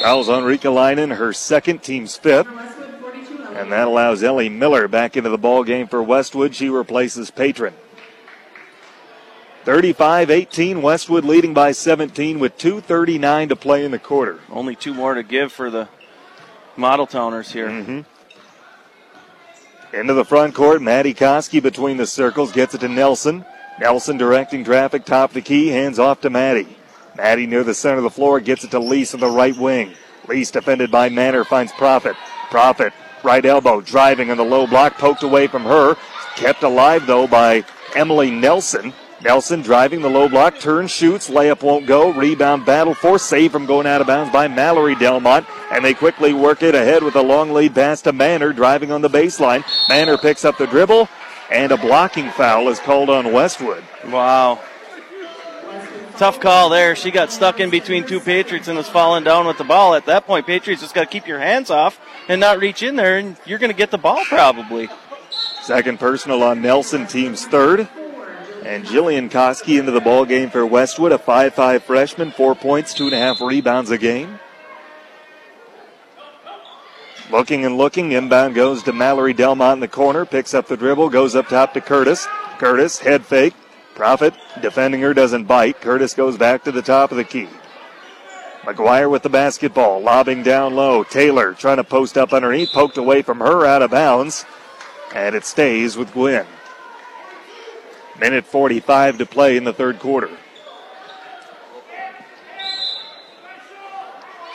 Fouls 0.01 0.31
on 0.31 0.45
Rickalainen, 0.45 1.15
her 1.15 1.35
second, 1.35 1.83
team's 1.83 2.17
fifth. 2.17 2.49
And 2.49 3.71
that 3.71 3.87
allows 3.87 4.23
Ellie 4.23 4.49
Miller 4.49 4.89
back 4.89 5.15
into 5.15 5.29
the 5.29 5.37
ball 5.37 5.63
game 5.63 5.89
for 5.89 6.03
Westwood. 6.03 6.55
She 6.55 6.71
replaces 6.71 7.31
Patron. 7.31 7.75
35 9.65 10.31
18, 10.31 10.83
Westwood 10.83 11.25
leading 11.25 11.55
by 11.55 11.71
17 11.71 12.41
with 12.41 12.59
2.39 12.59 13.51
to 13.51 13.57
play 13.57 13.85
in 13.85 13.93
the 13.93 13.99
quarter. 13.99 14.41
Only 14.51 14.75
two 14.75 14.93
more 14.93 15.15
to 15.15 15.23
give 15.23 15.53
for 15.53 15.71
the 15.71 15.89
model 16.77 17.07
towners 17.07 17.53
here. 17.53 17.69
Mm-hmm. 17.69 18.01
Into 19.95 20.15
the 20.15 20.25
front 20.25 20.55
court, 20.55 20.83
Maddie 20.83 21.15
Koski 21.15 21.63
between 21.63 21.97
the 21.97 22.07
circles 22.07 22.51
gets 22.51 22.75
it 22.75 22.79
to 22.79 22.89
Nelson. 22.89 23.45
Nelson 23.79 24.17
directing 24.17 24.65
traffic, 24.65 25.05
top 25.05 25.31
of 25.31 25.35
the 25.35 25.43
key, 25.43 25.69
hands 25.69 25.99
off 25.99 26.21
to 26.23 26.31
Maddie. 26.31 26.77
Maddie 27.17 27.47
near 27.47 27.63
the 27.63 27.75
center 27.75 27.99
of 27.99 28.03
the 28.03 28.11
floor 28.11 28.41
gets 28.41 28.65
it 28.65 28.71
to 28.73 28.79
Lease 28.79 29.15
on 29.15 29.21
the 29.21 29.29
right 29.29 29.57
wing. 29.57 29.93
Lease 30.29 30.51
defended 30.51 30.91
by 30.91 31.09
Manor 31.09 31.45
finds 31.45 31.73
Profit. 31.73 32.17
Profit, 32.51 32.93
right 33.23 33.45
elbow, 33.45 33.81
driving 33.81 34.31
on 34.31 34.37
the 34.39 34.45
low 34.45 34.67
block, 34.67 34.99
poked 34.99 35.23
away 35.23 35.47
from 35.47 35.63
her. 35.63 35.95
Kept 36.37 36.63
alive 36.63 37.07
though 37.07 37.27
by 37.27 37.65
Emily 37.95 38.31
Nelson. 38.31 38.93
Nelson 39.23 39.63
driving 39.63 40.03
the 40.03 40.11
low 40.11 40.29
block, 40.29 40.59
turn, 40.59 40.89
shoots, 40.89 41.31
layup 41.31 41.63
won't 41.63 41.87
go. 41.87 42.13
Rebound 42.13 42.67
battle 42.67 42.95
for 42.95 43.19
save 43.19 43.53
from 43.53 43.67
going 43.67 43.87
out 43.87 44.01
of 44.01 44.09
bounds 44.09 44.33
by 44.33 44.49
Mallory 44.49 44.97
Delmont. 44.97 45.47
And 45.71 45.85
they 45.85 45.95
quickly 45.95 46.33
work 46.33 46.63
it 46.63 46.75
ahead 46.75 47.03
with 47.03 47.15
a 47.15 47.23
long 47.23 47.53
lead 47.53 47.75
pass 47.75 48.03
to 48.03 48.13
Manor 48.13 48.53
driving 48.53 48.91
on 48.91 49.01
the 49.01 49.09
baseline. 49.09 49.65
Manor 49.89 50.19
picks 50.19 50.45
up 50.45 50.59
the 50.59 50.67
dribble, 50.67 51.09
and 51.51 51.71
a 51.71 51.77
blocking 51.77 52.31
foul 52.31 52.69
is 52.69 52.81
called 52.81 53.11
on 53.11 53.33
Westwood. 53.33 53.85
Wow. 54.09 54.61
Tough 56.17 56.41
call 56.41 56.69
there. 56.69 56.95
She 56.95 57.11
got 57.11 57.31
stuck 57.31 57.59
in 57.59 57.71
between 57.71 58.07
two 58.07 58.21
Patriots 58.21 58.69
and 58.69 58.77
was 58.77 58.89
falling 58.89 59.25
down 59.25 59.47
with 59.47 59.57
the 59.57 59.65
ball. 59.65 59.95
At 59.95 60.07
that 60.07 60.27
point, 60.27 60.47
Patriots 60.47 60.83
just 60.83 60.95
got 60.95 61.05
to 61.05 61.11
keep 61.11 61.27
your 61.27 61.39
hands 61.39 61.71
off 61.71 61.99
and 62.29 62.41
not 62.41 62.59
reach 62.59 62.83
in 62.83 62.97
there, 62.97 63.19
and 63.19 63.37
you're 63.47 63.59
going 63.59 63.71
to 63.71 63.77
get 63.77 63.91
the 63.91 63.99
ball 63.99 64.23
probably. 64.27 64.89
Second 65.63 66.01
personal 66.01 66.43
on 66.43 66.61
Nelson, 66.61 67.07
team's 67.07 67.47
third. 67.47 67.89
And 68.65 68.85
Jillian 68.85 69.29
Koski 69.29 69.81
into 69.81 69.91
the 69.91 70.01
ball 70.01 70.25
game 70.25 70.49
for 70.49 70.65
Westwood, 70.65 71.11
a 71.11 71.19
5-5 71.19 71.83
freshman, 71.83 72.31
four 72.31 72.55
points, 72.55 72.95
two 72.95 73.07
and 73.07 73.15
a 73.15 73.19
half 73.19 73.41
rebounds 73.41 73.91
a 73.91 73.99
game. 73.99 74.39
Looking 77.33 77.65
and 77.65 77.77
looking, 77.77 78.13
inbound 78.13 78.55
goes 78.55 78.83
to 78.85 78.93
Mallory 78.93 79.33
Delmont 79.33 79.79
in 79.79 79.81
the 79.81 79.89
corner, 79.89 80.25
picks 80.25 80.55
up 80.55 80.69
the 80.69 80.77
dribble, 80.77 81.09
goes 81.09 81.35
up 81.35 81.49
top 81.49 81.75
to 81.75 81.81
Curtis. 81.81 82.29
Curtis, 82.59 83.01
head 83.01 83.25
fake. 83.25 83.55
Profit, 83.95 84.35
defending 84.61 85.01
her, 85.01 85.13
doesn't 85.13 85.45
bite. 85.45 85.81
Curtis 85.81 86.15
goes 86.15 86.37
back 86.37 86.63
to 86.65 86.73
the 86.73 86.83
top 86.83 87.11
of 87.11 87.17
the 87.17 87.25
key. 87.25 87.49
McGuire 88.63 89.11
with 89.11 89.23
the 89.23 89.29
basketball, 89.29 90.01
lobbing 90.01 90.45
down 90.45 90.77
low. 90.77 91.03
Taylor 91.03 91.53
trying 91.55 91.79
to 91.79 91.85
post 91.85 92.17
up 92.17 92.33
underneath, 92.33 92.71
poked 92.71 92.97
away 92.97 93.23
from 93.23 93.41
her, 93.41 93.67
out 93.67 93.83
of 93.83 93.91
bounds. 93.91 94.45
And 95.15 95.35
it 95.35 95.45
stays 95.45 95.97
with 95.97 96.13
Gwinn. 96.13 96.47
Minute 98.23 98.47
45 98.47 99.19
to 99.19 99.27
play 99.27 99.57
in 99.57 99.65
the 99.65 99.73
third 99.73 99.99
quarter. 99.99 100.31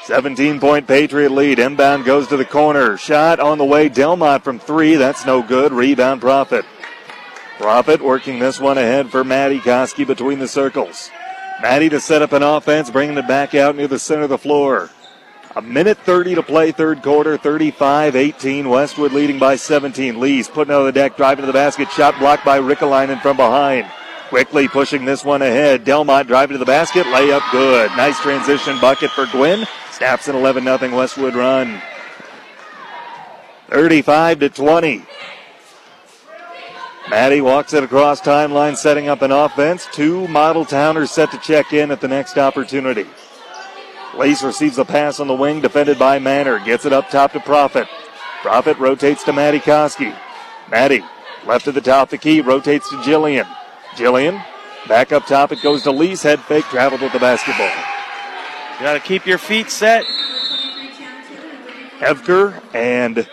17 0.05 0.61
point 0.61 0.87
Patriot 0.87 1.33
lead. 1.33 1.59
Inbound 1.59 2.05
goes 2.05 2.29
to 2.29 2.37
the 2.37 2.45
corner. 2.45 2.95
Shot 2.95 3.41
on 3.41 3.57
the 3.57 3.65
way. 3.65 3.89
Delmont 3.89 4.45
from 4.45 4.57
three. 4.57 4.95
That's 4.95 5.25
no 5.25 5.41
good. 5.43 5.73
Rebound 5.73 6.21
Profit. 6.21 6.63
Profit 7.57 8.01
working 8.01 8.39
this 8.39 8.57
one 8.57 8.77
ahead 8.77 9.09
for 9.09 9.25
Maddie 9.25 9.59
Koski 9.59 10.07
between 10.07 10.39
the 10.39 10.47
circles. 10.47 11.11
Maddie 11.61 11.89
to 11.89 11.99
set 11.99 12.21
up 12.21 12.31
an 12.31 12.43
offense, 12.43 12.89
bringing 12.89 13.17
it 13.17 13.27
back 13.27 13.53
out 13.53 13.75
near 13.75 13.89
the 13.89 13.99
center 13.99 14.23
of 14.23 14.29
the 14.29 14.37
floor. 14.37 14.89
A 15.57 15.61
minute 15.63 15.97
30 15.97 16.35
to 16.35 16.43
play, 16.43 16.71
third 16.71 17.01
quarter, 17.01 17.35
35 17.35 18.15
18. 18.15 18.69
Westwood 18.69 19.11
leading 19.11 19.39
by 19.39 19.55
17. 19.55 20.19
Lease 20.19 20.47
putting 20.47 20.71
out 20.71 20.81
of 20.81 20.85
the 20.85 20.91
deck, 20.91 21.17
driving 21.17 21.41
to 21.41 21.47
the 21.47 21.53
basket, 21.53 21.89
shot 21.89 22.19
blocked 22.19 22.45
by 22.45 22.59
Rickalainen 22.59 23.19
from 23.23 23.37
behind. 23.37 23.87
Quickly 24.29 24.67
pushing 24.67 25.03
this 25.03 25.25
one 25.25 25.41
ahead. 25.41 25.83
Delmont 25.83 26.27
driving 26.27 26.53
to 26.53 26.59
the 26.59 26.65
basket, 26.65 27.07
layup 27.07 27.41
good. 27.51 27.89
Nice 27.97 28.19
transition 28.19 28.79
bucket 28.79 29.09
for 29.09 29.25
Gwinn. 29.25 29.65
Snaps 29.89 30.27
an 30.27 30.35
11 30.35 30.63
0 30.63 30.95
Westwood 30.95 31.33
run. 31.33 31.81
35 33.71 34.39
to 34.41 34.49
20. 34.49 35.05
Maddie 37.09 37.41
walks 37.41 37.73
it 37.73 37.83
across 37.83 38.21
timeline, 38.21 38.77
setting 38.77 39.07
up 39.07 39.23
an 39.23 39.31
offense. 39.31 39.87
Two 39.91 40.27
model 40.27 40.65
towners 40.65 41.09
set 41.09 41.31
to 41.31 41.39
check 41.39 41.73
in 41.73 41.89
at 41.89 41.99
the 41.99 42.07
next 42.07 42.37
opportunity. 42.37 43.07
Lease 44.17 44.43
receives 44.43 44.77
a 44.77 44.85
pass 44.85 45.19
on 45.19 45.27
the 45.27 45.35
wing, 45.35 45.61
defended 45.61 45.99
by 45.99 46.19
Manor. 46.19 46.59
Gets 46.59 46.85
it 46.85 46.93
up 46.93 47.09
top 47.09 47.33
to 47.33 47.39
Profit. 47.39 47.87
Profit 48.41 48.77
rotates 48.77 49.23
to 49.25 49.33
Maddie 49.33 49.59
Koski. 49.59 50.15
Maddie, 50.69 51.03
left 51.45 51.67
at 51.67 51.73
the 51.73 51.81
top 51.81 52.07
of 52.07 52.11
the 52.11 52.17
key, 52.17 52.41
rotates 52.41 52.89
to 52.89 52.97
Jillian. 52.97 53.47
Jillian, 53.91 54.43
back 54.87 55.11
up 55.11 55.25
top, 55.25 55.51
it 55.51 55.61
goes 55.61 55.83
to 55.83 55.91
Lease 55.91 56.23
head 56.23 56.39
fake, 56.41 56.65
traveled 56.65 57.01
with 57.01 57.13
the 57.13 57.19
basketball. 57.19 57.71
You 58.77 58.85
got 58.85 58.93
to 58.93 58.99
keep 58.99 59.25
your 59.25 59.37
feet 59.37 59.69
set. 59.69 60.05
Evker 61.99 62.61
and 62.75 63.27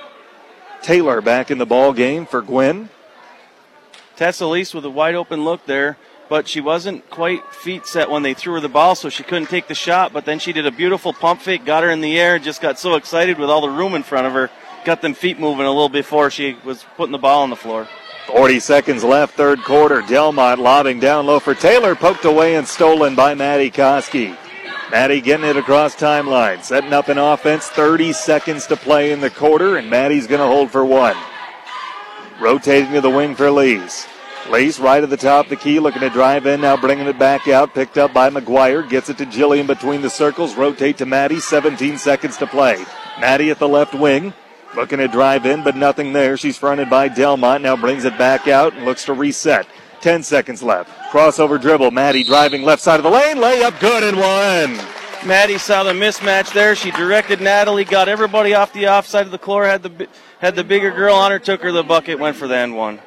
Taylor 0.82 1.20
back 1.20 1.50
in 1.50 1.58
the 1.58 1.66
ball 1.66 1.92
game 1.92 2.24
for 2.24 2.40
Gwinn. 2.40 2.88
Tessa 4.16 4.46
Lease 4.46 4.72
with 4.72 4.84
a 4.84 4.90
wide 4.90 5.14
open 5.14 5.44
look 5.44 5.66
there, 5.66 5.98
but 6.28 6.48
she 6.48 6.60
wasn't 6.60 7.08
quite 7.10 7.42
feet 7.52 7.86
set 7.86 8.10
when 8.10 8.22
they 8.22 8.34
threw 8.34 8.54
her 8.54 8.60
the 8.60 8.68
ball, 8.68 8.94
so 8.94 9.08
she 9.08 9.22
couldn't 9.22 9.48
take 9.48 9.68
the 9.68 9.74
shot. 9.74 10.12
But 10.12 10.24
then 10.24 10.38
she 10.38 10.52
did 10.52 10.66
a 10.66 10.70
beautiful 10.70 11.12
pump 11.12 11.40
fake, 11.40 11.64
got 11.64 11.82
her 11.82 11.90
in 11.90 12.00
the 12.00 12.18
air, 12.18 12.38
just 12.38 12.60
got 12.60 12.78
so 12.78 12.94
excited 12.94 13.38
with 13.38 13.50
all 13.50 13.60
the 13.60 13.68
room 13.68 13.94
in 13.94 14.02
front 14.02 14.26
of 14.26 14.32
her, 14.32 14.50
got 14.84 15.02
them 15.02 15.14
feet 15.14 15.38
moving 15.38 15.66
a 15.66 15.70
little 15.70 15.88
before 15.88 16.30
she 16.30 16.56
was 16.64 16.84
putting 16.96 17.12
the 17.12 17.18
ball 17.18 17.42
on 17.42 17.50
the 17.50 17.56
floor. 17.56 17.88
40 18.26 18.60
seconds 18.60 19.04
left, 19.04 19.34
third 19.34 19.62
quarter. 19.64 20.00
Delmont 20.02 20.58
lobbing 20.58 20.98
down 20.98 21.26
low 21.26 21.38
for 21.38 21.54
Taylor, 21.54 21.94
poked 21.94 22.24
away 22.24 22.56
and 22.56 22.66
stolen 22.66 23.14
by 23.14 23.34
Maddie 23.34 23.70
Koski. 23.70 24.36
Maddie 24.90 25.20
getting 25.20 25.46
it 25.46 25.56
across 25.56 25.94
timeline, 25.94 26.62
setting 26.62 26.92
up 26.92 27.08
an 27.08 27.18
offense. 27.18 27.68
30 27.68 28.12
seconds 28.12 28.66
to 28.68 28.76
play 28.76 29.12
in 29.12 29.20
the 29.20 29.30
quarter, 29.30 29.76
and 29.76 29.90
Maddie's 29.90 30.26
going 30.26 30.40
to 30.40 30.46
hold 30.46 30.70
for 30.70 30.84
one. 30.84 31.16
Rotating 32.40 32.92
to 32.92 33.00
the 33.00 33.10
wing 33.10 33.34
for 33.34 33.50
Lease. 33.50 34.06
Lease 34.50 34.78
right 34.78 35.02
at 35.02 35.10
the 35.10 35.16
top 35.16 35.46
of 35.46 35.50
the 35.50 35.56
key, 35.56 35.80
looking 35.80 36.00
to 36.00 36.10
drive 36.10 36.46
in, 36.46 36.60
now 36.60 36.76
bringing 36.76 37.06
it 37.06 37.18
back 37.18 37.48
out. 37.48 37.74
Picked 37.74 37.96
up 37.96 38.12
by 38.12 38.28
McGuire, 38.28 38.88
gets 38.88 39.08
it 39.08 39.18
to 39.18 39.26
Jillian 39.26 39.66
between 39.66 40.02
the 40.02 40.10
circles. 40.10 40.54
Rotate 40.54 40.98
to 40.98 41.06
Maddie, 41.06 41.40
17 41.40 41.96
seconds 41.96 42.36
to 42.36 42.46
play. 42.46 42.84
Maddie 43.18 43.50
at 43.50 43.58
the 43.58 43.68
left 43.68 43.94
wing, 43.94 44.34
looking 44.76 44.98
to 44.98 45.08
drive 45.08 45.46
in, 45.46 45.64
but 45.64 45.76
nothing 45.76 46.12
there. 46.12 46.36
She's 46.36 46.58
fronted 46.58 46.90
by 46.90 47.08
Delmont, 47.08 47.62
now 47.62 47.76
brings 47.76 48.04
it 48.04 48.18
back 48.18 48.46
out 48.46 48.74
and 48.74 48.84
looks 48.84 49.04
to 49.06 49.14
reset. 49.14 49.66
10 50.02 50.22
seconds 50.22 50.62
left. 50.62 50.90
Crossover 51.10 51.58
dribble. 51.58 51.90
Maddie 51.90 52.24
driving 52.24 52.62
left 52.62 52.82
side 52.82 53.00
of 53.00 53.04
the 53.04 53.10
lane. 53.10 53.38
Layup 53.38 53.80
good 53.80 54.02
and 54.02 54.18
one. 54.18 54.86
Maddie 55.26 55.56
saw 55.56 55.82
the 55.82 55.92
mismatch 55.92 56.52
there. 56.52 56.76
She 56.76 56.90
directed 56.90 57.40
Natalie, 57.40 57.86
got 57.86 58.10
everybody 58.10 58.52
off 58.52 58.74
the 58.74 58.88
offside 58.88 59.24
of 59.24 59.32
the 59.32 59.38
floor, 59.38 59.64
had 59.64 59.82
the 59.82 60.06
had 60.40 60.54
the 60.54 60.64
bigger 60.64 60.90
girl 60.90 61.14
on 61.14 61.30
her, 61.30 61.38
took 61.38 61.62
her 61.62 61.72
the 61.72 61.82
bucket, 61.82 62.18
went 62.18 62.36
for 62.36 62.46
the 62.46 62.56
end 62.56 62.76
one. 62.76 63.00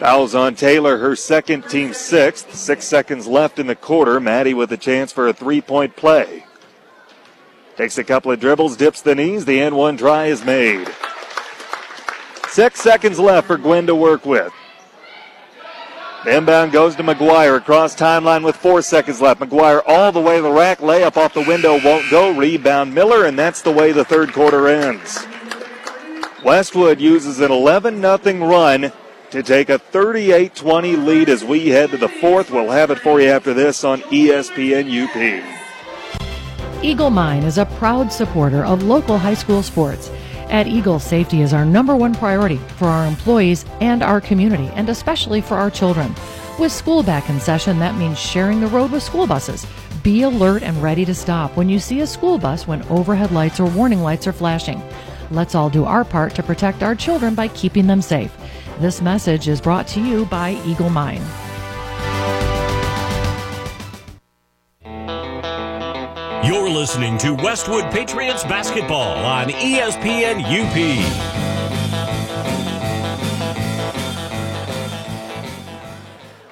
Fouls 0.00 0.34
on 0.34 0.54
Taylor, 0.54 0.98
her 0.98 1.14
second, 1.14 1.68
team 1.68 1.92
sixth. 1.92 2.54
Six 2.54 2.84
seconds 2.84 3.26
left 3.26 3.58
in 3.58 3.66
the 3.66 3.74
quarter. 3.74 4.20
Maddie 4.20 4.54
with 4.54 4.72
a 4.72 4.76
chance 4.76 5.12
for 5.12 5.28
a 5.28 5.32
three 5.32 5.60
point 5.60 5.96
play. 5.96 6.44
Takes 7.76 7.98
a 7.98 8.04
couple 8.04 8.32
of 8.32 8.40
dribbles, 8.40 8.76
dips 8.76 9.02
the 9.02 9.14
knees. 9.14 9.44
The 9.44 9.60
end 9.60 9.76
one 9.76 9.96
try 9.96 10.26
is 10.26 10.44
made. 10.44 10.88
Six 12.48 12.80
seconds 12.80 13.18
left 13.20 13.46
for 13.46 13.56
Gwinn 13.56 13.86
to 13.86 13.94
work 13.94 14.26
with. 14.26 14.52
The 16.24 16.36
inbound 16.36 16.72
goes 16.72 16.96
to 16.96 17.04
McGuire 17.04 17.56
across 17.56 17.94
timeline 17.94 18.44
with 18.44 18.56
four 18.56 18.82
seconds 18.82 19.20
left. 19.20 19.40
McGuire 19.40 19.82
all 19.86 20.10
the 20.10 20.20
way 20.20 20.36
to 20.36 20.42
the 20.42 20.50
rack. 20.50 20.78
Layup 20.78 21.16
off 21.16 21.34
the 21.34 21.44
window 21.44 21.80
won't 21.84 22.10
go. 22.10 22.36
Rebound 22.36 22.92
Miller, 22.92 23.26
and 23.26 23.38
that's 23.38 23.62
the 23.62 23.70
way 23.70 23.92
the 23.92 24.04
third 24.04 24.32
quarter 24.32 24.66
ends. 24.66 25.24
Westwood 26.44 27.00
uses 27.00 27.40
an 27.40 27.52
11 27.52 28.00
0 28.00 28.46
run 28.46 28.92
to 29.30 29.42
take 29.42 29.68
a 29.68 29.78
38 29.78 30.54
20 30.54 30.96
lead 30.96 31.28
as 31.28 31.44
we 31.44 31.68
head 31.68 31.90
to 31.90 31.96
the 31.96 32.08
fourth. 32.08 32.50
We'll 32.50 32.70
have 32.70 32.90
it 32.90 32.98
for 32.98 33.20
you 33.20 33.28
after 33.28 33.52
this 33.52 33.84
on 33.84 34.00
ESPN 34.02 34.88
UP. 35.04 36.84
Eagle 36.84 37.10
Mine 37.10 37.42
is 37.42 37.58
a 37.58 37.66
proud 37.66 38.12
supporter 38.12 38.64
of 38.64 38.82
local 38.82 39.18
high 39.18 39.34
school 39.34 39.62
sports. 39.62 40.10
At 40.48 40.66
Eagle, 40.66 40.98
safety 40.98 41.42
is 41.42 41.52
our 41.52 41.64
number 41.64 41.94
one 41.94 42.14
priority 42.14 42.56
for 42.76 42.86
our 42.86 43.06
employees 43.06 43.66
and 43.80 44.02
our 44.02 44.20
community, 44.20 44.70
and 44.74 44.88
especially 44.88 45.42
for 45.42 45.56
our 45.56 45.70
children. 45.70 46.14
With 46.58 46.72
school 46.72 47.02
back 47.02 47.28
in 47.28 47.38
session, 47.38 47.78
that 47.80 47.96
means 47.96 48.18
sharing 48.18 48.60
the 48.60 48.68
road 48.68 48.90
with 48.90 49.02
school 49.02 49.26
buses. 49.26 49.66
Be 50.02 50.22
alert 50.22 50.62
and 50.62 50.82
ready 50.82 51.04
to 51.04 51.14
stop 51.14 51.56
when 51.56 51.68
you 51.68 51.78
see 51.78 52.00
a 52.00 52.06
school 52.06 52.38
bus 52.38 52.66
when 52.66 52.82
overhead 52.84 53.30
lights 53.30 53.60
or 53.60 53.68
warning 53.68 54.02
lights 54.02 54.26
are 54.26 54.32
flashing. 54.32 54.82
Let's 55.30 55.54
all 55.54 55.68
do 55.68 55.84
our 55.84 56.04
part 56.04 56.34
to 56.36 56.42
protect 56.42 56.82
our 56.82 56.94
children 56.94 57.34
by 57.34 57.48
keeping 57.48 57.86
them 57.86 58.00
safe. 58.00 58.32
This 58.80 59.02
message 59.02 59.48
is 59.48 59.60
brought 59.60 59.88
to 59.88 60.00
you 60.00 60.24
by 60.26 60.52
Eagle 60.64 60.88
Mine. 60.88 61.20
You're 66.44 66.70
listening 66.70 67.18
to 67.18 67.34
Westwood 67.34 67.90
Patriots 67.90 68.44
basketball 68.44 69.16
on 69.24 69.48
ESPN 69.48 70.44
UP. 70.44 70.76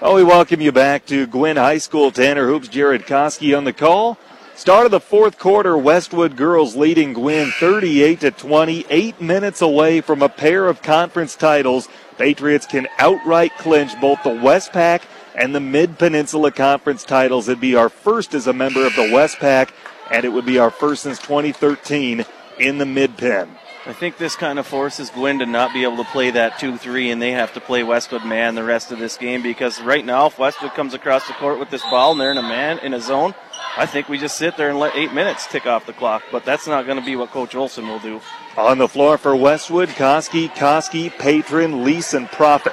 Oh, 0.02 0.16
we 0.16 0.24
welcome 0.24 0.60
you 0.60 0.72
back 0.72 1.06
to 1.06 1.28
Gwinn 1.28 1.56
High 1.56 1.78
School. 1.78 2.10
Tanner 2.10 2.48
Hoops, 2.48 2.66
Jared 2.66 3.02
Koski 3.02 3.56
on 3.56 3.62
the 3.62 3.72
call. 3.72 4.18
Start 4.56 4.86
of 4.86 4.90
the 4.90 5.00
fourth 5.00 5.38
quarter, 5.38 5.76
Westwood 5.76 6.34
girls 6.34 6.74
leading 6.74 7.12
Gwinn 7.12 7.52
38 7.60 8.20
to 8.20 8.30
20, 8.30 8.86
eight 8.88 9.20
minutes 9.20 9.60
away 9.60 10.00
from 10.00 10.22
a 10.22 10.30
pair 10.30 10.66
of 10.66 10.80
conference 10.82 11.36
titles. 11.36 11.88
Patriots 12.18 12.66
can 12.66 12.88
outright 12.98 13.56
clinch 13.58 13.98
both 14.00 14.22
the 14.22 14.30
Westpac 14.30 15.02
and 15.34 15.54
the 15.54 15.60
Mid 15.60 15.98
Peninsula 15.98 16.50
Conference 16.50 17.04
titles. 17.04 17.48
It'd 17.48 17.60
be 17.60 17.76
our 17.76 17.88
first 17.88 18.34
as 18.34 18.46
a 18.46 18.52
member 18.52 18.86
of 18.86 18.96
the 18.96 19.02
Westpac, 19.02 19.70
and 20.10 20.24
it 20.24 20.30
would 20.30 20.46
be 20.46 20.58
our 20.58 20.70
first 20.70 21.02
since 21.02 21.18
2013 21.18 22.24
in 22.58 22.78
the 22.78 22.86
Mid 22.86 23.16
Pen. 23.16 23.50
I 23.86 23.92
think 23.92 24.16
this 24.16 24.34
kind 24.34 24.58
of 24.58 24.66
forces 24.66 25.10
Gwinn 25.10 25.38
to 25.38 25.46
not 25.46 25.72
be 25.72 25.84
able 25.84 25.98
to 25.98 26.10
play 26.10 26.32
that 26.32 26.58
2 26.58 26.76
3, 26.76 27.12
and 27.12 27.22
they 27.22 27.30
have 27.30 27.52
to 27.54 27.60
play 27.60 27.84
Westwood 27.84 28.24
man 28.24 28.56
the 28.56 28.64
rest 28.64 28.90
of 28.90 28.98
this 28.98 29.16
game 29.16 29.42
because 29.42 29.80
right 29.80 30.04
now, 30.04 30.26
if 30.26 30.40
Westwood 30.40 30.72
comes 30.74 30.92
across 30.92 31.28
the 31.28 31.34
court 31.34 31.60
with 31.60 31.70
this 31.70 31.82
ball 31.82 32.10
and 32.10 32.20
they're 32.20 32.32
in 32.32 32.36
a 32.36 32.42
man, 32.42 32.80
in 32.80 32.94
a 32.94 33.00
zone, 33.00 33.32
I 33.76 33.86
think 33.86 34.08
we 34.08 34.18
just 34.18 34.38
sit 34.38 34.56
there 34.56 34.70
and 34.70 34.80
let 34.80 34.96
eight 34.96 35.12
minutes 35.12 35.46
tick 35.46 35.66
off 35.66 35.86
the 35.86 35.92
clock, 35.92 36.24
but 36.32 36.44
that's 36.44 36.66
not 36.66 36.84
going 36.84 36.98
to 36.98 37.04
be 37.04 37.14
what 37.14 37.30
Coach 37.30 37.54
Olson 37.54 37.86
will 37.86 38.00
do. 38.00 38.20
On 38.56 38.78
the 38.78 38.88
floor 38.88 39.18
for 39.18 39.36
Westwood, 39.36 39.90
Koski, 39.90 40.48
Koski, 40.48 41.16
Patron, 41.16 41.84
Lease, 41.84 42.12
and 42.12 42.26
Profit. 42.26 42.72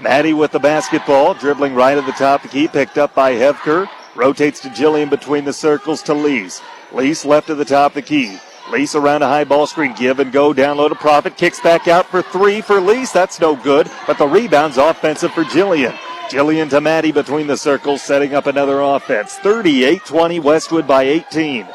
Maddie 0.00 0.32
with 0.32 0.50
the 0.50 0.58
basketball, 0.58 1.34
dribbling 1.34 1.76
right 1.76 1.96
at 1.96 2.06
the 2.06 2.12
top 2.12 2.42
of 2.44 2.50
the 2.50 2.56
key, 2.56 2.66
picked 2.66 2.98
up 2.98 3.14
by 3.14 3.34
Hevker. 3.34 3.88
Rotates 4.16 4.58
to 4.60 4.70
Jillian 4.70 5.08
between 5.08 5.44
the 5.44 5.52
circles 5.52 6.02
to 6.02 6.14
Lease. 6.14 6.60
Lease 6.90 7.24
left 7.24 7.46
to 7.46 7.54
the 7.54 7.64
top 7.64 7.92
of 7.92 7.94
the 7.94 8.02
key. 8.02 8.38
Lease 8.70 8.94
around 8.94 9.22
a 9.22 9.26
high 9.26 9.42
ball 9.42 9.66
screen, 9.66 9.94
give 9.94 10.20
and 10.20 10.30
go, 10.30 10.52
down 10.52 10.76
low 10.76 10.88
to 10.88 10.94
Profit, 10.94 11.36
kicks 11.36 11.60
back 11.60 11.88
out 11.88 12.06
for 12.06 12.22
three 12.22 12.60
for 12.60 12.80
Lease. 12.80 13.10
That's 13.10 13.40
no 13.40 13.56
good, 13.56 13.90
but 14.06 14.16
the 14.16 14.28
rebound's 14.28 14.78
offensive 14.78 15.32
for 15.32 15.42
Jillian. 15.42 15.92
Jillian 16.28 16.70
to 16.70 16.80
Maddie 16.80 17.10
between 17.10 17.48
the 17.48 17.56
circles, 17.56 18.00
setting 18.00 18.32
up 18.32 18.46
another 18.46 18.80
offense. 18.80 19.34
38 19.36 20.04
20, 20.04 20.38
Westwood 20.38 20.86
by 20.86 21.02
18. 21.02 21.66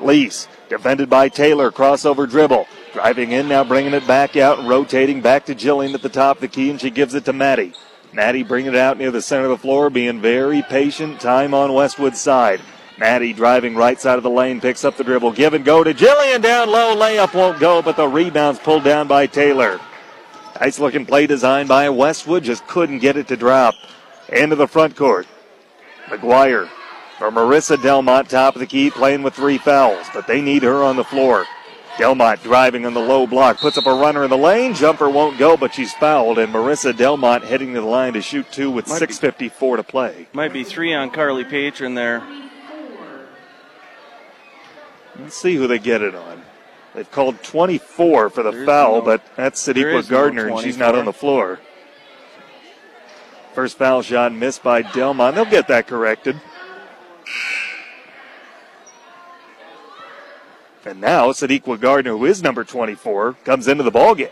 Lease, 0.00 0.48
defended 0.68 1.08
by 1.08 1.28
Taylor, 1.28 1.70
crossover 1.70 2.28
dribble. 2.28 2.66
Driving 2.92 3.30
in 3.30 3.46
now, 3.46 3.62
bringing 3.62 3.94
it 3.94 4.06
back 4.08 4.36
out 4.36 4.66
rotating 4.66 5.20
back 5.20 5.46
to 5.46 5.54
Jillian 5.54 5.94
at 5.94 6.02
the 6.02 6.08
top 6.08 6.38
of 6.38 6.40
the 6.40 6.48
key, 6.48 6.70
and 6.70 6.80
she 6.80 6.90
gives 6.90 7.14
it 7.14 7.24
to 7.26 7.32
Maddie. 7.32 7.72
Maddie 8.12 8.42
bringing 8.42 8.74
it 8.74 8.78
out 8.78 8.98
near 8.98 9.12
the 9.12 9.22
center 9.22 9.44
of 9.44 9.50
the 9.50 9.58
floor, 9.58 9.88
being 9.88 10.20
very 10.20 10.62
patient. 10.62 11.20
Time 11.20 11.54
on 11.54 11.72
Westwood's 11.72 12.20
side. 12.20 12.60
Maddie 13.02 13.32
driving 13.32 13.74
right 13.74 14.00
side 14.00 14.16
of 14.16 14.22
the 14.22 14.30
lane, 14.30 14.60
picks 14.60 14.84
up 14.84 14.96
the 14.96 15.02
dribble. 15.02 15.32
Give 15.32 15.54
and 15.54 15.64
go 15.64 15.82
to 15.82 15.92
Jillian 15.92 16.40
down 16.40 16.70
low. 16.70 16.94
Layup 16.94 17.34
won't 17.34 17.58
go, 17.58 17.82
but 17.82 17.96
the 17.96 18.06
rebound's 18.06 18.60
pulled 18.60 18.84
down 18.84 19.08
by 19.08 19.26
Taylor. 19.26 19.80
Nice 20.60 20.78
looking 20.78 21.04
play 21.04 21.26
design 21.26 21.66
by 21.66 21.88
Westwood, 21.88 22.44
just 22.44 22.64
couldn't 22.68 23.00
get 23.00 23.16
it 23.16 23.26
to 23.26 23.36
drop. 23.36 23.74
Into 24.28 24.54
the 24.54 24.68
front 24.68 24.94
court. 24.94 25.26
McGuire 26.10 26.68
for 27.18 27.32
Marissa 27.32 27.82
Delmont, 27.82 28.30
top 28.30 28.54
of 28.54 28.60
the 28.60 28.68
key, 28.68 28.88
playing 28.88 29.24
with 29.24 29.34
three 29.34 29.58
fouls, 29.58 30.06
but 30.14 30.28
they 30.28 30.40
need 30.40 30.62
her 30.62 30.84
on 30.84 30.94
the 30.94 31.02
floor. 31.02 31.44
Delmont 31.98 32.40
driving 32.44 32.86
on 32.86 32.94
the 32.94 33.00
low 33.00 33.26
block, 33.26 33.58
puts 33.58 33.76
up 33.76 33.86
a 33.86 33.92
runner 33.92 34.22
in 34.22 34.30
the 34.30 34.38
lane. 34.38 34.74
Jumper 34.74 35.10
won't 35.10 35.38
go, 35.38 35.56
but 35.56 35.74
she's 35.74 35.92
fouled, 35.94 36.38
and 36.38 36.54
Marissa 36.54 36.96
Delmont 36.96 37.42
heading 37.42 37.74
to 37.74 37.80
the 37.80 37.86
line 37.86 38.12
to 38.12 38.22
shoot 38.22 38.46
two 38.52 38.70
with 38.70 38.86
Might 38.86 39.00
be- 39.00 39.06
6.54 39.06 39.76
to 39.78 39.82
play. 39.82 40.28
Might 40.32 40.52
be 40.52 40.62
three 40.62 40.94
on 40.94 41.10
Carly 41.10 41.42
Patron 41.42 41.96
there. 41.96 42.22
Let's 45.22 45.36
see 45.36 45.56
who 45.56 45.66
they 45.66 45.78
get 45.78 46.02
it 46.02 46.14
on. 46.14 46.42
They've 46.94 47.10
called 47.10 47.42
24 47.42 48.28
for 48.30 48.42
the 48.42 48.50
There 48.50 48.60
is 48.60 48.66
foul, 48.66 48.96
no- 48.96 49.00
but 49.02 49.22
that's 49.36 49.66
Sadiqa 49.66 49.94
is 49.98 50.10
no 50.10 50.16
Gardner, 50.16 50.48
and 50.48 50.58
she's 50.60 50.76
not 50.76 50.94
on 50.94 51.04
the 51.06 51.12
floor. 51.12 51.60
First 53.54 53.78
foul 53.78 54.02
shot 54.02 54.32
missed 54.32 54.62
by 54.62 54.82
Delmont. 54.82 55.34
They'll 55.36 55.44
get 55.44 55.68
that 55.68 55.86
corrected. 55.86 56.40
And 60.84 61.00
now 61.00 61.28
Sadiqa 61.28 61.78
Gardner, 61.78 62.12
who 62.12 62.24
is 62.24 62.42
number 62.42 62.64
24, 62.64 63.34
comes 63.44 63.68
into 63.68 63.84
the 63.84 63.90
ball 63.90 64.14
game. 64.14 64.28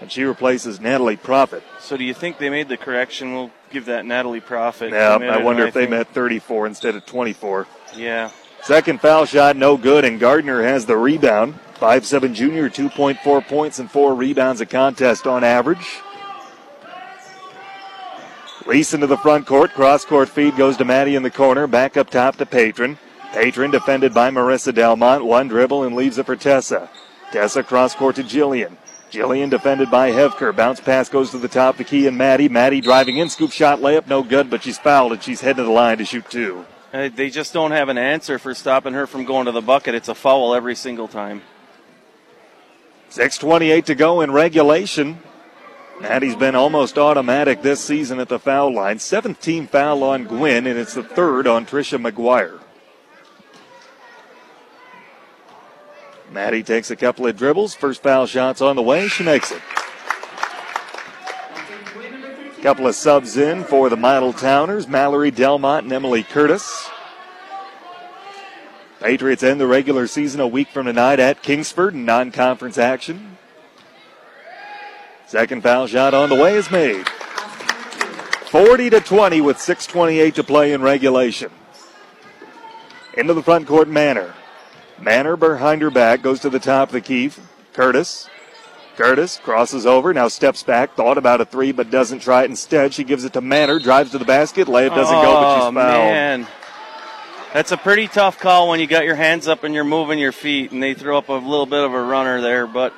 And 0.00 0.12
she 0.12 0.22
replaces 0.24 0.78
Natalie 0.78 1.16
Profit. 1.16 1.62
So 1.80 1.96
do 1.96 2.04
you 2.04 2.14
think 2.14 2.38
they 2.38 2.50
made 2.50 2.68
the 2.68 2.76
correction? 2.76 3.34
We'll 3.34 3.50
give 3.70 3.86
that 3.86 4.04
Natalie 4.04 4.40
Profit. 4.40 4.92
Yeah, 4.92 5.16
I 5.16 5.38
wonder 5.42 5.66
if 5.66 5.74
they 5.74 5.80
think- 5.80 5.90
meant 5.90 6.08
34 6.08 6.66
instead 6.66 6.94
of 6.94 7.06
24. 7.06 7.66
Yeah. 7.96 8.30
Second 8.66 9.00
foul 9.00 9.26
shot, 9.26 9.54
no 9.54 9.76
good, 9.76 10.04
and 10.04 10.18
Gardner 10.18 10.60
has 10.60 10.86
the 10.86 10.96
rebound. 10.96 11.54
5'7 11.76 12.34
junior, 12.34 12.68
2.4 12.68 13.46
points 13.46 13.78
and 13.78 13.88
four 13.88 14.12
rebounds 14.16 14.60
a 14.60 14.66
contest 14.66 15.24
on 15.24 15.44
average. 15.44 16.00
Reese 18.66 18.92
into 18.92 19.06
the 19.06 19.18
front 19.18 19.46
court. 19.46 19.70
Cross 19.70 20.06
court 20.06 20.28
feed 20.28 20.56
goes 20.56 20.76
to 20.78 20.84
Maddie 20.84 21.14
in 21.14 21.22
the 21.22 21.30
corner. 21.30 21.68
Back 21.68 21.96
up 21.96 22.10
top 22.10 22.34
to 22.38 22.44
Patron. 22.44 22.98
Patron 23.32 23.70
defended 23.70 24.12
by 24.12 24.30
Marissa 24.30 24.74
Delmont. 24.74 25.24
One 25.24 25.46
dribble 25.46 25.84
and 25.84 25.94
leaves 25.94 26.18
it 26.18 26.26
for 26.26 26.34
Tessa. 26.34 26.90
Tessa 27.30 27.62
cross 27.62 27.94
court 27.94 28.16
to 28.16 28.24
Jillian. 28.24 28.76
Jillian 29.12 29.48
defended 29.48 29.92
by 29.92 30.10
Hevker. 30.10 30.56
Bounce 30.56 30.80
pass 30.80 31.08
goes 31.08 31.30
to 31.30 31.38
the 31.38 31.46
top 31.46 31.74
of 31.74 31.78
the 31.78 31.84
key 31.84 32.08
and 32.08 32.18
Maddie. 32.18 32.48
Maddie 32.48 32.80
driving 32.80 33.18
in. 33.18 33.30
Scoop 33.30 33.52
shot 33.52 33.78
layup. 33.78 34.08
No 34.08 34.24
good, 34.24 34.50
but 34.50 34.64
she's 34.64 34.76
fouled 34.76 35.12
and 35.12 35.22
she's 35.22 35.42
headed 35.42 35.58
to 35.58 35.62
the 35.62 35.70
line 35.70 35.98
to 35.98 36.04
shoot 36.04 36.28
two. 36.28 36.66
Uh, 36.92 37.08
They 37.08 37.30
just 37.30 37.52
don't 37.52 37.72
have 37.72 37.88
an 37.88 37.98
answer 37.98 38.38
for 38.38 38.54
stopping 38.54 38.94
her 38.94 39.06
from 39.06 39.24
going 39.24 39.46
to 39.46 39.52
the 39.52 39.60
bucket. 39.60 39.94
It's 39.94 40.08
a 40.08 40.14
foul 40.14 40.54
every 40.54 40.74
single 40.74 41.08
time. 41.08 41.42
6.28 43.10 43.84
to 43.86 43.94
go 43.94 44.20
in 44.20 44.30
regulation. 44.30 45.18
Maddie's 46.00 46.36
been 46.36 46.54
almost 46.54 46.98
automatic 46.98 47.62
this 47.62 47.80
season 47.80 48.20
at 48.20 48.28
the 48.28 48.38
foul 48.38 48.74
line. 48.74 48.98
17 48.98 49.66
foul 49.66 50.02
on 50.04 50.24
Gwinn, 50.24 50.66
and 50.66 50.78
it's 50.78 50.94
the 50.94 51.02
third 51.02 51.46
on 51.46 51.64
Trisha 51.64 51.98
McGuire. 51.98 52.60
Maddie 56.30 56.62
takes 56.62 56.90
a 56.90 56.96
couple 56.96 57.26
of 57.26 57.36
dribbles. 57.36 57.74
First 57.74 58.02
foul 58.02 58.26
shots 58.26 58.60
on 58.60 58.76
the 58.76 58.82
way. 58.82 59.08
She 59.08 59.24
makes 59.24 59.52
it. 59.52 59.62
Couple 62.62 62.86
of 62.86 62.94
subs 62.94 63.36
in 63.36 63.64
for 63.64 63.90
the 63.90 63.96
Model 63.96 64.32
Towners 64.32 64.88
Mallory 64.88 65.30
Delmont 65.30 65.84
and 65.84 65.92
Emily 65.92 66.22
Curtis. 66.22 66.88
Patriots 68.98 69.42
end 69.42 69.60
the 69.60 69.66
regular 69.66 70.06
season 70.06 70.40
a 70.40 70.48
week 70.48 70.68
from 70.68 70.86
tonight 70.86 71.20
at 71.20 71.42
Kingsford 71.42 71.92
in 71.92 72.06
non 72.06 72.32
conference 72.32 72.78
action. 72.78 73.36
Second 75.26 75.62
foul 75.62 75.86
shot 75.86 76.14
on 76.14 76.30
the 76.30 76.34
way 76.34 76.54
is 76.54 76.70
made. 76.70 77.06
40 78.50 78.90
to 78.90 79.00
20 79.00 79.40
with 79.42 79.58
6.28 79.58 80.34
to 80.34 80.42
play 80.42 80.72
in 80.72 80.80
regulation. 80.80 81.50
Into 83.14 83.34
the 83.34 83.42
front 83.42 83.66
court, 83.66 83.86
Manor. 83.86 84.34
Manor 84.98 85.36
behind 85.36 85.82
her 85.82 85.90
back 85.90 86.22
goes 86.22 86.40
to 86.40 86.50
the 86.50 86.58
top 86.58 86.88
of 86.88 86.92
the 86.94 87.00
key. 87.02 87.30
Curtis 87.74 88.28
Curtis 88.96 89.38
crosses 89.42 89.86
over, 89.86 90.14
now 90.14 90.28
steps 90.28 90.62
back, 90.62 90.94
thought 90.94 91.18
about 91.18 91.40
a 91.40 91.44
three, 91.44 91.72
but 91.72 91.90
doesn't 91.90 92.20
try 92.20 92.42
it 92.42 92.50
instead. 92.50 92.94
She 92.94 93.04
gives 93.04 93.24
it 93.24 93.34
to 93.34 93.40
Manor, 93.40 93.78
drives 93.78 94.12
to 94.12 94.18
the 94.18 94.24
basket, 94.24 94.68
layup 94.68 94.94
doesn't 94.94 95.14
oh, 95.14 95.22
go, 95.22 95.32
but 95.34 95.54
she's 95.54 95.62
oh, 95.62 95.72
fouled. 95.72 95.74
man. 95.74 96.46
That's 97.52 97.72
a 97.72 97.76
pretty 97.76 98.08
tough 98.08 98.38
call 98.38 98.68
when 98.68 98.80
you 98.80 98.86
got 98.86 99.04
your 99.04 99.14
hands 99.14 99.48
up 99.48 99.64
and 99.64 99.74
you're 99.74 99.84
moving 99.84 100.18
your 100.18 100.32
feet, 100.32 100.72
and 100.72 100.82
they 100.82 100.94
throw 100.94 101.16
up 101.18 101.28
a 101.28 101.34
little 101.34 101.66
bit 101.66 101.84
of 101.84 101.92
a 101.92 102.02
runner 102.02 102.40
there, 102.40 102.66
but 102.66 102.92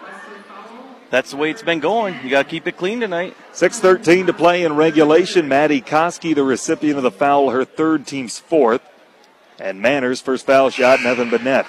that's 1.11 1.31
the 1.31 1.37
way 1.37 1.51
it's 1.51 1.63
been 1.63 1.81
going. 1.81 2.15
You 2.23 2.31
got 2.31 2.45
to 2.45 2.49
keep 2.49 2.67
it 2.67 2.77
clean 2.77 3.01
tonight. 3.01 3.37
6.13 3.53 4.27
to 4.27 4.33
play 4.33 4.65
in 4.65 4.77
regulation. 4.77 5.49
Maddie 5.49 5.81
Koski, 5.81 6.35
the 6.35 6.45
recipient 6.45 6.97
of 6.97 7.03
the 7.03 7.11
foul, 7.11 7.51
her 7.51 7.65
third, 7.65 8.07
team's 8.07 8.39
fourth. 8.39 8.83
And 9.59 9.81
Manor's, 9.81 10.21
first 10.21 10.47
foul 10.47 10.71
shot, 10.71 11.03
nothing 11.03 11.31
but 11.31 11.43
net. 11.43 11.67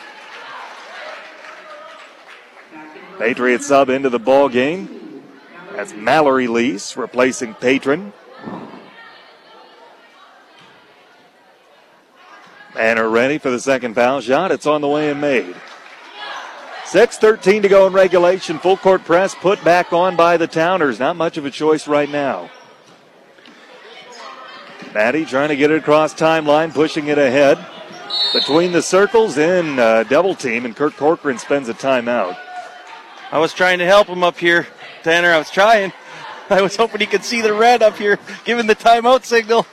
Patriot 3.19 3.61
sub 3.61 3.89
into 3.89 4.09
the 4.09 4.17
ball 4.17 4.47
game. 4.47 5.23
That's 5.73 5.93
Mallory 5.93 6.47
Lease 6.47 6.95
replacing 6.95 7.53
Patron. 7.53 8.13
Manor 12.73 13.09
ready 13.09 13.37
for 13.37 13.51
the 13.51 13.59
second 13.59 13.95
foul 13.95 14.21
shot. 14.21 14.53
It's 14.53 14.65
on 14.65 14.79
the 14.79 14.87
way 14.87 15.11
and 15.11 15.19
made. 15.19 15.53
6.13 16.85 17.63
to 17.63 17.67
go 17.67 17.85
in 17.87 17.93
regulation. 17.93 18.57
Full 18.57 18.77
court 18.77 19.03
press 19.03 19.35
put 19.35 19.61
back 19.65 19.91
on 19.91 20.15
by 20.15 20.37
the 20.37 20.47
Towners. 20.47 20.97
Not 20.97 21.17
much 21.17 21.35
of 21.35 21.45
a 21.45 21.51
choice 21.51 21.89
right 21.89 22.09
now. 22.09 22.49
Maddie 24.93 25.25
trying 25.25 25.49
to 25.49 25.57
get 25.57 25.71
it 25.71 25.79
across 25.79 26.13
timeline, 26.13 26.73
pushing 26.73 27.07
it 27.07 27.17
ahead. 27.17 27.59
Between 28.33 28.71
the 28.71 28.81
circles 28.81 29.37
in 29.37 29.77
uh, 29.77 30.03
double 30.03 30.35
team, 30.35 30.65
and 30.65 30.73
Kurt 30.73 30.95
Corcoran 30.95 31.37
spends 31.37 31.67
a 31.67 31.73
timeout. 31.73 32.37
I 33.31 33.37
was 33.37 33.53
trying 33.53 33.79
to 33.79 33.85
help 33.85 34.07
him 34.07 34.23
up 34.23 34.37
here, 34.37 34.67
Tanner. 35.03 35.31
I 35.31 35.37
was 35.37 35.51
trying. 35.51 35.93
I 36.49 36.61
was 36.61 36.75
hoping 36.75 36.99
he 36.99 37.05
could 37.05 37.23
see 37.23 37.41
the 37.41 37.53
red 37.53 37.83
up 37.83 37.97
here, 37.97 38.17
giving 38.43 38.65
the 38.65 38.75
timeout 38.75 39.23
signal. 39.23 39.67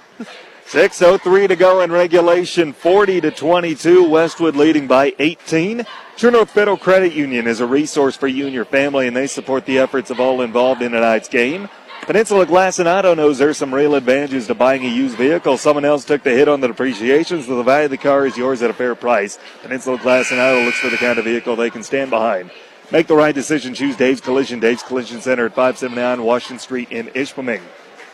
6.03 0.66 1.48
to 1.48 1.56
go 1.56 1.80
in 1.80 1.92
regulation, 1.92 2.72
40 2.72 3.20
to 3.22 3.30
22. 3.30 4.10
Westwood 4.10 4.56
leading 4.56 4.86
by 4.86 5.14
18. 5.18 5.86
True 6.16 6.30
North 6.30 6.50
Federal 6.50 6.76
Credit 6.76 7.12
Union 7.12 7.46
is 7.46 7.60
a 7.60 7.66
resource 7.66 8.16
for 8.16 8.26
you 8.26 8.46
and 8.46 8.52
your 8.52 8.64
family, 8.64 9.06
and 9.06 9.16
they 9.16 9.26
support 9.26 9.64
the 9.64 9.78
efforts 9.78 10.10
of 10.10 10.18
all 10.18 10.42
involved 10.42 10.82
in 10.82 10.92
tonight's 10.92 11.28
game. 11.28 11.68
Peninsula 12.02 12.46
Glass 12.46 12.78
and 12.78 12.88
Auto 12.88 13.14
knows 13.14 13.38
there's 13.38 13.56
some 13.56 13.74
real 13.74 13.94
advantages 13.94 14.48
to 14.48 14.54
buying 14.54 14.84
a 14.84 14.88
used 14.88 15.16
vehicle. 15.16 15.56
Someone 15.56 15.84
else 15.84 16.04
took 16.04 16.22
the 16.22 16.30
hit 16.30 16.48
on 16.48 16.60
the 16.60 16.68
depreciation, 16.68 17.42
so 17.42 17.56
the 17.56 17.62
value 17.62 17.86
of 17.86 17.90
the 17.90 17.96
car 17.96 18.26
is 18.26 18.36
yours 18.36 18.60
at 18.60 18.70
a 18.70 18.74
fair 18.74 18.94
price. 18.94 19.38
Peninsula 19.62 19.98
Glass 19.98 20.30
and 20.30 20.40
Auto 20.40 20.64
looks 20.64 20.78
for 20.78 20.90
the 20.90 20.96
kind 20.98 21.18
of 21.18 21.24
vehicle 21.24 21.56
they 21.56 21.70
can 21.70 21.82
stand 21.82 22.10
behind. 22.10 22.50
Make 22.92 23.08
the 23.08 23.16
right 23.16 23.34
decision. 23.34 23.74
Choose 23.74 23.96
Dave's 23.96 24.20
Collision. 24.20 24.60
Dave's 24.60 24.82
Collision 24.82 25.20
Center 25.20 25.46
at 25.46 25.54
579 25.54 26.22
Washington 26.22 26.58
Street 26.58 26.92
in 26.92 27.06
Ishpeming. 27.08 27.62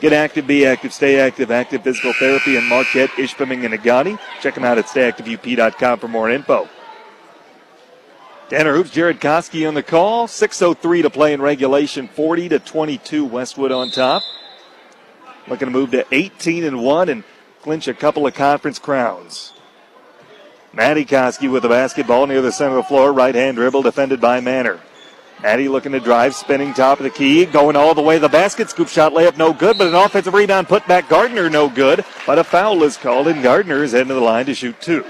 Get 0.00 0.12
active, 0.12 0.46
be 0.46 0.66
active, 0.66 0.92
stay 0.92 1.20
active. 1.20 1.50
Active 1.50 1.84
Physical 1.84 2.12
Therapy 2.14 2.56
in 2.56 2.64
Marquette, 2.64 3.10
Ishpeming, 3.10 3.64
and 3.64 3.74
Negaunee. 3.74 4.18
Check 4.40 4.54
them 4.54 4.64
out 4.64 4.78
at 4.78 4.86
stayactiveup.com 4.86 5.98
for 5.98 6.08
more 6.08 6.30
info. 6.30 6.68
Tanner 8.48 8.74
Hoops, 8.74 8.90
Jared 8.90 9.20
Koski 9.20 9.68
on 9.68 9.74
the 9.74 9.82
call. 9.82 10.26
6.03 10.26 11.02
to 11.02 11.10
play 11.10 11.32
in 11.32 11.40
regulation, 11.40 12.08
40 12.08 12.48
to 12.50 12.58
22. 12.58 13.24
Westwood 13.24 13.72
on 13.72 13.90
top. 13.90 14.22
Looking 15.48 15.68
to 15.68 15.72
move 15.72 15.92
to 15.92 16.04
18 16.10 16.64
and 16.64 16.82
1 16.82 17.08
and 17.08 17.24
clinch 17.62 17.88
a 17.88 17.94
couple 17.94 18.26
of 18.26 18.34
conference 18.34 18.78
crowns. 18.78 19.52
Maddie 20.74 21.04
Koski 21.04 21.50
with 21.50 21.62
the 21.62 21.68
basketball 21.68 22.26
near 22.26 22.40
the 22.40 22.52
center 22.52 22.78
of 22.78 22.84
the 22.84 22.88
floor. 22.88 23.12
Right 23.12 23.34
hand 23.34 23.56
dribble 23.56 23.82
defended 23.82 24.20
by 24.20 24.40
Manor. 24.40 24.80
Maddie 25.42 25.68
looking 25.68 25.92
to 25.92 26.00
drive, 26.00 26.34
spinning 26.34 26.72
top 26.72 26.98
of 26.98 27.04
the 27.04 27.10
key, 27.10 27.44
going 27.46 27.74
all 27.74 27.94
the 27.94 28.00
way. 28.00 28.18
The 28.18 28.28
basket 28.28 28.70
scoop 28.70 28.88
shot 28.88 29.12
layup 29.12 29.36
no 29.36 29.52
good, 29.52 29.76
but 29.76 29.88
an 29.88 29.94
offensive 29.94 30.34
rebound 30.34 30.68
put 30.68 30.86
back 30.86 31.08
Gardner 31.08 31.50
no 31.50 31.68
good. 31.68 32.04
But 32.26 32.38
a 32.38 32.44
foul 32.44 32.82
is 32.84 32.96
called, 32.96 33.26
and 33.26 33.42
Gardner 33.42 33.82
is 33.82 33.92
heading 33.92 34.08
to 34.08 34.14
the 34.14 34.20
line 34.20 34.46
to 34.46 34.54
shoot 34.54 34.80
two. 34.80 35.04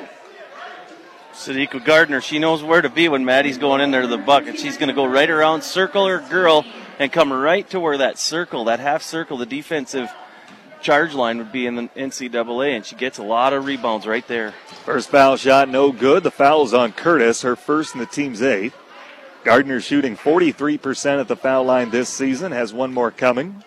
Sadiqa 1.34 1.84
Gardner, 1.84 2.20
she 2.20 2.38
knows 2.38 2.62
where 2.62 2.80
to 2.80 2.88
be 2.88 3.08
when 3.08 3.24
Maddie's 3.24 3.58
going 3.58 3.80
in 3.82 3.90
there 3.90 4.02
to 4.02 4.08
the 4.08 4.18
bucket. 4.18 4.58
She's 4.58 4.78
going 4.78 4.88
to 4.88 4.94
go 4.94 5.04
right 5.04 5.28
around, 5.28 5.62
circle 5.62 6.06
her 6.06 6.20
girl, 6.30 6.64
and 6.98 7.12
come 7.12 7.32
right 7.32 7.68
to 7.70 7.78
where 7.78 7.98
that 7.98 8.18
circle, 8.18 8.64
that 8.64 8.80
half 8.80 9.02
circle, 9.02 9.36
the 9.36 9.46
defensive 9.46 10.10
charge 10.82 11.14
line 11.14 11.38
would 11.38 11.52
be 11.52 11.66
in 11.66 11.76
the 11.76 11.88
NCAA, 11.96 12.76
and 12.76 12.84
she 12.84 12.96
gets 12.96 13.18
a 13.18 13.22
lot 13.22 13.52
of 13.52 13.64
rebounds 13.64 14.06
right 14.06 14.26
there. 14.26 14.52
First 14.84 15.10
foul 15.10 15.36
shot, 15.36 15.68
no 15.68 15.92
good. 15.92 16.22
The 16.22 16.30
foul 16.30 16.64
is 16.64 16.74
on 16.74 16.92
Curtis, 16.92 17.42
her 17.42 17.56
first 17.56 17.94
in 17.94 18.00
the 18.00 18.06
team's 18.06 18.42
eighth. 18.42 18.76
Gardner 19.44 19.80
shooting 19.80 20.16
43% 20.16 21.20
at 21.20 21.28
the 21.28 21.36
foul 21.36 21.64
line 21.64 21.90
this 21.90 22.08
season, 22.08 22.52
has 22.52 22.72
one 22.72 22.92
more 22.92 23.10
coming. 23.10 23.64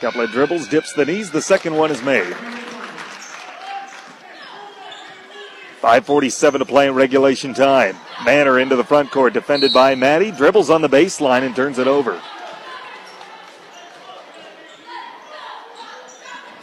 Couple 0.00 0.20
of 0.20 0.30
dribbles, 0.30 0.68
dips 0.68 0.92
the 0.92 1.04
knees. 1.04 1.30
The 1.30 1.42
second 1.42 1.74
one 1.74 1.90
is 1.90 2.02
made. 2.02 2.32
5.47 5.82 6.58
to 6.58 6.64
play 6.64 6.88
in 6.88 6.94
regulation 6.94 7.54
time. 7.54 7.96
Manor 8.24 8.58
into 8.58 8.76
the 8.76 8.84
front 8.84 9.10
court, 9.10 9.32
defended 9.32 9.72
by 9.72 9.94
Maddie. 9.94 10.32
Dribbles 10.32 10.70
on 10.70 10.82
the 10.82 10.88
baseline 10.88 11.42
and 11.42 11.54
turns 11.54 11.78
it 11.78 11.86
over. 11.86 12.20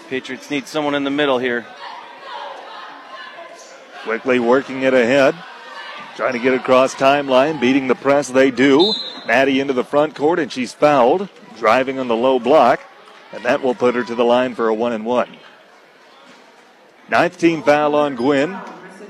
Patriots 0.09 0.51
need 0.51 0.67
someone 0.67 0.93
in 0.95 1.03
the 1.03 1.09
middle 1.09 1.39
here. 1.39 1.65
Quickly 4.03 4.39
working 4.39 4.83
it 4.83 4.93
ahead. 4.93 5.35
Trying 6.15 6.33
to 6.33 6.39
get 6.39 6.53
across 6.53 6.93
timeline, 6.93 7.59
beating 7.59 7.87
the 7.87 7.95
press, 7.95 8.29
they 8.29 8.51
do. 8.51 8.93
Maddie 9.25 9.59
into 9.59 9.73
the 9.73 9.83
front 9.83 10.15
court, 10.15 10.39
and 10.39 10.51
she's 10.51 10.73
fouled, 10.73 11.27
driving 11.57 11.97
on 11.97 12.07
the 12.07 12.15
low 12.15 12.39
block, 12.39 12.79
and 13.33 13.43
that 13.43 13.63
will 13.63 13.73
put 13.73 13.95
her 13.95 14.03
to 14.03 14.15
the 14.15 14.23
line 14.23 14.53
for 14.53 14.67
a 14.67 14.73
one 14.73 14.93
and 14.93 15.05
one. 15.05 15.37
Ninth 17.09 17.37
team 17.37 17.63
foul 17.63 17.95
on 17.95 18.15
Gwinn, 18.15 18.55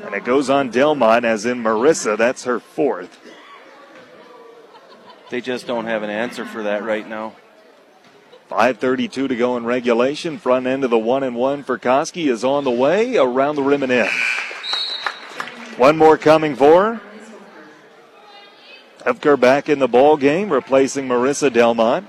and 0.04 0.16
it 0.16 0.24
goes 0.24 0.50
on 0.50 0.70
Delmont, 0.70 1.26
as 1.26 1.46
in 1.46 1.62
Marissa. 1.62 2.18
That's 2.18 2.46
her 2.46 2.60
fourth. 2.60 3.20
They 5.30 5.42
just 5.42 5.68
don't 5.68 5.86
have 5.86 6.04
an 6.04 6.10
answer 6.10 6.46
for 6.46 6.64
that 6.64 6.84
right 6.84 7.08
now. 7.08 7.36
5.32 8.50 9.10
to 9.28 9.36
go 9.36 9.58
in 9.58 9.66
regulation. 9.66 10.38
Front 10.38 10.68
end 10.68 10.84
of 10.84 10.92
the 10.92 11.00
one 11.00 11.24
and 11.24 11.36
one 11.36 11.64
for 11.64 11.80
Koski 11.80 12.30
is 12.30 12.44
on 12.44 12.64
the 12.64 12.72
way 12.72 13.18
around 13.18 13.56
the 13.56 13.64
rim 13.64 13.84
and 13.84 13.92
in. 13.92 14.08
One 15.78 15.98
more 15.98 16.18
coming 16.18 16.56
for. 16.56 17.02
Evker 19.00 19.40
back 19.40 19.68
in 19.68 19.80
the 19.80 19.88
ball 19.88 20.16
game, 20.18 20.52
replacing 20.52 21.08
Marissa 21.08 21.52
Delmont. 21.52 22.08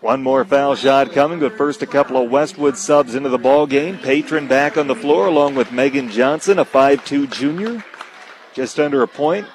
One 0.00 0.22
more 0.22 0.44
foul 0.44 0.76
shot 0.76 1.12
coming, 1.12 1.40
but 1.40 1.58
first 1.58 1.82
a 1.82 1.86
couple 1.86 2.16
of 2.16 2.30
Westwood 2.30 2.78
subs 2.78 3.16
into 3.16 3.28
the 3.28 3.38
ball 3.38 3.66
game. 3.66 3.98
Patron 3.98 4.46
back 4.46 4.76
on 4.76 4.86
the 4.86 4.94
floor 4.94 5.26
along 5.26 5.56
with 5.56 5.72
Megan 5.72 6.08
Johnson, 6.08 6.60
a 6.60 6.64
5'2 6.64 7.30
junior, 7.32 7.84
just 8.54 8.78
under 8.78 9.02
a 9.02 9.08
point 9.08 9.46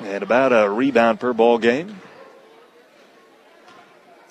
and 0.00 0.24
about 0.24 0.52
a 0.52 0.68
rebound 0.68 1.20
per 1.20 1.32
ball 1.32 1.58
game. 1.58 2.01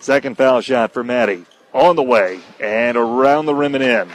Second 0.01 0.35
foul 0.35 0.61
shot 0.61 0.93
for 0.93 1.03
Maddie. 1.03 1.45
On 1.73 1.95
the 1.95 2.03
way 2.03 2.41
and 2.59 2.97
around 2.97 3.45
the 3.45 3.55
rim 3.55 3.75
and 3.75 3.83
in. 3.83 4.09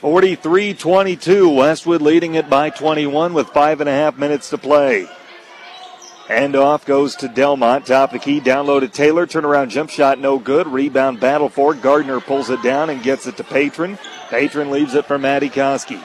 43 0.00 0.74
22. 0.74 1.48
Westwood 1.50 2.02
leading 2.02 2.34
it 2.34 2.48
by 2.48 2.70
21 2.70 3.34
with 3.34 3.48
five 3.48 3.80
and 3.80 3.88
a 3.88 3.92
half 3.92 4.16
minutes 4.16 4.50
to 4.50 4.58
play. 4.58 5.06
And 6.30 6.56
off 6.56 6.86
goes 6.86 7.16
to 7.16 7.28
Delmont. 7.28 7.86
Top 7.86 8.14
of 8.14 8.14
the 8.14 8.24
key. 8.24 8.40
Down 8.40 8.66
low 8.66 8.80
to 8.80 8.88
Taylor. 8.88 9.26
Turnaround 9.26 9.68
jump 9.68 9.90
shot 9.90 10.18
no 10.18 10.38
good. 10.38 10.66
Rebound 10.66 11.20
battle 11.20 11.50
for 11.50 11.74
it. 11.74 11.82
Gardner 11.82 12.20
pulls 12.20 12.48
it 12.48 12.62
down 12.62 12.88
and 12.88 13.02
gets 13.02 13.26
it 13.26 13.36
to 13.36 13.44
Patron. 13.44 13.98
Patron 14.30 14.70
leaves 14.70 14.94
it 14.94 15.04
for 15.04 15.18
Maddie 15.18 15.50
Koski. 15.50 16.02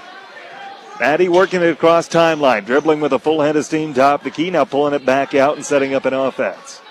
Maddie 0.99 1.29
working 1.29 1.61
it 1.61 1.71
across 1.71 2.09
timeline. 2.09 2.65
Dribbling 2.65 2.99
with 2.99 3.13
a 3.13 3.19
full 3.19 3.41
head 3.41 3.55
of 3.55 3.63
steam 3.63 3.93
top 3.93 4.23
the 4.23 4.31
key. 4.31 4.49
Now 4.49 4.65
pulling 4.65 4.93
it 4.93 5.05
back 5.05 5.33
out 5.33 5.55
and 5.55 5.65
setting 5.65 5.93
up 5.93 6.03
an 6.03 6.13
offense. 6.13 6.81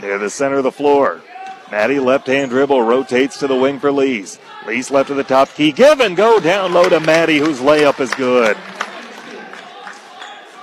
Near 0.00 0.18
the 0.18 0.30
center 0.30 0.58
of 0.58 0.64
the 0.64 0.72
floor. 0.72 1.22
Maddie 1.70 2.00
left 2.00 2.26
hand 2.26 2.50
dribble 2.50 2.82
rotates 2.82 3.38
to 3.38 3.46
the 3.46 3.54
wing 3.54 3.78
for 3.78 3.92
Lease. 3.92 4.38
Lease 4.66 4.90
left 4.90 5.08
to 5.08 5.14
the 5.14 5.24
top 5.24 5.48
key. 5.54 5.72
Give 5.72 6.00
and 6.00 6.16
go 6.16 6.40
down 6.40 6.72
low 6.72 6.88
to 6.88 7.00
Maddie, 7.00 7.38
whose 7.38 7.60
layup 7.60 8.00
is 8.00 8.12
good. 8.14 8.56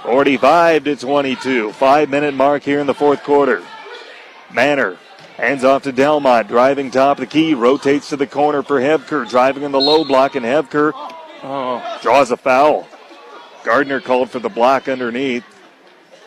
45 0.03 0.83
to 0.85 0.95
22. 0.95 1.71
Five 1.73 2.09
minute 2.09 2.33
mark 2.33 2.63
here 2.63 2.79
in 2.79 2.87
the 2.87 2.93
fourth 2.93 3.23
quarter. 3.23 3.63
Manor 4.53 4.97
hands 5.37 5.63
off 5.63 5.83
to 5.83 5.91
Delmont, 5.91 6.47
driving 6.47 6.89
top 6.89 7.17
of 7.17 7.21
the 7.21 7.27
key, 7.27 7.53
rotates 7.53 8.09
to 8.09 8.17
the 8.17 8.25
corner 8.25 8.63
for 8.63 8.81
Hevker, 8.81 9.29
driving 9.29 9.63
in 9.63 9.71
the 9.71 9.79
low 9.79 10.03
block, 10.03 10.35
and 10.35 10.45
Hevker 10.45 10.91
oh, 11.43 11.99
draws 12.01 12.31
a 12.31 12.37
foul. 12.37 12.87
Gardner 13.63 14.01
called 14.01 14.31
for 14.31 14.39
the 14.39 14.49
block 14.49 14.89
underneath. 14.89 15.45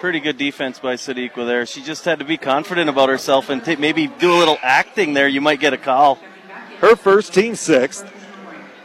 Pretty 0.00 0.20
good 0.20 0.38
defense 0.38 0.78
by 0.78 0.94
Sadiqa 0.94 1.46
there. 1.46 1.66
She 1.66 1.82
just 1.82 2.06
had 2.06 2.20
to 2.20 2.24
be 2.24 2.38
confident 2.38 2.88
about 2.88 3.10
herself 3.10 3.50
and 3.50 3.62
t- 3.62 3.76
maybe 3.76 4.06
do 4.06 4.32
a 4.32 4.38
little 4.38 4.56
acting 4.62 5.12
there. 5.12 5.28
You 5.28 5.42
might 5.42 5.60
get 5.60 5.74
a 5.74 5.76
call. 5.76 6.18
Her 6.78 6.96
first 6.96 7.34
team 7.34 7.54
sixth. 7.54 8.10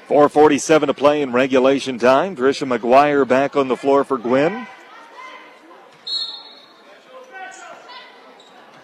447 0.08 0.88
to 0.88 0.94
play 0.94 1.22
in 1.22 1.32
regulation 1.32 1.98
time. 1.98 2.36
Trisha 2.36 2.68
McGuire 2.68 3.26
back 3.26 3.56
on 3.56 3.70
the 3.70 3.78
floor 3.78 4.04
for 4.04 4.18
Gwinn. 4.18 4.68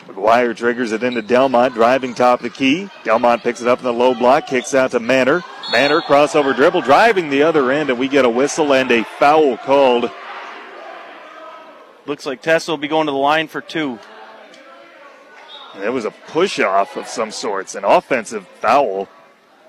McGuire 0.08 0.56
triggers 0.56 0.94
it 0.94 1.04
into 1.04 1.22
Delmont, 1.22 1.74
driving 1.74 2.16
top 2.16 2.40
the 2.40 2.50
key. 2.50 2.90
Delmont 3.04 3.44
picks 3.44 3.62
it 3.62 3.68
up 3.68 3.80
in 3.80 3.86
the 3.86 3.94
low 3.94 4.16
block, 4.16 4.48
kicks 4.48 4.74
out 4.74 4.92
to 4.92 5.02
Manor. 5.02 5.44
Manor 5.70 6.00
crossover 6.00 6.56
dribble, 6.56 6.82
driving 6.82 7.30
the 7.30 7.44
other 7.44 7.72
end, 7.72 7.90
and 7.90 8.00
we 8.00 8.08
get 8.08 8.24
a 8.24 8.30
whistle 8.30 8.74
and 8.74 8.90
a 8.90 9.04
foul 9.20 9.58
called. 9.58 10.10
Looks 12.06 12.26
like 12.26 12.42
Tessa 12.42 12.72
will 12.72 12.78
be 12.78 12.88
going 12.88 13.06
to 13.08 13.12
the 13.12 13.18
line 13.18 13.48
for 13.48 13.62
two. 13.62 14.00
And 15.74 15.84
it 15.84 15.90
was 15.94 16.06
a 16.06 16.12
push 16.12 16.60
off 16.60 16.98
of 16.98 17.08
some 17.08 17.32
sorts, 17.32 17.76
an 17.76 17.84
offensive 17.86 18.48
foul 18.48 19.08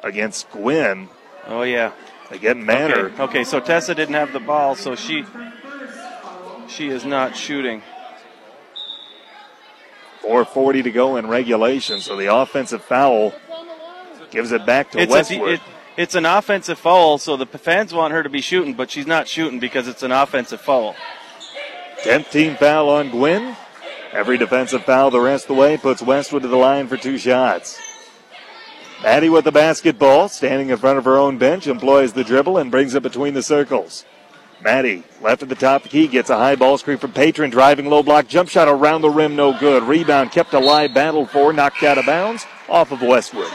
against 0.02 0.50
Gwinn. 0.50 1.08
Oh 1.46 1.62
yeah. 1.62 1.92
Get 2.40 2.56
Manor. 2.56 3.06
Okay, 3.06 3.22
okay, 3.22 3.44
so 3.44 3.60
Tessa 3.60 3.94
didn't 3.94 4.14
have 4.14 4.32
the 4.32 4.40
ball, 4.40 4.74
so 4.74 4.94
she 4.94 5.24
she 6.66 6.88
is 6.88 7.04
not 7.04 7.36
shooting. 7.36 7.82
440 10.22 10.82
to 10.84 10.90
go 10.90 11.16
in 11.16 11.26
regulation, 11.26 12.00
so 12.00 12.16
the 12.16 12.34
offensive 12.34 12.82
foul 12.82 13.34
gives 14.30 14.52
it 14.52 14.64
back 14.64 14.90
to 14.92 15.00
It's, 15.00 15.10
a, 15.10 15.14
Westwood. 15.14 15.54
it, 15.54 15.60
it's 15.96 16.14
an 16.14 16.24
offensive 16.24 16.78
foul, 16.78 17.18
so 17.18 17.36
the 17.36 17.44
fans 17.44 17.92
want 17.92 18.12
her 18.14 18.22
to 18.22 18.30
be 18.30 18.40
shooting, 18.40 18.74
but 18.74 18.90
she's 18.90 19.06
not 19.06 19.28
shooting 19.28 19.58
because 19.58 19.88
it's 19.88 20.02
an 20.02 20.12
offensive 20.12 20.60
foul. 20.60 20.94
10th 22.02 22.30
team 22.32 22.56
foul 22.56 22.88
on 22.88 23.10
Gwinn. 23.10 23.56
Every 24.12 24.36
defensive 24.36 24.84
foul 24.84 25.10
the 25.12 25.20
rest 25.20 25.44
of 25.44 25.48
the 25.48 25.54
way 25.54 25.76
puts 25.76 26.02
Westwood 26.02 26.42
to 26.42 26.48
the 26.48 26.56
line 26.56 26.88
for 26.88 26.96
two 26.96 27.16
shots. 27.16 27.80
Maddie 29.04 29.28
with 29.28 29.44
the 29.44 29.52
basketball, 29.52 30.28
standing 30.28 30.70
in 30.70 30.76
front 30.78 30.98
of 30.98 31.04
her 31.04 31.16
own 31.16 31.38
bench, 31.38 31.68
employs 31.68 32.12
the 32.12 32.24
dribble 32.24 32.58
and 32.58 32.70
brings 32.72 32.94
it 32.94 33.04
between 33.04 33.34
the 33.34 33.42
circles. 33.42 34.04
Maddie, 34.62 35.04
left 35.20 35.42
at 35.42 35.48
the 35.48 35.54
top 35.54 35.84
of 35.84 35.84
the 35.84 35.88
key, 35.90 36.08
gets 36.08 36.30
a 36.30 36.36
high 36.36 36.56
ball 36.56 36.76
screen 36.76 36.98
from 36.98 37.12
Patron, 37.12 37.50
driving 37.50 37.86
low 37.86 38.02
block, 38.02 38.26
jump 38.26 38.48
shot 38.48 38.68
around 38.68 39.02
the 39.02 39.10
rim, 39.10 39.36
no 39.36 39.56
good. 39.58 39.84
Rebound 39.84 40.32
kept 40.32 40.54
alive, 40.54 40.94
battled 40.94 41.30
for, 41.30 41.52
knocked 41.52 41.82
out 41.84 41.98
of 41.98 42.06
bounds, 42.06 42.46
off 42.68 42.90
of 42.90 43.00
Westwood. 43.02 43.50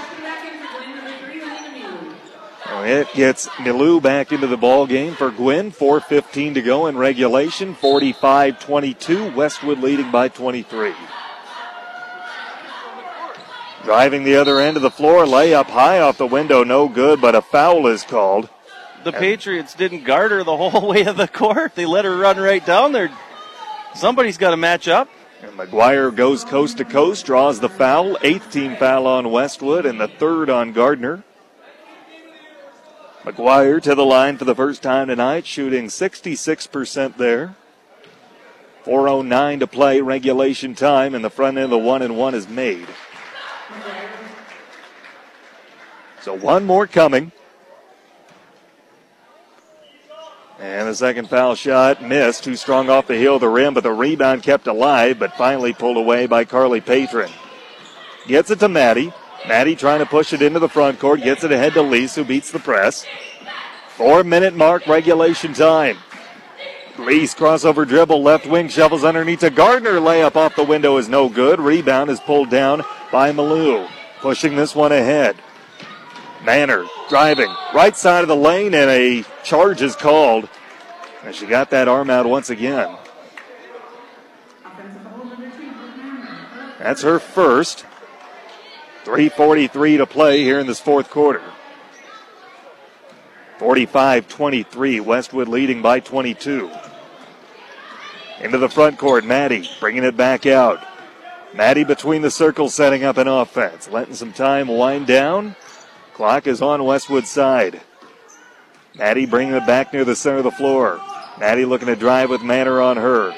It 2.70 3.14
gets 3.14 3.48
Milou 3.50 4.02
back 4.02 4.32
into 4.32 4.48
the 4.48 4.58
ball 4.58 4.88
game 4.88 5.16
for 5.16 5.32
Gwinn. 5.32 5.72
4.15 5.72 6.56
to 6.56 6.62
go 6.62 6.88
in 6.88 6.98
regulation. 6.98 7.76
45 7.76 8.60
22. 8.60 9.36
Westwood 9.36 9.80
leading 9.80 10.12
by 10.12 10.28
23. 10.28 10.94
Driving 13.84 14.24
the 14.26 14.36
other 14.36 14.60
end 14.60 14.76
of 14.76 14.84
the 14.84 14.92
floor, 14.92 15.24
layup 15.26 15.68
high 15.68 16.02
off 16.02 16.18
the 16.18 16.28
window, 16.28 16.64
no 16.64 16.90
good, 16.90 17.22
but 17.22 17.36
a 17.36 17.42
foul 17.42 17.88
is 17.88 18.04
called. 18.04 18.50
The 19.06 19.14
Patriots 19.14 19.74
didn't 19.74 20.04
guard 20.04 20.32
her 20.32 20.44
the 20.44 20.58
whole 20.58 20.90
way 20.90 21.06
of 21.06 21.16
the 21.16 21.28
court. 21.28 21.76
They 21.76 21.86
let 21.86 22.04
her 22.04 22.18
run 22.18 22.38
right 22.38 22.66
down 22.66 22.92
there. 22.92 23.10
Somebody's 23.96 24.38
got 24.38 24.52
to 24.52 24.58
match 24.58 24.90
up. 24.90 25.08
And 25.42 25.52
McGuire 25.54 26.14
goes 26.14 26.44
coast 26.44 26.78
to 26.80 26.86
coast, 26.86 27.26
draws 27.26 27.60
the 27.60 27.70
foul. 27.70 28.18
Eighth 28.24 28.52
team 28.52 28.76
foul 28.76 29.08
on 29.08 29.32
Westwood 29.32 29.86
and 29.86 30.02
the 30.02 30.08
third 30.08 30.50
on 30.50 30.74
Gardner. 30.74 31.24
McGuire 33.28 33.82
to 33.82 33.94
the 33.94 34.06
line 34.06 34.38
for 34.38 34.46
the 34.46 34.56
first 34.56 34.82
time 34.82 35.10
tonight, 35.10 35.46
shooting 35.46 35.88
66% 35.88 37.18
there. 37.18 37.56
4.09 38.86 39.60
to 39.60 39.68
play, 39.68 40.00
regulation 40.00 40.74
time, 40.74 41.14
and 41.14 41.26
the 41.26 41.30
front 41.30 41.58
end 41.58 41.66
of 41.66 41.70
the 41.72 41.78
one 41.78 42.02
and 42.02 42.16
one 42.16 42.34
is 42.34 42.48
made. 42.48 42.88
So 46.22 46.36
one 46.36 46.64
more 46.64 46.88
coming. 46.88 47.34
And 50.58 50.88
the 50.88 50.96
second 50.96 51.30
foul 51.30 51.56
shot 51.56 52.02
missed. 52.02 52.46
Too 52.46 52.56
strong 52.56 52.90
off 52.90 53.08
the 53.08 53.18
heel 53.18 53.36
of 53.36 53.42
the 53.42 53.50
rim, 53.50 53.74
but 53.74 53.84
the 53.84 53.92
rebound 53.92 54.44
kept 54.44 54.68
alive, 54.68 55.20
but 55.20 55.36
finally 55.36 55.74
pulled 55.74 55.98
away 55.98 56.28
by 56.28 56.46
Carly 56.46 56.80
Patron. 56.80 57.30
Gets 58.26 58.52
it 58.52 58.60
to 58.60 58.70
Maddie. 58.70 59.12
Maddie 59.48 59.76
trying 59.76 60.00
to 60.00 60.06
push 60.06 60.34
it 60.34 60.42
into 60.42 60.60
the 60.60 60.70
front 60.70 61.00
court. 61.00 61.22
Gets 61.22 61.44
it 61.44 61.52
ahead 61.52 61.74
to 61.74 61.82
Lease, 61.82 62.16
who 62.16 62.24
beats 62.24 62.52
the 62.52 62.60
press. 62.60 63.06
Four 63.90 64.24
minute 64.24 64.56
mark, 64.56 64.86
regulation 64.88 65.54
time. 65.54 65.98
Lease 67.00 67.36
crossover 67.36 67.88
dribble, 67.88 68.22
left 68.22 68.46
wing 68.46 68.70
shovels 68.70 69.04
underneath 69.04 69.40
to 69.40 69.50
Gardner. 69.50 70.00
Layup 70.00 70.36
off 70.36 70.56
the 70.56 70.64
window 70.64 70.98
is 70.98 71.08
no 71.08 71.30
good. 71.30 71.60
Rebound 71.60 72.10
is 72.10 72.20
pulled 72.20 72.50
down 72.50 72.84
by 73.12 73.32
Malou. 73.32 73.90
Pushing 74.20 74.56
this 74.56 74.76
one 74.76 74.92
ahead. 74.92 75.36
Manor 76.44 76.86
driving 77.10 77.54
right 77.74 77.96
side 77.96 78.22
of 78.22 78.28
the 78.28 78.36
lane, 78.36 78.74
and 78.74 78.90
a 78.90 79.24
charge 79.44 79.82
is 79.82 79.96
called. 79.96 80.48
And 81.24 81.36
she 81.36 81.46
got 81.46 81.72
that 81.72 81.88
arm 81.88 82.10
out 82.10 82.26
once 82.26 82.50
again. 82.50 82.96
That's 86.80 87.02
her 87.02 87.20
first. 87.20 87.87
3.43 89.08 90.00
to 90.00 90.06
play 90.06 90.44
here 90.44 90.60
in 90.60 90.68
this 90.68 90.82
fourth 90.82 91.10
quarter. 91.10 91.42
45 93.58 94.28
23. 94.28 95.00
Westwood 95.00 95.48
leading 95.48 95.82
by 95.82 96.02
22. 96.02 96.70
Into 98.42 98.58
the 98.58 98.68
front 98.68 98.98
court, 98.98 99.24
Maddie 99.24 99.70
bringing 99.80 100.04
it 100.04 100.18
back 100.18 100.46
out. 100.46 100.86
Maddie 101.54 101.86
between 101.86 102.22
the 102.22 102.30
circles 102.30 102.74
setting 102.74 103.06
up 103.06 103.18
an 103.18 103.30
offense. 103.30 103.90
Letting 103.90 104.14
some 104.14 104.34
time 104.34 104.68
wind 104.68 105.08
down. 105.08 105.56
Clock 106.14 106.46
is 106.46 106.62
on 106.62 106.84
Westwood's 106.84 107.30
side. 107.30 107.80
Maddie 108.98 109.26
bringing 109.26 109.56
it 109.56 109.66
back 109.66 109.94
near 109.94 110.04
the 110.04 110.18
center 110.18 110.40
of 110.40 110.44
the 110.44 110.52
floor. 110.52 111.00
Maddie 111.40 111.64
looking 111.64 111.88
to 111.88 111.96
drive 111.96 112.30
with 112.30 112.44
Manor 112.44 112.82
on 112.82 112.98
her. 112.98 113.34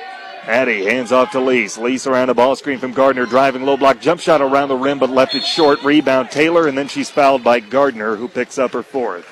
Maddie 0.49 0.85
hands 0.85 1.11
off 1.11 1.33
to 1.33 1.39
Lease. 1.39 1.77
Lease 1.77 2.07
around 2.07 2.29
a 2.29 2.33
ball 2.33 2.55
screen 2.55 2.79
from 2.79 2.91
Gardner, 2.91 3.27
driving 3.27 3.65
low 3.65 3.77
block 3.77 4.01
jump 4.01 4.19
shot 4.19 4.41
around 4.41 4.69
the 4.69 4.75
rim, 4.75 4.97
but 4.97 5.11
left 5.11 5.35
it 5.35 5.43
short. 5.43 5.83
Rebound 5.83 6.31
Taylor, 6.31 6.67
and 6.67 6.75
then 6.75 6.87
she's 6.87 7.11
fouled 7.11 7.43
by 7.43 7.59
Gardner, 7.59 8.15
who 8.15 8.27
picks 8.27 8.57
up 8.57 8.71
her 8.71 8.81
fourth. 8.81 9.31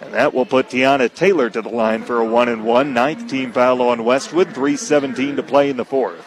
And 0.00 0.14
that 0.14 0.32
will 0.32 0.46
put 0.46 0.70
Tiana 0.70 1.12
Taylor 1.14 1.50
to 1.50 1.60
the 1.60 1.68
line 1.68 2.04
for 2.04 2.20
a 2.20 2.24
one 2.24 2.48
and 2.48 2.64
one. 2.64 2.94
Ninth 2.94 3.28
team 3.28 3.52
foul 3.52 3.82
on 3.82 4.02
Westwood. 4.02 4.48
3.17 4.48 5.36
to 5.36 5.42
play 5.42 5.68
in 5.68 5.76
the 5.76 5.84
fourth. 5.84 6.26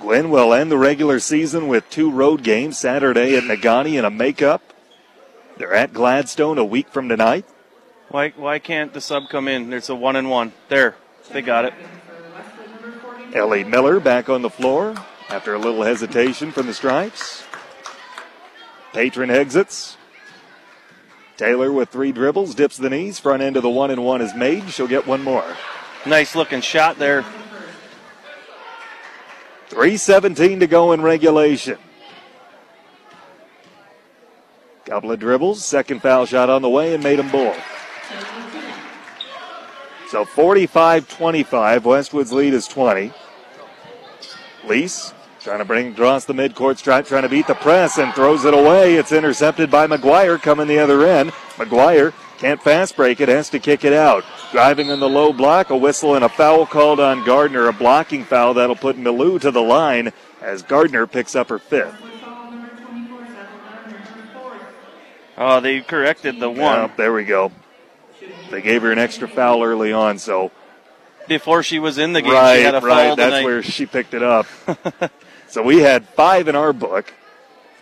Gwinn 0.00 0.30
will 0.30 0.54
end 0.54 0.70
the 0.70 0.78
regular 0.78 1.20
season 1.20 1.68
with 1.68 1.90
two 1.90 2.10
road 2.10 2.42
games 2.42 2.78
Saturday 2.78 3.36
at 3.36 3.42
Negaunee 3.42 3.98
and 3.98 4.06
a 4.06 4.10
makeup. 4.10 4.72
They're 5.58 5.74
at 5.74 5.92
Gladstone 5.92 6.56
a 6.56 6.64
week 6.64 6.88
from 6.88 7.10
tonight. 7.10 7.44
Why 8.12 8.28
why 8.36 8.58
can't 8.58 8.92
the 8.92 9.00
sub 9.00 9.30
come 9.30 9.48
in? 9.48 9.70
There's 9.70 9.88
a 9.88 9.94
one 9.94 10.16
and 10.16 10.28
one. 10.28 10.52
There. 10.68 10.96
They 11.32 11.40
got 11.40 11.64
it. 11.64 11.72
Ellie 13.32 13.64
Miller 13.64 14.00
back 14.00 14.28
on 14.28 14.42
the 14.42 14.50
floor 14.50 14.94
after 15.30 15.54
a 15.54 15.58
little 15.58 15.82
hesitation 15.82 16.52
from 16.52 16.66
the 16.66 16.74
Stripes. 16.74 17.42
Patron 18.92 19.30
exits. 19.30 19.96
Taylor 21.38 21.72
with 21.72 21.88
three 21.88 22.12
dribbles, 22.12 22.54
dips 22.54 22.76
the 22.76 22.90
knees. 22.90 23.18
Front 23.18 23.42
end 23.42 23.56
of 23.56 23.62
the 23.62 23.70
one 23.70 23.90
and 23.90 24.04
one 24.04 24.20
is 24.20 24.34
made. 24.34 24.68
She'll 24.68 24.86
get 24.86 25.06
one 25.06 25.22
more. 25.22 25.56
Nice 26.04 26.36
looking 26.36 26.60
shot 26.60 26.98
there. 26.98 27.24
3.17 29.70 30.60
to 30.60 30.66
go 30.66 30.92
in 30.92 31.00
regulation. 31.00 31.78
Couple 34.84 35.10
of 35.10 35.18
dribbles, 35.18 35.64
second 35.64 36.02
foul 36.02 36.26
shot 36.26 36.50
on 36.50 36.60
the 36.60 36.68
way, 36.68 36.92
and 36.92 37.02
made 37.02 37.18
them 37.18 37.30
both. 37.30 37.56
So 40.12 40.26
45 40.26 41.08
25. 41.08 41.86
Westwood's 41.86 42.34
lead 42.34 42.52
is 42.52 42.68
20. 42.68 43.10
Lease 44.66 45.14
trying 45.40 45.60
to 45.60 45.64
bring 45.64 45.92
across 45.94 46.26
the 46.26 46.34
midcourt 46.34 46.76
stripe, 46.76 47.06
trying 47.06 47.22
to 47.22 47.30
beat 47.30 47.46
the 47.46 47.54
press 47.54 47.96
and 47.96 48.12
throws 48.12 48.44
it 48.44 48.52
away. 48.52 48.96
It's 48.96 49.10
intercepted 49.10 49.70
by 49.70 49.86
McGuire 49.86 50.38
coming 50.38 50.66
the 50.66 50.78
other 50.78 51.06
end. 51.06 51.30
McGuire 51.56 52.12
can't 52.36 52.60
fast 52.60 52.94
break 52.94 53.22
it, 53.22 53.30
has 53.30 53.48
to 53.48 53.58
kick 53.58 53.86
it 53.86 53.94
out. 53.94 54.22
Driving 54.50 54.90
in 54.90 55.00
the 55.00 55.08
low 55.08 55.32
block, 55.32 55.70
a 55.70 55.76
whistle 55.78 56.14
and 56.14 56.26
a 56.26 56.28
foul 56.28 56.66
called 56.66 57.00
on 57.00 57.24
Gardner, 57.24 57.68
a 57.68 57.72
blocking 57.72 58.24
foul 58.24 58.52
that'll 58.52 58.76
put 58.76 58.98
Milou 58.98 59.40
to 59.40 59.50
the 59.50 59.62
line 59.62 60.12
as 60.42 60.60
Gardner 60.62 61.06
picks 61.06 61.34
up 61.34 61.48
her 61.48 61.58
fifth. 61.58 61.96
Oh, 65.38 65.60
they 65.60 65.80
corrected 65.80 66.38
the 66.38 66.50
one. 66.50 66.58
Yeah, 66.58 66.90
there 66.98 67.14
we 67.14 67.24
go. 67.24 67.50
They 68.52 68.60
gave 68.60 68.82
her 68.82 68.92
an 68.92 68.98
extra 68.98 69.26
foul 69.26 69.64
early 69.64 69.92
on, 69.94 70.18
so 70.18 70.50
Before 71.26 71.62
she 71.62 71.78
was 71.78 71.96
in 71.96 72.12
the 72.12 72.20
game, 72.20 72.32
right, 72.32 72.58
she 72.58 72.62
had 72.62 72.74
a 72.74 72.80
foul 72.82 72.88
right. 72.90 73.16
That's 73.16 73.30
tonight. 73.36 73.44
where 73.44 73.62
she 73.62 73.86
picked 73.86 74.12
it 74.12 74.22
up. 74.22 74.46
so 75.48 75.62
we 75.62 75.78
had 75.78 76.06
five 76.10 76.48
in 76.48 76.54
our 76.54 76.74
book. 76.74 77.14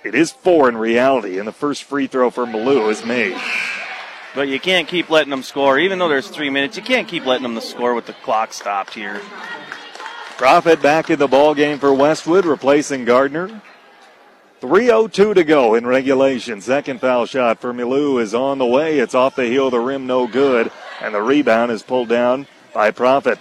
It 0.04 0.14
is 0.14 0.30
four 0.30 0.68
in 0.68 0.76
reality, 0.76 1.38
and 1.38 1.46
the 1.46 1.52
first 1.52 1.82
free 1.82 2.06
throw 2.06 2.30
for 2.30 2.46
Malou 2.46 2.88
is 2.88 3.04
made. 3.04 3.36
But 4.32 4.46
you 4.46 4.60
can't 4.60 4.86
keep 4.86 5.10
letting 5.10 5.30
them 5.30 5.42
score. 5.42 5.76
Even 5.78 5.98
though 5.98 6.08
there's 6.08 6.28
three 6.28 6.50
minutes, 6.50 6.76
you 6.76 6.84
can't 6.84 7.08
keep 7.08 7.26
letting 7.26 7.42
them 7.42 7.60
score 7.60 7.94
with 7.94 8.06
the 8.06 8.12
clock 8.12 8.52
stopped 8.52 8.94
here. 8.94 9.20
Profit 10.38 10.80
back 10.80 11.10
in 11.10 11.18
the 11.18 11.26
ball 11.26 11.54
game 11.54 11.80
for 11.80 11.92
Westwood, 11.92 12.46
replacing 12.46 13.04
Gardner. 13.04 13.60
3.02 14.60 15.34
to 15.36 15.44
go 15.44 15.74
in 15.74 15.86
regulation. 15.86 16.60
Second 16.60 17.00
foul 17.00 17.24
shot 17.24 17.60
for 17.60 17.72
Milou 17.72 18.20
is 18.20 18.34
on 18.34 18.58
the 18.58 18.66
way. 18.66 18.98
It's 18.98 19.14
off 19.14 19.34
the 19.34 19.46
heel 19.46 19.66
of 19.66 19.72
the 19.72 19.80
rim, 19.80 20.06
no 20.06 20.26
good. 20.26 20.70
And 21.00 21.14
the 21.14 21.22
rebound 21.22 21.72
is 21.72 21.82
pulled 21.82 22.10
down 22.10 22.46
by 22.74 22.90
Profit. 22.90 23.38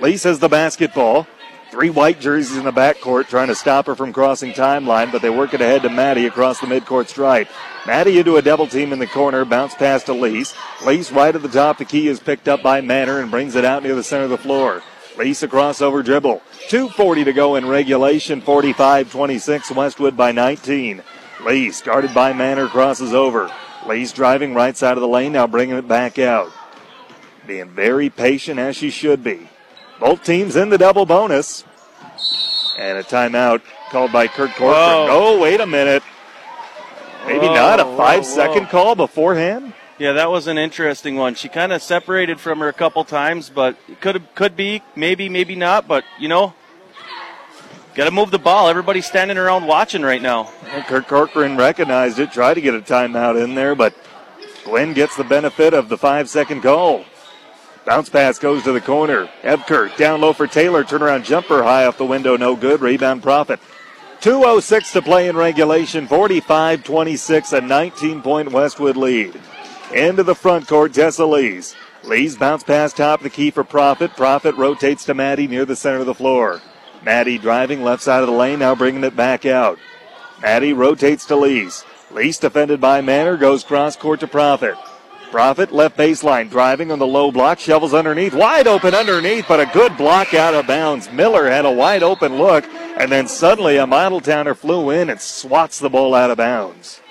Lease 0.00 0.24
has 0.24 0.40
the 0.40 0.48
basketball. 0.48 1.28
Three 1.70 1.90
white 1.90 2.20
jerseys 2.20 2.56
in 2.56 2.64
the 2.64 2.72
backcourt 2.72 3.28
trying 3.28 3.48
to 3.48 3.54
stop 3.54 3.86
her 3.86 3.94
from 3.94 4.12
crossing 4.12 4.52
timeline, 4.52 5.12
but 5.12 5.22
they 5.22 5.30
work 5.30 5.54
it 5.54 5.60
ahead 5.60 5.82
to 5.82 5.88
Maddie 5.88 6.26
across 6.26 6.60
the 6.60 6.66
midcourt 6.66 7.08
stripe. 7.08 7.48
Maddie 7.86 8.18
into 8.18 8.36
a 8.36 8.42
double 8.42 8.66
team 8.66 8.92
in 8.92 8.98
the 8.98 9.06
corner, 9.06 9.44
bounce 9.44 9.74
pass 9.74 10.02
to 10.04 10.12
Lease. 10.12 10.54
Lease 10.84 11.12
right 11.12 11.34
at 11.34 11.40
the 11.40 11.48
top. 11.48 11.78
The 11.78 11.84
key 11.84 12.08
is 12.08 12.20
picked 12.20 12.48
up 12.48 12.62
by 12.62 12.80
Manor 12.80 13.20
and 13.20 13.30
brings 13.30 13.54
it 13.54 13.64
out 13.64 13.84
near 13.84 13.94
the 13.94 14.02
center 14.02 14.24
of 14.24 14.30
the 14.30 14.38
floor. 14.38 14.82
Lease 15.18 15.42
a 15.42 15.48
crossover 15.48 16.04
dribble. 16.04 16.42
2.40 16.68 17.24
to 17.26 17.32
go 17.32 17.56
in 17.56 17.66
regulation. 17.66 18.40
45 18.40 19.10
26. 19.10 19.70
Westwood 19.72 20.16
by 20.16 20.32
19. 20.32 21.02
Lease, 21.44 21.82
guarded 21.82 22.14
by 22.14 22.32
Manor, 22.32 22.68
crosses 22.68 23.12
over. 23.12 23.50
Lease 23.86 24.12
driving 24.12 24.54
right 24.54 24.76
side 24.76 24.96
of 24.96 25.00
the 25.00 25.08
lane, 25.08 25.32
now 25.32 25.46
bringing 25.46 25.76
it 25.76 25.88
back 25.88 26.18
out. 26.18 26.50
Being 27.46 27.68
very 27.70 28.08
patient 28.10 28.60
as 28.60 28.76
she 28.76 28.90
should 28.90 29.24
be. 29.24 29.48
Both 29.98 30.24
teams 30.24 30.56
in 30.56 30.68
the 30.68 30.78
double 30.78 31.04
bonus. 31.04 31.64
And 32.78 32.96
a 32.96 33.02
timeout 33.02 33.60
called 33.90 34.12
by 34.12 34.28
Kurt 34.28 34.50
Corcoran. 34.50 34.70
Whoa. 34.70 35.06
Oh, 35.10 35.40
wait 35.40 35.60
a 35.60 35.66
minute. 35.66 36.02
Maybe 37.26 37.46
Whoa, 37.46 37.54
not 37.54 37.80
a 37.80 37.84
whoa, 37.84 37.96
five 37.96 38.22
whoa. 38.22 38.34
second 38.34 38.68
call 38.68 38.94
beforehand. 38.94 39.74
Yeah, 40.02 40.14
that 40.14 40.32
was 40.32 40.48
an 40.48 40.58
interesting 40.58 41.14
one. 41.14 41.36
She 41.36 41.48
kind 41.48 41.72
of 41.72 41.80
separated 41.80 42.40
from 42.40 42.58
her 42.58 42.66
a 42.66 42.72
couple 42.72 43.04
times, 43.04 43.48
but 43.48 43.76
could 44.00 44.20
could 44.34 44.56
be, 44.56 44.82
maybe, 44.96 45.28
maybe 45.28 45.54
not. 45.54 45.86
But 45.86 46.02
you 46.18 46.26
know, 46.26 46.54
got 47.94 48.06
to 48.06 48.10
move 48.10 48.32
the 48.32 48.40
ball. 48.40 48.68
Everybody's 48.68 49.06
standing 49.06 49.38
around 49.38 49.64
watching 49.64 50.02
right 50.02 50.20
now. 50.20 50.50
And 50.72 50.84
Kurt 50.86 51.06
Corcoran 51.06 51.56
recognized 51.56 52.18
it, 52.18 52.32
tried 52.32 52.54
to 52.54 52.60
get 52.60 52.74
a 52.74 52.80
timeout 52.80 53.40
in 53.40 53.54
there, 53.54 53.76
but 53.76 53.94
Glenn 54.64 54.92
gets 54.92 55.16
the 55.16 55.22
benefit 55.22 55.72
of 55.72 55.88
the 55.88 55.96
five 55.96 56.28
second 56.28 56.62
call. 56.62 57.04
Bounce 57.86 58.08
pass 58.08 58.40
goes 58.40 58.64
to 58.64 58.72
the 58.72 58.80
corner. 58.80 59.30
Evkert 59.44 59.96
down 59.96 60.20
low 60.20 60.32
for 60.32 60.48
Taylor. 60.48 60.82
Turnaround 60.82 61.22
jumper 61.22 61.62
high 61.62 61.86
off 61.86 61.96
the 61.96 62.04
window, 62.04 62.36
no 62.36 62.56
good. 62.56 62.80
Rebound 62.80 63.22
profit. 63.22 63.60
2.06 64.20 64.94
to 64.94 65.02
play 65.02 65.28
in 65.28 65.36
regulation. 65.36 66.08
45 66.08 66.82
26, 66.82 67.52
a 67.52 67.60
19 67.60 68.20
point 68.20 68.50
Westwood 68.50 68.96
lead. 68.96 69.40
Into 69.94 70.22
the 70.22 70.34
front 70.34 70.68
court, 70.68 70.94
Tessa 70.94 71.26
Lease. 71.26 71.74
Lease 72.04 72.34
bounce 72.36 72.62
pass 72.62 72.94
top 72.94 73.20
of 73.20 73.24
the 73.24 73.30
key 73.30 73.50
for 73.50 73.62
Profit. 73.62 74.16
Profit 74.16 74.56
rotates 74.56 75.04
to 75.04 75.12
Maddie 75.12 75.46
near 75.46 75.66
the 75.66 75.76
center 75.76 75.98
of 75.98 76.06
the 76.06 76.14
floor. 76.14 76.62
Maddie 77.04 77.36
driving 77.36 77.82
left 77.82 78.02
side 78.02 78.22
of 78.22 78.26
the 78.26 78.34
lane, 78.34 78.60
now 78.60 78.74
bringing 78.74 79.04
it 79.04 79.14
back 79.14 79.44
out. 79.44 79.78
Maddie 80.40 80.72
rotates 80.72 81.26
to 81.26 81.36
Lease. 81.36 81.84
Lease 82.10 82.38
defended 82.38 82.80
by 82.80 83.02
Manor, 83.02 83.36
goes 83.36 83.64
cross 83.64 83.94
court 83.94 84.20
to 84.20 84.26
Profit. 84.26 84.76
Profit 85.30 85.72
left 85.72 85.98
baseline, 85.98 86.48
driving 86.48 86.90
on 86.90 86.98
the 86.98 87.06
low 87.06 87.30
block, 87.30 87.58
shovels 87.58 87.92
underneath, 87.92 88.32
wide 88.32 88.66
open 88.66 88.94
underneath, 88.94 89.44
but 89.46 89.60
a 89.60 89.72
good 89.74 89.94
block 89.98 90.32
out 90.32 90.54
of 90.54 90.66
bounds. 90.66 91.12
Miller 91.12 91.50
had 91.50 91.66
a 91.66 91.70
wide 91.70 92.02
open 92.02 92.38
look, 92.38 92.64
and 92.98 93.12
then 93.12 93.28
suddenly 93.28 93.76
a 93.76 93.86
model 93.86 94.20
towner 94.20 94.54
flew 94.54 94.88
in 94.88 95.10
and 95.10 95.20
swats 95.20 95.78
the 95.78 95.90
ball 95.90 96.14
out 96.14 96.30
of 96.30 96.38
bounds. 96.38 97.01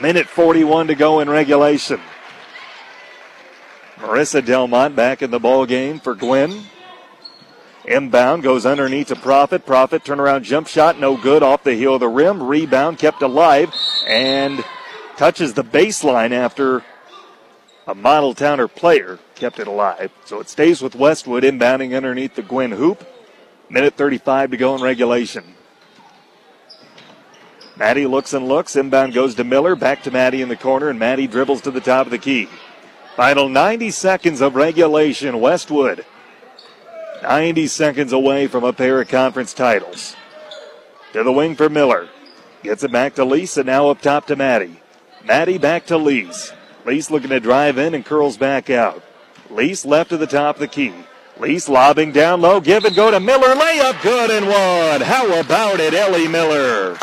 Minute 0.00 0.28
41 0.28 0.88
to 0.88 0.94
go 0.94 1.18
in 1.18 1.28
regulation. 1.28 2.00
Marissa 3.96 4.44
Delmont 4.44 4.94
back 4.94 5.22
in 5.22 5.32
the 5.32 5.40
ball 5.40 5.66
game 5.66 5.98
for 5.98 6.14
Gwinn. 6.14 6.62
Inbound 7.84 8.44
goes 8.44 8.64
underneath 8.64 9.08
to 9.08 9.16
Profit. 9.16 9.66
Profit 9.66 10.04
turnaround 10.04 10.42
jump 10.42 10.68
shot, 10.68 11.00
no 11.00 11.16
good 11.16 11.42
off 11.42 11.64
the 11.64 11.74
heel 11.74 11.94
of 11.94 12.00
the 12.00 12.08
rim. 12.08 12.40
Rebound 12.40 12.98
kept 12.98 13.22
alive 13.22 13.74
and 14.06 14.64
touches 15.16 15.54
the 15.54 15.64
baseline 15.64 16.30
after 16.30 16.84
a 17.88 17.94
model 17.94 18.34
towner 18.34 18.68
player 18.68 19.18
kept 19.34 19.58
it 19.58 19.66
alive. 19.66 20.12
So 20.26 20.38
it 20.38 20.48
stays 20.48 20.80
with 20.80 20.94
Westwood 20.94 21.42
inbounding 21.42 21.96
underneath 21.96 22.36
the 22.36 22.42
Gwinn 22.42 22.70
hoop. 22.70 23.04
Minute 23.68 23.94
35 23.94 24.52
to 24.52 24.56
go 24.56 24.76
in 24.76 24.82
regulation. 24.82 25.56
Maddie 27.78 28.06
looks 28.06 28.32
and 28.32 28.48
looks. 28.48 28.74
Inbound 28.74 29.14
goes 29.14 29.36
to 29.36 29.44
Miller. 29.44 29.76
Back 29.76 30.02
to 30.02 30.10
Maddie 30.10 30.42
in 30.42 30.48
the 30.48 30.56
corner, 30.56 30.88
and 30.88 30.98
Maddie 30.98 31.28
dribbles 31.28 31.60
to 31.62 31.70
the 31.70 31.80
top 31.80 32.06
of 32.06 32.10
the 32.10 32.18
key. 32.18 32.48
Final 33.14 33.48
90 33.48 33.90
seconds 33.90 34.40
of 34.40 34.56
regulation. 34.56 35.40
Westwood 35.40 36.04
90 37.22 37.66
seconds 37.66 38.12
away 38.12 38.46
from 38.46 38.64
a 38.64 38.72
pair 38.72 39.00
of 39.00 39.08
conference 39.08 39.52
titles. 39.52 40.16
To 41.12 41.22
the 41.22 41.32
wing 41.32 41.56
for 41.56 41.68
Miller. 41.68 42.08
Gets 42.62 42.82
it 42.82 42.92
back 42.92 43.14
to 43.14 43.24
Lisa. 43.24 43.62
Now 43.64 43.90
up 43.90 44.00
top 44.00 44.26
to 44.26 44.36
Maddie. 44.36 44.80
Maddie 45.24 45.58
back 45.58 45.86
to 45.86 45.96
Lease. 45.96 46.52
Lease 46.84 47.10
looking 47.10 47.30
to 47.30 47.40
drive 47.40 47.78
in 47.78 47.94
and 47.94 48.04
curls 48.04 48.36
back 48.36 48.70
out. 48.70 49.02
Lease 49.50 49.84
left 49.84 50.10
to 50.10 50.16
the 50.16 50.26
top 50.26 50.56
of 50.56 50.60
the 50.60 50.68
key. 50.68 50.92
Lease 51.38 51.68
lobbing 51.68 52.12
down 52.12 52.40
low. 52.40 52.60
Give 52.60 52.84
and 52.84 52.94
go 52.94 53.10
to 53.10 53.20
Miller. 53.20 53.54
Layup 53.54 54.02
good 54.02 54.30
and 54.30 54.46
one. 54.46 55.00
How 55.00 55.40
about 55.40 55.80
it, 55.80 55.94
Ellie 55.94 56.28
Miller? 56.28 56.98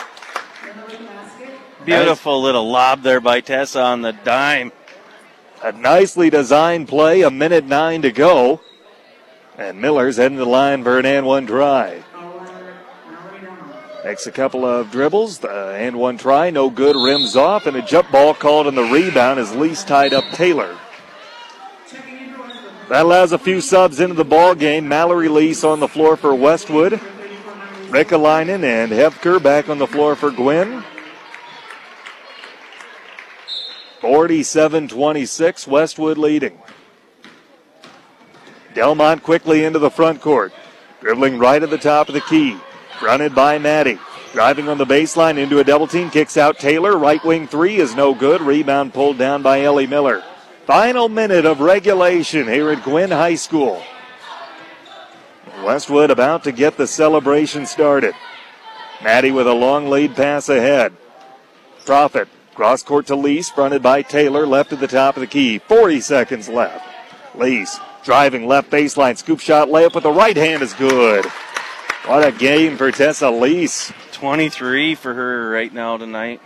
Beautiful 1.85 2.41
little 2.41 2.69
lob 2.69 3.03
there 3.03 3.21
by 3.21 3.41
Tessa 3.41 3.79
on 3.79 4.01
the 4.01 4.11
dime. 4.11 4.71
A 5.63 5.71
nicely 5.71 6.29
designed 6.29 6.87
play. 6.87 7.21
A 7.21 7.29
minute 7.29 7.65
nine 7.65 8.01
to 8.01 8.11
go. 8.11 8.61
And 9.57 9.79
Miller's 9.79 10.17
heading 10.17 10.37
the 10.37 10.45
line 10.45 10.83
for 10.83 10.97
an 10.97 11.05
and 11.05 11.25
one 11.25 11.45
try. 11.45 12.03
Makes 14.03 14.27
a 14.27 14.31
couple 14.31 14.65
of 14.65 14.91
dribbles, 14.91 15.39
the 15.39 15.49
and 15.49 15.97
one 15.97 16.17
try, 16.19 16.51
no 16.51 16.69
good, 16.69 16.95
rims 16.95 17.35
off, 17.35 17.65
and 17.65 17.75
a 17.75 17.81
jump 17.81 18.11
ball 18.11 18.35
called 18.35 18.67
on 18.67 18.75
the 18.75 18.83
rebound 18.83 19.39
as 19.39 19.55
Lease 19.55 19.83
tied 19.83 20.13
up 20.13 20.23
Taylor. 20.33 20.77
That 22.89 23.01
allows 23.01 23.31
a 23.31 23.39
few 23.39 23.61
subs 23.61 23.99
into 23.99 24.13
the 24.13 24.23
ball 24.23 24.53
game. 24.53 24.87
Mallory 24.87 25.27
Lease 25.27 25.63
on 25.63 25.79
the 25.79 25.87
floor 25.87 26.17
for 26.17 26.35
Westwood. 26.35 27.01
Rickalainen 27.89 28.63
and 28.63 28.91
Hefker 28.91 29.41
back 29.41 29.69
on 29.69 29.79
the 29.79 29.87
floor 29.87 30.15
for 30.15 30.29
Gwinn. 30.29 30.83
47-26, 34.05 35.65
Westwood 35.65 36.19
leading. 36.19 36.59
Delmont 38.75 39.23
quickly 39.23 39.65
into 39.65 39.79
the 39.79 39.89
front 39.89 40.21
court. 40.21 40.53
Dribbling 41.01 41.39
right 41.39 41.63
at 41.63 41.71
the 41.71 41.79
top 41.79 42.07
of 42.07 42.13
the 42.13 42.21
key. 42.21 42.55
Fronted 42.99 43.33
by 43.33 43.57
Maddie. 43.57 43.97
Driving 44.31 44.69
on 44.69 44.77
the 44.77 44.85
baseline 44.85 45.39
into 45.39 45.57
a 45.57 45.63
double 45.63 45.87
team. 45.87 46.11
Kicks 46.11 46.37
out 46.37 46.59
Taylor. 46.59 46.95
Right 46.99 47.23
wing 47.25 47.47
three 47.47 47.77
is 47.77 47.95
no 47.95 48.13
good. 48.13 48.41
Rebound 48.41 48.93
pulled 48.93 49.17
down 49.17 49.41
by 49.41 49.63
Ellie 49.63 49.87
Miller. 49.87 50.23
Final 50.67 51.09
minute 51.09 51.47
of 51.47 51.59
regulation 51.59 52.47
here 52.47 52.69
at 52.69 52.83
Gwinn 52.83 53.09
High 53.09 53.35
School. 53.35 53.81
Westwood 55.63 56.11
about 56.11 56.43
to 56.43 56.51
get 56.51 56.77
the 56.77 56.85
celebration 56.85 57.65
started. 57.65 58.13
Maddie 59.03 59.31
with 59.31 59.47
a 59.47 59.53
long 59.53 59.89
lead 59.89 60.15
pass 60.15 60.47
ahead. 60.47 60.93
Profit. 61.85 62.27
Cross 62.55 62.83
court 62.83 63.07
to 63.07 63.15
Lease. 63.15 63.49
Fronted 63.49 63.83
by 63.83 64.01
Taylor. 64.01 64.47
Left 64.47 64.73
at 64.73 64.79
the 64.79 64.87
top 64.87 65.17
of 65.17 65.21
the 65.21 65.27
key. 65.27 65.59
40 65.59 66.01
seconds 66.01 66.49
left. 66.49 66.83
Lease 67.35 67.79
driving 68.05 68.47
left 68.47 68.69
baseline. 68.69 69.17
Scoop 69.17 69.39
shot 69.39 69.67
layup 69.67 69.95
with 69.95 70.03
the 70.03 70.11
right 70.11 70.37
hand 70.37 70.63
is 70.63 70.73
good. 70.73 71.25
What 72.05 72.25
a 72.25 72.31
game 72.31 72.77
for 72.77 72.91
Tessa 72.91 73.29
Lease. 73.29 73.91
23 74.13 74.95
for 74.95 75.13
her 75.13 75.49
right 75.49 75.73
now 75.73 75.97
tonight. 75.97 76.39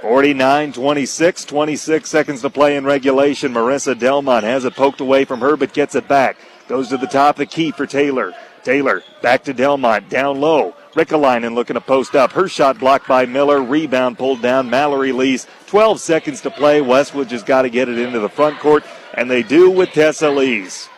49 0.00 0.72
26, 0.72 1.44
26 1.44 2.08
seconds 2.08 2.40
to 2.40 2.48
play 2.48 2.76
in 2.76 2.86
regulation. 2.86 3.52
Marissa 3.52 3.96
Delmont 3.96 4.44
has 4.44 4.64
it 4.64 4.74
poked 4.74 5.00
away 5.00 5.26
from 5.26 5.40
her 5.40 5.56
but 5.56 5.74
gets 5.74 5.94
it 5.94 6.08
back. 6.08 6.38
Goes 6.66 6.88
to 6.88 6.96
the 6.96 7.06
top 7.06 7.34
of 7.34 7.40
the 7.40 7.46
key 7.46 7.70
for 7.70 7.86
Taylor. 7.86 8.32
Taylor 8.64 9.02
back 9.20 9.44
to 9.44 9.52
Delmont, 9.52 10.08
down 10.08 10.40
low. 10.40 10.74
Rickalainen 10.94 11.54
looking 11.54 11.74
to 11.74 11.80
post 11.80 12.14
up. 12.14 12.32
Her 12.32 12.48
shot 12.48 12.78
blocked 12.78 13.06
by 13.06 13.26
Miller. 13.26 13.62
Rebound 13.62 14.18
pulled 14.18 14.42
down. 14.42 14.70
Mallory 14.70 15.12
Lease. 15.12 15.46
12 15.66 16.00
seconds 16.00 16.40
to 16.42 16.50
play. 16.50 16.80
Westwood 16.80 17.28
just 17.28 17.46
got 17.46 17.62
to 17.62 17.70
get 17.70 17.88
it 17.88 17.98
into 17.98 18.18
the 18.18 18.28
front 18.28 18.58
court, 18.58 18.84
and 19.14 19.30
they 19.30 19.42
do 19.42 19.70
with 19.70 19.90
Tessa 19.90 20.30
Lease. 20.30 20.88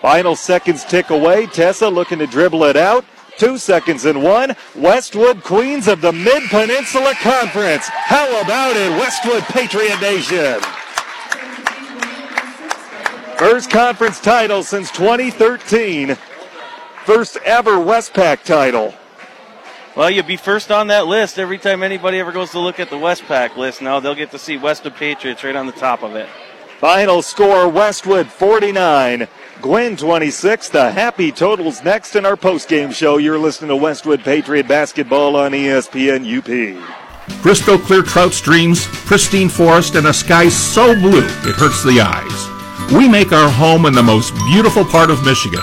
Final 0.00 0.36
seconds 0.36 0.84
tick 0.84 1.10
away. 1.10 1.46
Tessa 1.46 1.88
looking 1.88 2.18
to 2.20 2.26
dribble 2.26 2.64
it 2.64 2.76
out. 2.76 3.04
Two 3.38 3.58
seconds 3.58 4.04
and 4.04 4.22
one. 4.22 4.54
Westwood 4.74 5.42
Queens 5.42 5.88
of 5.88 6.00
the 6.00 6.12
Mid 6.12 6.42
Peninsula 6.44 7.14
Conference. 7.14 7.88
How 7.88 8.28
about 8.40 8.76
it, 8.76 8.90
Westwood 8.90 9.42
Patriot 9.44 10.00
Nation? 10.00 10.60
First 13.38 13.70
conference 13.70 14.20
title 14.20 14.62
since 14.62 14.92
2013. 14.92 16.16
First 17.04 17.36
ever 17.38 17.72
Westpac 17.72 18.44
title. 18.44 18.94
Well, 19.96 20.08
you'll 20.08 20.24
be 20.24 20.36
first 20.36 20.70
on 20.70 20.86
that 20.86 21.08
list 21.08 21.36
every 21.36 21.58
time 21.58 21.82
anybody 21.82 22.20
ever 22.20 22.30
goes 22.30 22.52
to 22.52 22.60
look 22.60 22.78
at 22.78 22.90
the 22.90 22.96
Westpac 22.96 23.56
list. 23.56 23.82
Now 23.82 23.98
they'll 23.98 24.14
get 24.14 24.30
to 24.30 24.38
see 24.38 24.56
Westwood 24.56 24.94
Patriots 24.94 25.42
right 25.42 25.56
on 25.56 25.66
the 25.66 25.72
top 25.72 26.04
of 26.04 26.14
it. 26.14 26.28
Final 26.78 27.20
score 27.20 27.68
Westwood 27.68 28.28
49, 28.28 29.26
Gwinn 29.60 29.96
26. 29.96 30.68
The 30.68 30.92
happy 30.92 31.32
totals 31.32 31.82
next 31.82 32.14
in 32.14 32.24
our 32.24 32.36
postgame 32.36 32.92
show. 32.92 33.16
You're 33.16 33.38
listening 33.38 33.70
to 33.70 33.76
Westwood 33.76 34.22
Patriot 34.22 34.68
basketball 34.68 35.34
on 35.34 35.50
ESPN 35.50 36.22
UP. 36.38 37.42
Crystal 37.42 37.78
clear 37.78 38.02
trout 38.02 38.32
streams, 38.32 38.86
pristine 38.86 39.48
forest, 39.48 39.96
and 39.96 40.06
a 40.06 40.14
sky 40.14 40.48
so 40.48 40.94
blue 40.94 41.18
it 41.18 41.56
hurts 41.56 41.82
the 41.82 42.00
eyes. 42.00 42.92
We 42.92 43.08
make 43.08 43.32
our 43.32 43.50
home 43.50 43.86
in 43.86 43.92
the 43.92 44.02
most 44.04 44.32
beautiful 44.50 44.84
part 44.84 45.10
of 45.10 45.24
Michigan. 45.24 45.62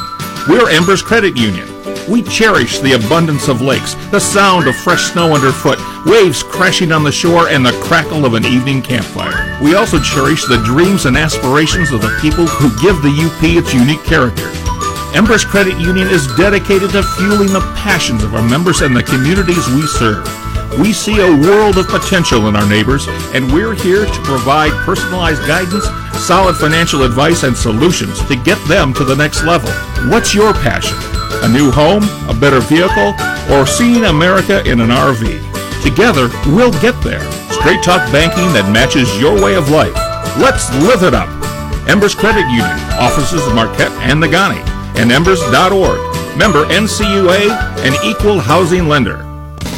We're 0.50 0.72
Embers 0.72 1.04
Credit 1.04 1.38
Union. 1.38 1.68
We 2.10 2.24
cherish 2.24 2.80
the 2.80 2.94
abundance 2.94 3.48
of 3.48 3.62
lakes, 3.62 3.94
the 4.10 4.20
sound 4.20 4.68
of 4.68 4.76
fresh 4.78 5.12
snow 5.12 5.36
underfoot, 5.36 5.78
waves 6.08 6.42
crashing 6.42 6.92
on 6.92 7.04
the 7.04 7.12
shore, 7.12 7.50
and 7.50 7.64
the 7.64 7.80
crackle 7.84 8.26
of 8.26 8.34
an 8.34 8.44
evening 8.46 8.82
campfire. 8.82 9.60
We 9.62 9.76
also 9.76 10.00
cherish 10.00 10.46
the 10.46 10.58
dreams 10.66 11.06
and 11.06 11.16
aspirations 11.16 11.92
of 11.92 12.02
the 12.02 12.18
people 12.20 12.48
who 12.48 12.70
give 12.82 13.00
the 13.04 13.14
UP 13.14 13.44
its 13.44 13.76
unique 13.76 14.04
character. 14.06 14.50
Embers 15.16 15.46
Credit 15.46 15.80
Union 15.80 16.08
is 16.08 16.26
dedicated 16.36 16.90
to 16.98 17.04
fueling 17.04 17.54
the 17.54 17.62
passions 17.78 18.24
of 18.24 18.34
our 18.34 18.42
members 18.42 18.82
and 18.82 18.98
the 18.98 19.04
communities 19.04 19.68
we 19.70 19.86
serve. 19.86 20.26
We 20.78 20.94
see 20.94 21.20
a 21.20 21.36
world 21.42 21.78
of 21.78 21.88
potential 21.88 22.48
in 22.48 22.56
our 22.56 22.68
neighbors, 22.70 23.08
and 23.34 23.52
we're 23.52 23.74
here 23.74 24.06
to 24.06 24.22
provide 24.22 24.72
personalized 24.86 25.42
guidance, 25.48 25.86
solid 26.20 26.56
financial 26.56 27.04
advice, 27.04 27.44
and 27.44 27.58
solutions 27.58 28.24
to 28.28 28.36
get 28.36 28.60
them 28.68 28.94
to 28.94 29.04
the 29.04 29.16
next 29.16 29.44
level. 29.44 29.72
What's 30.10 30.36
your 30.36 30.54
passion? 30.54 30.98
A 31.44 31.50
new 31.50 31.72
home, 31.72 32.04
a 32.30 32.40
better 32.40 32.60
vehicle, 32.60 33.16
or 33.52 33.66
seeing 33.66 34.06
America 34.06 34.64
in 34.70 34.80
an 34.80 34.90
RV? 34.90 35.82
Together, 35.82 36.30
we'll 36.46 36.72
get 36.80 37.02
there. 37.04 37.26
Straight 37.52 37.82
talk 37.84 38.10
banking 38.12 38.54
that 38.54 38.70
matches 38.72 39.10
your 39.20 39.42
way 39.42 39.56
of 39.56 39.70
life. 39.70 39.96
Let's 40.38 40.70
live 40.86 41.04
it 41.04 41.14
up. 41.14 41.30
Embers 41.90 42.14
Credit 42.14 42.48
Union, 42.48 42.80
offices 43.00 43.46
of 43.46 43.56
Marquette 43.56 43.92
and 44.04 44.22
Negaunee, 44.22 44.64
and 44.96 45.12
embers.org. 45.12 46.00
Member 46.38 46.66
NCUA, 46.66 47.50
an 47.84 47.94
equal 48.06 48.40
housing 48.40 48.88
lender. 48.88 49.29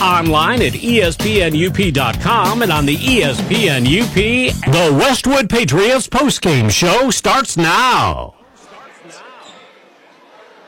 Online 0.00 0.62
at 0.62 0.74
ESPNUP.com 0.74 2.62
and 2.62 2.70
on 2.70 2.86
the 2.86 2.94
E 2.94 3.20
ESPN 3.20 3.82
UP. 3.84 4.14
The 4.14 4.96
Westwood 4.96 5.50
Patriots 5.50 6.08
postgame 6.08 6.70
show 6.70 7.10
starts 7.10 7.56
now. 7.56 8.34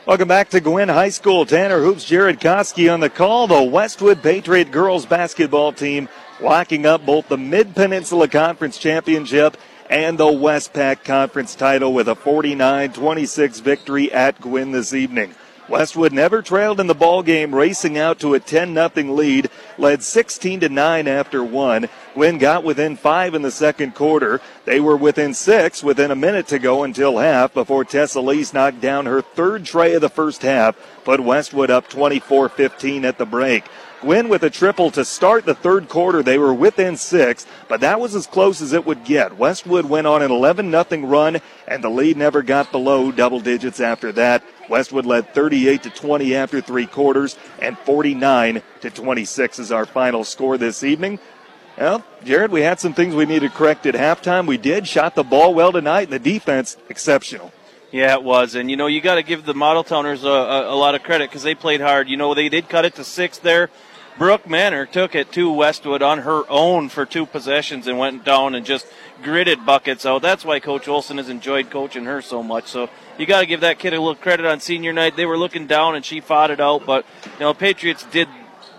Welcome 0.05 0.27
back 0.27 0.49
to 0.49 0.59
Gwinn 0.59 0.89
High 0.89 1.09
School. 1.09 1.45
Tanner 1.45 1.79
Hoops, 1.79 2.03
Jared 2.03 2.41
Koski 2.41 2.91
on 2.91 2.99
the 2.99 3.09
call. 3.09 3.47
The 3.47 3.63
Westwood 3.63 4.21
Patriot 4.21 4.69
girls 4.69 5.05
basketball 5.05 5.71
team 5.71 6.09
locking 6.41 6.85
up 6.85 7.05
both 7.05 7.29
the 7.29 7.37
Mid 7.37 7.73
Peninsula 7.73 8.27
Conference 8.27 8.77
Championship 8.77 9.55
and 9.89 10.17
the 10.17 10.25
Westpac 10.25 11.05
Conference 11.05 11.55
title 11.55 11.93
with 11.93 12.09
a 12.09 12.15
49 12.15 12.91
26 12.91 13.59
victory 13.61 14.11
at 14.11 14.41
Gwinn 14.41 14.71
this 14.71 14.93
evening. 14.93 15.35
Westwood 15.71 16.11
never 16.11 16.41
trailed 16.41 16.81
in 16.81 16.87
the 16.87 16.93
ball 16.93 17.23
game, 17.23 17.55
racing 17.55 17.97
out 17.97 18.19
to 18.19 18.33
a 18.33 18.41
10 18.41 18.73
0 18.73 18.89
lead, 19.13 19.49
led 19.77 20.03
16 20.03 20.59
to 20.59 20.69
9 20.69 21.07
after 21.07 21.41
one. 21.45 21.87
Gwinn 22.13 22.39
got 22.39 22.65
within 22.65 22.97
five 22.97 23.33
in 23.33 23.41
the 23.41 23.51
second 23.51 23.95
quarter. 23.95 24.41
They 24.65 24.81
were 24.81 24.97
within 24.97 25.33
six 25.33 25.81
within 25.81 26.11
a 26.11 26.15
minute 26.15 26.47
to 26.47 26.59
go 26.59 26.83
until 26.83 27.19
half 27.19 27.53
before 27.53 27.85
Tessa 27.85 28.19
Lease 28.19 28.53
knocked 28.53 28.81
down 28.81 29.05
her 29.05 29.21
third 29.21 29.63
tray 29.63 29.93
of 29.93 30.01
the 30.01 30.09
first 30.09 30.41
half, 30.41 30.75
put 31.05 31.21
Westwood 31.21 31.71
up 31.71 31.89
24-15 31.89 33.05
at 33.05 33.17
the 33.17 33.25
break. 33.25 33.63
Gwinn 34.01 34.29
with 34.29 34.43
a 34.43 34.49
triple 34.49 34.89
to 34.91 35.05
start 35.05 35.45
the 35.45 35.53
third 35.53 35.87
quarter. 35.87 36.23
They 36.23 36.39
were 36.39 36.53
within 36.53 36.97
six, 36.97 37.45
but 37.69 37.81
that 37.81 37.99
was 37.99 38.15
as 38.15 38.27
close 38.27 38.59
as 38.59 38.73
it 38.73 38.85
would 38.85 39.05
get. 39.05 39.37
Westwood 39.37 39.85
went 39.85 40.07
on 40.07 40.21
an 40.23 40.31
11 40.31 40.71
0 40.71 41.05
run, 41.05 41.39
and 41.67 41.83
the 41.83 41.89
lead 41.89 42.17
never 42.17 42.41
got 42.41 42.71
below 42.71 43.11
double 43.11 43.39
digits 43.39 43.79
after 43.79 44.11
that. 44.13 44.43
Westwood 44.71 45.05
led 45.05 45.33
38 45.33 45.83
to 45.83 45.89
20 45.89 46.33
after 46.33 46.61
three 46.61 46.87
quarters, 46.87 47.37
and 47.59 47.77
49 47.79 48.63
to 48.79 48.89
26 48.89 49.59
is 49.59 49.71
our 49.71 49.85
final 49.85 50.23
score 50.23 50.57
this 50.57 50.81
evening. 50.81 51.19
Well, 51.77 52.05
Jared, 52.23 52.51
we 52.51 52.61
had 52.61 52.79
some 52.79 52.93
things 52.93 53.13
we 53.13 53.25
needed 53.25 53.51
to 53.51 53.57
correct 53.57 53.85
at 53.85 53.95
halftime. 53.95 54.47
We 54.47 54.57
did. 54.57 54.87
Shot 54.87 55.15
the 55.15 55.23
ball 55.23 55.53
well 55.53 55.73
tonight, 55.73 56.03
and 56.03 56.13
the 56.13 56.19
defense 56.19 56.77
exceptional. 56.89 57.51
Yeah, 57.91 58.13
it 58.13 58.23
was, 58.23 58.55
and 58.55 58.71
you 58.71 58.77
know 58.77 58.87
you 58.87 59.01
got 59.01 59.15
to 59.15 59.23
give 59.23 59.45
the 59.45 59.53
Model 59.53 59.83
Towners 59.83 60.23
a, 60.23 60.29
a, 60.29 60.73
a 60.73 60.77
lot 60.77 60.95
of 60.95 61.03
credit 61.03 61.29
because 61.29 61.43
they 61.43 61.55
played 61.55 61.81
hard. 61.81 62.07
You 62.07 62.15
know 62.15 62.33
they 62.33 62.47
did 62.47 62.69
cut 62.69 62.85
it 62.85 62.95
to 62.95 63.03
six 63.03 63.37
there. 63.37 63.69
Brooke 64.17 64.47
Manor 64.47 64.85
took 64.85 65.15
it 65.15 65.31
to 65.33 65.51
Westwood 65.51 66.01
on 66.01 66.19
her 66.19 66.43
own 66.49 66.89
for 66.89 67.05
two 67.05 67.25
possessions 67.25 67.87
and 67.87 67.97
went 67.97 68.23
down 68.23 68.55
and 68.55 68.65
just 68.65 68.85
gritted 69.21 69.65
buckets 69.65 70.05
out. 70.05 70.21
That's 70.21 70.43
why 70.43 70.59
Coach 70.59 70.87
Olson 70.87 71.17
has 71.17 71.29
enjoyed 71.29 71.69
coaching 71.69 72.05
her 72.05 72.21
so 72.21 72.43
much. 72.43 72.67
So 72.67 72.89
you 73.17 73.25
got 73.25 73.41
to 73.41 73.45
give 73.45 73.61
that 73.61 73.79
kid 73.79 73.93
a 73.93 73.99
little 73.99 74.15
credit 74.15 74.45
on 74.45 74.59
senior 74.59 74.93
night. 74.93 75.15
They 75.15 75.25
were 75.25 75.37
looking 75.37 75.67
down 75.67 75.95
and 75.95 76.03
she 76.05 76.19
fought 76.19 76.51
it 76.51 76.59
out, 76.59 76.85
but 76.85 77.05
you 77.33 77.41
know 77.41 77.53
Patriots 77.53 78.03
did 78.11 78.27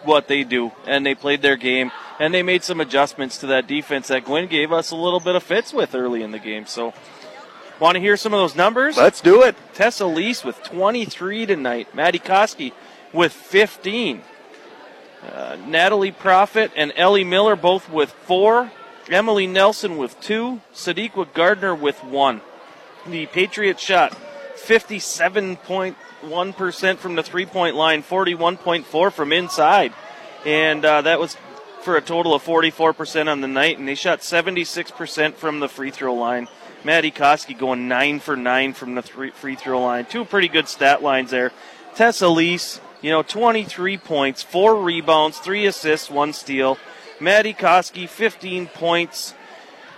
what 0.05 0.29
they 0.29 0.45
do 0.45 0.73
and 0.87 1.07
they 1.07 1.15
played 1.15 1.43
their 1.43 1.57
game 1.57 1.93
and 2.19 2.35
they 2.35 2.43
made 2.43 2.65
some 2.65 2.81
adjustments 2.81 3.39
to 3.39 3.47
that 3.47 3.67
defense 3.67 4.09
that 4.09 4.25
Gwinn 4.25 4.49
gave 4.49 4.73
us 4.73 4.91
a 4.91 4.97
little 4.97 5.21
bit 5.21 5.37
of 5.37 5.43
fits 5.43 5.73
with 5.73 5.95
early 5.95 6.23
in 6.23 6.33
the 6.33 6.39
game. 6.39 6.67
So 6.67 6.93
Want 7.83 7.97
to 7.97 8.01
hear 8.01 8.17
some 8.17 8.33
of 8.33 8.39
those 8.39 8.55
numbers? 8.55 8.97
Let's 8.97 9.21
do 9.21 9.43
it. 9.43 9.57
Tessa 9.75 10.07
Lease 10.07 10.45
with 10.45 10.63
23 10.63 11.47
tonight. 11.47 11.93
Maddie 11.93 12.21
Koski 12.21 12.73
with 13.13 13.33
15. 13.33 14.23
Uh, 15.21 15.57
Natalie 15.67 16.13
Profit 16.13 16.71
and 16.77 16.93
Ellie 16.95 17.25
Miller 17.25 17.57
both 17.57 17.91
with 17.91 18.13
four. 18.13 18.71
Emily 19.09 19.47
Nelson 19.47 19.97
with 19.97 20.21
two. 20.21 20.61
Sadiqa 20.73 21.33
Gardner 21.35 21.75
with 21.75 22.03
one. 22.05 22.41
The 23.07 23.27
Patriots 23.27 23.83
shot 23.83 24.17
57.1% 24.57 26.99
from 26.99 27.15
the 27.17 27.23
three 27.23 27.47
point 27.47 27.77
line, 27.77 28.03
41.4 28.03 29.13
from 29.13 29.33
inside. 29.33 29.93
And 30.47 30.85
uh, 30.85 31.03
that 31.03 31.21
was 31.21 31.37
for 31.83 31.97
a 31.97 32.01
total 32.01 32.35
of 32.35 32.45
44% 32.45 33.31
on 33.31 33.41
the 33.41 33.49
night. 33.49 33.79
And 33.79 33.89
they 33.89 33.97
shot 33.97 34.21
76% 34.21 35.35
from 35.35 35.61
the 35.61 35.69
free 35.69 35.91
throw 35.91 36.15
line. 36.15 36.49
Maddie 36.85 37.13
Koski 37.13 37.57
going 37.57 37.89
nine 37.89 38.21
for 38.21 38.37
nine 38.37 38.73
from 38.73 38.95
the 38.95 39.03
three 39.03 39.31
free 39.31 39.57
throw 39.57 39.83
line. 39.83 40.05
Two 40.05 40.25
pretty 40.25 40.49
good 40.49 40.69
stat 40.69 41.03
lines 41.03 41.31
there. 41.31 41.53
Tessa 41.95 42.29
Lease, 42.29 42.81
you 43.01 43.11
know, 43.11 43.23
23 43.23 43.99
points, 43.99 44.43
four 44.43 44.83
rebounds, 44.83 45.39
three 45.39 45.67
assists, 45.67 46.11
one 46.11 46.33
steal. 46.33 46.79
Maddie 47.23 47.55
Koski, 47.55 48.09
15 48.09 48.67
points, 48.67 49.35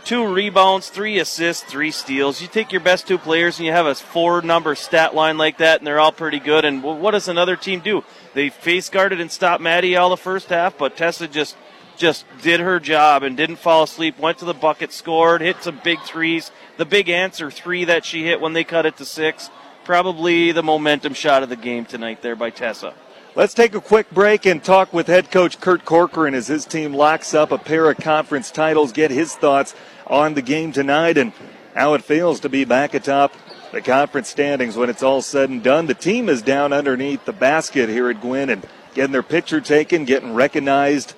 two 0.04 0.32
rebounds, 0.32 0.90
three 0.90 1.18
assists, 1.18 1.62
three 1.64 1.90
steals. 1.90 2.42
You 2.42 2.48
take 2.48 2.70
your 2.70 2.82
best 2.82 3.08
two 3.08 3.16
players 3.16 3.58
and 3.58 3.64
you 3.64 3.72
have 3.72 3.86
a 3.86 3.94
four 3.94 4.42
number 4.42 4.74
stat 4.74 5.14
line 5.14 5.38
like 5.38 5.58
that, 5.58 5.80
and 5.80 5.86
they're 5.86 5.98
all 5.98 6.12
pretty 6.12 6.38
good. 6.38 6.64
And 6.64 6.82
what 6.82 7.12
does 7.12 7.26
another 7.26 7.56
team 7.56 7.80
do? 7.80 8.04
They 8.34 8.50
face 8.50 8.90
guarded 8.90 9.20
and 9.20 9.32
stopped 9.32 9.62
Maddie 9.62 9.96
all 9.96 10.10
the 10.10 10.16
first 10.16 10.50
half, 10.50 10.76
but 10.76 10.96
Tessa 10.96 11.26
just 11.26 11.56
just 11.96 12.26
did 12.42 12.58
her 12.60 12.80
job 12.80 13.22
and 13.22 13.36
didn't 13.36 13.56
fall 13.56 13.84
asleep. 13.84 14.18
Went 14.18 14.38
to 14.38 14.44
the 14.44 14.52
bucket, 14.52 14.92
scored, 14.92 15.40
hit 15.40 15.62
some 15.62 15.80
big 15.82 16.00
threes. 16.02 16.50
The 16.76 16.84
big 16.84 17.08
answer 17.08 17.50
three 17.50 17.84
that 17.84 18.04
she 18.04 18.24
hit 18.24 18.40
when 18.40 18.52
they 18.52 18.64
cut 18.64 18.84
it 18.84 18.96
to 18.96 19.04
six. 19.04 19.48
Probably 19.84 20.52
the 20.52 20.62
momentum 20.62 21.14
shot 21.14 21.42
of 21.42 21.48
the 21.48 21.56
game 21.56 21.84
tonight 21.84 22.20
there 22.20 22.36
by 22.36 22.50
Tessa. 22.50 22.94
Let's 23.36 23.52
take 23.52 23.74
a 23.74 23.80
quick 23.80 24.08
break 24.12 24.46
and 24.46 24.62
talk 24.62 24.92
with 24.92 25.08
head 25.08 25.32
coach 25.32 25.58
Kurt 25.58 25.84
Corcoran 25.84 26.34
as 26.34 26.46
his 26.46 26.64
team 26.64 26.94
locks 26.94 27.34
up 27.34 27.50
a 27.50 27.58
pair 27.58 27.90
of 27.90 27.96
conference 27.96 28.48
titles. 28.52 28.92
Get 28.92 29.10
his 29.10 29.34
thoughts 29.34 29.74
on 30.06 30.34
the 30.34 30.42
game 30.42 30.70
tonight 30.70 31.18
and 31.18 31.32
how 31.74 31.94
it 31.94 32.04
feels 32.04 32.38
to 32.40 32.48
be 32.48 32.64
back 32.64 32.94
atop 32.94 33.34
the 33.72 33.80
conference 33.80 34.28
standings 34.28 34.76
when 34.76 34.88
it's 34.88 35.02
all 35.02 35.20
said 35.20 35.50
and 35.50 35.64
done. 35.64 35.86
The 35.86 35.94
team 35.94 36.28
is 36.28 36.42
down 36.42 36.72
underneath 36.72 37.24
the 37.24 37.32
basket 37.32 37.88
here 37.88 38.08
at 38.08 38.20
Gwinn 38.20 38.50
and 38.50 38.64
getting 38.94 39.10
their 39.10 39.24
picture 39.24 39.60
taken, 39.60 40.04
getting 40.04 40.32
recognized 40.32 41.14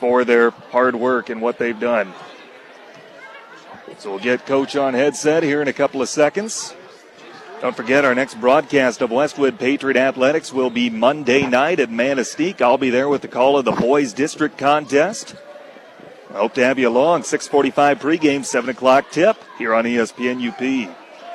for 0.00 0.24
their 0.24 0.50
hard 0.50 0.96
work 0.96 1.30
and 1.30 1.40
what 1.40 1.58
they've 1.58 1.78
done. 1.78 2.12
So 3.98 4.10
we'll 4.10 4.18
get 4.18 4.44
coach 4.44 4.74
on 4.74 4.94
headset 4.94 5.44
here 5.44 5.62
in 5.62 5.68
a 5.68 5.72
couple 5.72 6.02
of 6.02 6.08
seconds. 6.08 6.74
Don't 7.60 7.76
forget, 7.76 8.06
our 8.06 8.14
next 8.14 8.40
broadcast 8.40 9.02
of 9.02 9.10
Westwood 9.10 9.58
Patriot 9.58 9.98
Athletics 9.98 10.50
will 10.50 10.70
be 10.70 10.88
Monday 10.88 11.46
night 11.46 11.78
at 11.78 11.90
Manistique. 11.90 12.62
I'll 12.62 12.78
be 12.78 12.88
there 12.88 13.06
with 13.06 13.20
the 13.20 13.28
call 13.28 13.58
of 13.58 13.66
the 13.66 13.72
boys 13.72 14.14
district 14.14 14.56
contest. 14.56 15.34
I 16.30 16.38
hope 16.38 16.54
to 16.54 16.64
have 16.64 16.78
you 16.78 16.88
along. 16.88 17.24
6:45 17.24 18.00
pregame, 18.00 18.46
7 18.46 18.70
o'clock 18.70 19.10
tip 19.10 19.36
here 19.58 19.74
on 19.74 19.84
ESPN 19.84 20.40
UP. 20.40 20.88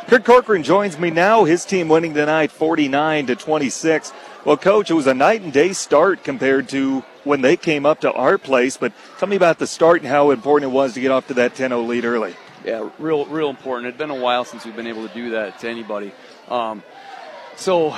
Kurt 0.08 0.24
Corcoran 0.24 0.64
joins 0.64 0.98
me 0.98 1.12
now. 1.12 1.44
His 1.44 1.64
team 1.64 1.90
winning 1.90 2.16
tonight, 2.16 2.52
49 2.52 3.28
to 3.28 3.36
26. 3.36 4.12
Well, 4.46 4.58
coach, 4.58 4.90
it 4.90 4.96
was 4.96 5.06
a 5.06 5.14
night 5.14 5.44
and 5.44 5.54
day 5.54 5.74
start 5.74 6.24
compared 6.24 6.68
to 6.70 7.04
when 7.24 7.42
they 7.42 7.56
came 7.56 7.86
up 7.86 8.02
to 8.02 8.12
our 8.12 8.40
place. 8.40 8.78
But 8.78 8.94
tell 9.20 9.30
me 9.30 9.36
about 9.36 9.60
the 9.60 9.68
start 9.68 10.02
and 10.02 10.10
how 10.10 10.32
important 10.32 10.72
it 10.72 10.76
was 10.76 10.94
to 10.94 11.02
get 11.02 11.12
off 11.12 11.28
to 11.28 11.36
that 11.36 11.54
10-0 11.54 11.88
lead 11.88 12.04
early. 12.04 12.36
Yeah, 12.66 12.90
real, 12.98 13.28
real 13.28 13.52
important. 13.52 13.90
It's 13.90 13.98
been 13.98 14.10
a 14.10 14.16
while 14.16 14.44
since 14.44 14.66
we've 14.66 14.76
been 14.76 14.88
able 14.88 15.08
to 15.08 15.14
do 15.14 15.30
that 15.32 15.60
to 15.60 15.70
anybody. 15.70 16.12
Um, 16.48 16.82
so, 17.58 17.96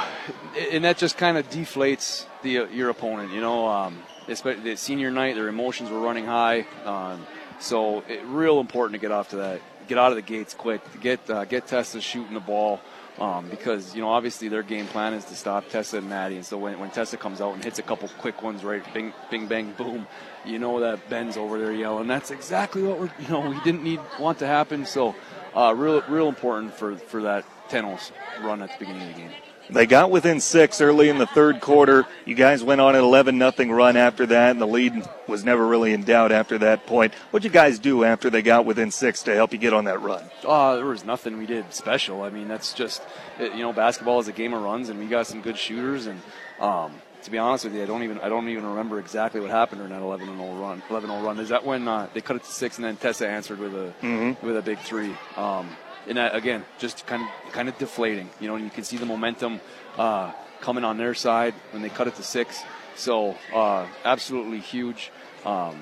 and 0.73 0.83
that 0.83 0.97
just 0.97 1.17
kind 1.17 1.37
of 1.37 1.49
deflates 1.49 2.25
the 2.43 2.59
uh, 2.59 2.65
your 2.65 2.89
opponent. 2.89 3.31
You 3.31 3.39
know, 3.39 3.65
um, 3.65 3.97
especially 4.27 4.71
the 4.71 4.75
senior 4.75 5.09
night, 5.09 5.35
their 5.35 5.47
emotions 5.47 5.89
were 5.89 6.01
running 6.01 6.25
high. 6.25 6.65
Um, 6.83 7.25
so, 7.61 8.03
it, 8.09 8.25
real 8.25 8.59
important 8.59 8.95
to 8.95 8.99
get 8.99 9.13
off 9.13 9.29
to 9.29 9.37
that, 9.37 9.61
get 9.87 9.97
out 9.97 10.11
of 10.11 10.17
the 10.17 10.21
gates 10.21 10.53
quick, 10.53 10.81
get 10.99 11.29
uh, 11.29 11.45
get 11.45 11.65
Tessa 11.65 12.01
shooting 12.01 12.33
the 12.33 12.41
ball. 12.41 12.81
Um, 13.19 13.49
because 13.49 13.95
you 13.95 14.01
know 14.01 14.09
obviously 14.09 14.47
their 14.47 14.61
game 14.61 14.85
plan 14.85 15.13
is 15.13 15.25
to 15.25 15.35
stop 15.35 15.69
Tessa 15.69 15.97
and 15.97 16.09
Maddie, 16.09 16.35
and 16.35 16.45
so 16.45 16.55
when, 16.57 16.77
when 16.77 16.91
Tessa 16.91 17.17
comes 17.17 17.41
out 17.41 17.55
and 17.55 17.63
hits 17.63 17.79
a 17.79 17.81
couple 17.81 18.07
quick 18.19 18.43
ones, 18.43 18.63
right, 18.63 18.83
bing, 18.93 19.11
bing, 19.31 19.47
bang, 19.47 19.73
boom, 19.75 20.05
you 20.47 20.59
know 20.59 20.79
that 20.79 21.09
Ben's 21.09 21.37
over 21.37 21.59
there 21.59 21.71
yelling. 21.71 22.07
That's 22.07 22.31
exactly 22.31 22.83
what 22.83 22.99
we're 22.99 23.11
you 23.19 23.27
know 23.29 23.49
we 23.49 23.59
didn't 23.61 23.83
need 23.83 23.99
want 24.19 24.39
to 24.39 24.47
happen. 24.47 24.85
So, 24.85 25.15
uh, 25.55 25.73
real 25.75 26.01
real 26.07 26.29
important 26.29 26.73
for 26.73 26.95
for 26.95 27.23
that 27.23 27.45
10 27.69 27.97
run 28.41 28.61
at 28.61 28.69
the 28.69 28.85
beginning 28.85 29.09
of 29.09 29.15
the 29.15 29.21
game. 29.21 29.31
They 29.69 29.85
got 29.85 30.11
within 30.11 30.39
six 30.39 30.79
early 30.79 31.09
in 31.09 31.17
the 31.17 31.25
third 31.25 31.59
quarter. 31.59 32.05
You 32.25 32.35
guys 32.35 32.63
went 32.63 32.79
on 32.79 32.95
an 32.95 33.03
11 33.03 33.37
nothing 33.37 33.69
run 33.69 33.97
after 33.97 34.25
that, 34.27 34.51
and 34.51 34.61
the 34.61 34.67
lead 34.67 35.05
was 35.27 35.43
never 35.43 35.65
really 35.67 35.91
in 35.91 36.03
doubt 36.03 36.31
after 36.31 36.57
that 36.59 36.85
point. 36.85 37.13
What'd 37.31 37.43
you 37.43 37.51
guys 37.51 37.77
do 37.77 38.05
after 38.05 38.29
they 38.29 38.41
got 38.41 38.65
within 38.65 38.91
six 38.91 39.23
to 39.23 39.35
help 39.35 39.51
you 39.51 39.57
get 39.57 39.73
on 39.73 39.83
that 39.85 40.01
run? 40.01 40.23
Uh, 40.45 40.77
there 40.77 40.85
was 40.85 41.03
nothing 41.03 41.37
we 41.37 41.45
did 41.45 41.73
special. 41.73 42.21
I 42.21 42.29
mean, 42.29 42.47
that's 42.47 42.73
just, 42.73 43.01
you 43.39 43.57
know, 43.57 43.73
basketball 43.73 44.21
is 44.21 44.29
a 44.29 44.31
game 44.31 44.53
of 44.53 44.63
runs, 44.63 44.87
and 44.87 44.99
we 44.99 45.05
got 45.07 45.27
some 45.27 45.41
good 45.41 45.57
shooters. 45.57 46.07
And 46.07 46.21
um, 46.61 46.93
to 47.27 47.31
be 47.31 47.37
honest 47.37 47.65
with 47.65 47.75
you, 47.75 47.83
I 47.83 47.85
don't 47.85 48.03
even 48.03 48.19
I 48.21 48.29
don't 48.29 48.47
even 48.47 48.65
remember 48.65 48.99
exactly 48.99 49.41
what 49.41 49.49
happened 49.49 49.79
during 49.79 49.91
that 49.91 50.01
11 50.01 50.25
0 50.25 50.61
run. 50.61 50.81
11 50.89 51.09
0 51.09 51.21
run 51.21 51.37
is 51.39 51.49
that 51.49 51.65
when 51.65 51.85
uh, 51.85 52.07
they 52.13 52.21
cut 52.21 52.37
it 52.37 52.45
to 52.45 52.51
six, 52.51 52.77
and 52.77 52.85
then 52.85 52.95
Tessa 52.95 53.27
answered 53.27 53.59
with 53.59 53.75
a 53.75 53.93
mm-hmm. 54.01 54.45
with 54.45 54.55
a 54.55 54.61
big 54.61 54.79
three. 54.79 55.13
Um, 55.35 55.69
and 56.07 56.17
uh, 56.17 56.29
again, 56.31 56.63
just 56.79 57.05
kind 57.05 57.23
of 57.23 57.51
kind 57.51 57.67
of 57.67 57.77
deflating. 57.77 58.29
You 58.39 58.47
know, 58.47 58.55
and 58.55 58.63
you 58.63 58.71
can 58.71 58.85
see 58.85 58.95
the 58.95 59.05
momentum 59.05 59.59
uh, 59.97 60.31
coming 60.61 60.85
on 60.85 60.97
their 60.97 61.13
side 61.13 61.53
when 61.71 61.81
they 61.81 61.89
cut 61.89 62.07
it 62.07 62.15
to 62.15 62.23
six. 62.23 62.63
So 62.95 63.35
uh, 63.53 63.85
absolutely 64.05 64.61
huge. 64.61 65.11
Um, 65.45 65.81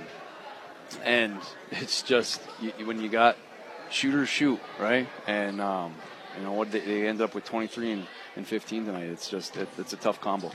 and 1.03 1.37
it's 1.69 2.01
just 2.01 2.41
you, 2.59 2.87
when 2.87 2.99
you 2.99 3.07
got 3.07 3.37
shooters 3.91 4.29
shoot 4.29 4.59
right, 4.79 5.07
and 5.27 5.61
um, 5.61 5.93
you 6.39 6.43
know 6.43 6.53
what 6.53 6.71
they, 6.71 6.79
they, 6.79 7.07
end 7.07 7.21
up 7.21 7.35
with 7.35 7.45
23 7.45 7.91
and, 7.91 8.07
and 8.35 8.47
15 8.47 8.87
tonight. 8.87 9.03
It's 9.03 9.29
just 9.29 9.57
it, 9.57 9.69
it's 9.77 9.93
a 9.93 9.97
tough 9.97 10.19
combo. 10.19 10.51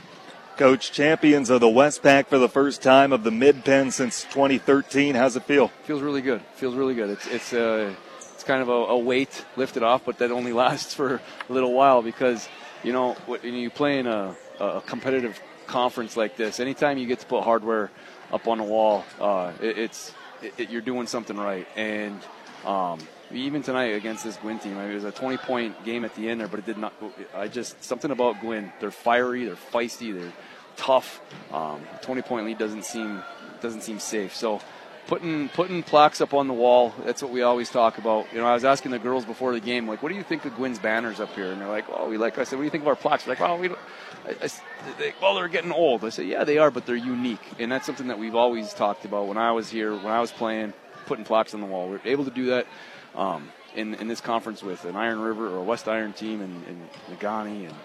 Coach, 0.57 0.91
champions 0.91 1.49
of 1.49 1.61
the 1.61 1.67
Westpac 1.67 2.27
for 2.27 2.37
the 2.37 2.49
first 2.49 2.81
time 2.81 3.11
of 3.11 3.23
the 3.23 3.31
Mid 3.31 3.63
Pen 3.63 3.91
since 3.91 4.23
2013. 4.25 5.15
How's 5.15 5.35
it 5.35 5.43
feel? 5.43 5.69
Feels 5.83 6.01
really 6.01 6.21
good. 6.21 6.41
Feels 6.55 6.75
really 6.75 6.93
good. 6.93 7.09
It's 7.09 7.27
it's 7.27 7.53
uh, 7.53 7.93
it's 8.33 8.43
kind 8.43 8.61
of 8.61 8.69
a, 8.69 8.71
a 8.71 8.97
weight 8.97 9.45
lifted 9.55 9.83
off, 9.83 10.03
but 10.05 10.17
that 10.19 10.31
only 10.31 10.53
lasts 10.63 10.93
for 10.93 11.21
a 11.49 11.53
little 11.53 11.73
while 11.73 12.01
because 12.01 12.47
you 12.83 12.93
know 12.93 13.13
when 13.25 13.53
you 13.53 13.69
play 13.69 13.99
in 13.99 14.07
a, 14.07 14.35
a 14.59 14.81
competitive 14.85 15.39
conference 15.67 16.17
like 16.17 16.37
this, 16.37 16.59
anytime 16.59 16.97
you 16.97 17.07
get 17.07 17.19
to 17.19 17.25
put 17.25 17.43
hardware 17.43 17.89
up 18.31 18.47
on 18.47 18.57
the 18.57 18.63
wall, 18.63 19.05
uh, 19.19 19.53
it, 19.61 19.77
it's 19.77 20.13
it, 20.57 20.69
you're 20.69 20.81
doing 20.81 21.07
something 21.07 21.37
right. 21.37 21.67
And 21.75 22.19
um, 22.65 22.99
even 23.33 23.63
tonight 23.63 23.95
against 23.95 24.23
this 24.23 24.37
Gwinn 24.37 24.59
team, 24.59 24.77
I 24.77 24.83
mean, 24.83 24.91
it 24.91 24.95
was 24.95 25.03
a 25.03 25.11
20 25.11 25.37
point 25.37 25.83
game 25.85 26.05
at 26.05 26.15
the 26.15 26.29
end 26.29 26.39
there, 26.39 26.47
but 26.47 26.59
it 26.59 26.65
did 26.65 26.77
not. 26.77 26.93
I 27.35 27.47
just 27.47 27.83
something 27.83 28.11
about 28.11 28.39
Gwinn. 28.41 28.71
They're 28.79 28.91
fiery, 28.91 29.45
they're 29.45 29.55
feisty, 29.55 30.13
they're 30.13 30.33
tough. 30.77 31.21
Um, 31.51 31.81
20 32.01 32.21
point 32.21 32.45
lead 32.45 32.57
doesn't 32.57 32.85
seem 32.85 33.23
doesn't 33.61 33.81
seem 33.81 33.99
safe. 33.99 34.35
So 34.35 34.61
putting 35.07 35.49
putting 35.49 35.83
plaques 35.83 36.21
up 36.21 36.33
on 36.33 36.47
the 36.47 36.53
wall. 36.53 36.93
That's 37.05 37.21
what 37.21 37.31
we 37.31 37.41
always 37.41 37.69
talk 37.69 37.97
about. 37.97 38.27
You 38.31 38.39
know, 38.39 38.47
I 38.47 38.53
was 38.53 38.65
asking 38.65 38.91
the 38.91 38.99
girls 38.99 39.25
before 39.25 39.53
the 39.53 39.59
game, 39.59 39.87
like, 39.87 40.01
what 40.01 40.09
do 40.09 40.15
you 40.15 40.23
think 40.23 40.45
of 40.45 40.55
Gwinn's 40.55 40.79
banners 40.79 41.19
up 41.19 41.33
here? 41.35 41.51
And 41.51 41.59
they're 41.59 41.67
like, 41.67 41.85
oh, 41.89 42.09
we 42.09 42.17
like. 42.17 42.37
I 42.37 42.43
said, 42.43 42.57
what 42.57 42.61
do 42.61 42.65
you 42.65 42.71
think 42.71 42.83
of 42.83 42.87
our 42.87 42.95
plaques? 42.95 43.25
They're 43.25 43.33
like, 43.33 43.41
well, 43.41 43.57
we 43.57 43.67
don't. 43.69 43.79
I, 44.25 44.45
I, 44.45 44.49
they, 44.97 45.13
well, 45.21 45.35
they're 45.35 45.47
getting 45.47 45.71
old. 45.71 46.05
I 46.05 46.09
said, 46.09 46.27
yeah, 46.27 46.43
they 46.43 46.57
are, 46.57 46.71
but 46.71 46.85
they're 46.85 46.95
unique, 46.95 47.41
and 47.59 47.71
that's 47.71 47.85
something 47.85 48.07
that 48.07 48.19
we've 48.19 48.35
always 48.35 48.73
talked 48.73 49.05
about. 49.05 49.27
When 49.27 49.37
I 49.37 49.51
was 49.51 49.69
here, 49.69 49.93
when 49.93 50.13
I 50.13 50.19
was 50.19 50.31
playing, 50.31 50.73
putting 51.07 51.25
plaques 51.25 51.53
on 51.53 51.61
the 51.61 51.67
wall, 51.67 51.89
we 51.89 51.95
are 51.95 52.01
able 52.05 52.25
to 52.25 52.31
do 52.31 52.47
that. 52.47 52.67
Um, 53.15 53.51
in, 53.75 53.93
in 53.95 54.07
this 54.07 54.21
conference 54.21 54.63
with 54.63 54.85
an 54.85 54.95
Iron 54.95 55.19
River 55.19 55.47
or 55.47 55.57
a 55.57 55.63
West 55.63 55.87
Iron 55.87 56.13
team 56.13 56.41
and, 56.41 56.65
and 56.67 56.89
Negaunee 57.09 57.67
and 57.67 57.75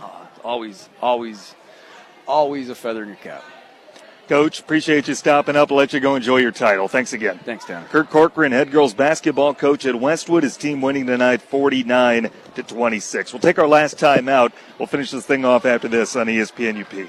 uh, 0.00 0.26
always, 0.42 0.88
always, 1.00 1.54
always 2.26 2.68
a 2.68 2.74
feather 2.74 3.02
in 3.02 3.08
your 3.08 3.18
cap. 3.18 3.44
Coach, 4.28 4.60
appreciate 4.60 5.06
you 5.06 5.14
stopping 5.14 5.54
up. 5.54 5.70
I'll 5.70 5.76
let 5.76 5.92
you 5.92 6.00
go 6.00 6.16
enjoy 6.16 6.38
your 6.38 6.50
title. 6.50 6.88
Thanks 6.88 7.12
again. 7.12 7.38
Thanks, 7.44 7.66
Dan. 7.66 7.84
Kurt 7.88 8.08
Corcoran, 8.08 8.52
head 8.52 8.70
girls 8.70 8.94
basketball 8.94 9.52
coach 9.52 9.84
at 9.84 9.94
Westwood. 9.94 10.44
His 10.44 10.56
team 10.56 10.80
winning 10.80 11.04
tonight 11.06 11.42
49 11.42 12.30
to 12.54 12.62
26. 12.62 13.32
We'll 13.34 13.40
take 13.40 13.58
our 13.58 13.68
last 13.68 13.98
time 13.98 14.30
out. 14.30 14.52
We'll 14.78 14.86
finish 14.86 15.10
this 15.10 15.26
thing 15.26 15.44
off 15.44 15.66
after 15.66 15.88
this 15.88 16.16
on 16.16 16.26
ESPN 16.26 16.80
UP. 16.80 17.08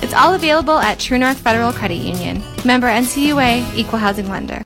It's 0.00 0.14
all 0.14 0.34
available 0.34 0.78
at 0.78 0.98
True 1.00 1.18
North 1.18 1.38
Federal 1.38 1.72
Credit 1.72 1.96
Union. 1.96 2.42
Member 2.64 2.86
NCUA, 2.86 3.74
Equal 3.74 3.98
Housing 3.98 4.28
Lender. 4.28 4.62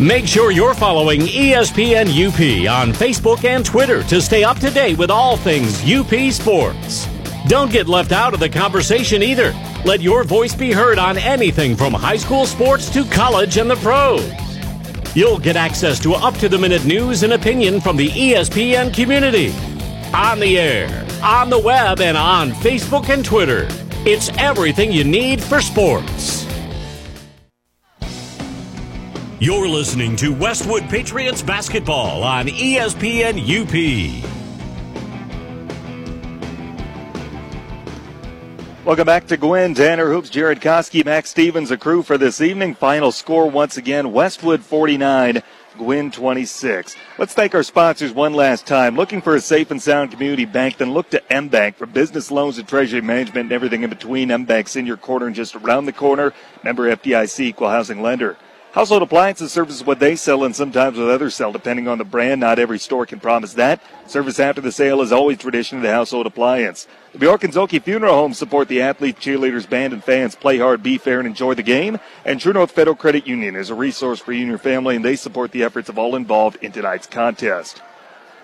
Make 0.00 0.26
sure 0.26 0.50
you're 0.50 0.74
following 0.74 1.20
ESPN 1.22 2.08
UP 2.08 2.70
on 2.70 2.92
Facebook 2.92 3.44
and 3.44 3.64
Twitter 3.64 4.02
to 4.04 4.20
stay 4.20 4.44
up 4.44 4.58
to 4.58 4.70
date 4.70 4.98
with 4.98 5.10
all 5.10 5.36
things 5.36 5.82
UP 5.90 6.32
sports. 6.32 7.06
Don't 7.48 7.70
get 7.70 7.86
left 7.86 8.12
out 8.12 8.34
of 8.34 8.40
the 8.40 8.48
conversation 8.48 9.22
either. 9.22 9.54
Let 9.84 10.00
your 10.00 10.24
voice 10.24 10.54
be 10.54 10.72
heard 10.72 10.98
on 10.98 11.16
anything 11.16 11.76
from 11.76 11.92
high 11.94 12.16
school 12.16 12.44
sports 12.44 12.90
to 12.90 13.04
college 13.04 13.56
and 13.56 13.70
the 13.70 13.76
pros. 13.76 14.30
You'll 15.14 15.38
get 15.38 15.56
access 15.56 15.98
to 16.00 16.14
up 16.14 16.34
to 16.38 16.48
the 16.48 16.58
minute 16.58 16.84
news 16.84 17.22
and 17.22 17.32
opinion 17.32 17.80
from 17.80 17.96
the 17.96 18.08
ESPN 18.08 18.92
community. 18.92 19.54
On 20.14 20.40
the 20.40 20.58
air, 20.58 21.06
on 21.22 21.50
the 21.50 21.58
web, 21.58 22.00
and 22.00 22.16
on 22.16 22.50
Facebook 22.50 23.08
and 23.08 23.24
Twitter. 23.24 23.68
It's 24.04 24.28
everything 24.38 24.92
you 24.92 25.04
need 25.04 25.42
for 25.42 25.60
sports. 25.60 26.46
You're 29.38 29.68
listening 29.68 30.16
to 30.16 30.32
Westwood 30.32 30.88
Patriots 30.88 31.42
basketball 31.42 32.22
on 32.22 32.46
ESPN 32.46 33.36
UP. 33.42 34.36
Welcome 38.86 39.04
back 39.04 39.26
to 39.26 39.36
Gwinn. 39.36 39.74
Tanner 39.74 40.08
Hoops, 40.08 40.30
Jared 40.30 40.60
Koski, 40.60 41.04
Max 41.04 41.30
Stevens, 41.30 41.72
a 41.72 41.76
crew 41.76 42.04
for 42.04 42.16
this 42.16 42.40
evening. 42.40 42.76
Final 42.76 43.10
score 43.10 43.50
once 43.50 43.76
again 43.76 44.12
Westwood 44.12 44.62
49, 44.62 45.42
Gwinn 45.76 46.10
26. 46.10 46.96
Let's 47.18 47.34
thank 47.34 47.54
our 47.54 47.62
sponsors 47.62 48.12
one 48.12 48.34
last 48.34 48.66
time. 48.66 48.96
Looking 48.96 49.20
for 49.20 49.34
a 49.34 49.40
safe 49.40 49.70
and 49.70 49.80
sound 49.80 50.10
community 50.10 50.44
bank? 50.44 50.78
Then 50.78 50.92
look 50.92 51.10
to 51.10 51.32
M 51.32 51.48
Bank 51.48 51.76
for 51.76 51.86
business 51.86 52.30
loans 52.30 52.58
and 52.58 52.66
treasury 52.66 53.00
management 53.00 53.46
and 53.46 53.52
everything 53.52 53.82
in 53.82 53.90
between. 53.90 54.30
M 54.30 54.44
Bank's 54.44 54.76
in 54.76 54.86
your 54.86 54.96
corner 54.96 55.26
and 55.26 55.34
just 55.34 55.54
around 55.54 55.86
the 55.86 55.92
corner. 55.92 56.32
Member 56.62 56.94
FDIC, 56.94 57.40
equal 57.40 57.68
housing 57.68 58.02
lender. 58.02 58.36
Household 58.76 59.00
appliances 59.00 59.52
service 59.52 59.82
what 59.86 60.00
they 60.00 60.16
sell 60.16 60.44
and 60.44 60.54
sometimes 60.54 60.98
what 60.98 61.08
others 61.08 61.34
sell, 61.34 61.50
depending 61.50 61.88
on 61.88 61.96
the 61.96 62.04
brand. 62.04 62.42
Not 62.42 62.58
every 62.58 62.78
store 62.78 63.06
can 63.06 63.18
promise 63.18 63.54
that. 63.54 63.80
Service 64.06 64.38
after 64.38 64.60
the 64.60 64.70
sale 64.70 65.00
is 65.00 65.12
always 65.12 65.38
tradition 65.38 65.78
of 65.78 65.82
the 65.82 65.90
household 65.90 66.26
appliance. 66.26 66.86
The 67.12 67.18
Bjork 67.18 67.44
and 67.44 67.54
Zhulkie 67.54 67.82
Funeral 67.82 68.12
Home 68.12 68.34
support 68.34 68.68
the 68.68 68.82
athletes, 68.82 69.24
cheerleaders, 69.24 69.66
band, 69.66 69.94
and 69.94 70.04
fans. 70.04 70.34
Play 70.34 70.58
hard, 70.58 70.82
be 70.82 70.98
fair, 70.98 71.18
and 71.20 71.26
enjoy 71.26 71.54
the 71.54 71.62
game. 71.62 71.98
And 72.26 72.38
True 72.38 72.52
North 72.52 72.70
Federal 72.70 72.96
Credit 72.96 73.26
Union 73.26 73.56
is 73.56 73.70
a 73.70 73.74
resource 73.74 74.20
for 74.20 74.34
you 74.34 74.40
and 74.40 74.50
your 74.50 74.58
family, 74.58 74.94
and 74.94 75.02
they 75.02 75.16
support 75.16 75.52
the 75.52 75.64
efforts 75.64 75.88
of 75.88 75.98
all 75.98 76.14
involved 76.14 76.62
in 76.62 76.72
tonight's 76.72 77.06
contest. 77.06 77.80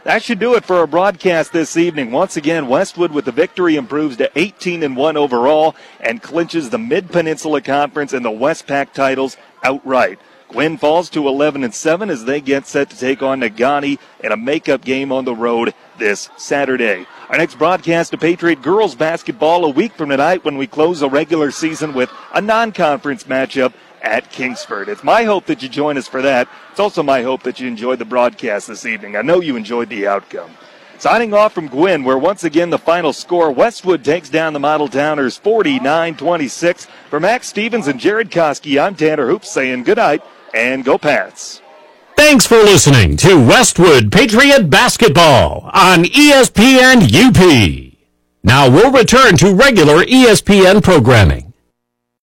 That 0.04 0.24
should 0.24 0.40
do 0.40 0.56
it 0.56 0.64
for 0.64 0.78
our 0.78 0.88
broadcast 0.88 1.52
this 1.52 1.76
evening. 1.76 2.10
Once 2.10 2.36
again, 2.36 2.66
Westwood 2.66 3.12
with 3.12 3.24
the 3.24 3.30
victory 3.30 3.76
improves 3.76 4.16
to 4.16 4.28
18 4.36 4.82
and 4.82 4.96
1 4.96 5.16
overall 5.16 5.76
and 6.00 6.20
clinches 6.20 6.70
the 6.70 6.78
Mid 6.78 7.12
Peninsula 7.12 7.60
Conference 7.60 8.12
and 8.12 8.24
the 8.24 8.30
Westpac 8.30 8.92
titles 8.94 9.36
outright. 9.62 10.18
Gwinn 10.48 10.76
falls 10.76 11.08
to 11.10 11.28
11 11.28 11.62
and 11.62 11.72
7 11.72 12.10
as 12.10 12.24
they 12.24 12.40
get 12.40 12.66
set 12.66 12.90
to 12.90 12.98
take 12.98 13.22
on 13.22 13.40
Negaunee 13.40 14.00
in 14.24 14.32
a 14.32 14.36
makeup 14.36 14.84
game 14.84 15.12
on 15.12 15.24
the 15.24 15.36
road 15.36 15.72
this 15.98 16.28
Saturday. 16.36 17.06
Our 17.28 17.38
next 17.38 17.56
broadcast 17.56 18.12
of 18.12 18.18
Patriot 18.18 18.60
girls 18.60 18.96
basketball 18.96 19.64
a 19.64 19.70
week 19.70 19.92
from 19.92 20.10
tonight 20.10 20.44
when 20.44 20.58
we 20.58 20.66
close 20.66 21.00
a 21.00 21.08
regular 21.08 21.52
season 21.52 21.94
with 21.94 22.10
a 22.34 22.40
non-conference 22.40 23.24
matchup 23.24 23.72
at 24.02 24.30
Kingsford. 24.30 24.88
It's 24.88 25.04
my 25.04 25.24
hope 25.24 25.46
that 25.46 25.62
you 25.62 25.68
join 25.68 25.96
us 25.96 26.08
for 26.08 26.20
that. 26.22 26.48
It's 26.70 26.80
also 26.80 27.02
my 27.02 27.22
hope 27.22 27.42
that 27.44 27.60
you 27.60 27.68
enjoyed 27.68 27.98
the 27.98 28.04
broadcast 28.04 28.66
this 28.66 28.84
evening. 28.84 29.16
I 29.16 29.22
know 29.22 29.40
you 29.40 29.56
enjoyed 29.56 29.88
the 29.88 30.06
outcome. 30.06 30.50
Signing 30.98 31.34
off 31.34 31.52
from 31.52 31.66
Gwinn, 31.66 32.04
where 32.04 32.18
once 32.18 32.44
again 32.44 32.70
the 32.70 32.78
final 32.78 33.12
score 33.12 33.50
Westwood 33.50 34.04
takes 34.04 34.28
down 34.28 34.52
the 34.52 34.60
Model 34.60 34.86
Towners 34.86 35.36
49 35.36 36.16
26. 36.16 36.86
For 37.10 37.18
Max 37.18 37.48
Stevens 37.48 37.88
and 37.88 37.98
Jared 37.98 38.30
Koski, 38.30 38.80
I'm 38.80 38.94
Tanner 38.94 39.26
Hoops 39.26 39.50
saying 39.50 39.82
good 39.82 39.96
night 39.98 40.22
and 40.54 40.84
go 40.84 40.98
Pats. 40.98 41.60
Thanks 42.16 42.46
for 42.46 42.58
listening 42.58 43.16
to 43.16 43.34
Westwood 43.34 44.12
Patriot 44.12 44.70
Basketball 44.70 45.70
on 45.72 46.04
ESPN 46.04 47.02
UP. 47.12 47.92
Now 48.44 48.70
we'll 48.70 48.92
return 48.92 49.36
to 49.38 49.52
regular 49.52 50.04
ESPN 50.04 50.82
programming. 50.84 51.51